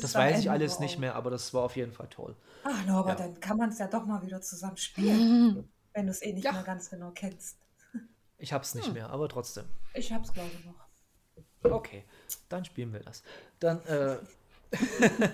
Das 0.02 0.14
weiß 0.14 0.40
ich 0.40 0.50
alles 0.50 0.78
nicht 0.78 0.98
mehr, 0.98 1.14
aber 1.14 1.30
das 1.30 1.54
war 1.54 1.62
auf 1.62 1.74
jeden 1.76 1.92
Fall 1.92 2.08
toll. 2.08 2.36
Ach, 2.64 2.84
Norbert, 2.86 3.18
Ja. 3.20 3.26
dann 3.26 3.40
kann 3.40 3.56
man 3.56 3.70
es 3.70 3.78
ja 3.78 3.86
doch 3.86 4.04
mal 4.04 4.20
wieder 4.22 4.42
zusammen 4.42 4.76
spielen, 4.76 5.66
wenn 5.94 6.04
du 6.06 6.10
es 6.10 6.20
eh 6.22 6.32
nicht 6.34 6.44
Ja. 6.44 6.52
mehr 6.52 6.62
ganz 6.64 6.90
genau 6.90 7.12
kennst. 7.14 7.56
Ich 8.38 8.52
hab's 8.52 8.74
nicht 8.74 8.92
mehr, 8.92 9.08
aber 9.08 9.30
trotzdem. 9.30 9.64
Ich 9.94 10.12
hab's, 10.12 10.30
glaube 10.34 10.50
ich, 10.52 10.66
noch. 10.66 11.72
Okay, 11.72 12.04
dann 12.50 12.66
spielen 12.66 12.92
wir 12.92 13.00
das. 13.00 13.22
Dann, 13.58 13.82
äh. 13.86 14.18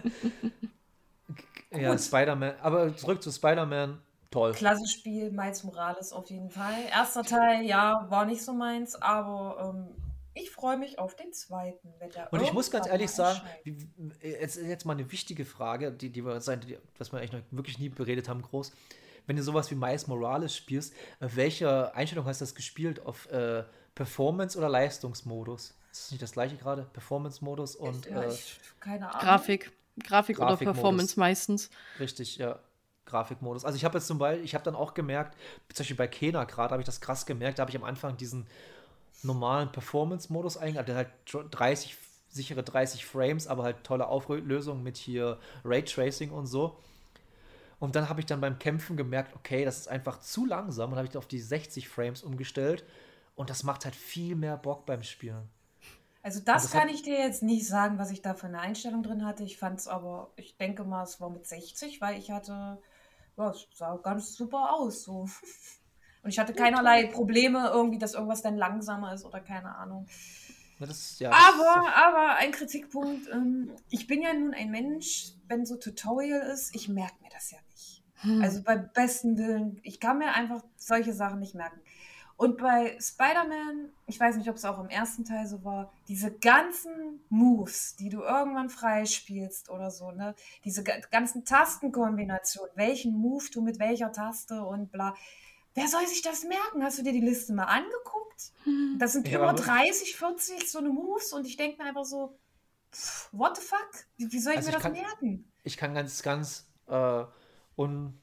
ja. 1.71 1.97
Spider-Man. 1.97 2.55
Aber 2.61 2.97
zurück 2.97 3.23
zu 3.23 3.31
Spider-Man. 3.31 4.01
Toll. 4.31 4.53
Klasse 4.53 4.87
Spiel, 4.87 5.31
Miles 5.31 5.63
Morales 5.63 6.13
auf 6.13 6.31
jeden 6.31 6.49
Fall. 6.49 6.75
Erster 6.91 7.23
Teil, 7.23 7.65
ja, 7.65 8.07
war 8.09 8.25
nicht 8.25 8.43
so 8.43 8.55
meins, 8.55 8.95
aber 8.95 9.75
ähm, 9.75 9.95
ich 10.33 10.51
freue 10.51 10.79
mich 10.79 10.99
auf 10.99 11.15
den 11.17 11.35
zweiten. 11.35 11.93
Wenn 11.99 12.11
der 12.11 12.33
Und 12.33 12.41
ich 12.41 12.53
muss 12.53 12.71
ganz 12.71 12.87
ehrlich 12.87 13.11
sagen, 13.11 13.43
wie, 13.65 13.77
jetzt, 14.23 14.57
jetzt 14.57 14.87
mal 14.87 14.95
eine 14.95 15.13
wichtige 15.13 15.45
Frage, 15.45 15.93
die, 15.93 16.09
die 16.09 16.25
wir 16.25 16.41
seit, 16.41 16.65
die, 16.65 16.79
was 16.97 17.13
wir 17.13 17.19
eigentlich 17.19 17.33
noch 17.33 17.43
wirklich 17.51 17.79
nie 17.79 17.91
beredet 17.91 18.31
haben, 18.31 18.41
groß. 18.41 18.73
Wenn 19.27 19.37
du 19.37 19.43
sowas 19.43 19.71
wie 19.71 19.75
Miles 19.75 20.07
Morales 20.07 20.57
spielst, 20.57 20.95
äh, 21.21 21.29
welche 21.35 21.95
Einstellung 21.95 22.25
hast 22.25 22.41
du 22.41 22.45
das 22.45 22.55
gespielt? 22.55 23.05
Auf 23.05 23.31
äh, 23.31 23.65
Performance 23.95 24.57
oder 24.57 24.71
Leistungsmodus? 24.71 25.75
Ist 25.93 26.05
das 26.05 26.11
nicht 26.11 26.23
das 26.23 26.33
gleiche 26.33 26.57
gerade? 26.57 26.85
Performance-Modus 26.95 27.77
und 27.77 28.07
ja, 28.07 28.23
äh, 28.23 28.33
ich, 28.33 28.59
keine 28.81 29.11
Ahnung. 29.11 29.21
Grafik. 30.03 30.37
Grafik 30.37 30.69
oder. 30.69 30.73
Performance 30.73 31.19
meistens. 31.19 31.71
richtig, 31.99 32.37
ja. 32.37 32.59
Grafikmodus. 33.05 33.65
Also 33.65 33.77
ich 33.77 33.85
habe 33.85 33.99
jetzt 33.99 34.07
zum 34.07 34.19
Beispiel, 34.19 34.45
ich 34.45 34.55
habe 34.55 34.65
dann 34.65 34.75
auch 34.75 34.95
gemerkt, 34.95 35.37
zum 35.69 35.83
Beispiel 35.83 35.97
bei 35.97 36.07
Kena 36.07 36.45
gerade 36.45 36.71
habe 36.71 36.83
ich 36.83 36.87
das 36.87 37.01
krass 37.01 37.27
gemerkt, 37.27 37.59
da 37.59 37.63
habe 37.63 37.71
ich 37.71 37.77
am 37.77 37.85
Anfang 37.85 38.17
diesen 38.17 38.47
normalen 39.23 39.71
Performance-Modus 39.71 40.57
eingegangen, 40.57 40.87
der 40.87 40.97
halt 40.97 41.09
30, 41.51 41.97
sichere 42.29 42.63
30 42.63 43.05
Frames, 43.05 43.47
aber 43.47 43.65
halt 43.65 43.85
tolle 43.85 44.07
Auflösung 44.07 44.83
mit 44.83 44.97
hier 44.97 45.39
Raytracing 45.65 46.31
und 46.31 46.47
so. 46.47 46.79
Und 47.79 47.97
dann 47.97 48.09
habe 48.09 48.21
ich 48.21 48.27
dann 48.27 48.41
beim 48.41 48.59
Kämpfen 48.59 48.97
gemerkt, 48.97 49.35
okay, 49.35 49.65
das 49.65 49.79
ist 49.79 49.89
einfach 49.89 50.21
zu 50.21 50.47
langsam 50.47 50.93
und 50.93 50.99
habe 50.99 51.09
ich 51.09 51.17
auf 51.17 51.27
die 51.27 51.41
60 51.41 51.89
Frames 51.89 52.23
umgestellt 52.23 52.85
und 53.35 53.51
das 53.51 53.65
macht 53.65 53.85
halt 53.85 53.97
viel 53.97 54.37
mehr 54.37 54.57
Bock 54.57 54.87
beim 54.87 55.03
Spielen. 55.03 55.49
Also 56.23 56.41
das, 56.41 56.65
das 56.65 56.73
kann 56.73 56.83
hat- 56.83 56.91
ich 56.91 57.03
dir 57.03 57.19
jetzt 57.19 57.43
nicht 57.43 57.67
sagen, 57.67 57.99
was 57.99 58.11
ich 58.11 58.23
da 58.23 58.35
für 58.35 58.47
eine 58.47 58.61
Einstellung 58.61 59.03
drin 59.03 59.25
hatte. 59.25 59.43
Ich 59.45 59.59
fand 59.59 59.81
es 59.81 59.89
aber, 59.89 60.31
ich 60.37 60.57
denke 60.57 60.85
mal, 60.85 61.03
es 61.03 61.21
war 61.21 61.31
mit 61.31 61.47
60, 61.47 62.01
weil 62.01 62.19
ich 62.19 62.31
hatte, 62.31 62.79
ja, 63.37 63.51
es 63.51 63.67
sah 63.75 63.97
ganz 63.97 64.35
super 64.35 64.75
aus. 64.75 65.03
So. 65.03 65.29
Und 66.23 66.31
ich 66.31 66.39
hatte 66.39 66.55
keinerlei 66.55 67.07
Probleme 67.07 67.69
irgendwie, 67.73 67.99
dass 67.99 68.15
irgendwas 68.15 68.43
dann 68.43 68.57
langsamer 68.57 69.13
ist 69.15 69.25
oder 69.25 69.41
keine 69.41 69.75
Ahnung. 69.75 70.07
Das 70.79 71.19
ja, 71.19 71.31
Aber, 71.31 71.95
aber 71.97 72.37
ein 72.37 72.51
Kritikpunkt, 72.53 73.29
ähm, 73.29 73.71
ich 73.89 74.07
bin 74.07 74.23
ja 74.23 74.33
nun 74.33 74.53
ein 74.55 74.71
Mensch, 74.71 75.33
wenn 75.49 75.65
so 75.65 75.77
Tutorial 75.77 76.41
ist, 76.41 76.75
ich 76.75 76.89
merke 76.89 77.15
mir 77.23 77.31
das 77.31 77.51
ja 77.51 77.59
nicht. 77.71 78.03
Hm. 78.23 78.43
Also 78.43 78.63
bei 78.63 78.77
besten 78.77 79.37
Willen, 79.39 79.81
ich 79.83 80.01
kann 80.01 80.19
mir 80.19 80.33
einfach 80.33 80.63
solche 80.77 81.13
Sachen 81.13 81.39
nicht 81.41 81.55
merken. 81.55 81.81
Und 82.43 82.59
bei 82.59 82.99
Spider-Man, 83.01 83.93
ich 84.07 84.19
weiß 84.19 84.37
nicht, 84.37 84.49
ob 84.51 84.57
es 84.57 84.65
auch 84.65 84.79
im 84.81 84.89
ersten 84.89 85.25
Teil 85.25 85.47
so 85.47 85.63
war, 85.65 85.93
diese 86.09 86.33
ganzen 86.33 87.21
Moves, 87.29 87.95
die 87.97 88.09
du 88.09 88.23
irgendwann 88.23 88.69
freispielst 88.69 89.71
oder 89.71 89.91
so, 89.91 90.11
ne? 90.11 90.35
Diese 90.65 90.83
ga- 90.83 90.99
ganzen 91.11 91.45
Tastenkombinationen, 91.45 92.73
welchen 92.75 93.15
Move 93.15 93.45
du 93.53 93.61
mit 93.63 93.79
welcher 93.79 94.13
Taste 94.13 94.63
und 94.65 94.91
bla. 94.91 95.15
Wer 95.75 95.89
soll 95.89 96.07
sich 96.07 96.23
das 96.23 96.45
merken? 96.45 96.83
Hast 96.83 96.99
du 96.99 97.03
dir 97.03 97.13
die 97.13 97.21
Liste 97.21 97.53
mal 97.55 97.65
angeguckt? 97.65 98.53
Hm. 98.65 98.97
Das 98.99 99.13
sind 99.13 99.29
Ja, 99.29 99.39
über 99.39 99.51
aber- 99.51 99.59
30, 99.63 100.17
40 100.17 100.71
so 100.71 100.79
eine 100.79 100.91
Moves 100.91 101.33
und 101.33 101.47
ich 101.47 101.57
denke 101.57 101.81
mir 101.83 101.89
einfach 101.89 102.05
so, 102.05 102.39
pff, 102.93 103.29
what 103.33 103.57
the 103.57 103.63
fuck? 103.63 103.91
Wie, 104.17 104.31
wie 104.33 104.39
soll 104.39 104.53
ich 104.55 104.59
Also 104.59 104.71
mir 104.71 104.77
ich 104.79 104.83
das 104.83 104.93
kann- 104.93 104.93
merken? 105.01 105.53
ich 105.63 105.77
kann 105.77 105.95
ganz, 105.95 106.23
ganz 106.23 106.67
äh, 106.89 107.25
un, 107.77 108.21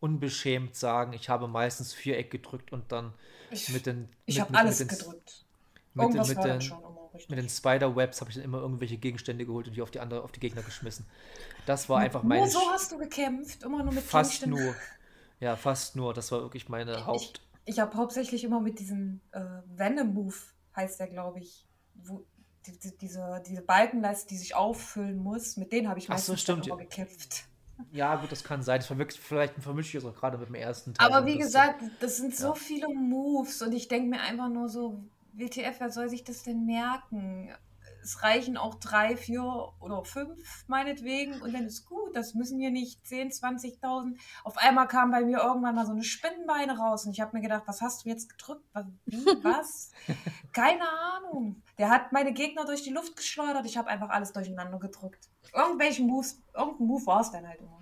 unbeschämt 0.00 0.74
sagen, 0.76 1.12
ich 1.12 1.28
habe 1.28 1.46
meistens 1.48 1.92
Viereck 1.92 2.30
gedrückt 2.30 2.72
und 2.72 2.90
dann 2.92 3.12
Ich, 3.50 3.68
mit 3.68 3.86
den. 3.86 4.08
ich 4.26 4.36
mit- 4.36 4.44
habe 4.48 4.58
alles 4.58 4.80
mit 4.80 4.90
den, 4.90 4.98
gedrückt. 4.98 5.44
Mit, 5.94 6.04
den, 6.04 6.10
Irgendwas 6.16 6.28
mit, 6.28 6.44
den, 6.44 6.60
schon 6.60 6.78
immer 6.78 7.10
richtig. 7.12 7.28
mit 7.30 7.38
den 7.38 7.48
Spider-Webs 7.48 8.20
habe 8.20 8.30
ich 8.30 8.36
dann 8.36 8.44
immer 8.44 8.58
irgendwelche 8.60 8.96
Gegenstände 8.96 9.44
geholt 9.44 9.66
und 9.68 9.74
die 9.76 9.82
auf 9.82 9.90
die 9.90 10.00
andere, 10.00 10.22
auf 10.22 10.32
die 10.32 10.40
Gegner 10.40 10.62
geschmissen. 10.62 11.04
Das 11.66 11.88
war 11.88 11.98
einfach 12.00 12.22
nur 12.22 12.28
meine. 12.30 12.48
so 12.50 12.58
Sch- 12.60 12.70
hast 12.72 12.92
du 12.92 12.98
gekämpft, 12.98 13.62
immer 13.62 13.82
nur 13.82 13.92
mit 13.92 14.02
fast 14.04 14.40
Gegenständen. 14.40 14.64
nur. 14.66 14.74
Ja, 15.40 15.56
fast 15.56 15.96
nur. 15.96 16.14
Das 16.14 16.30
war 16.32 16.40
wirklich 16.42 16.68
meine 16.68 17.06
Haupt. 17.06 17.40
Ich 17.66 17.78
habe 17.78 17.96
hauptsächlich 17.96 18.44
immer 18.44 18.60
mit 18.60 18.78
diesem 18.78 19.20
äh, 19.32 19.40
Venom-Move, 19.76 20.34
heißt 20.76 20.98
der, 21.00 21.08
glaube 21.08 21.40
ich, 21.40 21.66
wo 21.94 22.24
die, 22.66 22.78
die, 22.78 22.96
diese, 22.98 23.42
diese 23.46 23.62
Balkenleiste, 23.62 24.28
die 24.28 24.36
sich 24.36 24.54
auffüllen 24.54 25.18
muss, 25.18 25.56
mit 25.56 25.72
denen 25.72 25.88
habe 25.88 25.98
ich 25.98 26.06
so, 26.06 26.12
meistens 26.12 26.40
stimmt. 26.40 26.66
immer 26.66 26.76
gekämpft. 26.76 27.44
Ja, 27.92 28.16
gut, 28.16 28.30
das 28.30 28.44
kann 28.44 28.62
sein. 28.62 28.78
Das 28.78 28.86
verwirkt, 28.86 29.14
vielleicht 29.14 29.54
vermische 29.62 29.98
ich 29.98 30.04
es 30.04 30.08
auch 30.10 30.14
gerade 30.14 30.38
mit 30.38 30.48
dem 30.48 30.54
ersten 30.54 30.94
Teil. 30.94 31.06
Aber 31.06 31.26
wie 31.26 31.38
gesagt, 31.38 31.82
das 32.00 32.16
sind 32.16 32.34
so 32.36 32.48
Ja. 32.48 32.54
viele 32.54 32.88
Moves 32.88 33.62
und 33.62 33.72
ich 33.72 33.88
denke 33.88 34.08
mir 34.10 34.20
einfach 34.20 34.48
nur 34.48 34.68
so, 34.68 35.02
WTF, 35.32 35.80
wer 35.80 35.90
soll 35.90 36.08
sich 36.08 36.24
das 36.24 36.42
denn 36.42 36.64
merken? 36.66 37.50
Es 38.02 38.22
reichen 38.22 38.56
auch 38.56 38.76
drei, 38.76 39.16
vier 39.16 39.72
oder 39.80 40.04
fünf 40.04 40.64
meinetwegen 40.66 41.40
und 41.42 41.52
dann 41.52 41.66
ist 41.66 41.86
gut. 41.86 42.14
Das 42.14 42.34
müssen 42.34 42.58
hier 42.58 42.70
nicht 42.70 43.06
10, 43.06 43.30
20.000. 43.30 44.16
Auf 44.44 44.56
einmal 44.58 44.88
kam 44.88 45.10
bei 45.10 45.22
mir 45.22 45.38
irgendwann 45.38 45.74
mal 45.74 45.86
so 45.86 45.92
eine 45.92 46.04
Spinnenbeine 46.04 46.78
raus 46.78 47.06
und 47.06 47.12
ich 47.12 47.20
habe 47.20 47.36
mir 47.36 47.42
gedacht, 47.42 47.64
was 47.66 47.80
hast 47.80 48.04
du 48.04 48.08
jetzt 48.08 48.28
gedrückt? 48.28 48.64
Was, 48.72 48.86
wie, 49.06 49.24
was? 49.42 49.90
Keine 50.52 50.88
Ahnung. 50.88 51.62
Der 51.78 51.90
hat 51.90 52.12
meine 52.12 52.32
Gegner 52.32 52.64
durch 52.64 52.82
die 52.82 52.90
Luft 52.90 53.16
geschleudert. 53.16 53.66
Ich 53.66 53.76
habe 53.76 53.88
einfach 53.88 54.10
alles 54.10 54.32
durcheinander 54.32 54.78
gedrückt. 54.78 55.28
Irgendwelchen 55.54 56.06
Moves, 56.06 56.40
irgendein 56.54 56.86
Move 56.86 57.06
war 57.06 57.20
es 57.20 57.30
dann 57.30 57.46
halt 57.46 57.60
immer. 57.60 57.80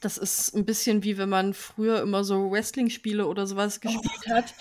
Das 0.00 0.16
ist 0.16 0.54
ein 0.54 0.64
bisschen 0.64 1.04
wie 1.04 1.18
wenn 1.18 1.28
man 1.28 1.52
früher 1.52 2.00
immer 2.00 2.24
so 2.24 2.50
Wrestling-Spiele 2.50 3.26
oder 3.26 3.46
sowas 3.46 3.80
gespielt 3.80 4.28
hat. 4.30 4.54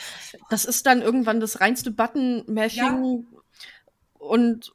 Das 0.49 0.65
ist 0.65 0.85
dann 0.85 1.01
irgendwann 1.01 1.39
das 1.39 1.61
reinste 1.61 1.91
Button-Mashing 1.91 3.25
und 4.19 4.73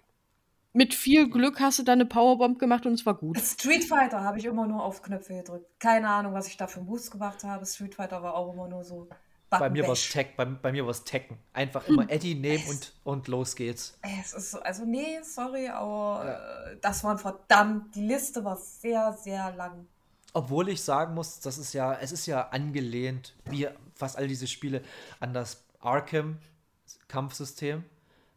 mit 0.75 0.93
viel 0.93 1.31
Glück 1.31 1.61
hast 1.61 1.79
du 1.79 1.85
dann 1.85 2.01
eine 2.01 2.07
Powerbomb 2.07 2.59
gemacht 2.59 2.85
und 2.85 2.95
es 2.95 3.07
war 3.07 3.15
gut. 3.15 3.39
Street 3.39 3.85
Fighter 3.85 4.23
habe 4.23 4.39
ich 4.39 4.45
immer 4.45 4.67
nur 4.67 4.85
auf 4.85 5.03
Knöpfe 5.03 5.35
gedrückt. 5.35 5.67
Keine 5.79 6.09
Ahnung, 6.09 6.35
was 6.35 6.49
ich 6.49 6.57
da 6.57 6.67
für 6.67 6.81
Moves 6.81 7.13
gemacht 7.13 7.45
habe. 7.45 7.65
Street 7.65 7.95
Fighter 7.95 8.25
war 8.25 8.35
auch 8.35 8.53
immer 8.53 8.67
nur 8.67 8.83
so 8.83 9.09
Bei 9.51 9.71
mir 9.71 9.85
war 9.85 9.93
es. 9.93 10.11
Tech, 10.11 10.35
bei, 10.37 10.45
bei 10.45 10.73
mir 10.73 10.83
war 10.85 10.91
es 10.91 11.05
Tekken. 11.05 11.39
Einfach 11.53 11.87
immer 11.87 12.11
Eddie 12.11 12.35
nehmen 12.35 12.65
und, 12.69 12.93
und 13.05 13.29
los 13.29 13.55
geht's. 13.55 13.97
Es 14.03 14.35
ist 14.35 14.51
so, 14.51 14.59
also 14.61 14.85
nee, 14.85 15.21
sorry, 15.23 15.69
aber 15.69 16.73
äh, 16.73 16.77
das 16.81 17.05
waren 17.05 17.19
verdammt, 17.19 17.95
die 17.95 18.03
Liste 18.03 18.45
war 18.45 18.57
sehr, 18.57 19.13
sehr 19.13 19.55
lang. 19.55 19.87
Obwohl 20.33 20.69
ich 20.69 20.83
sagen 20.83 21.15
muss, 21.15 21.39
das 21.39 21.57
ist 21.57 21.73
ja, 21.73 21.95
es 21.95 22.11
ist 22.11 22.27
ja 22.27 22.49
angelehnt, 22.49 23.37
wie 23.45 23.69
fast 23.95 24.19
all 24.19 24.27
diese 24.27 24.49
Spiele, 24.49 24.83
an 25.21 25.33
das 25.33 25.63
Arkham-Kampfsystem, 25.79 27.85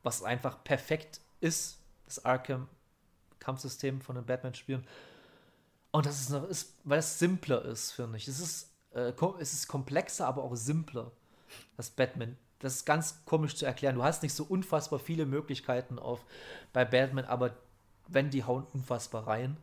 was 0.03 0.21
einfach 0.21 0.63
perfekt 0.63 1.19
ist, 1.41 1.79
das 2.08 2.24
Arkham-Kampfsystem 2.26 4.01
von 4.01 4.16
den 4.16 4.25
Batman-Spielen. 4.25 4.86
Und 5.92 6.05
das 6.05 6.20
ist, 6.21 6.29
noch, 6.29 6.47
ist, 6.47 6.74
weil 6.84 7.00
es 7.00 7.20
simpler 7.20 7.63
ist, 7.66 7.92
finde 7.92 8.17
ich. 8.17 8.28
Es 8.28 8.39
ist, 8.39 8.71
äh, 8.93 9.13
es 9.39 9.54
ist 9.54 9.67
komplexer, 9.67 10.28
aber 10.28 10.43
auch 10.43 10.55
simpler, 10.55 11.12
das 11.78 11.89
Batman. 11.89 12.38
Das 12.59 12.74
ist 12.75 12.86
ganz 12.86 13.20
komisch 13.25 13.55
zu 13.55 13.66
erklären. 13.66 13.96
Du 13.96 14.04
hast 14.04 14.24
nicht 14.24 14.34
so 14.34 14.43
unfassbar 14.43 15.00
viele 15.00 15.25
Möglichkeiten 15.25 16.00
auf, 16.00 16.25
bei 16.74 16.84
Batman, 16.86 17.25
aber 17.25 17.55
wenn 18.08 18.29
die 18.29 18.43
hauen 18.43 18.66
unfassbar 18.74 19.28
rein. 19.28 19.58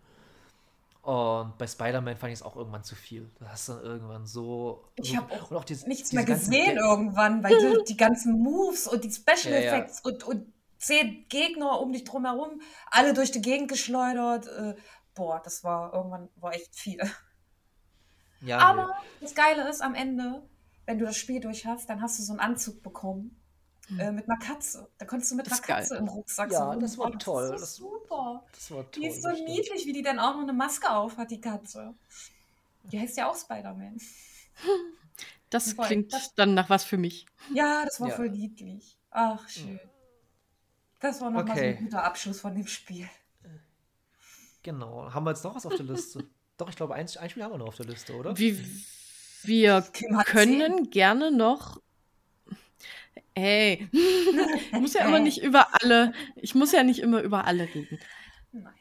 Und 1.03 1.59
bei 1.59 1.67
Spider-Man 1.67 2.17
fand 2.17 2.33
ich 2.33 2.39
es 2.39 2.43
auch 2.43 2.57
irgendwann 2.57 2.83
zu 2.85 2.95
viel. 2.95 3.29
Da 3.39 3.49
hast 3.51 3.69
du 3.69 3.75
dann 3.75 3.85
irgendwann 3.85 4.27
so. 4.27 4.85
Ich 4.97 5.15
habe 5.17 5.31
auch 5.35 5.51
und 5.51 5.69
diese- 5.69 5.87
nichts 5.87 6.09
diese 6.11 6.17
mehr 6.17 6.25
gesehen 6.25 6.79
irgendwann, 6.79 7.43
weil 7.43 7.59
die, 7.59 7.85
die 7.93 7.97
ganzen 7.97 8.41
Moves 8.41 8.87
und 8.89 9.05
die 9.05 9.11
Special 9.11 9.53
Ja, 9.53 9.61
ja. 9.61 9.73
Effects 9.75 10.01
und, 10.01 10.25
und 10.25 10.47
zehn 10.79 11.27
Gegner 11.29 11.81
um 11.81 11.93
dich 11.93 12.05
drumherum, 12.05 12.61
alle 12.91 13.15
durch 13.15 13.31
die 13.33 13.41
Gegend 13.43 13.69
geschleudert. 13.69 14.47
Äh, 14.49 14.75
boah, 15.15 15.41
das 15.45 15.65
war 15.65 15.93
irgendwann 15.95 16.29
war 16.37 16.53
echt 16.55 16.75
viel. 16.75 17.01
Ja, 18.41 18.59
Aber 18.59 18.89
nee. 18.89 19.07
das 19.23 19.35
Geile 19.35 19.67
ist, 19.71 19.81
am 19.81 19.95
Ende, 19.95 20.43
wenn 20.85 20.99
du 20.99 21.07
das 21.07 21.17
Spiel 21.17 21.41
durch 21.41 21.65
hast, 21.65 21.89
dann 21.89 22.03
hast 22.03 22.19
du 22.19 22.23
so 22.23 22.33
einen 22.33 22.41
Anzug 22.41 22.83
bekommen. 22.83 23.41
Äh, 23.99 24.13
mit 24.13 24.29
einer 24.29 24.39
Katze. 24.39 24.91
Da 24.99 25.07
konntest 25.07 25.31
du 25.33 25.37
mit 25.37 25.47
Hm. 25.47 25.53
Einer 25.53 25.61
ist 25.61 25.67
geil. 25.67 25.81
Katze 25.81 25.97
im 25.97 26.09
Rucksack 26.09 26.53
Ja, 26.53 26.73
so 26.75 26.79
das 26.81 26.99
war 26.99 27.07
rumfahren. 27.07 27.19
toll. 27.21 27.49
Das 27.53 27.63
ist 27.63 27.77
so 27.77 27.91
super. 27.91 28.45
das 28.53 28.71
war 28.71 28.91
toll. 28.91 29.03
Die 29.03 29.07
ist 29.09 29.23
so 29.23 29.31
stimmt. 29.31 29.49
niedlich, 29.49 29.87
wie 29.87 29.93
die 29.95 30.03
dann 30.03 30.19
auch 30.19 30.35
noch 30.35 30.43
eine 30.43 30.53
Maske 30.53 30.91
auf 30.91 31.17
hat, 31.17 31.31
die 31.31 31.41
Katze. 31.41 31.95
Die 32.93 33.01
heißt 33.01 33.17
ja 33.17 33.31
auch 33.31 33.37
Spider-Man. 33.37 33.99
Das 35.51 35.73
Voll. 35.73 35.87
klingt 35.87 36.13
Das- 36.13 36.35
dann 36.35 36.53
nach 36.55 36.69
was 36.69 36.85
für 36.85 36.99
mich. 36.99 37.25
Ja, 37.55 37.85
das 37.85 37.99
war 38.01 38.09
Ja. 38.09 38.17
voll 38.17 38.29
niedlich. 38.31 38.99
Ach, 39.11 39.49
schön. 39.49 39.81
Das 41.05 41.21
war 41.21 41.31
nochmal 41.31 41.47
so 41.49 41.53
Okay. 41.53 41.77
ein 41.77 41.85
guter 41.85 42.03
Abschluss 42.03 42.41
von 42.41 42.55
dem 42.55 42.67
Spiel. 42.67 43.07
Genau. 44.63 45.13
Haben 45.13 45.27
wir 45.27 45.33
jetzt 45.33 45.45
noch 45.45 45.55
was 45.55 45.67
auf 45.67 45.77
der 45.77 45.85
Liste? 45.85 46.25
Doch, 46.57 46.71
ich 46.71 46.77
glaube, 46.77 46.95
ein, 46.95 47.07
ein 47.19 47.31
Spiel 47.31 47.43
haben 47.43 47.53
wir 47.53 47.59
noch 47.59 47.67
auf 47.67 47.77
der 47.77 47.85
Liste, 47.85 48.15
oder? 48.15 48.39
Wie 48.39 48.59
wir 49.43 49.83
können 50.25 50.89
gerne 50.89 51.31
noch. 51.31 51.83
Ey, 53.35 53.87
ich 53.93 54.73
muss 54.81 54.95
ja 54.95 55.07
immer 55.07 55.19
nicht 55.19 55.43
über 55.43 55.67
alle, 55.75 56.15
ich 56.37 56.55
muss 56.55 56.73
ja 56.73 56.83
nicht 56.83 57.01
immer 57.01 57.21
über 57.21 57.45
alle 57.45 57.65
reden. 57.65 57.99
Nein. 58.53 58.73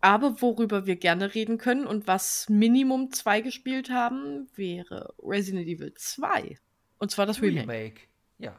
Aber 0.00 0.40
worüber 0.40 0.86
wir 0.86 0.96
gerne 0.96 1.34
reden 1.34 1.58
können 1.58 1.86
und 1.86 2.06
was 2.06 2.48
Minimum 2.48 3.12
2 3.12 3.42
gespielt 3.42 3.90
haben, 3.90 4.48
wäre 4.54 5.12
Resident 5.18 5.66
Evil 5.66 5.92
2. 5.92 6.56
Und 6.98 7.10
zwar 7.10 7.26
das 7.26 7.42
Remake. 7.42 7.68
Remake. 7.68 8.00
Ja. 8.38 8.58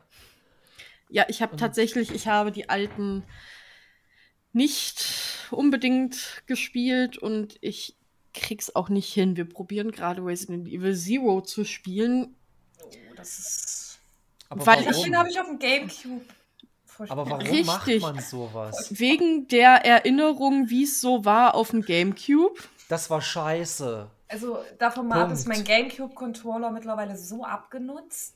Ja, 1.11 1.25
ich 1.27 1.41
habe 1.41 1.51
Und- 1.53 1.59
tatsächlich, 1.59 2.11
ich 2.11 2.27
habe 2.27 2.51
die 2.51 2.69
alten 2.69 3.23
nicht 4.53 5.05
unbedingt 5.51 6.43
gespielt 6.47 7.17
und 7.17 7.57
ich 7.61 7.95
krieg's 8.33 8.75
auch 8.75 8.89
nicht 8.89 9.13
hin. 9.13 9.35
Wir 9.38 9.45
probieren 9.47 9.91
gerade 9.91 10.23
Resident 10.23 10.67
Evil 10.67 10.95
Zero 10.95 11.41
zu 11.41 11.63
spielen. 11.65 12.35
Oh, 12.81 12.89
das 13.15 13.39
ist. 13.39 13.99
Aber 14.49 14.65
Weil 14.65 14.83
Das 14.85 14.97
ich- 15.05 15.13
habe 15.13 15.29
ich 15.29 15.39
auf 15.39 15.47
dem 15.47 15.59
Gamecube. 15.59 16.21
Aber 17.09 17.25
warum 17.29 17.39
Richtig. 17.47 17.65
macht 17.65 17.88
man 18.01 18.19
sowas? 18.19 18.88
Wegen 18.99 19.47
der 19.47 19.85
Erinnerung, 19.85 20.69
wie 20.69 20.83
es 20.83 21.01
so 21.01 21.25
war 21.25 21.55
auf 21.55 21.71
dem 21.71 21.81
Gamecube. 21.81 22.59
Das 22.89 23.09
war 23.09 23.21
scheiße. 23.21 24.09
Also 24.27 24.59
davon 24.77 25.07
mal 25.07 25.31
ist 25.31 25.47
mein 25.47 25.63
Gamecube-Controller 25.63 26.69
mittlerweile 26.71 27.17
so 27.17 27.43
abgenutzt. 27.43 28.35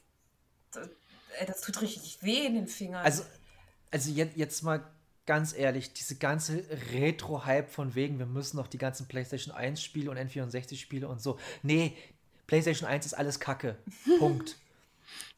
Das, 1.35 1.41
ey, 1.41 1.45
das 1.47 1.61
tut 1.61 1.81
richtig 1.81 2.17
weh 2.21 2.45
in 2.45 2.55
den 2.55 2.67
Fingern. 2.67 3.03
Also, 3.03 3.23
also 3.91 4.09
jetzt, 4.11 4.35
jetzt 4.37 4.61
mal 4.63 4.83
ganz 5.25 5.53
ehrlich, 5.55 5.93
diese 5.93 6.15
ganze 6.15 6.63
Retro-Hype 6.93 7.69
von 7.69 7.95
wegen, 7.95 8.19
wir 8.19 8.25
müssen 8.25 8.57
noch 8.57 8.67
die 8.67 8.77
ganzen 8.77 9.07
PlayStation 9.07 9.55
1-Spiele 9.55 10.11
und 10.11 10.17
N64-Spiele 10.17 11.07
und 11.07 11.21
so. 11.21 11.39
Nee, 11.63 11.95
PlayStation 12.47 12.87
1 12.87 13.05
ist 13.07 13.13
alles 13.13 13.39
Kacke. 13.39 13.77
Punkt. 14.19 14.57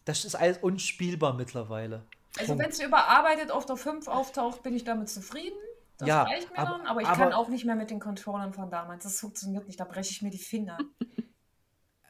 Das 0.06 0.26
ist 0.26 0.36
alles 0.36 0.58
unspielbar 0.60 1.34
mittlerweile. 1.34 2.04
Also 2.38 2.58
wenn 2.58 2.70
es 2.70 2.80
überarbeitet 2.80 3.50
auf 3.52 3.66
der 3.66 3.78
5 3.78 4.08
auftaucht, 4.08 4.62
bin 4.64 4.76
ich 4.76 4.84
damit 4.84 5.10
zufrieden. 5.10 5.58
Das 5.98 6.08
Ja, 6.08 6.24
reicht 6.24 6.52
mir 6.52 6.60
aber- 6.60 6.78
dann, 6.78 6.86
aber 6.88 7.02
ich 7.02 7.08
aber- 7.08 7.18
kann 7.24 7.34
auch 7.34 7.48
nicht 7.50 7.66
mehr 7.66 7.76
mit 7.76 7.90
den 7.90 8.00
Controllern 8.00 8.54
von 8.54 8.70
damals. 8.70 9.04
Das 9.04 9.20
funktioniert 9.20 9.66
nicht, 9.68 9.80
da 9.80 9.86
breche 9.86 10.12
ich 10.12 10.22
mir 10.22 10.30
die 10.32 10.38
Finger. 10.38 10.78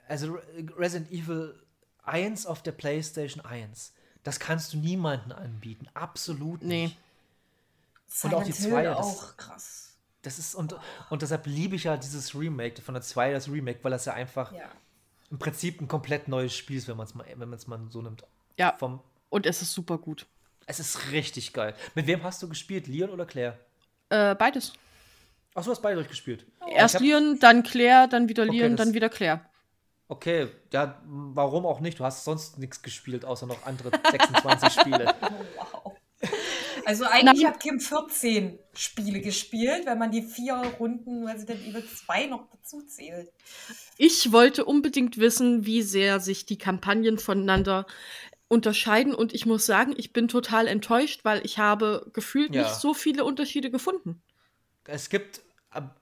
Also 0.10 0.36
Re- 0.36 0.44
Resident 0.78 1.12
Evil 1.12 1.54
1 2.08 2.46
auf 2.46 2.62
der 2.64 2.72
PlayStation 2.72 3.44
1, 3.46 3.94
das 4.24 4.40
kannst 4.40 4.74
du 4.74 4.78
niemandem 4.78 5.32
anbieten. 5.34 5.88
Absolut 5.94 6.62
Nee. 6.62 6.86
nicht. 6.86 6.98
Und 8.24 8.34
auch 8.34 8.44
die 8.44 8.52
Silent 8.52 8.74
zwei, 8.74 8.82
Hill 8.84 8.90
das- 8.92 9.06
auch 9.06 9.38
krass. 9.38 9.84
Das 10.24 10.40
ist, 10.40 10.56
und, 10.56 10.76
und 11.10 11.22
deshalb 11.22 11.46
liebe 11.46 11.76
ich 11.76 11.86
ja 11.86 11.96
dieses 11.96 12.36
Remake 12.36 12.82
von 12.82 12.94
der 12.96 13.02
2, 13.04 13.32
das 13.32 13.50
Remake, 13.50 13.80
weil 13.84 13.92
das 13.92 14.06
ja 14.06 14.14
einfach 14.14 14.52
Ja. 14.52 14.70
im 15.32 15.40
Prinzip 15.40 15.80
ein 15.80 15.88
komplett 15.88 16.28
neues 16.28 16.54
Spiel 16.56 16.78
ist, 16.78 16.88
wenn 16.88 16.98
man 16.98 17.06
es 17.06 17.16
mal, 17.16 17.26
wenn 17.36 17.48
man 17.50 17.58
es 17.58 17.68
mal 17.68 17.80
so 17.90 18.02
nimmt. 18.02 18.24
Ja, 18.58 18.76
Vom, 18.78 19.02
und 19.30 19.46
es 19.46 19.62
ist 19.62 19.74
super 19.74 19.98
gut. 19.98 20.26
es 20.66 20.80
ist 20.80 21.12
richtig 21.12 21.54
geil. 21.54 21.76
Mit 21.96 22.08
wem 22.08 22.24
hast 22.24 22.42
du 22.44 22.50
gespielt? 22.50 22.88
Leon 22.88 23.10
oder 23.12 23.26
Claire? 23.26 23.58
Äh, 24.10 24.36
beides. 24.36 24.74
Ach, 25.56 25.64
du 25.64 25.72
hast 25.72 25.82
beide 25.82 25.96
durchgespielt. 25.96 26.46
Erst 26.70 26.96
hab- 26.96 27.02
Leon, 27.02 27.40
dann 27.40 27.64
Claire, 27.64 28.08
dann 28.10 28.28
wieder 28.28 28.44
Okay, 28.44 28.58
Leon, 28.60 28.76
das- 28.76 28.86
dann 28.86 28.94
wieder 28.94 29.10
Claire. 29.10 29.42
Okay, 30.10 30.48
ja, 30.72 31.02
warum 31.06 31.66
auch 31.66 31.82
nicht? 31.82 32.00
Du 32.00 32.06
hast 32.06 32.24
sonst 32.24 32.58
nichts 32.58 32.82
gespielt, 32.82 33.26
außer 33.26 33.46
noch 33.46 33.66
andere 33.66 33.92
26 34.12 34.72
Spiele. 34.74 35.14
Wow. 35.56 35.94
Also 36.86 37.04
eigentlich 37.06 37.44
Nein. 37.44 37.54
hat 37.54 37.60
Kim 37.60 37.80
14 37.82 38.58
Spiele 38.74 39.20
gespielt, 39.20 39.86
wenn 39.86 39.98
man 40.00 40.10
die 40.10 40.22
vier 40.22 40.56
Runden 40.80 41.28
Resident 41.28 41.62
Evil 41.68 41.84
2 41.86 42.28
noch 42.28 42.48
dazu 42.50 42.82
zählt. 42.82 43.30
Ich 43.98 44.32
wollte 44.32 44.64
unbedingt 44.64 45.18
wissen, 45.18 45.66
wie 45.66 45.82
sehr 45.82 46.22
sich 46.22 46.46
die 46.46 46.58
Kampagnen 46.58 47.18
voneinander 47.20 47.86
unterscheiden 48.48 49.14
und 49.14 49.34
ich 49.34 49.46
muss 49.46 49.66
sagen, 49.66 49.94
ich 49.98 50.14
bin 50.14 50.30
total 50.30 50.68
enttäuscht, 50.68 51.26
weil 51.26 51.46
ich 51.46 51.58
habe 51.60 52.10
gefühlt 52.14 52.56
Ja. 52.56 52.62
nicht 52.64 52.76
so 52.76 52.94
viele 52.94 53.26
Unterschiede 53.26 53.70
gefunden. 53.70 54.22
Es 54.86 55.10
gibt 55.10 55.42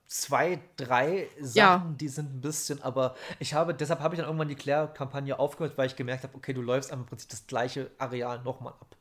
zwei, 0.08 0.60
drei 0.78 1.28
Sachen, 1.42 1.56
Ja. 1.58 1.94
die 2.00 2.08
sind 2.08 2.34
ein 2.36 2.42
bisschen, 2.42 2.82
aber 2.82 3.16
ich 3.40 3.54
habe, 3.54 3.74
deshalb 3.74 4.00
habe 4.00 4.16
ich 4.16 4.20
dann 4.20 4.28
irgendwann 4.28 4.48
die 4.48 4.56
Claire-Kampagne 4.56 5.38
aufgehört, 5.38 5.78
weil 5.78 5.88
ich 5.88 5.96
gemerkt 5.96 6.24
habe, 6.24 6.36
okay, 6.36 6.54
du 6.54 6.62
läufst 6.62 6.92
im 6.92 7.06
Prinzip 7.06 7.30
das 7.30 7.48
gleiche 7.48 7.90
Areal 7.98 8.42
nochmal 8.44 8.74
ab. 8.74 8.96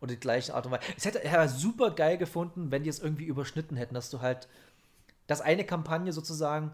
Oder 0.00 0.12
die 0.14 0.20
gleiche 0.20 0.54
Art 0.54 0.66
und 0.66 0.72
Weise. 0.72 0.82
Es 0.96 1.06
hätte 1.06 1.22
ja 1.24 1.48
super 1.48 1.90
geil 1.92 2.18
gefunden, 2.18 2.70
wenn 2.70 2.82
die 2.82 2.90
es 2.90 2.98
irgendwie 2.98 3.24
überschnitten 3.24 3.76
hätten, 3.76 3.94
dass 3.94 4.10
du 4.10 4.20
halt, 4.20 4.48
dass 5.26 5.40
eine 5.40 5.64
Kampagne 5.64 6.12
sozusagen, 6.12 6.72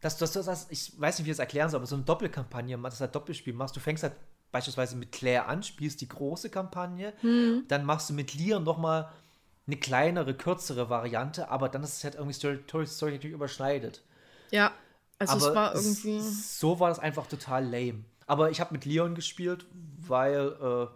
dass, 0.00 0.18
dass 0.18 0.32
du 0.32 0.42
das, 0.42 0.66
ich 0.70 1.00
weiß 1.00 1.18
nicht, 1.18 1.26
wie 1.26 1.30
ich 1.30 1.36
das 1.36 1.40
erklären 1.40 1.70
soll, 1.70 1.78
aber 1.78 1.86
so 1.86 1.96
eine 1.96 2.04
Doppelkampagne, 2.04 2.78
das 2.78 3.00
halt 3.00 3.14
Doppelspiel 3.14 3.54
machst, 3.54 3.74
du 3.74 3.80
fängst 3.80 4.02
halt 4.04 4.14
beispielsweise 4.52 4.96
mit 4.96 5.10
Claire 5.12 5.46
an, 5.46 5.62
spielst 5.62 6.00
die 6.00 6.08
große 6.08 6.50
Kampagne, 6.50 7.12
dann 7.68 7.84
machst 7.84 8.10
du 8.10 8.14
mit 8.14 8.34
Leon 8.34 8.62
nochmal 8.62 9.10
eine 9.66 9.76
kleinere, 9.76 10.34
kürzere 10.34 10.90
Variante, 10.90 11.48
aber 11.50 11.68
dann 11.68 11.82
ist 11.84 11.98
es 11.98 12.04
halt 12.04 12.14
irgendwie 12.14 12.34
Story, 12.34 12.58
Story, 12.66 12.86
Story 12.86 13.12
natürlich 13.12 13.34
überschneidet. 13.34 14.02
Ja, 14.50 14.72
also 15.18 15.36
aber 15.36 15.48
es 15.48 15.54
war 15.54 15.74
irgendwie. 15.74 16.20
so 16.20 16.80
war 16.80 16.88
das 16.88 16.98
einfach 16.98 17.26
total 17.26 17.64
lame. 17.64 18.04
Aber 18.26 18.50
ich 18.50 18.60
habe 18.60 18.72
mit 18.72 18.84
Leon 18.84 19.14
gespielt, 19.14 19.66
weil 20.06 20.56
äh, 20.60 20.86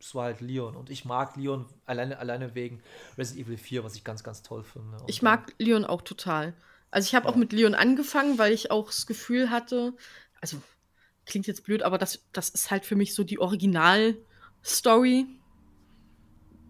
es 0.00 0.14
war 0.14 0.24
halt 0.24 0.40
Leon 0.40 0.76
und 0.76 0.90
ich 0.90 1.04
mag 1.04 1.36
Leon 1.36 1.66
alleine, 1.84 2.18
alleine 2.18 2.54
wegen 2.54 2.82
Resident 3.16 3.46
Evil 3.46 3.58
4, 3.58 3.84
was 3.84 3.94
ich 3.94 4.04
ganz, 4.04 4.22
ganz 4.24 4.42
toll 4.42 4.62
finde. 4.64 4.98
Und, 4.98 5.08
Ich 5.08 5.22
mag 5.22 5.52
Leon 5.58 5.84
auch 5.84 6.02
total. 6.02 6.54
Also 6.90 7.06
ich 7.06 7.14
habe 7.14 7.28
auch 7.28 7.32
Ja. 7.34 7.38
mit 7.38 7.52
Leon 7.52 7.74
angefangen, 7.74 8.38
weil 8.38 8.52
ich 8.52 8.70
auch 8.70 8.86
das 8.86 9.06
Gefühl 9.06 9.50
hatte, 9.50 9.94
also 10.40 10.60
klingt 11.26 11.46
jetzt 11.46 11.64
blöd, 11.64 11.82
aber 11.82 11.98
das, 11.98 12.20
das 12.32 12.48
ist 12.50 12.70
halt 12.70 12.84
für 12.84 12.96
mich 12.96 13.14
so 13.14 13.24
die 13.24 13.38
Original-Story. 13.40 15.26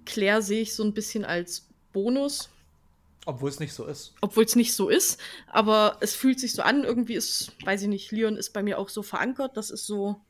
Claire 0.06 0.40
sehe 0.42 0.62
ich 0.62 0.74
so 0.74 0.82
ein 0.84 0.94
bisschen 0.94 1.24
als 1.24 1.68
Bonus, 1.92 2.48
Obwohl 3.26 3.50
es 3.50 3.60
nicht 3.60 3.74
so 3.74 3.84
ist. 3.84 4.14
obwohl 4.20 4.44
es 4.44 4.56
nicht 4.56 4.72
so 4.74 4.88
ist, 4.88 5.20
aber 5.48 5.96
es 6.00 6.14
fühlt 6.14 6.40
sich 6.40 6.52
so 6.54 6.62
an, 6.62 6.84
irgendwie 6.84 7.14
ist, 7.14 7.52
weiß 7.66 7.82
ich 7.82 7.88
nicht, 7.88 8.10
Leon 8.12 8.36
ist 8.36 8.52
bei 8.52 8.62
mir 8.62 8.78
auch 8.78 8.88
so 8.88 9.02
verankert, 9.02 9.56
das 9.56 9.70
ist 9.70 9.86
so, 9.86 10.20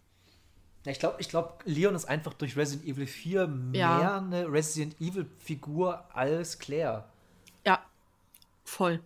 Ja, 0.84 0.92
ich 0.92 0.98
glaube, 0.98 1.16
ich 1.20 1.28
glaub, 1.28 1.62
Leon 1.66 1.94
ist 1.94 2.04
einfach 2.06 2.32
durch 2.34 2.56
Resident 2.56 2.86
Evil 2.88 3.06
4 3.06 3.40
Ja. 3.40 3.48
mehr 3.98 4.14
eine 4.16 4.50
Resident 4.50 5.00
Evil-Figur 5.00 6.04
als 6.16 6.58
Claire. 6.58 7.04
ja, 7.66 7.84
voll. 8.64 9.00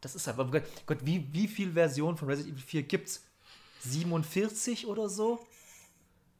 Das 0.00 0.14
ist 0.14 0.28
einfach, 0.28 0.50
Gott, 0.50 0.62
Gott 0.86 0.98
wie, 1.02 1.26
wie 1.32 1.48
viele 1.48 1.72
Versionen 1.72 2.16
von 2.16 2.28
Resident 2.28 2.54
Evil 2.54 2.64
4 2.64 2.82
gibt's? 2.84 3.24
47 3.80 4.86
oder 4.86 5.08
so? 5.08 5.44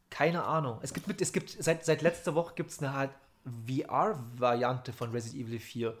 Keine 0.09 0.43
Ahnung. 0.43 0.79
Es 0.81 0.93
gibt, 0.93 1.07
mit, 1.07 1.21
es 1.21 1.31
gibt 1.33 1.49
seit, 1.61 1.85
seit 1.85 2.01
letzter 2.01 2.35
Woche 2.35 2.53
gibt 2.55 2.71
es 2.71 2.79
eine 2.79 2.93
halt 2.93 3.11
VR-Variante 3.67 4.93
von 4.93 5.11
Resident 5.11 5.47
Evil 5.47 5.59
4. 5.59 5.97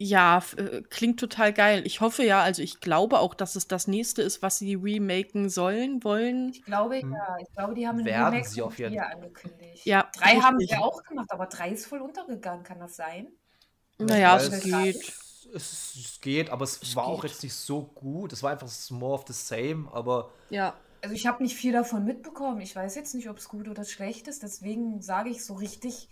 Ja, 0.00 0.40
äh, 0.56 0.82
klingt 0.82 1.18
total 1.18 1.52
geil. 1.52 1.82
Ich 1.84 2.00
hoffe 2.00 2.22
ja, 2.24 2.40
also 2.40 2.62
ich 2.62 2.80
glaube 2.80 3.18
auch, 3.18 3.34
dass 3.34 3.56
es 3.56 3.66
das 3.66 3.88
nächste 3.88 4.22
ist, 4.22 4.42
was 4.42 4.58
sie 4.58 4.74
remaken 4.76 5.48
sollen, 5.50 6.04
wollen. 6.04 6.50
Ich 6.50 6.62
glaube, 6.64 6.98
ja, 6.98 7.36
ich 7.40 7.52
glaube, 7.52 7.74
die 7.74 7.88
haben 7.88 7.96
einen 7.96 8.06
Werden 8.06 8.26
Remake 8.34 8.48
sie 8.48 8.60
von 8.60 8.68
auf 8.68 8.78
jeden 8.78 8.98
angekündigt. 9.00 9.84
Ja, 9.84 10.08
Drei 10.16 10.36
haben 10.40 10.56
richtig. 10.58 10.76
sie 10.78 10.82
auch 10.84 11.02
gemacht, 11.02 11.30
aber 11.32 11.46
drei 11.46 11.70
ist 11.70 11.86
voll 11.86 12.00
untergegangen, 12.00 12.62
kann 12.62 12.78
das 12.78 12.94
sein? 12.94 13.28
Naja, 13.98 14.36
es 14.36 14.48
es- 14.48 14.62
geht. 14.62 15.12
Es, 15.54 15.94
es 15.96 16.20
geht, 16.20 16.50
aber 16.50 16.64
es, 16.64 16.80
Es 16.82 16.94
war 16.94 17.04
auch 17.06 17.22
geht. 17.22 17.30
jetzt 17.32 17.42
nicht 17.42 17.54
so 17.54 17.82
gut. 17.82 18.32
Es 18.32 18.42
war 18.42 18.50
einfach 18.52 18.68
more 18.90 19.14
of 19.14 19.24
the 19.26 19.32
same, 19.32 19.88
aber 19.92 20.30
Ja. 20.50 20.74
Also 21.00 21.14
ich 21.14 21.26
habe 21.28 21.42
nicht 21.44 21.56
viel 21.56 21.72
davon 21.72 22.04
mitbekommen. 22.04 22.60
Ich 22.60 22.74
weiß 22.74 22.96
jetzt 22.96 23.14
nicht, 23.14 23.28
ob 23.30 23.38
es 23.38 23.48
gut 23.48 23.68
oder 23.68 23.84
schlecht 23.84 24.26
ist. 24.28 24.42
Deswegen 24.42 25.00
sage 25.00 25.30
ich 25.30 25.44
so 25.44 25.54
richtig, 25.54 26.08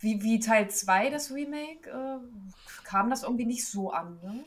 wie, 0.00 0.22
wie 0.22 0.38
Teil 0.40 0.68
2 0.70 1.10
das 1.10 1.30
Remake, 1.30 1.88
äh, 1.90 2.84
kam 2.84 3.10
das 3.10 3.22
irgendwie 3.22 3.46
nicht 3.46 3.66
so 3.66 3.90
an. 3.90 4.18
Ne? 4.22 4.44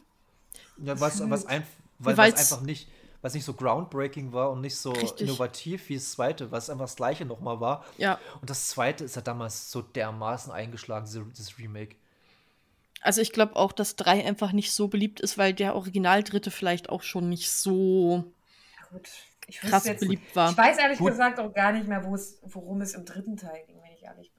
ja, 0.83 0.99
was, 0.99 1.27
was, 1.29 1.45
ein, 1.45 1.63
weil, 1.99 2.17
Weil's- 2.17 2.35
was 2.35 2.51
einfach 2.53 2.65
nicht, 2.65 2.87
was 3.21 3.33
nicht 3.33 3.43
so 3.45 3.53
groundbreaking 3.53 4.31
war 4.31 4.51
und 4.51 4.61
nicht 4.61 4.77
so 4.77 4.91
Richtig. 4.91 5.27
innovativ 5.27 5.89
wie 5.89 5.95
das 5.95 6.11
zweite, 6.11 6.51
was 6.51 6.69
einfach 6.69 6.85
das 6.85 6.95
gleiche 6.95 7.25
nochmal 7.25 7.59
war. 7.59 7.83
Ja. 7.97 8.17
Und 8.41 8.49
das 8.49 8.67
zweite 8.69 9.03
ist 9.03 9.15
ja 9.15 9.21
damals 9.21 9.71
so 9.71 9.81
dermaßen 9.81 10.51
eingeschlagen, 10.53 11.05
diese, 11.05 11.25
dieses 11.25 11.57
Remake. 11.57 11.95
Also 13.01 13.21
ich 13.21 13.31
glaube 13.31 13.55
auch, 13.55 13.71
dass 13.71 13.95
3 13.95 14.25
einfach 14.25 14.51
nicht 14.51 14.71
so 14.73 14.87
beliebt 14.87 15.19
ist, 15.21 15.37
weil 15.37 15.53
der 15.53 15.75
Original 15.75 16.23
dritte 16.23 16.51
vielleicht 16.51 16.89
auch 16.89 17.01
schon 17.01 17.29
nicht 17.29 17.49
so 17.51 18.25
Ja, 18.77 18.87
gut. 18.91 19.09
Ich 19.47 19.59
krass 19.61 19.85
jetzt, 19.85 20.01
beliebt 20.01 20.35
war. 20.35 20.51
Ich 20.51 20.57
weiß 20.57 20.77
ehrlich 20.77 20.99
Gut. 20.99 21.09
gesagt 21.11 21.39
auch 21.39 21.51
gar 21.53 21.71
nicht 21.71 21.87
mehr, 21.87 22.03
wo 22.05 22.13
es, 22.13 22.39
worum 22.43 22.81
es 22.81 22.93
im 22.93 23.03
dritten 23.03 23.35
Teil 23.35 23.63
ging, 23.65 23.77
wenn 23.81 23.91
ich 23.93 24.03
ehrlich 24.03 24.31
bin. 24.31 24.38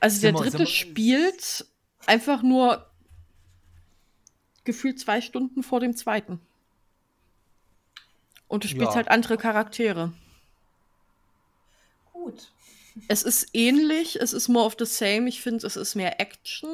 Also 0.00 0.20
der 0.20 0.32
dritte 0.32 0.58
wir- 0.60 0.66
spielt 0.66 1.66
einfach 2.06 2.42
nur 2.42 2.86
gefühlt 4.64 4.98
zwei 5.00 5.20
Stunden 5.20 5.62
vor 5.62 5.80
dem 5.80 5.96
zweiten. 5.96 6.40
Und 8.48 8.64
du 8.64 8.68
spielst 8.68 8.90
Ja. 8.90 8.94
halt 8.96 9.08
andere 9.08 9.36
Charaktere. 9.38 10.12
Gut. 12.12 12.52
Es 13.08 13.22
ist 13.22 13.48
ähnlich, 13.52 14.16
es 14.20 14.32
ist 14.32 14.48
more 14.48 14.64
of 14.66 14.76
the 14.78 14.86
same. 14.86 15.28
Ich 15.28 15.40
finde, 15.42 15.66
es 15.66 15.76
ist 15.76 15.94
mehr 15.94 16.20
Action. 16.20 16.68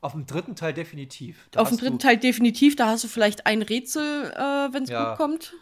Auf 0.00 0.12
dem 0.12 0.26
dritten 0.26 0.56
Teil 0.56 0.72
definitiv. 0.74 1.46
Da 1.52 1.60
Auf 1.60 1.68
dem 1.68 1.78
dritten 1.78 1.98
Teil 1.98 2.16
definitiv, 2.16 2.74
da 2.74 2.88
hast 2.88 3.04
du 3.04 3.08
vielleicht 3.08 3.46
ein 3.46 3.62
Rätsel, 3.62 4.32
äh, 4.32 4.72
wenn 4.72 4.84
es 4.84 4.90
Ja. 4.90 5.10
gut 5.10 5.18
kommt. 5.18 5.54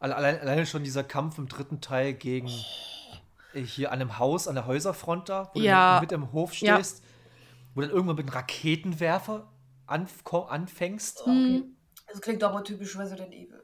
alle- 0.00 0.16
Allein, 0.16 0.40
alleine 0.40 0.66
schon 0.66 0.82
dieser 0.82 1.04
Kampf 1.04 1.38
im 1.38 1.46
dritten 1.48 1.80
Teil 1.80 2.12
gegen 2.12 2.50
hier 3.54 3.92
an 3.92 4.00
einem 4.00 4.18
Haus, 4.18 4.48
an 4.48 4.54
der 4.54 4.66
Häuserfront 4.66 5.28
da, 5.28 5.50
wo 5.54 5.60
Ja. 5.60 5.96
du 5.96 6.00
mit 6.02 6.12
im 6.12 6.32
Hof 6.32 6.54
Ja. 6.54 6.76
stehst, 6.76 7.02
wo 7.74 7.80
du 7.80 7.86
dann 7.86 7.94
irgendwann 7.96 8.16
mit 8.16 8.26
einem 8.26 8.34
Raketenwerfer 8.34 9.52
anf 9.86 10.22
anfängst. 10.32 11.20
Okay. 11.22 11.64
Das 12.08 12.20
klingt 12.20 12.42
aber 12.44 12.62
typisch 12.64 12.96
Resident 12.98 13.32
Evil. 13.32 13.62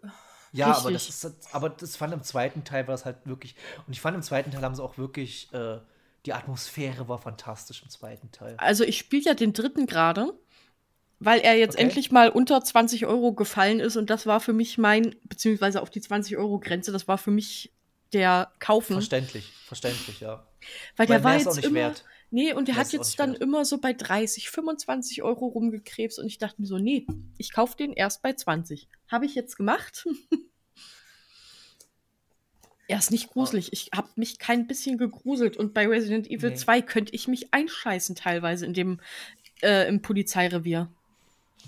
Ja, 0.52 0.66
aber 0.66 0.90
das 0.90 1.02
Richtig. 1.02 1.08
ist 1.10 1.24
halt- 1.24 1.34
aber 1.52 1.68
das 1.70 1.96
fand 1.96 2.12
im 2.14 2.22
zweiten 2.22 2.64
Teil 2.64 2.86
war 2.86 2.92
das 2.94 3.04
halt 3.04 3.26
wirklich 3.26 3.54
und 3.86 3.92
ich 3.92 4.00
fand 4.00 4.14
im 4.16 4.22
zweiten 4.22 4.50
Teil 4.50 4.62
haben 4.62 4.74
sie 4.74 4.82
auch 4.82 4.96
wirklich 4.96 5.52
äh, 5.52 5.78
die 6.24 6.32
Atmosphäre 6.32 7.06
war 7.08 7.18
fantastisch 7.18 7.82
im 7.82 7.90
zweiten 7.90 8.32
Teil. 8.32 8.54
Also 8.58 8.84
ich 8.84 8.98
spiele 8.98 9.22
ja 9.24 9.34
den 9.34 9.52
dritten 9.52 9.86
gerade, 9.86 10.32
weil 11.20 11.40
er 11.40 11.56
jetzt 11.58 11.74
Okay. 11.74 11.84
endlich 11.84 12.10
mal 12.12 12.30
unter 12.30 12.62
20 12.62 13.04
Euro 13.06 13.32
gefallen 13.34 13.78
ist 13.80 13.96
und 13.96 14.08
das 14.08 14.26
war 14.26 14.40
für 14.40 14.52
mich 14.54 14.78
mein, 14.78 15.14
beziehungsweise 15.24 15.82
auf 15.82 15.90
die 15.90 16.00
20 16.00 16.36
Euro 16.38 16.58
Grenze, 16.58 16.92
das 16.92 17.06
war 17.08 17.18
für 17.18 17.30
mich 17.30 17.72
der 18.12 18.52
Kaufen. 18.58 18.94
Verständlich, 18.94 19.52
verständlich, 19.66 20.20
ja. 20.20 20.46
Weil 20.96 21.06
der 21.06 21.24
war 21.24 21.36
jetzt 21.36 21.56
nicht 21.56 21.64
immer, 21.64 21.74
wert. 21.76 22.04
nee, 22.30 22.52
und 22.52 22.68
der 22.68 22.76
hat 22.76 22.92
jetzt 22.92 23.18
dann 23.18 23.32
wert. 23.32 23.42
immer 23.42 23.64
so 23.64 23.78
bei 23.78 23.92
30, 23.92 24.50
25 24.50 25.22
Euro 25.22 25.46
rumgekrebst 25.46 26.18
und 26.18 26.26
ich 26.26 26.38
dachte 26.38 26.60
mir 26.60 26.66
so, 26.66 26.78
nee, 26.78 27.06
ich 27.36 27.52
kaufe 27.52 27.76
den 27.76 27.92
erst 27.92 28.22
bei 28.22 28.32
20. 28.32 28.88
Habe 29.08 29.26
ich 29.26 29.34
jetzt 29.34 29.56
gemacht. 29.56 30.06
er 32.88 32.98
ist 32.98 33.10
nicht 33.10 33.30
gruselig. 33.30 33.72
Ich 33.72 33.90
habe 33.94 34.08
mich 34.16 34.38
kein 34.38 34.66
bisschen 34.66 34.98
gegruselt 34.98 35.56
und 35.56 35.74
bei 35.74 35.86
Resident 35.86 36.26
Evil 36.26 36.50
Nee. 36.50 36.56
2 36.56 36.82
könnte 36.82 37.14
ich 37.14 37.28
mich 37.28 37.52
einscheißen 37.52 38.16
teilweise 38.16 38.66
in 38.66 38.74
dem 38.74 39.00
äh, 39.62 39.86
im 39.88 40.02
Polizeirevier. 40.02 40.90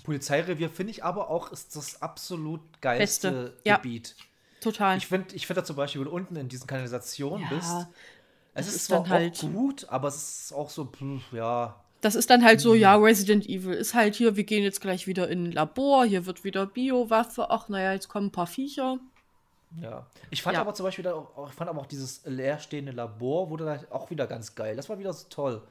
Polizeirevier 0.03 0.69
finde 0.69 0.91
ich 0.91 1.03
aber 1.03 1.29
auch 1.29 1.51
ist 1.51 1.75
das 1.75 2.01
absolut 2.01 2.61
geilste 2.81 3.31
Beste, 3.31 3.57
ja. 3.65 3.79
Total. 4.61 4.97
Ich 4.97 5.07
finde 5.07 5.35
ich 5.35 5.45
find 5.47 5.57
da 5.57 5.63
zum 5.65 5.75
Beispiel, 5.75 5.99
wenn 6.01 6.07
du 6.07 6.15
unten 6.15 6.35
in 6.37 6.47
diesen 6.47 6.67
Kanalisationen 6.67 7.41
Ja, 7.49 7.49
bist, 7.57 7.87
es 8.53 8.67
ist, 8.67 8.75
ist 8.75 8.85
zwar 8.85 9.01
dann 9.01 9.09
halt- 9.09 9.43
auch 9.43 9.51
gut, 9.51 9.85
aber 9.89 10.07
es 10.07 10.15
ist 10.45 10.53
auch 10.53 10.69
so, 10.69 10.85
pff, 10.85 11.33
ja, 11.33 11.75
Das 12.01 12.15
ist 12.15 12.29
dann 12.29 12.43
halt 12.43 12.59
so, 12.61 12.73
ja, 12.73 12.95
Resident 12.95 13.45
Evil 13.47 13.73
ist 13.73 13.93
halt 13.93 14.15
hier, 14.15 14.35
wir 14.35 14.43
gehen 14.43 14.63
jetzt 14.63 14.79
gleich 14.81 15.05
wieder 15.07 15.27
in 15.29 15.45
ein 15.47 15.51
Labor, 15.51 16.05
hier 16.05 16.25
wird 16.25 16.43
wieder 16.43 16.65
Biowaffe, 16.65 17.49
ach 17.51 17.67
naja, 17.69 17.93
jetzt 17.93 18.07
kommen 18.07 18.27
ein 18.27 18.31
paar 18.31 18.47
Viecher. 18.47 18.97
ja. 19.79 20.05
Ich 20.29 20.41
fand 20.41 20.55
Ja. 20.55 20.61
aber 20.61 20.73
zum 20.73 20.85
Beispiel 20.85 21.03
da 21.03 21.13
auch, 21.13 21.49
ich 21.49 21.55
fand 21.55 21.69
aber 21.69 21.79
auch 21.81 21.85
dieses 21.85 22.21
leerstehende 22.25 22.91
Labor 22.91 23.49
wurde 23.49 23.65
da 23.65 23.79
auch 23.95 24.09
wieder 24.09 24.25
ganz 24.27 24.53
geil. 24.55 24.75
Das 24.75 24.89
war 24.89 24.97
wieder 24.99 25.13
so 25.13 25.27
toll. 25.29 25.61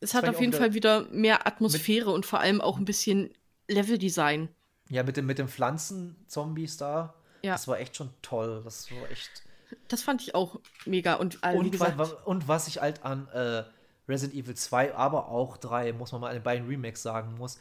Es 0.00 0.10
Das 0.10 0.14
hat 0.14 0.28
auf 0.28 0.40
jeden 0.40 0.52
wieder- 0.52 0.58
Fall 0.62 0.74
wieder 0.74 1.02
mehr 1.10 1.46
Atmosphäre 1.46 2.10
und 2.10 2.26
vor 2.26 2.40
allem 2.40 2.60
auch 2.60 2.76
ein 2.78 2.84
bisschen 2.84 3.30
Leveldesign. 3.68 4.48
Ja, 4.90 5.02
mit 5.02 5.16
dem, 5.16 5.24
mit 5.26 5.38
den 5.38 5.48
Pflanzen-Zombies 5.48 6.76
da. 6.76 7.14
Ja. 7.44 7.52
Das 7.52 7.68
war 7.68 7.78
echt 7.78 7.96
schon 7.96 8.10
toll. 8.22 8.62
Das 8.64 8.90
war 8.90 9.10
echt. 9.10 9.42
Das 9.88 10.02
fand 10.02 10.22
ich 10.22 10.34
auch 10.34 10.58
mega. 10.86 11.14
Und, 11.14 11.38
äh, 11.42 11.54
Und, 11.54 11.70
gesagt, 11.70 11.98
und 12.24 12.48
was 12.48 12.68
ich 12.68 12.80
halt 12.80 13.04
an 13.04 13.28
äh, 13.28 13.64
Resident 14.08 14.38
Evil 14.38 14.54
2, 14.54 14.94
aber 14.94 15.28
auch 15.28 15.56
3, 15.56 15.92
muss 15.92 16.12
man 16.12 16.20
mal 16.22 16.28
an 16.28 16.34
den 16.34 16.42
beiden 16.42 16.66
Remakes 16.68 17.02
sagen 17.02 17.34
muss, 17.36 17.58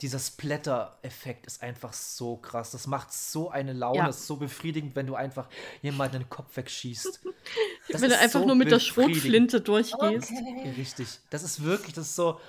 dieser 0.00 0.18
Splatter-Effekt 0.18 1.46
ist 1.46 1.62
einfach 1.62 1.92
so 1.92 2.36
krass. 2.36 2.72
Das 2.72 2.86
macht 2.86 3.12
so 3.12 3.50
eine 3.50 3.72
Laune, 3.72 3.98
Ja. 3.98 4.06
das 4.06 4.18
ist 4.18 4.26
so 4.26 4.36
befriedigend, 4.36 4.94
wenn 4.96 5.06
du 5.06 5.14
einfach 5.14 5.48
jemanden 5.82 6.18
den 6.18 6.28
Kopf 6.28 6.56
wegschießt. 6.56 7.20
Wenn 7.88 8.10
du 8.10 8.18
einfach 8.18 8.40
so 8.40 8.46
nur 8.46 8.56
mit 8.56 8.70
der. 8.70 8.80
Schrotflinte 8.80 9.60
durchgehst. 9.60 10.30
Okay. 10.32 10.74
richtig. 10.76 11.06
Das 11.30 11.42
ist 11.42 11.62
wirklich, 11.62 11.94
das 11.94 12.06
ist 12.06 12.16
so. 12.16 12.40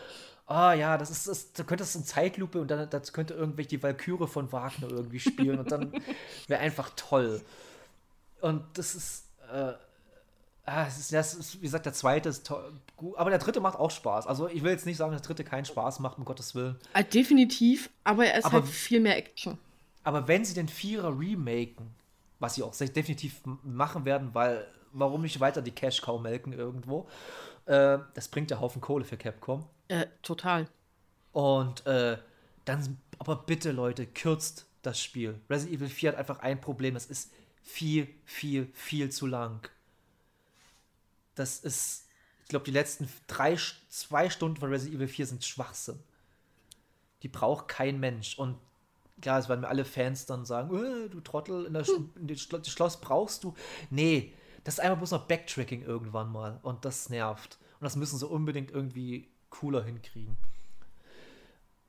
Ah 0.48 0.74
ja, 0.74 0.98
das 0.98 1.10
ist, 1.10 1.28
das, 1.28 1.54
da 1.54 1.64
könnte 1.64 1.84
es 1.84 1.96
in 1.96 2.04
Zeitlupe 2.06 2.62
und 2.62 2.70
dann 2.70 2.88
das 2.90 3.14
könnte 3.14 3.34
irgendwelche 3.34 3.70
die 3.70 3.84
Valkyrie 3.84 4.28
von 4.28 4.52
Wagner 4.52 4.90
irgendwie 4.92 5.20
spielen 5.20 5.58
und 5.60 5.72
dann 5.72 5.92
wäre 6.48 6.62
einfach 6.62 6.92
toll. 6.96 7.42
Und 8.42 8.64
das 8.78 8.94
ist, 8.94 9.26
äh, 9.52 9.74
ah, 10.66 10.86
es 10.88 11.00
ist, 11.00 11.12
das 11.14 11.34
ist, 11.34 11.56
wie 11.56 11.62
gesagt, 11.66 11.88
der 11.88 11.94
zweite 11.94 12.30
ist 12.30 12.46
toll, 12.46 12.74
gut, 12.96 13.18
aber 13.18 13.32
der 13.32 13.40
dritte 13.40 13.60
macht 13.60 13.80
auch 13.80 13.90
Spaß. 13.90 14.28
Also 14.28 14.48
ich 14.48 14.62
will 14.62 14.72
jetzt 14.72 14.86
nicht 14.86 14.98
sagen, 14.98 15.14
dass 15.14 15.22
der 15.24 15.30
dritte 15.30 15.44
keinen 15.50 15.66
Spaß 15.66 16.00
macht, 16.00 16.20
um 16.20 16.26
Gottes 16.26 16.54
Willen. 16.54 16.76
Ah, 16.94 17.02
definitiv, 17.02 17.90
aber 18.04 18.28
er 18.28 18.38
ist 18.38 18.46
Aber- 18.46 18.62
halt 18.62 18.68
viel 18.68 19.00
mehr 19.00 19.18
Action. 19.18 19.58
Aber 20.04 20.28
wenn 20.28 20.46
sie 20.46 20.54
den 20.54 20.68
Vierer 20.68 21.18
remaken, 21.20 21.88
was 22.38 22.54
sie 22.54 22.62
auch 22.62 22.74
sehr 22.74 22.90
definitiv 22.90 23.42
machen 23.64 24.06
werden, 24.06 24.30
weil 24.34 24.68
warum 24.94 25.24
nicht 25.24 25.40
weiter 25.40 25.64
die 25.64 25.72
Cash 25.72 26.02
Cow 26.04 26.22
melken 26.22 26.54
irgendwo? 26.54 27.08
Äh, 27.66 27.98
das 28.14 28.28
bringt 28.28 28.52
ja 28.52 28.60
Haufen 28.60 28.82
Kohle 28.82 29.04
für 29.06 29.18
Capcom. 29.18 29.66
Äh, 29.88 30.08
total. 30.22 30.68
Und 31.32 31.86
äh, 31.86 32.18
dann, 32.66 32.98
aber 33.20 33.36
bitte 33.36 33.72
Leute, 33.72 34.08
kürzt 34.08 34.66
das 34.82 35.02
Spiel. 35.02 35.40
Resident 35.50 35.78
Evil 35.78 35.90
4 35.90 36.10
hat 36.12 36.18
einfach 36.18 36.40
ein 36.40 36.62
Problem, 36.62 36.94
das 36.94 37.06
ist 37.06 37.32
viel, 37.62 38.08
viel, 38.26 38.70
viel 38.74 39.12
zu 39.12 39.28
lang. 39.28 39.68
Das 41.36 41.60
ist, 41.60 42.08
ich 42.44 42.50
glaube, 42.50 42.66
die 42.66 42.72
letzten 42.72 43.10
drei, 43.28 43.58
zwei 43.90 44.30
Stunden 44.30 44.58
von 44.58 44.70
Resident 44.70 44.98
Evil 44.98 45.08
4 45.08 45.28
sind 45.28 45.46
Schwachsinn. 45.46 46.00
Die 47.24 47.28
braucht 47.28 47.68
kein 47.68 48.00
Mensch. 48.00 48.38
Und 48.38 48.58
klar, 49.22 49.40
es 49.40 49.50
werden 49.50 49.62
mir 49.62 49.68
alle 49.68 49.86
Fans 49.86 50.26
dann 50.26 50.46
sagen, 50.46 50.76
äh, 50.76 51.10
du 51.10 51.20
Trottel, 51.22 51.66
in 51.66 51.74
der 51.74 51.84
Sch 51.84 51.92
in 52.16 52.28
das 52.28 52.70
Schloss 52.70 53.02
brauchst 53.02 53.44
du. 53.44 53.54
Nee, 53.90 54.34
das 54.64 54.76
ist 54.76 54.80
einfach 54.80 54.98
bloß 54.98 55.12
noch 55.12 55.28
Backtracking 55.28 55.82
irgendwann 55.84 56.32
mal. 56.32 56.60
Und 56.62 56.86
das 56.86 57.10
nervt. 57.10 57.58
Und 57.80 57.84
das 57.84 57.96
müssen 57.96 58.18
sie 58.18 58.28
unbedingt 58.28 58.72
irgendwie 58.72 59.28
cooler 59.60 59.84
hinkriegen. 59.84 60.38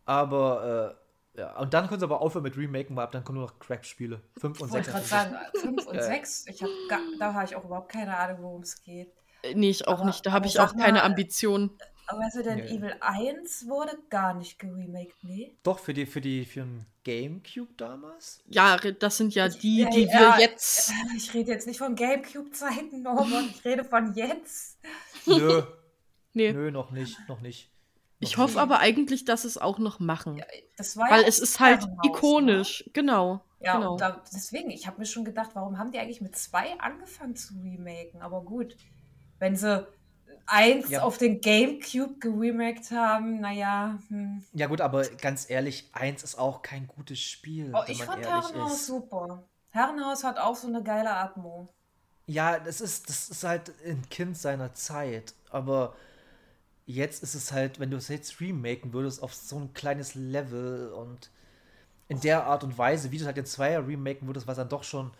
Aber, 0.04 0.96
äh, 1.36 1.40
ja, 1.40 1.56
und 1.58 1.74
dann 1.74 1.88
können 1.88 2.00
sie 2.00 2.06
aber 2.06 2.20
aufhören 2.20 2.44
mit 2.44 2.56
Remaken, 2.56 2.96
weil 2.96 3.04
ab 3.04 3.12
dann 3.12 3.24
kommen 3.24 3.38
nur 3.38 3.48
noch 3.48 3.58
Crack-Spiele. 3.58 4.20
5 4.38 4.60
und 4.60 4.68
Ich 4.68 4.72
wollte 4.72 4.90
6. 4.90 4.92
gerade 4.92 5.06
sagen, 5.06 5.36
5 5.60 5.86
und. 5.86 6.02
6, 6.02 6.46
ich 6.48 6.62
hab 6.62 6.70
ga, 6.88 6.98
da 7.18 7.34
habe 7.34 7.44
ich 7.44 7.56
auch 7.56 7.64
überhaupt 7.64 7.90
keine 7.92 8.16
Ahnung, 8.16 8.38
worum 8.42 8.62
es 8.62 8.80
geht. 8.82 9.12
Äh, 9.42 9.54
Nee, 9.54 9.70
ich 9.70 9.86
auch 9.88 9.94
Aber- 9.98 10.06
nicht. 10.06 10.24
Da 10.24 10.32
habe 10.32 10.46
ich 10.46 10.58
auch 10.60 10.74
keine 10.76 10.98
mal, 10.98 11.04
Ambition. 11.04 11.70
Aber 12.08 12.20
Resident 12.24 12.64
Nee. 12.64 12.76
Evil 12.76 12.94
1 13.00 13.66
wurde 13.68 13.98
gar 14.10 14.32
nicht 14.34 14.60
geremaked, 14.60 15.24
nee. 15.24 15.56
Doch, 15.64 15.80
für 15.80 15.92
die, 15.92 16.06
für 16.06 16.20
die, 16.20 16.44
für 16.44 16.60
den 16.60 16.86
Gamecube 17.02 17.72
damals? 17.76 18.38
Ja, 18.46 18.76
das 18.76 19.16
sind 19.16 19.34
ja 19.34 19.48
die, 19.48 19.78
Ja, 19.80 19.90
die 19.90 20.04
ja, 20.04 20.36
wir 20.36 20.40
jetzt. 20.40 20.92
Ich 21.16 21.34
rede 21.34 21.50
jetzt 21.50 21.66
nicht 21.66 21.78
von 21.78 21.96
Gamecube-Zeiten, 21.96 23.02
Norman, 23.02 23.50
ich 23.50 23.64
rede 23.64 23.82
von 23.84 24.14
jetzt. 24.14 24.78
Nö, 25.26 25.62
Nee. 26.36 26.52
nö, 26.52 26.70
noch 26.70 26.90
nicht, 26.90 27.16
noch 27.28 27.40
nicht. 27.40 27.70
Noch 28.20 28.28
Ich 28.28 28.36
hoffe 28.36 28.60
aber 28.60 28.78
eigentlich, 28.78 29.24
dass 29.24 29.44
es 29.44 29.56
auch 29.58 29.78
noch 29.78 29.98
machen. 30.00 30.42
Das 30.76 30.96
war 30.96 31.10
Weil 31.10 31.22
ja 31.22 31.28
es 31.28 31.38
ist 31.38 31.60
halt 31.60 31.82
ne? 31.86 31.96
ikonisch. 32.04 32.88
Genau. 32.92 33.40
Ja, 33.60 33.76
genau. 33.76 33.92
und 33.92 34.00
da, 34.02 34.22
deswegen, 34.32 34.70
ich 34.70 34.86
habe 34.86 34.98
mir 34.98 35.06
schon 35.06 35.24
gedacht, 35.24 35.50
warum 35.54 35.78
haben 35.78 35.90
die 35.92 35.98
eigentlich 35.98 36.20
mit 36.20 36.36
zwei 36.36 36.78
angefangen 36.78 37.36
zu 37.36 37.54
remaken? 37.54 38.20
Aber 38.20 38.42
gut, 38.42 38.76
wenn 39.38 39.56
sie 39.56 39.86
eins 40.46 40.90
Ja. 40.90 41.02
auf 41.02 41.16
den 41.18 41.40
Gamecube 41.40 42.18
geremaked 42.20 42.90
haben, 42.90 43.40
naja. 43.40 43.98
Hm. 44.08 44.44
Ja, 44.52 44.66
gut, 44.66 44.82
aber 44.82 45.06
ganz 45.08 45.48
ehrlich, 45.48 45.88
eins 45.92 46.22
ist 46.22 46.38
auch 46.38 46.60
kein 46.62 46.86
gutes 46.86 47.18
Spiel, 47.20 47.72
Oh, 47.74 47.80
wenn 47.84 47.92
ich 47.92 47.98
man 48.00 48.06
fand 48.08 48.26
ehrlich 48.26 48.44
Herrenhaus 48.50 48.72
ist. 48.74 48.86
super. 48.86 49.42
Herrenhaus 49.70 50.22
hat 50.22 50.38
auch 50.38 50.54
so 50.56 50.68
eine 50.68 50.82
geile 50.82 51.10
Atmo. 51.14 51.68
Ja, 52.26 52.58
das 52.58 52.80
ist, 52.80 53.08
das 53.08 53.28
ist 53.30 53.42
halt 53.44 53.72
ein 53.86 54.06
Kind 54.10 54.36
seiner 54.36 54.74
Zeit. 54.74 55.34
Aber 55.50 55.94
jetzt 56.86 57.22
ist 57.22 57.34
es 57.34 57.52
halt, 57.52 57.80
wenn 57.80 57.90
du 57.90 57.96
es 57.96 58.08
jetzt 58.08 58.40
remaken 58.40 58.92
würdest 58.92 59.22
auf 59.22 59.34
so 59.34 59.56
ein 59.58 59.74
kleines 59.74 60.14
Level 60.14 60.92
und 60.92 61.30
in 62.08 62.20
der 62.20 62.44
Art 62.46 62.62
und 62.62 62.78
Weise, 62.78 63.10
wie 63.10 63.16
du 63.16 63.22
es 63.22 63.26
halt 63.26 63.38
in 63.38 63.46
Zweier 63.46 63.86
remaken 63.86 64.28
würdest, 64.28 64.46
was 64.46 64.56
dann 64.56 64.68
doch 64.68 64.84
schon 64.84 65.10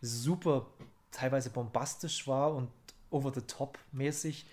super 0.00 0.66
teilweise 1.10 1.50
bombastisch 1.50 2.26
war 2.26 2.54
und 2.54 2.68
over 3.10 3.32
the 3.34 3.42
top 3.42 3.78
mäßig. 3.92 4.46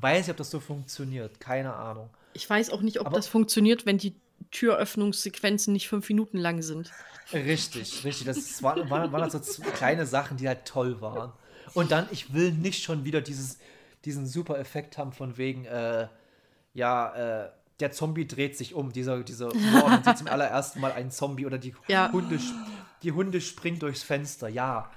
Weiß 0.00 0.18
nicht, 0.26 0.30
ob 0.30 0.36
das 0.36 0.50
so 0.50 0.60
funktioniert. 0.60 1.40
Keine 1.40 1.74
Ahnung. 1.74 2.10
Ich 2.34 2.48
weiß 2.48 2.70
auch 2.70 2.80
nicht, 2.82 3.00
ob 3.00 3.06
Aber- 3.08 3.16
das 3.16 3.26
funktioniert, 3.26 3.86
wenn 3.86 3.98
die 3.98 4.14
Türöffnungssequenzen 4.50 5.72
nicht 5.72 5.88
fünf 5.88 6.08
Minuten 6.08 6.38
lang 6.38 6.62
sind. 6.62 6.90
Richtig, 7.32 8.04
richtig. 8.04 8.26
Das 8.26 8.62
waren, 8.62 8.88
waren, 8.90 9.12
waren 9.12 9.22
halt 9.22 9.32
so 9.32 9.38
z- 9.40 9.64
kleine 9.74 10.06
Sachen, 10.06 10.36
die 10.36 10.46
halt 10.48 10.64
toll 10.64 11.00
waren. 11.00 11.32
Und 11.74 11.90
dann, 11.90 12.06
ich 12.10 12.32
will 12.32 12.52
nicht 12.52 12.82
schon 12.82 13.04
wieder 13.04 13.20
dieses, 13.20 13.58
diesen 14.08 14.26
super 14.26 14.58
Effekt 14.58 14.96
haben 14.96 15.12
von 15.12 15.36
wegen, 15.36 15.66
äh, 15.66 16.08
ja, 16.72 17.44
äh, 17.44 17.50
der 17.78 17.92
Zombie 17.92 18.26
dreht 18.26 18.56
sich 18.56 18.72
um. 18.72 18.90
Dieser, 18.90 19.22
dieser, 19.22 19.54
man 19.54 20.02
sieht 20.02 20.16
zum 20.16 20.28
allerersten 20.28 20.80
Mal 20.80 20.92
einen 20.92 21.10
Zombie 21.10 21.44
oder 21.44 21.58
die 21.58 21.74
Ja. 21.88 22.10
Hunde, 22.10 22.40
die 23.02 23.12
Hunde 23.12 23.42
springen 23.42 23.78
durchs 23.78 24.02
Fenster. 24.02 24.48
Ja, 24.48 24.90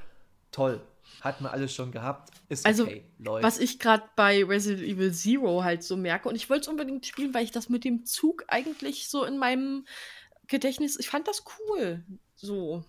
toll. 0.54 0.82
Hat 1.20 1.42
man 1.42 1.52
alles 1.52 1.76
schon 1.76 1.92
gehabt. 1.92 2.32
Ist 2.48 2.66
Also, 2.66 2.84
okay, 2.84 3.04
läuft. 3.20 3.44
Was 3.44 3.60
ich 3.60 3.80
gerade 3.80 4.04
bei 4.16 4.46
Resident 4.46 4.88
Evil 4.88 5.14
Zero 5.14 5.62
halt 5.62 5.84
so 5.84 5.98
merke, 5.98 6.30
und 6.30 6.36
ich 6.36 6.50
wollte 6.50 6.62
es 6.62 6.68
unbedingt 6.70 7.06
spielen, 7.06 7.34
weil 7.34 7.44
ich 7.44 7.52
das 7.52 7.68
mit 7.68 7.84
dem 7.84 8.06
Zug 8.06 8.46
eigentlich 8.48 9.10
so 9.10 9.26
in 9.26 9.38
meinem 9.38 9.86
Gedächtnis, 10.48 10.98
ich 10.98 11.10
fand 11.10 11.28
das 11.28 11.44
cool, 11.60 12.06
so 12.36 12.86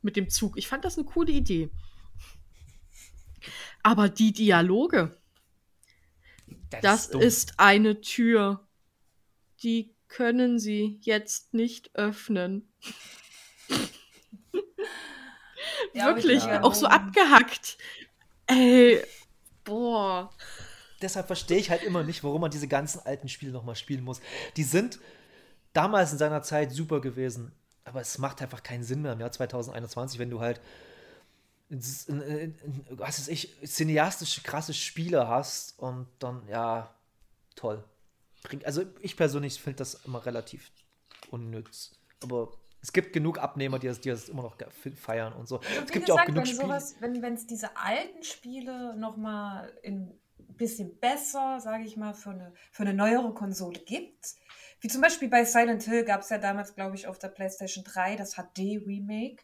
mit 0.00 0.16
dem 0.16 0.30
Zug. 0.30 0.56
Ich 0.56 0.68
fand 0.68 0.86
das 0.86 0.96
eine 0.96 1.06
coole 1.06 1.32
Idee. 1.32 1.68
Aber 3.82 4.08
die 4.08 4.32
Dialoge, 4.32 5.14
das 6.82 7.10
dumm. 7.10 7.20
ist 7.20 7.54
eine 7.58 8.00
Tür. 8.00 8.66
Die 9.62 9.94
können 10.08 10.58
Sie 10.58 10.98
jetzt 11.02 11.54
nicht 11.54 11.90
öffnen. 11.94 12.68
Ja, 15.92 16.06
Wirklich, 16.14 16.42
die 16.44 16.50
auch 16.50 16.74
so 16.74 16.86
abgehackt. 16.86 17.78
Ey, 18.46 19.02
Boah. 19.66 20.30
Deshalb 21.02 21.26
verstehe 21.26 21.58
ich 21.58 21.68
halt 21.70 21.82
immer 21.82 22.02
nicht, 22.04 22.24
warum 22.24 22.40
man 22.40 22.50
diese 22.50 22.68
ganzen 22.68 23.00
alten 23.04 23.28
Spiele 23.28 23.52
nochmal 23.52 23.76
spielen 23.76 24.02
muss. 24.02 24.22
Die 24.56 24.62
sind 24.62 24.98
damals 25.74 26.12
in 26.12 26.18
seiner 26.18 26.42
Zeit 26.42 26.72
super 26.72 27.02
gewesen, 27.02 27.52
aber 27.84 28.00
es 28.00 28.16
macht 28.16 28.40
einfach 28.40 28.62
keinen 28.62 28.84
Sinn 28.84 29.02
mehr 29.02 29.12
im 29.12 29.20
Jahr 29.20 29.32
2021, 29.32 30.18
wenn 30.18 30.30
du 30.30 30.40
halt 30.40 30.60
was 31.68 33.18
weiß 33.18 33.28
ich, 33.28 33.56
cineastische, 33.64 34.42
krasse 34.42 34.74
Spiele 34.74 35.28
hast 35.28 35.78
und 35.78 36.06
dann, 36.18 36.46
ja, 36.48 36.94
toll. 37.54 37.82
Also 38.64 38.84
ich 39.00 39.16
persönlich 39.16 39.60
finde 39.60 39.78
das 39.78 39.94
immer 40.04 40.24
relativ 40.24 40.70
unnütz. 41.30 41.92
Aber 42.22 42.52
es 42.80 42.92
gibt 42.92 43.12
genug 43.12 43.38
Abnehmer, 43.38 43.80
die 43.80 43.88
das, 43.88 44.00
die 44.00 44.10
das 44.10 44.28
immer 44.28 44.42
noch 44.42 44.56
feiern 44.94 45.32
und 45.32 45.48
so. 45.48 45.56
Und 45.56 45.64
es 45.64 45.90
gibt 45.90 46.06
gesagt, 46.06 46.08
ja 46.08 46.14
auch 46.14 46.24
genug 46.26 46.38
wenn 46.38 46.46
Spiele. 46.46 46.62
sowas, 46.62 46.96
wenn 47.00 47.34
es 47.34 47.46
diese 47.46 47.76
alten 47.76 48.22
Spiele 48.22 48.96
noch 48.96 49.16
mal 49.16 49.72
ein 49.84 50.16
bisschen 50.56 50.98
besser, 51.00 51.58
sage 51.58 51.84
ich 51.84 51.96
mal, 51.96 52.14
für 52.14 52.30
eine, 52.30 52.52
für 52.70 52.84
eine 52.84 52.94
neuere 52.94 53.34
Konsole 53.34 53.80
gibt, 53.80 54.36
wie 54.80 54.88
zum 54.88 55.00
Beispiel 55.00 55.28
bei 55.28 55.44
Silent 55.44 55.82
Hill 55.82 56.04
gab 56.04 56.20
es 56.20 56.28
ja 56.28 56.38
damals, 56.38 56.74
glaube 56.74 56.94
ich, 56.94 57.08
auf 57.08 57.18
der 57.18 57.28
PlayStation 57.28 57.82
3 57.82 58.16
das 58.16 58.34
HD-Remake. 58.34 59.42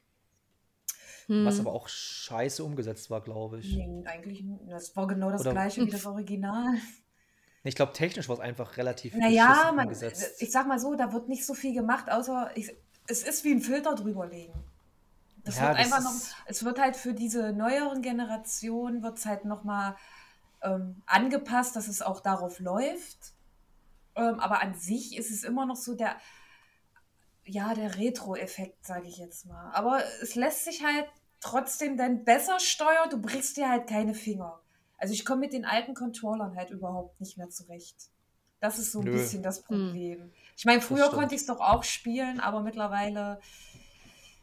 Hm. 1.27 1.45
Was 1.47 1.61
aber 1.61 1.73
auch 1.73 1.89
scheiße 1.89 2.63
umgesetzt 2.65 3.11
war, 3.11 3.21
glaube 3.21 3.61
ich. 3.61 3.75
Nee, 3.77 4.05
eigentlich, 4.07 4.45
das 4.69 4.95
war 4.97 5.07
genau 5.07 5.31
das 5.31 5.43
Oder- 5.43 5.53
gleiche 5.53 5.85
wie 5.87 5.91
das 5.91 6.07
Original. 6.07 6.75
Ich 7.65 7.77
glaube, 7.77 7.93
technisch 7.93 8.29
war 8.29 8.35
es 8.37 8.41
einfach 8.41 8.77
relativ 8.77 9.15
Naja, 9.15 9.71
man, 9.75 9.87
umgesetzt. 9.87 10.43
ich 10.43 10.51
sag 10.51 10.67
mal 10.67 10.81
so, 10.81 10.95
da 10.97 11.13
wird 11.13 11.29
nicht 11.29 11.47
so 11.47 11.55
viel 11.55 11.73
gemacht, 11.75 12.11
außer 12.11 12.51
ich, 12.57 12.75
es 13.07 13.23
ist 13.23 13.45
wie 13.45 13.53
ein 13.53 13.61
Filter 13.61 13.95
drüberlegen. 13.95 14.55
Das 15.45 15.59
Ja, 15.59 15.69
wird 15.69 15.79
das 15.79 15.93
einfach 15.93 16.03
noch, 16.03 16.21
es 16.47 16.65
wird 16.65 16.81
halt 16.81 16.97
für 16.97 17.15
diese 17.15 17.53
neueren 17.53 18.03
Generationen 18.03 19.03
wird 19.03 19.19
es 19.19 19.27
halt 19.27 19.45
nochmal 19.45 19.97
ähm, 20.63 21.03
angepasst, 21.07 21.77
dass 21.77 21.87
es 21.89 22.03
auch 22.03 22.21
darauf 22.21 22.59
läuft. 22.59 23.33
Ähm, 24.15 24.41
aber 24.41 24.61
an 24.63 24.75
sich 24.75 25.17
ist 25.17 25.31
es 25.31 25.43
immer 25.45 25.65
noch 25.67 25.77
so 25.77 25.95
der, 25.95 26.17
ja, 27.45 27.75
der 27.75 27.99
Retro-Effekt, 27.99 28.87
sage 28.87 29.09
ich 29.09 29.19
jetzt 29.19 29.47
mal. 29.47 29.71
Aber 29.73 30.03
es 30.23 30.35
lässt 30.35 30.65
sich 30.65 30.85
halt 30.85 31.07
trotzdem 31.41 31.97
dann 31.97 32.25
besser 32.25 32.61
steuern, 32.61 33.11
du 33.11 33.21
brichst 33.21 33.57
dir 33.57 33.69
halt 33.69 33.89
keine 33.89 34.15
Finger. 34.15 34.61
Also 34.97 35.15
ich 35.15 35.25
komme 35.25 35.41
mit 35.41 35.53
den 35.53 35.65
alten 35.65 35.95
Controllern 35.95 36.57
halt 36.57 36.71
überhaupt 36.71 37.21
nicht 37.21 37.37
mehr 37.37 37.51
zurecht. 37.51 37.97
Das 38.61 38.79
ist 38.79 38.93
so 38.93 39.01
ein 39.01 39.07
Nö. 39.07 39.13
bisschen 39.13 39.43
das 39.43 39.63
Problem. 39.63 40.33
Ich 40.57 40.65
meine, 40.65 40.81
früher 40.81 41.11
konnte 41.11 41.35
ich 41.35 41.41
es 41.41 41.47
doch 41.49 41.61
auch 41.61 41.83
spielen, 41.83 42.39
aber 42.39 42.61
mittlerweile, 42.61 43.41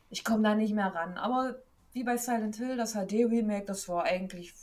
ich 0.09 0.25
komme 0.25 0.43
da 0.43 0.55
nicht 0.55 0.73
mehr 0.73 0.93
ran. 0.93 1.17
Aber 1.17 1.55
wie 1.93 2.03
bei 2.03 2.17
Silent 2.17 2.57
Hill, 2.57 2.75
das 2.75 2.93
HD-Remake, 2.93 3.65
das 3.65 3.87
war 3.87 4.03
eigentlich, 4.03 4.53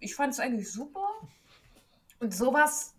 ich 0.00 0.16
fand 0.16 0.32
es 0.32 0.40
eigentlich 0.40 0.72
super. 0.72 1.06
Und 2.18 2.34
sowas 2.34 2.96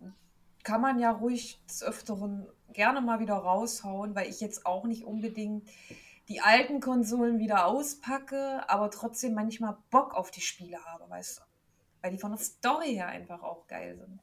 kann 0.64 0.80
man 0.80 1.00
ja 1.00 1.12
ruhig 1.12 1.60
des 1.68 1.84
Öfteren 1.84 2.48
gerne 2.78 3.02
mal 3.02 3.20
wieder 3.20 3.34
raushauen, 3.36 4.16
weil 4.16 4.30
ich 4.30 4.40
jetzt 4.40 4.66
auch 4.66 4.86
nicht 4.86 5.04
unbedingt 5.04 5.68
die 6.30 6.42
alten 6.42 6.80
Konsolen 6.80 7.40
wieder 7.40 7.66
auspacke, 7.66 8.62
aber 8.70 8.92
trotzdem 8.92 9.34
manchmal 9.34 9.78
Bock 9.90 10.14
auf 10.14 10.30
die 10.32 10.42
Spiele 10.42 10.78
habe, 10.86 11.10
weißt 11.10 11.40
du? 11.40 11.42
Weil 12.02 12.12
die 12.12 12.20
von 12.20 12.32
der 12.32 12.40
Story 12.40 12.94
her 12.94 13.08
einfach 13.08 13.42
auch 13.42 13.66
geil 13.68 13.98
sind. 13.98 14.20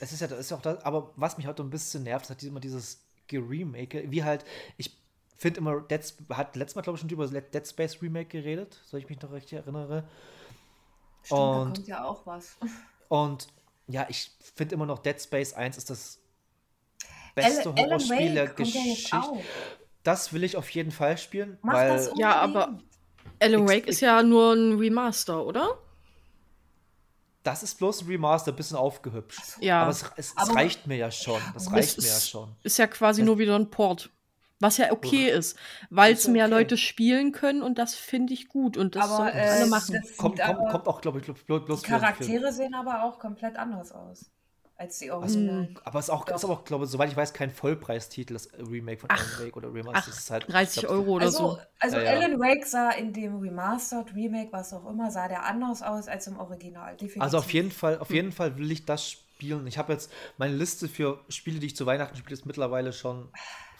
Es 0.00 0.12
ist 0.12 0.20
ja, 0.20 0.26
das 0.26 0.40
ist 0.40 0.50
ja 0.50 0.56
auch 0.56 0.62
das, 0.62 0.84
aber 0.84 1.12
was 1.16 1.36
mich 1.36 1.46
heute 1.46 1.62
ein 1.62 1.70
bisschen 1.70 2.02
nervt, 2.02 2.24
ist 2.26 2.30
halt 2.30 2.42
immer 2.42 2.60
dieses 2.60 3.06
Geremake, 3.28 4.10
wie 4.10 4.24
halt, 4.24 4.44
ich 4.76 4.98
finde 5.36 5.60
immer, 5.60 5.80
Dead, 5.80 6.00
hat 6.30 6.56
letztes 6.56 6.74
Mal, 6.74 6.82
glaube 6.82 6.96
ich, 6.96 7.00
schon 7.00 7.10
über 7.10 7.26
Dead 7.28 7.66
Space 7.66 8.02
Remake 8.02 8.28
geredet, 8.28 8.80
soll 8.84 9.00
ich 9.00 9.08
mich 9.08 9.20
noch 9.20 9.30
richtig 9.32 9.54
erinnere. 9.58 10.08
Stimmt, 11.22 11.40
da 11.40 11.60
Und- 11.62 11.74
kommt 11.74 11.88
ja 11.88 12.04
auch 12.04 12.26
was. 12.26 12.56
Und 13.08 13.46
ja, 13.86 14.06
ich 14.08 14.32
finde 14.54 14.74
immer 14.74 14.86
noch 14.86 14.98
Dead 14.98 15.20
Space 15.20 15.52
1 15.54 15.76
ist 15.76 15.90
das 15.90 16.18
beste 17.36 17.60
Alan- 17.70 17.78
Alan 17.78 17.84
Horrorspiel 17.90 18.34
der 18.34 18.44
Wake 18.48 18.56
kommt 18.56 18.74
ja 18.74 18.80
jetzt 18.80 18.94
Geschichte. 18.96 19.16
auch. 19.16 19.40
Das 20.02 20.32
will 20.32 20.42
ich 20.44 20.56
auf 20.56 20.68
jeden 20.70 20.90
Fall 20.90 21.16
spielen, 21.18 21.58
Mach 21.62 21.74
weil 21.74 21.88
das 21.96 22.10
Ja, 22.16 22.34
aber-. 22.40 22.78
Alan 23.40 23.68
Wake 23.68 23.86
ist 23.86 24.00
ja 24.00 24.22
nur 24.22 24.52
ein 24.54 24.78
Remaster, 24.78 25.44
oder? 25.44 25.78
das 27.42 27.62
ist 27.62 27.76
bloß 27.78 28.02
ein 28.02 28.08
Remaster, 28.08 28.50
ein 28.52 28.56
bisschen 28.56 28.76
aufgehübscht. 28.76 29.40
Ja. 29.60 29.82
Aber 29.82 29.90
es, 29.92 30.02
es, 30.16 30.30
es 30.30 30.36
Aber- 30.36 30.54
reicht 30.56 30.86
mir 30.88 30.96
ja 30.96 31.10
schon. 31.12 31.40
Das 31.54 31.70
reicht 31.70 31.96
mir 31.98 32.06
ja 32.08 32.16
ist- 32.16 32.28
schon. 32.30 32.48
Ist 32.64 32.76
ja 32.78 32.86
quasi 32.88 33.22
nur 33.22 33.38
wieder 33.38 33.54
ein 33.56 33.70
Port. 33.70 34.10
Was 34.58 34.78
ja 34.78 34.90
okay 34.90 35.28
ist, 35.30 35.56
weil 35.90 36.14
es 36.14 36.24
ja 36.24 36.32
mehr 36.32 36.46
okay. 36.46 36.54
Leute 36.54 36.76
spielen 36.78 37.30
können 37.30 37.62
und 37.62 37.78
das 37.78 37.94
finde 37.94 38.32
ich 38.32 38.48
gut 38.48 38.76
und 38.78 38.96
das 38.96 39.04
Aber, 39.04 39.16
sollten 39.18 39.36
äh, 39.38 39.42
alle 39.42 39.66
machen. 39.66 39.94
das- 40.02 40.16
Kommt, 40.16 40.40
kommt, 40.40 40.68
kommt 40.70 40.86
auch, 40.88 41.00
glaube 41.02 41.20
ich, 41.20 41.26
bloß, 41.44 41.82
Die. 41.82 41.86
Charaktere 41.88 42.50
sehen 42.52 42.74
aber 42.74 43.04
auch 43.04 43.18
komplett 43.20 43.56
anders 43.56 43.92
aus 43.92 44.30
als 44.78 44.98
die 44.98 45.10
Originalen. 45.10 45.78
Aber 45.84 45.98
es 45.98 46.06
ist 46.06 46.10
auch, 46.10 46.24
Doch. 46.24 46.36
ist 46.36 46.44
aber 46.44 46.52
auch, 46.54 46.64
glaube 46.64 46.84
ich, 46.84 46.90
soweit 46.90 47.10
ich 47.10 47.16
weiß, 47.16 47.32
kein 47.32 47.50
Vollpreistitel, 47.50 48.34
das 48.34 48.50
Remake 48.58 49.00
von 49.00 49.08
Ach. 49.10 49.18
Alan 49.18 49.46
Wake 49.46 49.56
oder 49.56 49.72
Remaster. 49.72 49.98
Ach, 50.02 50.06
Das 50.06 50.18
ist 50.18 50.30
halt, 50.30 50.52
30 50.52 50.76
ich 50.76 50.80
glaub, 50.82 50.92
Euro 50.92 51.10
oder 51.12 51.26
Also, 51.26 51.38
so. 51.38 51.58
also 51.80 51.96
Ja, 51.96 52.02
ja. 52.02 52.10
Alan 52.12 52.38
Wake 52.38 52.66
sah 52.66 52.90
in 52.90 53.12
dem 53.12 53.38
Remastered 53.40 54.14
Remake, 54.14 54.52
was 54.52 54.72
auch 54.72 54.88
immer, 54.88 55.10
sah 55.10 55.28
der 55.28 55.44
anders 55.44 55.82
aus 55.82 56.08
als 56.08 56.26
im 56.26 56.38
Original. 56.38 56.92
Definitiv. 56.92 57.22
Also 57.22 57.38
auf 57.38 57.50
jeden 57.52 57.70
Fall, 57.70 57.98
auf 57.98 58.10
jeden 58.10 58.32
Fall 58.32 58.56
will 58.58 58.70
ich 58.70 58.84
das 58.84 59.08
spielen. 59.10 59.66
Ich 59.66 59.78
habe 59.78 59.92
jetzt 59.92 60.10
meine 60.38 60.54
Liste 60.54 60.88
für 60.88 61.20
Spiele, 61.28 61.58
die 61.60 61.66
ich 61.66 61.76
zu 61.76 61.86
Weihnachten 61.86 62.16
spiele, 62.16 62.34
ist 62.34 62.46
mittlerweile 62.46 62.92
schon 62.92 63.28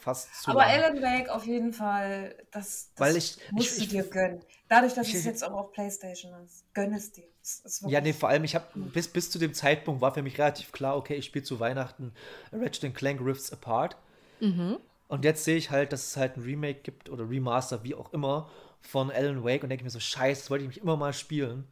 fast 0.07 0.43
zu 0.43 0.51
Aber 0.53 0.61
lang. 0.61 0.71
Alan 0.83 1.03
Wake 1.03 1.29
auf 1.29 1.45
jeden 1.47 1.73
Fall, 1.73 2.35
das, 2.53 2.91
das 2.95 3.01
Weil 3.01 3.17
ich- 3.17 3.37
musst 3.51 3.73
ich- 3.73 3.77
du 3.77 3.83
ich- 3.83 3.89
dir 3.91 4.05
gönnen. 4.05 4.41
Dadurch, 4.69 4.95
dass 4.95 5.09
ich- 5.09 5.15
es 5.17 5.25
jetzt 5.25 5.45
auch 5.45 5.53
auf 5.53 5.73
Playstation 5.73 6.33
ist. 6.45 6.65
Gönn 6.75 6.93
es 6.95 7.13
dir. 7.13 7.25
Es 7.43 7.61
ist 7.61 7.83
Ja, 7.87 8.01
nee, 8.01 8.13
vor 8.13 8.29
allem, 8.29 8.45
ich 8.45 8.55
habe 8.55 8.67
bis, 8.75 9.09
bis 9.09 9.31
zu 9.31 9.39
dem 9.39 9.53
Zeitpunkt 9.55 10.01
war 10.01 10.13
für 10.15 10.23
mich 10.23 10.39
relativ 10.39 10.73
klar, 10.73 10.97
okay, 10.97 11.15
ich 11.17 11.25
spiele 11.27 11.45
zu 11.45 11.61
Weihnachten 11.61 12.13
Ratchet 12.53 12.95
Clank 12.95 13.21
Rifts 13.21 13.53
Apart. 13.53 13.97
Mhm. 14.41 14.79
Und 15.09 15.25
jetzt 15.25 15.45
sehe 15.45 15.57
ich 15.57 15.71
halt, 15.71 15.93
dass 15.93 16.07
es 16.09 16.17
halt 16.17 16.37
ein 16.37 16.43
Remake 16.43 16.81
gibt 16.83 17.09
oder 17.11 17.29
Remaster, 17.29 17.85
wie 17.85 17.95
auch 17.95 18.13
immer, 18.13 18.51
von 18.81 19.11
Alan 19.11 19.45
Wake 19.45 19.63
und 19.63 19.69
denke 19.71 19.85
mir 19.85 19.91
so, 19.91 20.01
scheiße, 20.01 20.43
das 20.43 20.51
wollte 20.51 20.65
ich 20.65 20.69
mich 20.69 20.81
immer 20.81 20.97
mal 20.97 21.13
spielen. 21.13 21.67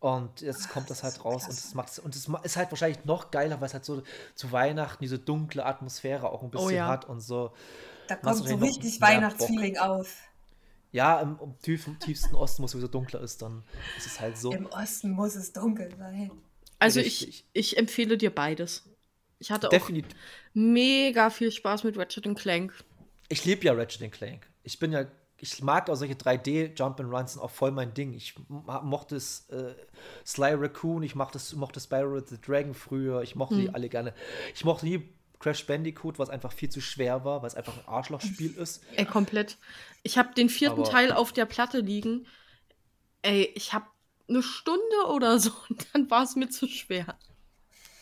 Und 0.00 0.40
jetzt 0.40 0.70
kommt 0.70 0.88
das 0.88 1.00
das 1.02 1.12
halt 1.12 1.24
raus 1.26 1.44
und 1.44 1.52
das 1.52 1.74
macht 1.74 1.98
und 1.98 2.16
es 2.16 2.26
ist 2.42 2.56
halt 2.56 2.70
wahrscheinlich 2.72 3.04
noch 3.04 3.30
geiler, 3.30 3.60
weil 3.60 3.66
es 3.66 3.74
halt 3.74 3.84
so 3.84 4.02
zu 4.34 4.50
Weihnachten 4.50 5.04
diese 5.04 5.18
dunkle 5.18 5.64
Atmosphäre 5.66 6.30
auch 6.30 6.42
ein 6.42 6.50
bisschen 6.50 6.66
Oh 6.68 6.70
ja. 6.70 6.88
hat 6.88 7.06
und 7.06 7.20
so. 7.20 7.52
da 8.08 8.16
kommt 8.16 8.38
so 8.38 8.56
noch 8.56 8.62
richtig 8.62 8.98
Weihnachtsfeeling 9.02 9.76
auf. 9.76 10.16
Ja, 10.90 11.20
im, 11.20 11.38
im 11.42 11.58
tiefen, 11.58 11.98
tiefsten 11.98 12.34
Osten, 12.34 12.62
wo 12.62 12.64
es 12.66 12.72
sowieso 12.72 12.88
dunkler 12.88 13.20
ist, 13.20 13.42
dann 13.42 13.62
ist 13.98 14.06
es 14.06 14.18
halt 14.18 14.38
so. 14.38 14.50
Im 14.52 14.66
Osten 14.66 15.10
muss 15.10 15.34
es 15.36 15.52
dunkel 15.52 15.94
sein. 15.96 16.30
Also 16.78 17.00
ich, 17.00 17.20
Richtig. 17.26 17.46
ich 17.52 17.76
empfehle 17.76 18.16
dir 18.16 18.34
beides. 18.34 18.84
Ich 19.38 19.50
hatte 19.50 19.66
auch 19.68 19.70
Definitiv. 19.70 20.16
mega 20.54 21.28
viel 21.28 21.52
Spaß 21.52 21.84
mit 21.84 21.98
Ratchet 21.98 22.24
Clank. 22.36 22.72
Ich 23.28 23.44
liebe 23.44 23.64
ja 23.66 23.74
Ratchet 23.74 24.10
Clank. 24.12 24.50
Ich 24.62 24.78
bin 24.78 24.92
ja, 24.92 25.04
ich 25.40 25.62
mag 25.62 25.88
auch 25.88 25.94
solche 25.96 26.14
3D-Jump-and-Runs 26.14 27.32
sind 27.32 27.42
auch 27.42 27.50
voll 27.50 27.70
mein 27.70 27.94
Ding. 27.94 28.12
Ich 28.12 28.34
mo- 28.48 28.62
mochte 28.82 29.16
es 29.16 29.48
äh, 29.48 29.74
Sly 30.26 30.54
Raccoon, 30.54 31.02
ich 31.02 31.14
mochte, 31.14 31.38
es- 31.38 31.54
mochte 31.54 31.80
Spyro 31.80 32.20
the 32.20 32.38
Dragon 32.40 32.74
früher, 32.74 33.22
ich 33.22 33.34
mochte 33.36 33.54
Hm. 33.56 33.60
die 33.62 33.74
alle 33.74 33.88
gerne. 33.88 34.14
Ich 34.54 34.64
mochte 34.64 34.86
nie 34.86 35.08
Crash 35.38 35.66
Bandicoot, 35.66 36.18
was 36.18 36.28
einfach 36.28 36.52
viel 36.52 36.68
zu 36.68 36.82
schwer 36.82 37.24
war, 37.24 37.40
weil 37.40 37.48
es 37.48 37.54
einfach 37.54 37.74
ein 37.78 37.88
Arschlochspiel 37.88 38.54
ist. 38.58 38.82
Ey, 38.96 39.06
komplett. 39.06 39.56
Ich 40.02 40.18
habe 40.18 40.34
den 40.34 40.48
vierten 40.50 40.80
Aber- 40.82 40.90
Teil 40.90 41.12
auf 41.12 41.32
der 41.32 41.46
Platte 41.46 41.80
liegen. 41.80 42.26
Ey, 43.22 43.50
ich 43.54 43.72
habe 43.72 43.86
eine 44.28 44.42
Stunde 44.42 45.06
oder 45.08 45.38
so 45.38 45.50
und 45.70 45.86
dann 45.94 46.10
war 46.10 46.22
es 46.24 46.36
mir 46.36 46.50
zu 46.50 46.66
schwer. 46.68 47.16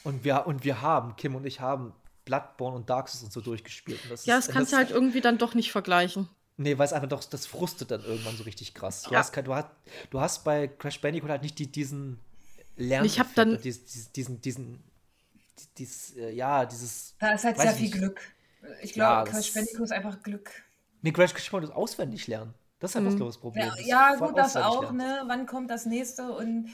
Und 0.04 0.24
wir, 0.24 0.46
und 0.46 0.64
wir 0.64 0.80
haben, 0.82 1.14
Kim 1.16 1.34
und 1.36 1.44
ich 1.46 1.60
haben 1.60 1.92
Bloodborne 2.24 2.76
und 2.76 2.90
Dark 2.90 3.08
Souls 3.08 3.22
und 3.24 3.32
so 3.32 3.40
durchgespielt. 3.40 4.00
Und 4.04 4.10
das 4.12 4.26
Ja, 4.26 4.38
ist- 4.38 4.48
das 4.48 4.54
kannst 4.54 4.72
du 4.72 4.76
das- 4.76 4.86
halt 4.86 4.90
irgendwie 4.94 5.20
dann 5.20 5.38
doch 5.38 5.54
nicht 5.54 5.70
vergleichen. 5.70 6.28
Nee, 6.60 6.76
weil 6.76 6.86
es 6.86 6.92
einfach 6.92 7.08
doch, 7.08 7.22
das 7.24 7.46
frustet 7.46 7.90
dann 7.92 8.02
irgendwann 8.04 8.36
so 8.36 8.42
richtig 8.42 8.74
krass. 8.74 9.02
Du, 9.04 9.12
Ja. 9.12 9.20
hast, 9.20 9.34
du, 9.36 9.54
hast, 9.54 9.68
du 10.10 10.20
hast 10.20 10.42
bei 10.44 10.66
Crash 10.66 11.00
Bandicoot 11.00 11.30
halt 11.30 11.42
nicht 11.42 11.58
die, 11.58 11.68
diesen 11.70 12.18
Lern 12.76 13.04
Ich 13.04 13.18
hab 13.20 13.32
dann- 13.34 13.60
diesen, 13.62 14.12
diesen, 14.14 14.40
diesen, 14.42 14.82
dieses, 15.78 16.16
äh, 16.16 16.30
ja, 16.32 16.66
dieses. 16.66 17.14
Da 17.20 17.32
ist 17.32 17.44
halt 17.44 17.56
sehr 17.58 17.70
ich 17.70 17.76
viel 17.76 17.82
nicht. 17.86 17.94
Glück. 17.94 18.20
Ich 18.82 18.96
Ja, 18.96 19.22
glaube, 19.22 19.30
das- 19.30 19.46
Crash 19.46 19.54
Bandicoot 19.54 19.84
ist 19.84 19.92
einfach 19.92 20.22
Glück. 20.22 20.50
Nee, 21.02 21.12
Crash 21.12 21.32
Bandicoot 21.32 21.62
ist 21.64 21.70
auswendig 21.70 22.26
lernen. 22.26 22.54
Das 22.80 22.90
ist 22.92 22.96
einfach 22.96 23.12
Mhm. 23.12 23.18
das 23.20 23.28
das 23.28 23.38
Problem. 23.38 23.66
Ja, 23.84 24.10
ja 24.10 24.14
gut, 24.16 24.36
das 24.36 24.56
auch, 24.56 24.82
lernen. 24.82 24.98
ne? 24.98 25.22
Wann 25.26 25.46
kommt 25.46 25.70
das 25.70 25.86
nächste? 25.86 26.32
Und 26.32 26.70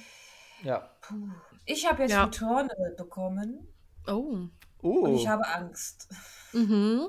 Ja. 0.63 0.91
puh. 1.03 1.29
ich 1.67 1.87
habe 1.91 2.03
jetzt 2.03 2.11
Ja. 2.13 2.25
Returnal 2.25 2.95
bekommen 2.97 3.69
Oh. 4.07 4.39
Oh, 4.83 4.89
und 5.07 5.15
ich 5.15 5.27
habe 5.29 5.47
Angst. 5.47 6.09
Mhm. 6.53 7.09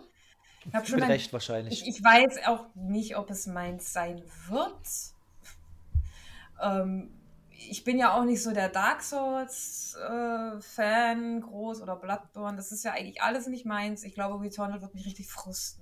Ich 0.67 0.73
habe 0.73 0.85
schon 0.85 0.95
mit 0.95 1.03
ein, 1.05 1.11
Recht 1.11 1.31
wahrscheinlich. 1.33 1.81
ich, 1.81 1.87
ich 1.97 2.03
weiß 2.03 2.45
auch 2.47 2.65
nicht, 2.75 3.17
ob 3.17 3.29
es 3.29 3.47
meins 3.47 3.91
sein 3.93 4.21
wird. 4.49 4.77
Ähm, 6.61 7.11
ich 7.69 7.83
bin 7.83 7.97
ja 7.97 8.13
auch 8.13 8.23
nicht 8.23 8.41
so 8.43 8.51
der 8.51 8.69
Dark 8.69 9.01
Souls-Fan, 9.01 11.41
groß 11.41 11.81
oder 11.81 11.95
Bloodborne. 11.95 12.55
Das 12.57 12.71
ist 12.71 12.83
ja 12.83 12.91
eigentlich 12.93 13.19
alles 13.21 13.47
nicht 13.47 13.65
meins. 13.65 14.03
Ich 14.03 14.13
glaube, 14.13 14.39
Returnal 14.43 14.81
wird 14.81 14.93
mich 14.93 15.05
richtig 15.05 15.27
frusten. 15.27 15.81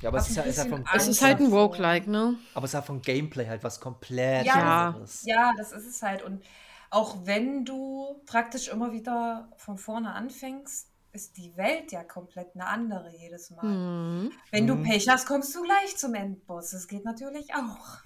ja, 0.00 0.08
aber 0.08 0.18
es 0.18 0.30
ist 0.30 0.36
ja, 0.36 0.42
ist 0.42 0.58
ja 0.58 0.64
vom, 0.64 0.84
Es 0.94 1.06
ist 1.06 1.22
halt 1.22 1.38
ein. 1.40 1.52
Roguelike, 1.52 2.10
ne? 2.10 2.34
aber 2.54 2.64
es 2.64 2.70
ist 2.70 2.74
ja 2.74 2.82
vom 2.82 3.02
Gameplay 3.02 3.46
halt 3.46 3.62
was 3.62 3.78
komplett 3.80 4.46
Ja. 4.46 4.88
anderes. 4.88 5.24
Ja, 5.26 5.52
das 5.56 5.70
ist 5.72 5.86
es 5.86 6.02
halt. 6.02 6.22
Und 6.22 6.42
auch 6.90 7.24
wenn 7.26 7.64
du 7.64 8.20
praktisch 8.26 8.68
immer 8.68 8.92
wieder 8.92 9.48
von 9.56 9.78
vorne 9.78 10.12
anfängst, 10.12 10.89
ist 11.12 11.36
die 11.36 11.56
Welt 11.56 11.92
ja 11.92 12.04
komplett 12.04 12.54
eine 12.54 12.66
andere 12.66 13.10
jedes 13.16 13.50
Mal. 13.50 13.64
Mhm. 13.66 14.32
Wenn 14.50 14.66
du 14.66 14.74
Mhm. 14.76 14.84
Pech 14.84 15.08
hast, 15.08 15.26
kommst 15.26 15.54
du 15.54 15.62
gleich 15.62 15.96
zum 15.96 16.14
Endboss. 16.14 16.70
Das 16.70 16.86
geht 16.88 17.04
natürlich 17.04 17.52
auch. 17.54 17.98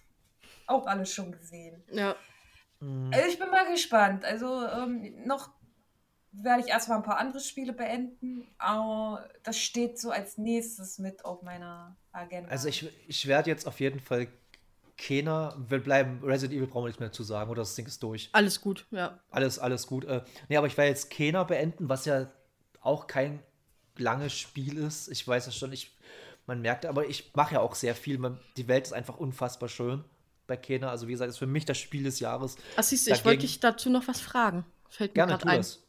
Auch 0.67 0.87
alles 0.87 1.13
schon 1.13 1.33
gesehen. 1.33 1.83
Ja. 1.93 2.17
Mhm. 2.81 3.11
Also 3.13 3.29
ich 3.29 3.39
bin 3.39 3.51
mal 3.51 3.71
gespannt. 3.71 4.25
Also 4.25 4.67
ähm, 4.67 5.27
noch 5.27 5.51
werde 6.33 6.63
ich 6.63 6.69
erstmal 6.69 6.99
ein 6.99 7.05
paar 7.05 7.19
andere 7.19 7.41
Spiele 7.41 7.73
beenden, 7.73 8.49
aber 8.59 9.29
das 9.45 9.59
steht 9.59 10.01
so 10.01 10.11
als 10.11 10.37
nächstes 10.37 10.99
mit 10.99 11.25
auf 11.25 11.43
meiner 11.43 11.97
Agenda. 12.11 12.51
Also 12.51 12.69
ich, 12.69 12.91
ich 13.07 13.27
werde 13.29 13.51
jetzt 13.51 13.69
auf 13.69 13.79
jeden 13.79 14.01
Fall 14.01 14.27
keiner, 14.97 15.57
wir 15.69 15.83
bleiben, 15.83 16.21
Resident 16.25 16.57
Evil 16.57 16.67
brauchen 16.69 16.85
wir 16.85 16.89
nicht 16.89 17.01
mehr 17.01 17.13
zu 17.13 17.23
sagen, 17.23 17.51
oder 17.51 17.63
das 17.63 17.75
Ding 17.75 17.87
ist 17.87 18.03
durch. 18.03 18.31
Alles 18.33 18.61
gut, 18.61 18.87
ja. 18.91 19.19
Alles, 19.31 19.59
alles 19.59 19.87
gut. 19.87 20.05
Äh, 20.05 20.23
nee, 20.49 20.57
aber 20.57 20.67
ich 20.67 20.77
werde 20.77 20.91
jetzt 20.91 21.11
Kena 21.11 21.45
beenden, 21.45 21.89
was 21.89 22.05
ja 22.05 22.29
auch 22.85 23.07
kein 23.07 23.43
langes 23.97 24.33
Spiel 24.33 24.79
ist. 24.79 25.09
Ich 25.09 25.27
weiß 25.27 25.47
es 25.47 25.57
schon, 25.57 25.73
ich, 25.73 25.97
man 26.47 26.61
merkt, 26.61 26.87
aber 26.87 27.09
ich 27.09 27.33
mache 27.35 27.55
ja 27.55 27.61
auch 27.61 27.75
sehr 27.75 27.95
viel. 27.95 28.19
Man, 28.19 28.39
die 28.57 28.69
Welt 28.69 28.87
ist 28.87 28.93
einfach 28.93 29.17
unfassbar 29.19 29.69
schön 29.69 30.05
bei 30.47 30.57
Kena. 30.57 30.91
Also 30.91 31.09
wie 31.09 31.13
gesagt, 31.13 31.31
ist 31.31 31.39
für 31.39 31.47
mich 31.47 31.65
das 31.65 31.79
Spiel 31.79 32.05
des 32.05 32.21
Jahres. 32.21 32.57
Ach, 32.77 32.83
siehst 32.83 33.07
du, 33.07 33.13
ich 33.13 33.25
wollte 33.25 33.43
dich 33.43 33.61
dazu 33.61 33.91
noch 33.91 34.09
was 34.09 34.21
fragen. 34.21 34.65
Fällt 34.89 35.13
mir 35.13 35.27
Gerne, 35.27 35.33
gerade 35.33 35.49
ein. 35.49 35.57
das. 35.59 35.83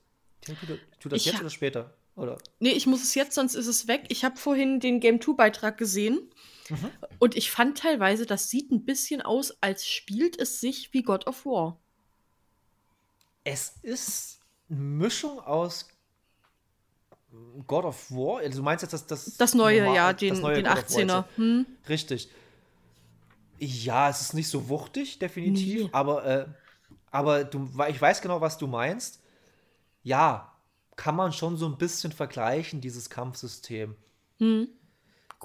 Tu, 0.99 1.09
das 1.09 1.19
Ich 1.19 1.25
jetzt 1.25 1.39
oder 1.39 1.49
später? 1.49 1.93
Oder? 2.15 2.37
Nee, 2.59 2.71
ich 2.71 2.87
muss 2.87 3.03
es 3.03 3.13
jetzt, 3.15 3.35
sonst 3.35 3.55
ist 3.55 3.67
es 3.67 3.87
weg. 3.87 4.05
Ich 4.09 4.23
habe 4.23 4.37
vorhin 4.37 4.79
den 4.79 4.99
Game 4.99 5.19
2-Beitrag 5.19 5.77
gesehen. 5.77 6.29
Mhm. 6.69 6.91
Und 7.19 7.35
ich 7.35 7.51
fand 7.51 7.77
teilweise, 7.77 8.25
das 8.25 8.49
sieht 8.49 8.71
ein 8.71 8.85
bisschen 8.85 9.21
aus, 9.21 9.61
als 9.61 9.87
spielt 9.87 10.39
es 10.39 10.61
sich 10.61 10.93
wie 10.93 11.03
God 11.03 11.27
of 11.27 11.45
War. 11.45 11.79
Es 13.43 13.75
ist 13.81 14.39
eine 14.69 14.79
Mischung 14.79 15.39
aus 15.39 15.89
God 17.67 17.85
of 17.85 18.11
War. 18.11 18.39
Also 18.39 18.59
du 18.59 18.63
meinst 18.63 18.81
jetzt 18.81 18.93
das 18.93 19.05
das, 19.07 19.37
Das 19.37 19.53
neue, 19.53 19.79
normal- 19.81 19.95
ja, 19.95 20.13
den, 20.13 20.39
neue 20.41 20.55
den 20.55 20.65
God 20.65 20.73
of 20.73 20.77
War 20.91 20.99
jetzt, 20.99 21.09
18er. 21.11 21.25
Hm? 21.37 21.65
Richtig. 21.89 22.29
Ja, 23.59 24.09
es 24.09 24.21
ist 24.21 24.33
nicht 24.33 24.49
so 24.49 24.67
wuchtig, 24.69 25.17
definitiv, 25.19 25.83
Nee. 25.83 25.89
aber, 25.93 26.25
äh, 26.25 26.45
aber 27.11 27.45
du, 27.45 27.69
ich 27.87 28.01
weiß 28.01 28.21
genau, 28.21 28.41
was 28.41 28.57
du 28.57 28.67
meinst. 28.67 29.21
Ja, 30.03 30.51
kann 30.97 31.15
man 31.15 31.31
schon 31.31 31.55
so 31.57 31.65
ein 31.65 31.77
bisschen 31.77 32.11
vergleichen, 32.11 32.81
dieses 32.81 33.09
Kampfsystem. 33.09 33.95
Hm. 34.39 34.67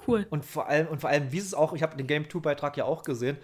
Cool. 0.07 0.27
Und 0.29 0.45
vor 0.45 0.67
allem, 0.67 0.87
und 0.87 0.99
vor 1.01 1.09
allem, 1.09 1.31
wie 1.31 1.37
es 1.37 1.53
auch, 1.53 1.73
ich 1.73 1.83
habe 1.83 1.95
den 1.95 2.07
Game 2.07 2.25
2-Beitrag 2.25 2.75
ja 2.77 2.85
auch 2.85 3.03
gesehen, 3.03 3.37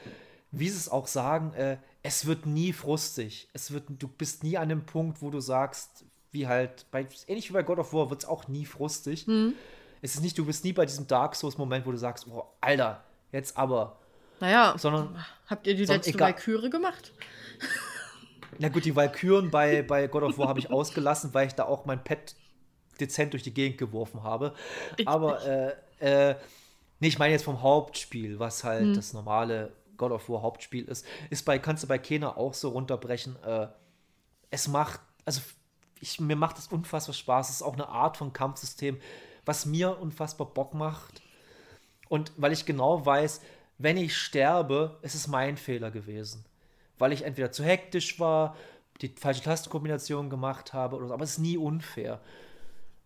wie 0.52 0.69
sie 0.69 0.78
es 0.78 0.90
auch 0.90 1.07
sagen, 1.07 1.53
äh, 1.53 1.78
es 2.03 2.26
wird 2.26 2.45
nie 2.45 2.74
frustig. 2.74 3.48
Es 3.53 3.72
wird, 3.72 3.86
du 3.90 4.07
bist 4.07 4.44
nie 4.44 4.57
an 4.57 4.69
dem 4.69 4.86
Punkt, 4.86 5.22
wo 5.22 5.30
du 5.30 5.40
sagst, 5.40 6.06
wie 6.38 6.48
halt, 6.48 6.86
bei, 6.92 7.08
ähnlich 7.28 7.50
wie 7.50 7.54
bei 7.54 7.64
God 7.64 7.80
of 7.80 7.94
War, 7.94 8.10
wird 8.10 8.22
es 8.24 8.28
auch 8.30 8.48
nie 8.48 8.66
frustig. 8.66 9.26
Hm. 9.26 9.54
Es 10.02 10.14
ist 10.16 10.22
nicht, 10.22 10.38
du 10.38 10.46
bist 10.46 10.64
nie 10.64 10.74
bei 10.74 10.86
diesem 10.86 11.08
Dark 11.08 11.36
Souls-Moment, 11.36 11.86
wo 11.86 11.92
du 11.92 11.98
sagst, 11.98 12.28
oh, 12.30 12.44
Alter, 12.62 13.04
jetzt 13.32 13.58
aber. 13.58 13.98
Naja, 14.40 14.76
Sondern, 14.78 15.24
habt 15.48 15.66
ihr 15.66 15.74
die 15.76 15.86
letzte 15.86 16.12
egal- 16.12 16.34
Valkyrie 16.34 16.70
gemacht? 16.70 17.12
na 18.60 18.70
gut, 18.70 18.86
die 18.86 18.96
Valkyren 18.96 19.50
bei, 19.50 19.82
bei 19.82 20.08
God 20.08 20.24
of 20.24 20.38
War 20.38 20.48
habe 20.50 20.60
ich 20.60 20.70
ausgelassen, 20.72 21.34
weil 21.34 21.48
ich 21.48 21.54
da 21.56 21.64
auch 21.66 21.86
mein 21.86 22.04
Pet 22.04 22.36
dezent 23.00 23.34
durch 23.34 23.44
die 23.44 23.54
Gegend 23.54 23.78
geworfen 23.80 24.22
habe. 24.24 24.54
Ich 24.98 25.08
Aber, 25.08 25.44
äh, 25.46 25.74
äh, 26.32 26.36
nee, 27.00 27.08
ich 27.08 27.18
meine 27.20 27.34
jetzt 27.34 27.46
vom 27.46 27.62
Hauptspiel, 27.64 28.38
was 28.40 28.64
halt 28.64 28.84
Hm. 28.84 28.94
das 28.94 29.14
normale 29.14 29.72
God 29.98 30.12
of 30.12 30.30
War 30.30 30.44
Hauptspiel 30.44 30.86
ist, 30.86 31.06
ist 31.32 31.44
bei, 31.44 31.58
kannst 31.58 31.84
du 31.84 31.88
bei 31.88 31.98
Kena 31.98 32.38
auch 32.38 32.54
so 32.54 32.70
runterbrechen. 32.70 33.36
Äh, 33.44 33.68
es 34.52 34.68
macht, 34.68 35.00
also 35.26 35.42
ich, 36.02 36.19
mir 36.19 36.36
macht 36.36 36.57
es 36.57 36.68
unfassbar 36.68 37.14
Spaß. 37.14 37.49
Es 37.49 37.56
ist 37.57 37.61
auch 37.61 37.74
eine 37.74 37.90
Art 37.90 38.18
von 38.18 38.34
Kampfsystem, 38.34 38.99
was 39.45 39.65
mir 39.65 39.99
unfassbar 39.99 40.48
Bock 40.48 40.74
macht. 40.74 41.22
Und 42.10 42.32
weil 42.38 42.52
ich 42.52 42.65
genau 42.65 43.06
weiß, 43.06 43.41
wenn 43.78 43.98
ich 43.98 44.15
sterbe, 44.18 44.98
ist 45.02 45.15
es 45.15 45.28
mein 45.28 45.57
Fehler 45.57 45.91
gewesen. 45.91 46.45
Weil 46.98 47.11
ich 47.11 47.24
entweder 47.24 47.52
zu 47.52 47.64
hektisch 47.64 48.19
war, 48.19 48.56
die 49.02 49.10
falsche 49.10 49.44
Tastenkombination 49.44 50.30
gemacht 50.30 50.74
habe 50.74 50.95
oder 50.95 51.07
so. 51.07 51.14
Aber 51.14 51.24
es 51.24 51.32
ist 51.32 51.40
nie 51.40 51.57
unfair. 51.57 52.19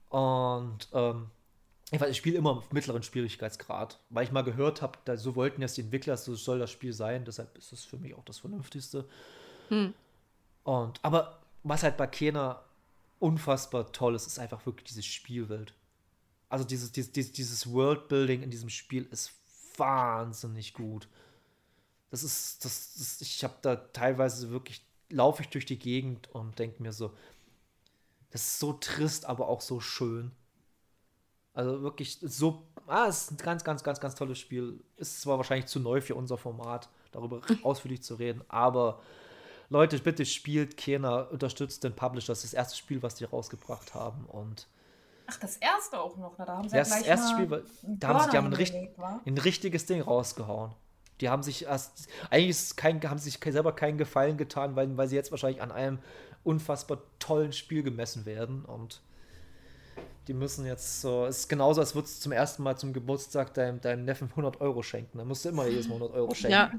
Und 0.10 0.88
ähm, 0.94 1.30
ich, 1.92 2.00
weiß, 2.00 2.10
ich 2.10 2.18
spiele 2.18 2.38
immer 2.38 2.52
auf 2.52 2.72
mittleren 2.72 3.04
Schwierigkeitsgrad, 3.04 4.00
weil 4.10 4.24
ich 4.24 4.32
mal 4.32 4.44
gehört 4.44 4.82
habe, 4.82 5.18
so 5.18 5.36
wollten 5.36 5.62
jetzt 5.62 5.78
die 5.78 5.82
Entwickler, 5.82 6.16
so 6.16 6.36
soll 6.36 6.60
das 6.60 6.72
Spiel 6.72 6.94
sein. 6.94 7.26
Deshalb 7.26 7.58
ist 7.58 7.74
es 7.74 7.84
für 7.84 7.98
mich 7.98 8.16
auch 8.16 8.24
das 8.24 8.40
Vernünftigste. 8.40 9.06
Hm. 9.70 9.94
Und, 10.64 11.00
aber 11.04 11.40
was 11.64 11.84
halt 11.84 11.98
bei 11.98 12.08
Kena 12.08 12.62
unfassbar 13.22 13.92
toll 13.92 14.16
ist, 14.16 14.28
ist 14.28 14.40
einfach 14.40 14.66
wirklich 14.66 14.86
diese 14.86 15.04
Spielwelt. 15.04 15.74
Also 16.50 16.66
dieses, 16.66 16.92
dieses, 16.92 17.32
dieses, 17.32 17.72
Worldbuilding 17.72 18.42
in 18.42 18.50
diesem 18.50 18.70
Spiel 18.70 19.08
ist 19.12 19.34
wahnsinnig 19.78 20.74
gut. 20.74 21.08
Das 22.10 22.24
ist, 22.24 22.66
das, 22.66 22.96
das 22.96 23.22
ich 23.22 23.44
habe 23.44 23.56
da 23.62 23.76
teilweise 23.76 24.50
wirklich, 24.50 24.84
laufe 25.10 25.44
ich 25.44 25.50
durch 25.50 25.66
die 25.66 25.80
Gegend 25.80 26.30
und 26.34 26.60
denke 26.60 26.82
mir 26.82 26.92
so, 26.92 27.14
das 28.32 28.42
ist 28.42 28.60
so 28.60 28.74
trist, 28.74 29.26
aber 29.26 29.48
auch 29.48 29.62
so 29.62 29.80
schön. 29.80 30.32
Also 31.54 31.82
wirklich 31.82 32.18
so, 32.22 32.66
ah, 32.88 33.08
es 33.08 33.24
ist 33.24 33.32
ein 33.32 33.38
ganz, 33.38 33.64
ganz, 33.64 33.84
ganz, 33.84 34.00
ganz 34.00 34.16
tolles 34.16 34.40
Spiel. 34.40 34.84
Ist 34.98 35.22
zwar 35.22 35.38
wahrscheinlich 35.38 35.68
zu 35.68 35.80
neu 35.80 36.02
für 36.02 36.16
unser 36.16 36.38
Format, 36.38 36.90
darüber 37.12 37.42
ausführlich 37.64 38.02
zu 38.02 38.16
reden, 38.16 38.42
aber 38.50 39.02
Leute, 39.72 39.98
bitte 40.00 40.26
spielt 40.26 40.76
Kena, 40.76 41.22
unterstützt 41.22 41.86
den 41.86 41.96
Publisher. 41.96 42.34
Das 42.34 42.44
ist 42.44 42.52
das 42.52 42.58
erste 42.58 42.78
Spiel, 42.78 43.02
was 43.02 43.16
die 43.16 43.24
rausgebracht 43.24 43.94
haben. 43.94 44.26
Und 44.26 44.68
Ach, 45.28 45.38
das 45.40 45.56
erste 45.56 45.98
auch 45.98 46.18
noch, 46.18 46.38
ne? 46.38 46.46
Da 46.46 46.58
haben 46.58 46.68
sie 46.68 46.76
das 46.76 46.90
ja 46.90 46.98
gleich 46.98 47.08
erste 47.08 47.32
Spiel, 47.32 47.64
da 47.84 48.08
haben 48.10 48.20
sie, 48.20 48.30
die 48.32 48.38
haben 48.38 48.48
ein, 48.48 48.54
richt, 48.54 48.76
ein 49.26 49.38
richtiges 49.38 49.86
Ding 49.86 50.02
rausgehauen. 50.02 50.74
Die 51.22 51.30
haben 51.30 51.42
sich 51.42 51.64
erst, 51.64 52.10
eigentlich 52.30 52.76
kein, 52.76 53.02
haben 53.10 53.18
sie 53.18 53.30
sich 53.30 53.40
selber 53.54 53.74
keinen 53.74 53.98
Gefallen 53.98 54.36
getan, 54.36 54.76
weil, 54.76 54.98
weil 54.98 55.08
sie 55.08 55.16
jetzt 55.16 55.32
wahrscheinlich 55.32 55.62
an 55.62 55.72
einem 55.72 56.00
unfassbar 56.44 56.98
tollen 57.20 57.54
Spiel 57.54 57.82
gemessen 57.82 58.26
werden. 58.26 58.66
Und 58.66 59.02
die 60.28 60.34
müssen 60.34 60.66
jetzt 60.66 61.02
so, 61.02 61.26
es 61.26 61.40
ist 61.40 61.48
genauso, 61.48 61.82
als 61.82 61.96
würdest 61.96 62.18
du 62.18 62.22
zum 62.24 62.32
ersten 62.32 62.62
Mal 62.64 62.78
zum 62.78 62.94
Geburtstag 62.94 63.54
deinem, 63.54 63.82
deinem 63.82 64.06
Neffen 64.06 64.30
100 64.30 64.62
Euro 64.62 64.84
schenken. 64.84 65.18
Dann 65.18 65.28
musst 65.28 65.46
du 65.46 65.50
immer 65.50 65.68
jedes 65.68 65.88
Mal 65.88 65.96
100 65.96 66.16
Euro 66.16 66.34
schenken. 66.36 66.52
Ja, 66.52 66.72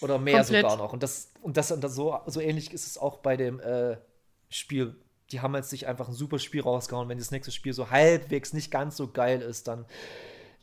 Oder 0.00 0.18
mehr 0.18 0.38
Komplett. 0.38 0.62
sogar 0.62 0.76
noch. 0.76 0.92
Und 0.92 1.02
das, 1.02 1.32
und 1.42 1.56
das, 1.56 1.72
und 1.72 1.82
das 1.82 1.94
so, 1.94 2.18
so 2.26 2.40
ähnlich 2.40 2.72
ist 2.72 2.86
es 2.86 2.96
auch 2.98 3.18
bei 3.18 3.36
dem 3.36 3.58
äh, 3.60 3.96
Spiel. 4.48 4.94
Die 5.32 5.40
haben 5.40 5.54
jetzt 5.54 5.70
sich 5.70 5.86
einfach 5.86 6.08
ein 6.08 6.14
super 6.14 6.38
Spiel 6.38 6.62
rausgehauen. 6.62 7.08
Wenn 7.08 7.18
das 7.18 7.30
nächste 7.32 7.52
Spiel 7.52 7.72
so 7.72 7.90
halbwegs 7.90 8.52
nicht 8.52 8.70
ganz 8.70 8.96
so 8.96 9.10
geil 9.10 9.42
ist, 9.42 9.66
dann 9.66 9.84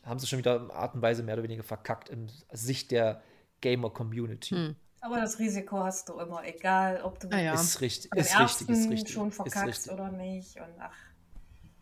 haben 0.04 0.20
sie 0.20 0.28
schon 0.28 0.40
wieder 0.40 0.74
Art 0.74 0.96
und 0.96 1.02
Weise 1.02 1.22
mehr 1.22 1.36
oder 1.36 1.44
weniger 1.44 1.64
verkackt 1.64 2.10
in 2.10 2.32
Sicht 2.52 2.92
der 2.92 3.22
Gamer-Community. 3.62 4.56
Hm. 4.56 4.76
Aber 5.02 5.20
das 5.20 5.38
Risiko 5.38 5.84
hast 5.84 6.10
du 6.10 6.20
immer, 6.20 6.44
egal 6.46 7.02
ob 7.04 7.20
du 7.20 7.28
Ah 7.32 7.40
ja. 7.40 7.54
Ist 7.54 7.82
richtig, 7.82 8.12
ist 8.16 8.40
richtig, 8.40 8.70
ist 8.70 8.78
ersten 8.78 8.92
richtig. 8.92 9.14
schon 9.14 9.28
ist 9.30 9.36
verkackst 9.36 9.68
richtig. 9.68 9.92
oder 9.92 10.12
nicht. 10.12 10.56
Und 10.58 10.74
ach, 10.80 10.96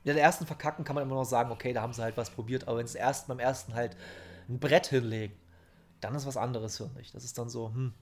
Ja, 0.04 0.14
der 0.14 0.24
ersten 0.24 0.46
Verkacken 0.46 0.84
kann 0.84 0.96
man 0.96 1.04
immer 1.04 1.16
noch 1.16 1.24
sagen, 1.24 1.52
okay, 1.52 1.74
da 1.74 1.82
haben 1.82 1.94
sie 1.94 2.02
halt 2.02 2.18
was 2.18 2.30
probiert, 2.30 2.68
aber 2.68 2.78
wenn 2.80 2.88
sie 2.88 2.98
erst 2.98 3.28
beim 3.28 3.40
ersten 3.40 3.74
halt 3.74 3.96
ein 4.50 4.60
Brett 4.60 4.88
hinlegen, 4.88 5.36
dann 6.02 6.14
ist 6.16 6.26
was 6.26 6.38
anderes 6.38 6.78
für 6.78 6.90
mich. 6.90 7.12
Das 7.12 7.24
ist 7.24 7.38
dann 7.38 7.50
so, 7.50 7.70
hm, 7.70 7.94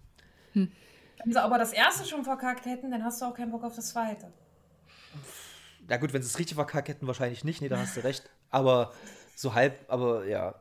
wenn 0.53 1.33
sie 1.33 1.41
aber 1.41 1.57
das 1.57 1.73
erste 1.73 2.05
schon 2.05 2.23
verkackt 2.23 2.65
hätten, 2.65 2.91
dann 2.91 3.03
hast 3.03 3.21
du 3.21 3.25
auch 3.25 3.33
keinen 3.33 3.51
Bock 3.51 3.63
auf 3.63 3.75
das 3.75 3.89
zweite. 3.89 4.31
Na 5.87 5.97
gut, 5.97 6.13
wenn 6.13 6.21
sie 6.21 6.27
es 6.27 6.39
richtig 6.39 6.55
verkackt 6.55 6.87
hätten, 6.87 7.07
wahrscheinlich 7.07 7.43
nicht. 7.43 7.61
Nee, 7.61 7.69
da 7.69 7.77
hast 7.77 7.97
du 7.97 8.03
recht. 8.03 8.29
Aber 8.49 8.93
so 9.35 9.53
halb, 9.53 9.85
aber 9.87 10.25
ja. 10.25 10.55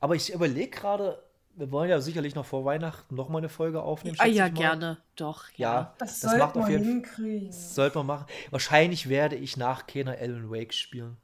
Aber 0.00 0.14
ich 0.14 0.32
überlege 0.32 0.70
gerade, 0.70 1.22
wir 1.60 1.70
wollen 1.70 1.88
ja 1.90 2.00
sicherlich 2.00 2.34
noch 2.34 2.44
vor 2.46 2.64
Weihnachten 2.64 3.14
noch 3.14 3.28
mal 3.28 3.38
eine 3.38 3.48
Folge 3.48 3.82
aufnehmen. 3.82 4.16
ah, 4.18 4.26
ja, 4.26 4.46
ich 4.46 4.52
mal. 4.52 4.58
gerne. 4.58 4.98
Doch, 5.16 5.44
ja. 5.56 5.72
Ja, 5.72 5.94
Das, 5.98 6.20
das, 6.20 6.30
sollte 6.32 6.38
macht 6.38 6.56
auf 6.56 6.62
man 6.62 6.70
jeden 6.72 6.84
Fall. 6.84 6.92
hinkriegen. 6.92 7.46
Das 7.48 7.74
sollte 7.74 7.98
man 7.98 8.06
machen. 8.06 8.26
Wahrscheinlich 8.50 9.08
werde 9.08 9.36
ich 9.36 9.56
nach 9.56 9.86
Kena 9.86 10.12
Alan 10.12 10.50
Wake 10.50 10.72
spielen. 10.74 11.16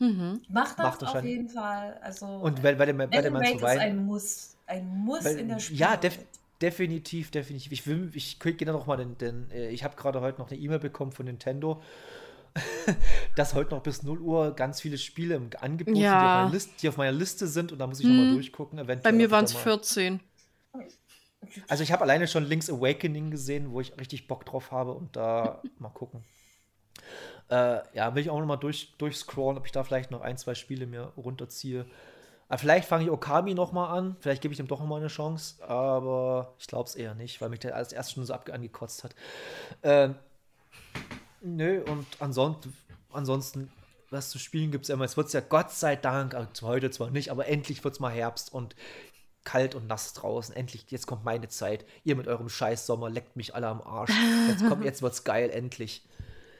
Mhm. 0.00 0.42
Mach 0.48 0.74
das 0.74 0.78
Macht 0.78 1.04
auf 1.04 1.24
jeden 1.24 1.48
Fall. 1.48 1.98
Also, 2.02 2.26
Und 2.26 2.62
weil, 2.62 2.78
weil, 2.78 2.86
der, 2.86 2.98
weil 2.98 3.30
Mann 3.30 3.42
Wake 3.42 3.50
zu 3.50 3.56
ist 3.56 3.62
Weihnachten. 3.62 3.90
ein 3.90 4.04
Muss. 4.04 4.56
Ein 4.66 4.88
Muss 5.04 5.24
Weil, 5.24 5.38
in 5.38 5.48
der 5.48 5.60
Spiel. 5.60 5.78
ja, 5.78 5.96
def 5.96 6.18
definitiv, 6.60 7.30
definitiv. 7.30 7.72
Ich 7.72 7.86
will, 7.86 8.10
ich 8.14 8.38
gehe 8.38 8.66
noch 8.66 8.86
mal 8.86 8.96
den, 8.96 9.18
den 9.18 9.50
äh, 9.50 9.68
ich 9.70 9.84
habe 9.84 9.96
gerade 9.96 10.20
heute 10.20 10.40
noch 10.40 10.50
eine 10.50 10.58
E-Mail 10.58 10.78
bekommen 10.78 11.12
von 11.12 11.26
Nintendo, 11.26 11.82
dass 13.36 13.54
heute 13.54 13.74
noch 13.74 13.82
bis 13.82 14.02
0 14.02 14.20
Uhr 14.20 14.54
ganz 14.54 14.80
viele 14.80 14.98
Spiele 14.98 15.34
im 15.34 15.50
Angebot 15.60 15.94
sind, 15.94 16.04
die, 16.04 16.10
auf 16.10 16.12
Ja. 16.12 16.34
meiner 16.42 16.50
Liste, 16.50 16.72
die 16.80 16.88
auf 16.88 16.96
meiner 16.96 17.12
Liste 17.12 17.46
sind 17.48 17.72
und 17.72 17.78
da 17.78 17.86
muss 17.86 18.00
ich 18.00 18.06
Hm. 18.06 18.30
durchgucken. 18.32 18.78
Eventuell, 18.78 19.12
Bei 19.12 19.16
mir 19.16 19.30
waren 19.30 19.44
es 19.44 19.54
mal- 19.54 19.60
14. 19.60 20.20
Also 21.68 21.82
ich 21.82 21.92
habe 21.92 22.02
alleine 22.02 22.26
schon 22.26 22.44
Link's 22.44 22.70
Awakening 22.70 23.30
gesehen, 23.30 23.70
wo 23.72 23.80
ich 23.80 23.98
richtig 23.98 24.26
Bock 24.28 24.44
drauf 24.46 24.70
habe 24.70 24.92
und 24.92 25.14
da 25.16 25.62
mal 25.78 25.90
gucken. 25.90 26.24
Äh, 27.50 27.80
ja, 27.94 28.14
will 28.14 28.22
ich 28.22 28.30
auch 28.30 28.38
noch 28.38 28.46
mal 28.46 28.56
durch, 28.56 28.94
durchscrollen, 28.98 29.58
ob 29.58 29.66
ich 29.66 29.72
da 29.72 29.84
vielleicht 29.84 30.10
noch 30.10 30.22
ein, 30.22 30.38
zwei 30.38 30.54
Spiele 30.54 30.86
mir 30.86 31.12
runterziehe. 31.16 31.86
Aber 32.48 32.58
vielleicht 32.58 32.88
fange 32.88 33.04
ich 33.04 33.10
Okami 33.10 33.54
nochmal 33.54 33.96
an. 33.98 34.16
Vielleicht 34.20 34.42
gebe 34.42 34.52
ich 34.52 34.56
dem 34.58 34.66
doch 34.68 34.80
nochmal 34.80 35.00
eine 35.00 35.08
Chance. 35.08 35.62
Aber 35.66 36.54
ich 36.58 36.66
glaube 36.66 36.88
es 36.88 36.94
eher 36.94 37.14
nicht, 37.14 37.40
weil 37.40 37.48
mich 37.50 37.60
der 37.60 37.74
als 37.76 37.92
erstes 37.92 38.14
schon 38.14 38.24
so 38.24 38.32
ab 38.32 38.48
angekotzt 38.52 39.04
hat. 39.04 39.14
Ähm, 39.82 40.14
nö, 41.44 41.82
und 41.82 42.06
ansonsten, 42.20 42.76
ansonsten 43.12 43.70
was 44.10 44.30
zu 44.30 44.38
spielen 44.38 44.70
gibt 44.70 44.84
es 44.84 44.90
immer. 44.90 45.04
Es 45.04 45.16
wird 45.16 45.32
ja 45.32 45.40
Gott 45.40 45.72
sei 45.72 45.96
Dank, 45.96 46.34
also 46.34 46.66
heute 46.66 46.90
zwar 46.90 47.10
nicht, 47.10 47.30
aber 47.30 47.46
endlich 47.46 47.84
wird 47.84 47.94
es 47.94 48.00
mal 48.00 48.12
Herbst 48.12 48.52
und 48.52 48.74
kalt 49.44 49.74
und 49.74 49.86
nass 49.86 50.14
draußen. 50.14 50.54
Endlich, 50.54 50.90
jetzt 50.90 51.06
kommt 51.06 51.24
meine 51.24 51.48
Zeit. 51.48 51.84
Ihr 52.02 52.16
mit 52.16 52.28
eurem 52.28 52.48
scheiß 52.48 52.86
Sommer 52.86 53.10
leckt 53.10 53.36
mich 53.36 53.54
alle 53.54 53.68
am 53.68 53.82
Arsch. 53.82 54.12
Jetzt 54.48 54.66
kommt, 54.66 54.84
jetzt 54.84 55.02
wird's 55.02 55.24
geil, 55.24 55.50
endlich. 55.50 56.06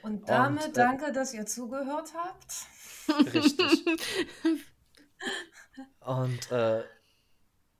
Und 0.02 0.28
damit 0.28 0.64
und, 0.64 0.70
äh, 0.70 0.72
danke, 0.74 1.12
dass 1.12 1.32
ihr 1.32 1.46
zugehört 1.46 2.12
habt. 2.14 3.34
Richtig. 3.34 3.86
und 6.00 6.52
äh, 6.52 6.82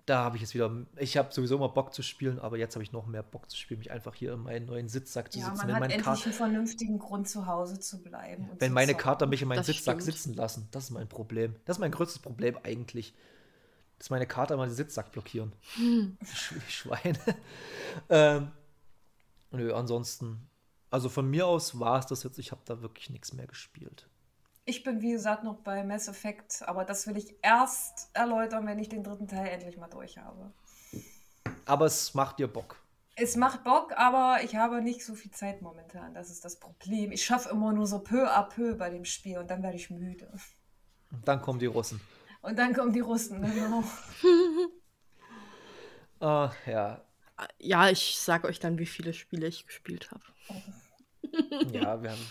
da 0.07 0.23
habe 0.25 0.37
ich 0.37 0.43
jetzt 0.43 0.55
wieder, 0.55 0.71
ich 0.97 1.17
habe 1.17 1.33
sowieso 1.33 1.57
immer 1.57 1.71
Bock 1.71 1.95
zu 1.95 2.03
spielen, 2.03 2.39
aber 2.39 2.59
jetzt 2.59 2.75
habe 2.75 2.83
ich 2.83 2.93
noch 2.93 3.07
mehr 3.07 3.23
Bock 3.23 3.51
zu 3.51 3.57
spielen, 3.57 3.79
mich 3.79 3.91
einfach 3.91 4.15
hier 4.15 4.35
in 4.35 4.43
meinen 4.43 4.67
neuen 4.67 4.89
Sitzsack 4.89 5.33
zu 5.33 5.39
ja, 5.39 5.47
sitzen. 5.47 5.59
Man 5.59 5.69
wenn 5.69 5.75
hat 5.77 5.83
endlich 5.85 6.05
Kart 6.05 6.25
einen 6.25 6.35
vernünftigen 6.35 6.99
Grund 6.99 7.29
zu 7.29 7.47
Hause 7.47 7.81
zu 7.81 8.03
bleiben. 8.03 8.51
wenn 8.59 8.73
meine 8.73 8.95
Kater 8.95 9.27
mich 9.27 9.41
in 9.41 9.49
meinen 9.49 9.59
das 9.59 9.67
Sitzsack 9.67 10.03
stimmt. 10.03 10.17
sitzen 10.17 10.35
lassen, 10.35 10.69
das 10.73 10.85
ist 10.85 10.91
mein 10.91 11.09
Problem. 11.09 11.57
Das 11.65 11.77
ist 11.77 11.81
mein 11.81 11.91
größtes 11.91 12.19
Problem 12.19 12.59
eigentlich. 12.63 13.15
Dass 13.99 14.11
meine 14.11 14.27
Kater 14.27 14.57
mal 14.57 14.67
den 14.67 14.75
Sitzsack 14.75 15.13
blockieren. 15.13 15.53
Hm. 15.77 16.19
Schweine. 16.69 17.19
ähm, 18.11 18.51
nö, 19.53 19.73
ansonsten, 19.73 20.51
also 20.91 21.09
von 21.09 21.31
mir 21.31 21.47
aus 21.47 21.79
war 21.81 22.01
es 22.01 22.07
das 22.07 22.25
jetzt, 22.25 22.39
ich 22.39 22.51
habe 22.51 22.61
da 22.67 22.83
wirklich 22.83 23.09
nichts 23.09 23.33
mehr 23.33 23.47
gespielt. 23.47 24.07
Ich 24.67 24.83
bin, 24.83 25.03
wie 25.03 25.13
gesagt, 25.13 25.45
noch 25.45 25.57
bei 25.57 25.85
Mass 25.85 26.09
Effect, 26.09 26.63
aber 26.67 26.85
das 26.85 27.07
will 27.07 27.19
ich 27.19 27.37
erst 27.43 28.09
erläutern, 28.15 28.67
wenn 28.67 28.79
ich 28.79 28.89
den 28.89 29.03
dritten 29.03 29.29
Teil 29.29 29.49
endlich 29.49 29.77
mal 29.77 29.89
durch 29.89 30.17
habe. 30.17 30.53
Aber 31.67 31.85
es 31.85 32.15
macht 32.15 32.39
dir 32.39 32.49
Bock. 32.49 32.81
Es 33.17 33.37
macht 33.37 33.63
Bock, 33.63 33.93
aber 33.97 34.39
ich 34.43 34.57
habe 34.57 34.81
nicht 34.81 35.05
so 35.05 35.15
viel 35.15 35.31
Zeit 35.31 35.61
momentan. 35.61 36.15
Das 36.15 36.31
ist 36.31 36.45
das 36.45 36.59
Problem. 36.59 37.13
Ich 37.13 37.25
schaffe 37.25 37.51
immer 37.51 37.73
nur 37.73 37.87
so 37.87 37.99
peu 38.01 38.27
à 38.27 38.43
peu 38.43 38.75
bei 38.75 38.89
dem 38.89 39.05
Spiel 39.05 39.39
und 39.39 39.51
dann 39.51 39.63
werde 39.63 39.77
ich 39.77 39.91
müde. 39.91 40.33
Und 41.13 41.29
dann 41.29 41.43
kommen 41.43 41.59
die 41.59 41.67
Russen. 41.67 42.01
Und 42.41 42.59
dann 42.59 42.73
kommen 42.75 42.93
die 42.93 43.01
Russen, 43.01 43.43
genau. 43.43 43.85
uh, 46.21 46.51
ja. 46.67 47.05
Ja, 47.59 47.91
ich 47.91 48.19
sage 48.19 48.49
euch 48.49 48.61
dann, 48.61 48.79
wie 48.79 48.87
viele 48.87 49.13
Spiele 49.13 49.47
ich 49.47 49.67
gespielt 49.67 50.11
habe. 50.11 50.23
ja, 51.73 52.03
wir 52.03 52.13
haben 52.13 52.27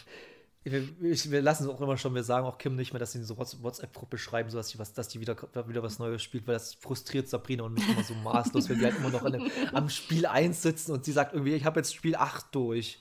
wir, 0.63 0.87
wir 0.99 1.41
lassen 1.41 1.63
es 1.63 1.69
auch 1.69 1.81
immer 1.81 1.97
schon, 1.97 2.15
wir 2.15 2.23
sagen 2.23 2.45
auch 2.47 2.57
Kim 2.57 2.75
nicht 2.75 2.93
mehr, 2.93 2.99
dass 2.99 3.11
sie 3.11 3.19
in 3.19 3.25
so 3.25 3.37
WhatsApp-Gruppe 3.37 4.17
schreiben, 4.17 4.49
so 4.49 4.57
dass 4.57 4.69
die, 4.69 4.79
was, 4.79 4.93
dass 4.93 5.09
die 5.09 5.19
wieder, 5.19 5.35
wieder 5.67 5.83
was 5.83 5.99
Neues 5.99 6.23
spielt, 6.23 6.47
weil 6.47 6.53
das 6.53 6.73
frustriert 6.75 7.27
Sabrina 7.27 7.63
und 7.63 7.73
mich 7.73 7.87
immer 7.89 8.03
so 8.03 8.13
maßlos, 8.13 8.69
wenn 8.69 8.79
wir 8.79 8.87
halt 8.87 8.97
immer 8.97 9.09
noch 9.09 9.29
dem, 9.29 9.49
am 9.73 9.89
Spiel 9.89 10.25
1 10.25 10.61
sitzen 10.61 10.93
und 10.93 11.03
sie 11.03 11.11
sagt 11.11 11.33
irgendwie, 11.33 11.53
ich 11.53 11.65
habe 11.65 11.79
jetzt 11.79 11.93
Spiel 11.93 12.15
8 12.15 12.45
durch. 12.55 12.99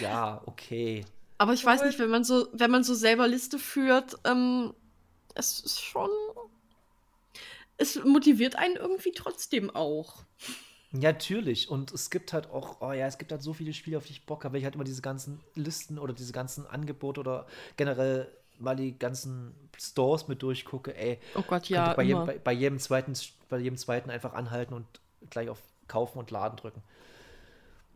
ja, 0.00 0.42
okay. 0.46 1.04
Aber 1.38 1.52
ich 1.52 1.64
weiß 1.64 1.82
nicht, 1.84 1.98
wenn 1.98 2.10
man 2.10 2.24
so, 2.24 2.48
wenn 2.52 2.70
man 2.70 2.82
so 2.82 2.94
selber 2.94 3.28
Liste 3.28 3.58
führt, 3.58 4.16
ähm, 4.24 4.74
es 5.34 5.60
ist 5.60 5.80
schon. 5.80 6.10
Es 7.78 8.02
motiviert 8.02 8.56
einen 8.56 8.76
irgendwie 8.76 9.12
trotzdem 9.12 9.68
auch. 9.68 10.24
Ja, 11.00 11.12
natürlich. 11.12 11.70
Und 11.70 11.92
es 11.92 12.10
gibt 12.10 12.32
halt 12.32 12.50
auch, 12.50 12.80
oh 12.80 12.92
ja, 12.92 13.06
es 13.06 13.18
gibt 13.18 13.32
halt 13.32 13.42
so 13.42 13.52
viele 13.52 13.72
Spiele, 13.72 13.98
auf 13.98 14.06
die 14.06 14.12
ich 14.12 14.26
Bock 14.26 14.44
habe, 14.44 14.54
weil 14.54 14.58
ich 14.58 14.64
halt 14.64 14.74
immer 14.74 14.84
diese 14.84 15.02
ganzen 15.02 15.40
Listen 15.54 15.98
oder 15.98 16.12
diese 16.12 16.32
ganzen 16.32 16.66
Angebote 16.66 17.20
oder 17.20 17.46
generell 17.76 18.28
mal 18.58 18.76
die 18.76 18.98
ganzen 18.98 19.54
Stores 19.78 20.28
mit 20.28 20.42
durchgucke, 20.42 20.96
ey. 20.96 21.18
Oh 21.34 21.42
Gott, 21.42 21.68
ja. 21.68 21.94
Bei 21.94 22.02
jedem, 22.02 22.26
bei, 22.26 22.38
bei, 22.38 22.52
jedem 22.52 22.78
zweiten, 22.78 23.12
bei 23.48 23.58
jedem 23.58 23.76
zweiten 23.76 24.10
einfach 24.10 24.32
anhalten 24.32 24.74
und 24.74 24.86
gleich 25.30 25.48
auf 25.48 25.60
Kaufen 25.88 26.18
und 26.18 26.30
Laden 26.30 26.56
drücken. 26.56 26.82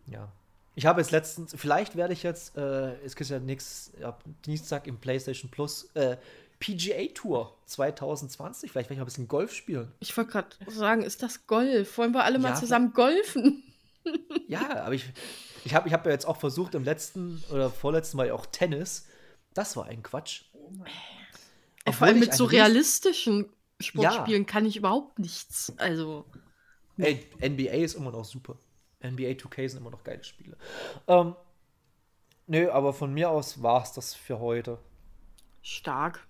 Ja. 0.06 0.30
Ich 0.74 0.86
habe 0.86 1.00
jetzt 1.00 1.10
letztens, 1.10 1.54
vielleicht 1.56 1.96
werde 1.96 2.12
ich 2.12 2.22
jetzt, 2.22 2.56
äh, 2.56 2.94
es 3.04 3.16
gibt 3.16 3.30
ja 3.30 3.38
nichts, 3.38 3.92
ab 4.02 4.22
Dienstag 4.46 4.86
im 4.86 4.98
PlayStation 4.98 5.50
Plus, 5.50 5.90
äh, 5.94 6.16
PGA 6.60 7.06
Tour 7.14 7.56
2020. 7.66 8.70
Vielleicht 8.70 8.88
werde 8.88 8.94
ich 8.94 8.98
mal 8.98 9.04
ein 9.04 9.06
bisschen 9.06 9.28
Golf 9.28 9.52
spielen. 9.52 9.92
Ich 9.98 10.16
wollte 10.16 10.30
gerade 10.30 10.56
sagen, 10.68 11.02
ist 11.02 11.22
das 11.22 11.46
Golf? 11.46 11.98
Wollen 11.98 12.12
wir 12.12 12.24
alle 12.24 12.36
ja, 12.36 12.42
mal 12.42 12.56
zusammen 12.56 12.92
golfen? 12.92 13.64
ja, 14.46 14.84
aber 14.84 14.94
ich, 14.94 15.06
ich 15.64 15.74
habe 15.74 15.88
ich 15.88 15.94
hab 15.94 16.06
ja 16.06 16.12
jetzt 16.12 16.26
auch 16.26 16.36
versucht, 16.36 16.74
im 16.74 16.84
letzten 16.84 17.42
oder 17.50 17.70
vorletzten 17.70 18.18
Mal 18.18 18.30
auch 18.30 18.46
Tennis. 18.46 19.08
Das 19.54 19.76
war 19.76 19.86
ein 19.86 20.02
Quatsch. 20.02 20.44
Obwohl 20.54 21.92
Vor 21.92 22.06
allem 22.06 22.20
mit 22.20 22.34
so 22.34 22.44
realistischen 22.44 23.50
Sportspielen 23.80 24.42
ja. 24.42 24.48
kann 24.48 24.66
ich 24.66 24.76
überhaupt 24.76 25.18
nichts. 25.18 25.72
Also. 25.78 26.26
Ey, 26.98 27.26
NBA 27.40 27.72
ist 27.72 27.94
immer 27.94 28.12
noch 28.12 28.24
super. 28.24 28.58
NBA 29.02 29.30
2K 29.30 29.68
sind 29.68 29.80
immer 29.80 29.90
noch 29.90 30.04
geile 30.04 30.22
Spiele. 30.22 30.58
Ähm, 31.08 31.34
nö, 32.46 32.70
aber 32.70 32.92
von 32.92 33.14
mir 33.14 33.30
aus 33.30 33.62
war 33.62 33.82
es 33.82 33.92
das 33.92 34.14
für 34.14 34.38
heute. 34.38 34.78
Stark. 35.62 36.26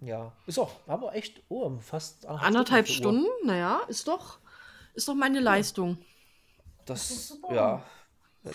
Ja, 0.00 0.32
ist 0.46 0.58
auch, 0.58 0.72
aber 0.86 1.14
echt, 1.14 1.42
oh, 1.48 1.78
fast 1.78 2.26
anderthalb 2.26 2.86
Stunden, 2.86 3.22
Stunden 3.22 3.46
naja, 3.46 3.80
ist 3.88 4.06
doch, 4.06 4.38
ist 4.94 5.08
doch 5.08 5.14
meine 5.14 5.40
Leistung. 5.40 5.98
Das, 6.84 7.08
das 7.08 7.38
ja, 7.50 7.82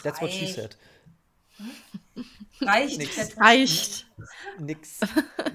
that's 0.03 0.21
what 0.21 0.31
she 0.31 0.47
said. 0.47 0.77
Reicht. 2.61 2.97
Nix. 2.97 3.37
Reicht. 3.37 4.07
Nix. 4.59 4.99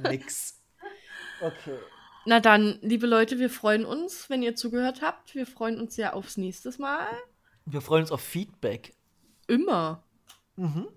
Nix. 0.03 0.61
Okay. 1.41 1.79
Na 2.25 2.41
dann, 2.41 2.79
liebe 2.83 3.07
Leute, 3.07 3.39
wir 3.39 3.51
freuen 3.51 3.85
uns, 3.85 4.29
wenn 4.29 4.43
ihr 4.43 4.57
zugehört 4.57 5.03
habt. 5.03 5.35
Wir 5.35 5.47
freuen 5.47 5.81
uns 5.81 5.95
sehr 5.95 6.15
aufs 6.15 6.37
nächste 6.37 6.71
Mal. 6.81 7.07
Wir 7.65 7.81
freuen 7.81 8.03
uns 8.03 8.11
auf 8.11 8.21
Feedback. 8.21 8.95
Immer. 9.47 10.03
Mhm. 10.57 10.89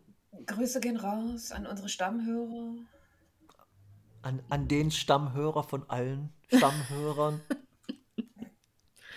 Grüße 0.48 0.80
gehen 0.80 0.98
raus 0.98 1.52
an 1.52 1.68
unsere 1.68 1.90
Stammhörer 1.90 2.76
an, 4.22 4.42
an 4.50 4.68
den 4.68 4.92
Stammhörer 4.92 5.64
von 5.64 5.90
allen 5.90 6.34
Stammhörern. 6.54 7.42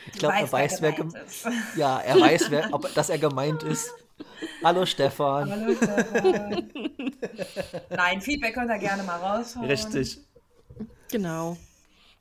Ich 0.06 0.18
glaube, 0.18 0.34
er 0.34 0.50
weiß, 0.50 0.82
wer, 0.82 0.92
gemeint 0.92 1.24
ist. 1.26 1.48
Ja, 1.76 2.00
er 2.00 2.20
weiß, 2.20 2.50
wer, 2.50 2.74
ob, 2.74 2.92
dass 2.94 3.08
er 3.08 3.18
gemeint 3.18 3.62
ist. 3.62 3.92
Hallo 4.62 4.84
Stefan. 4.84 5.50
Hallo 5.50 5.74
Stefan. 5.74 6.72
Nein, 7.90 8.20
Feedback 8.20 8.54
könnt 8.54 8.70
ihr 8.70 8.78
gerne 8.78 9.02
mal 9.04 9.18
raushauen. 9.18 9.66
Richtig. 9.66 10.18
Genau. 11.10 11.56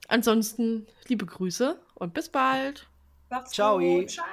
Ansonsten 0.08 0.86
liebe 1.08 1.26
Grüße 1.26 1.80
und 1.96 2.14
bis 2.14 2.30
bald. 2.30 2.88
Macht's 3.30 3.52
Ciao. 3.52 3.80
Gut. 3.80 4.12
Ciao. 4.12 4.26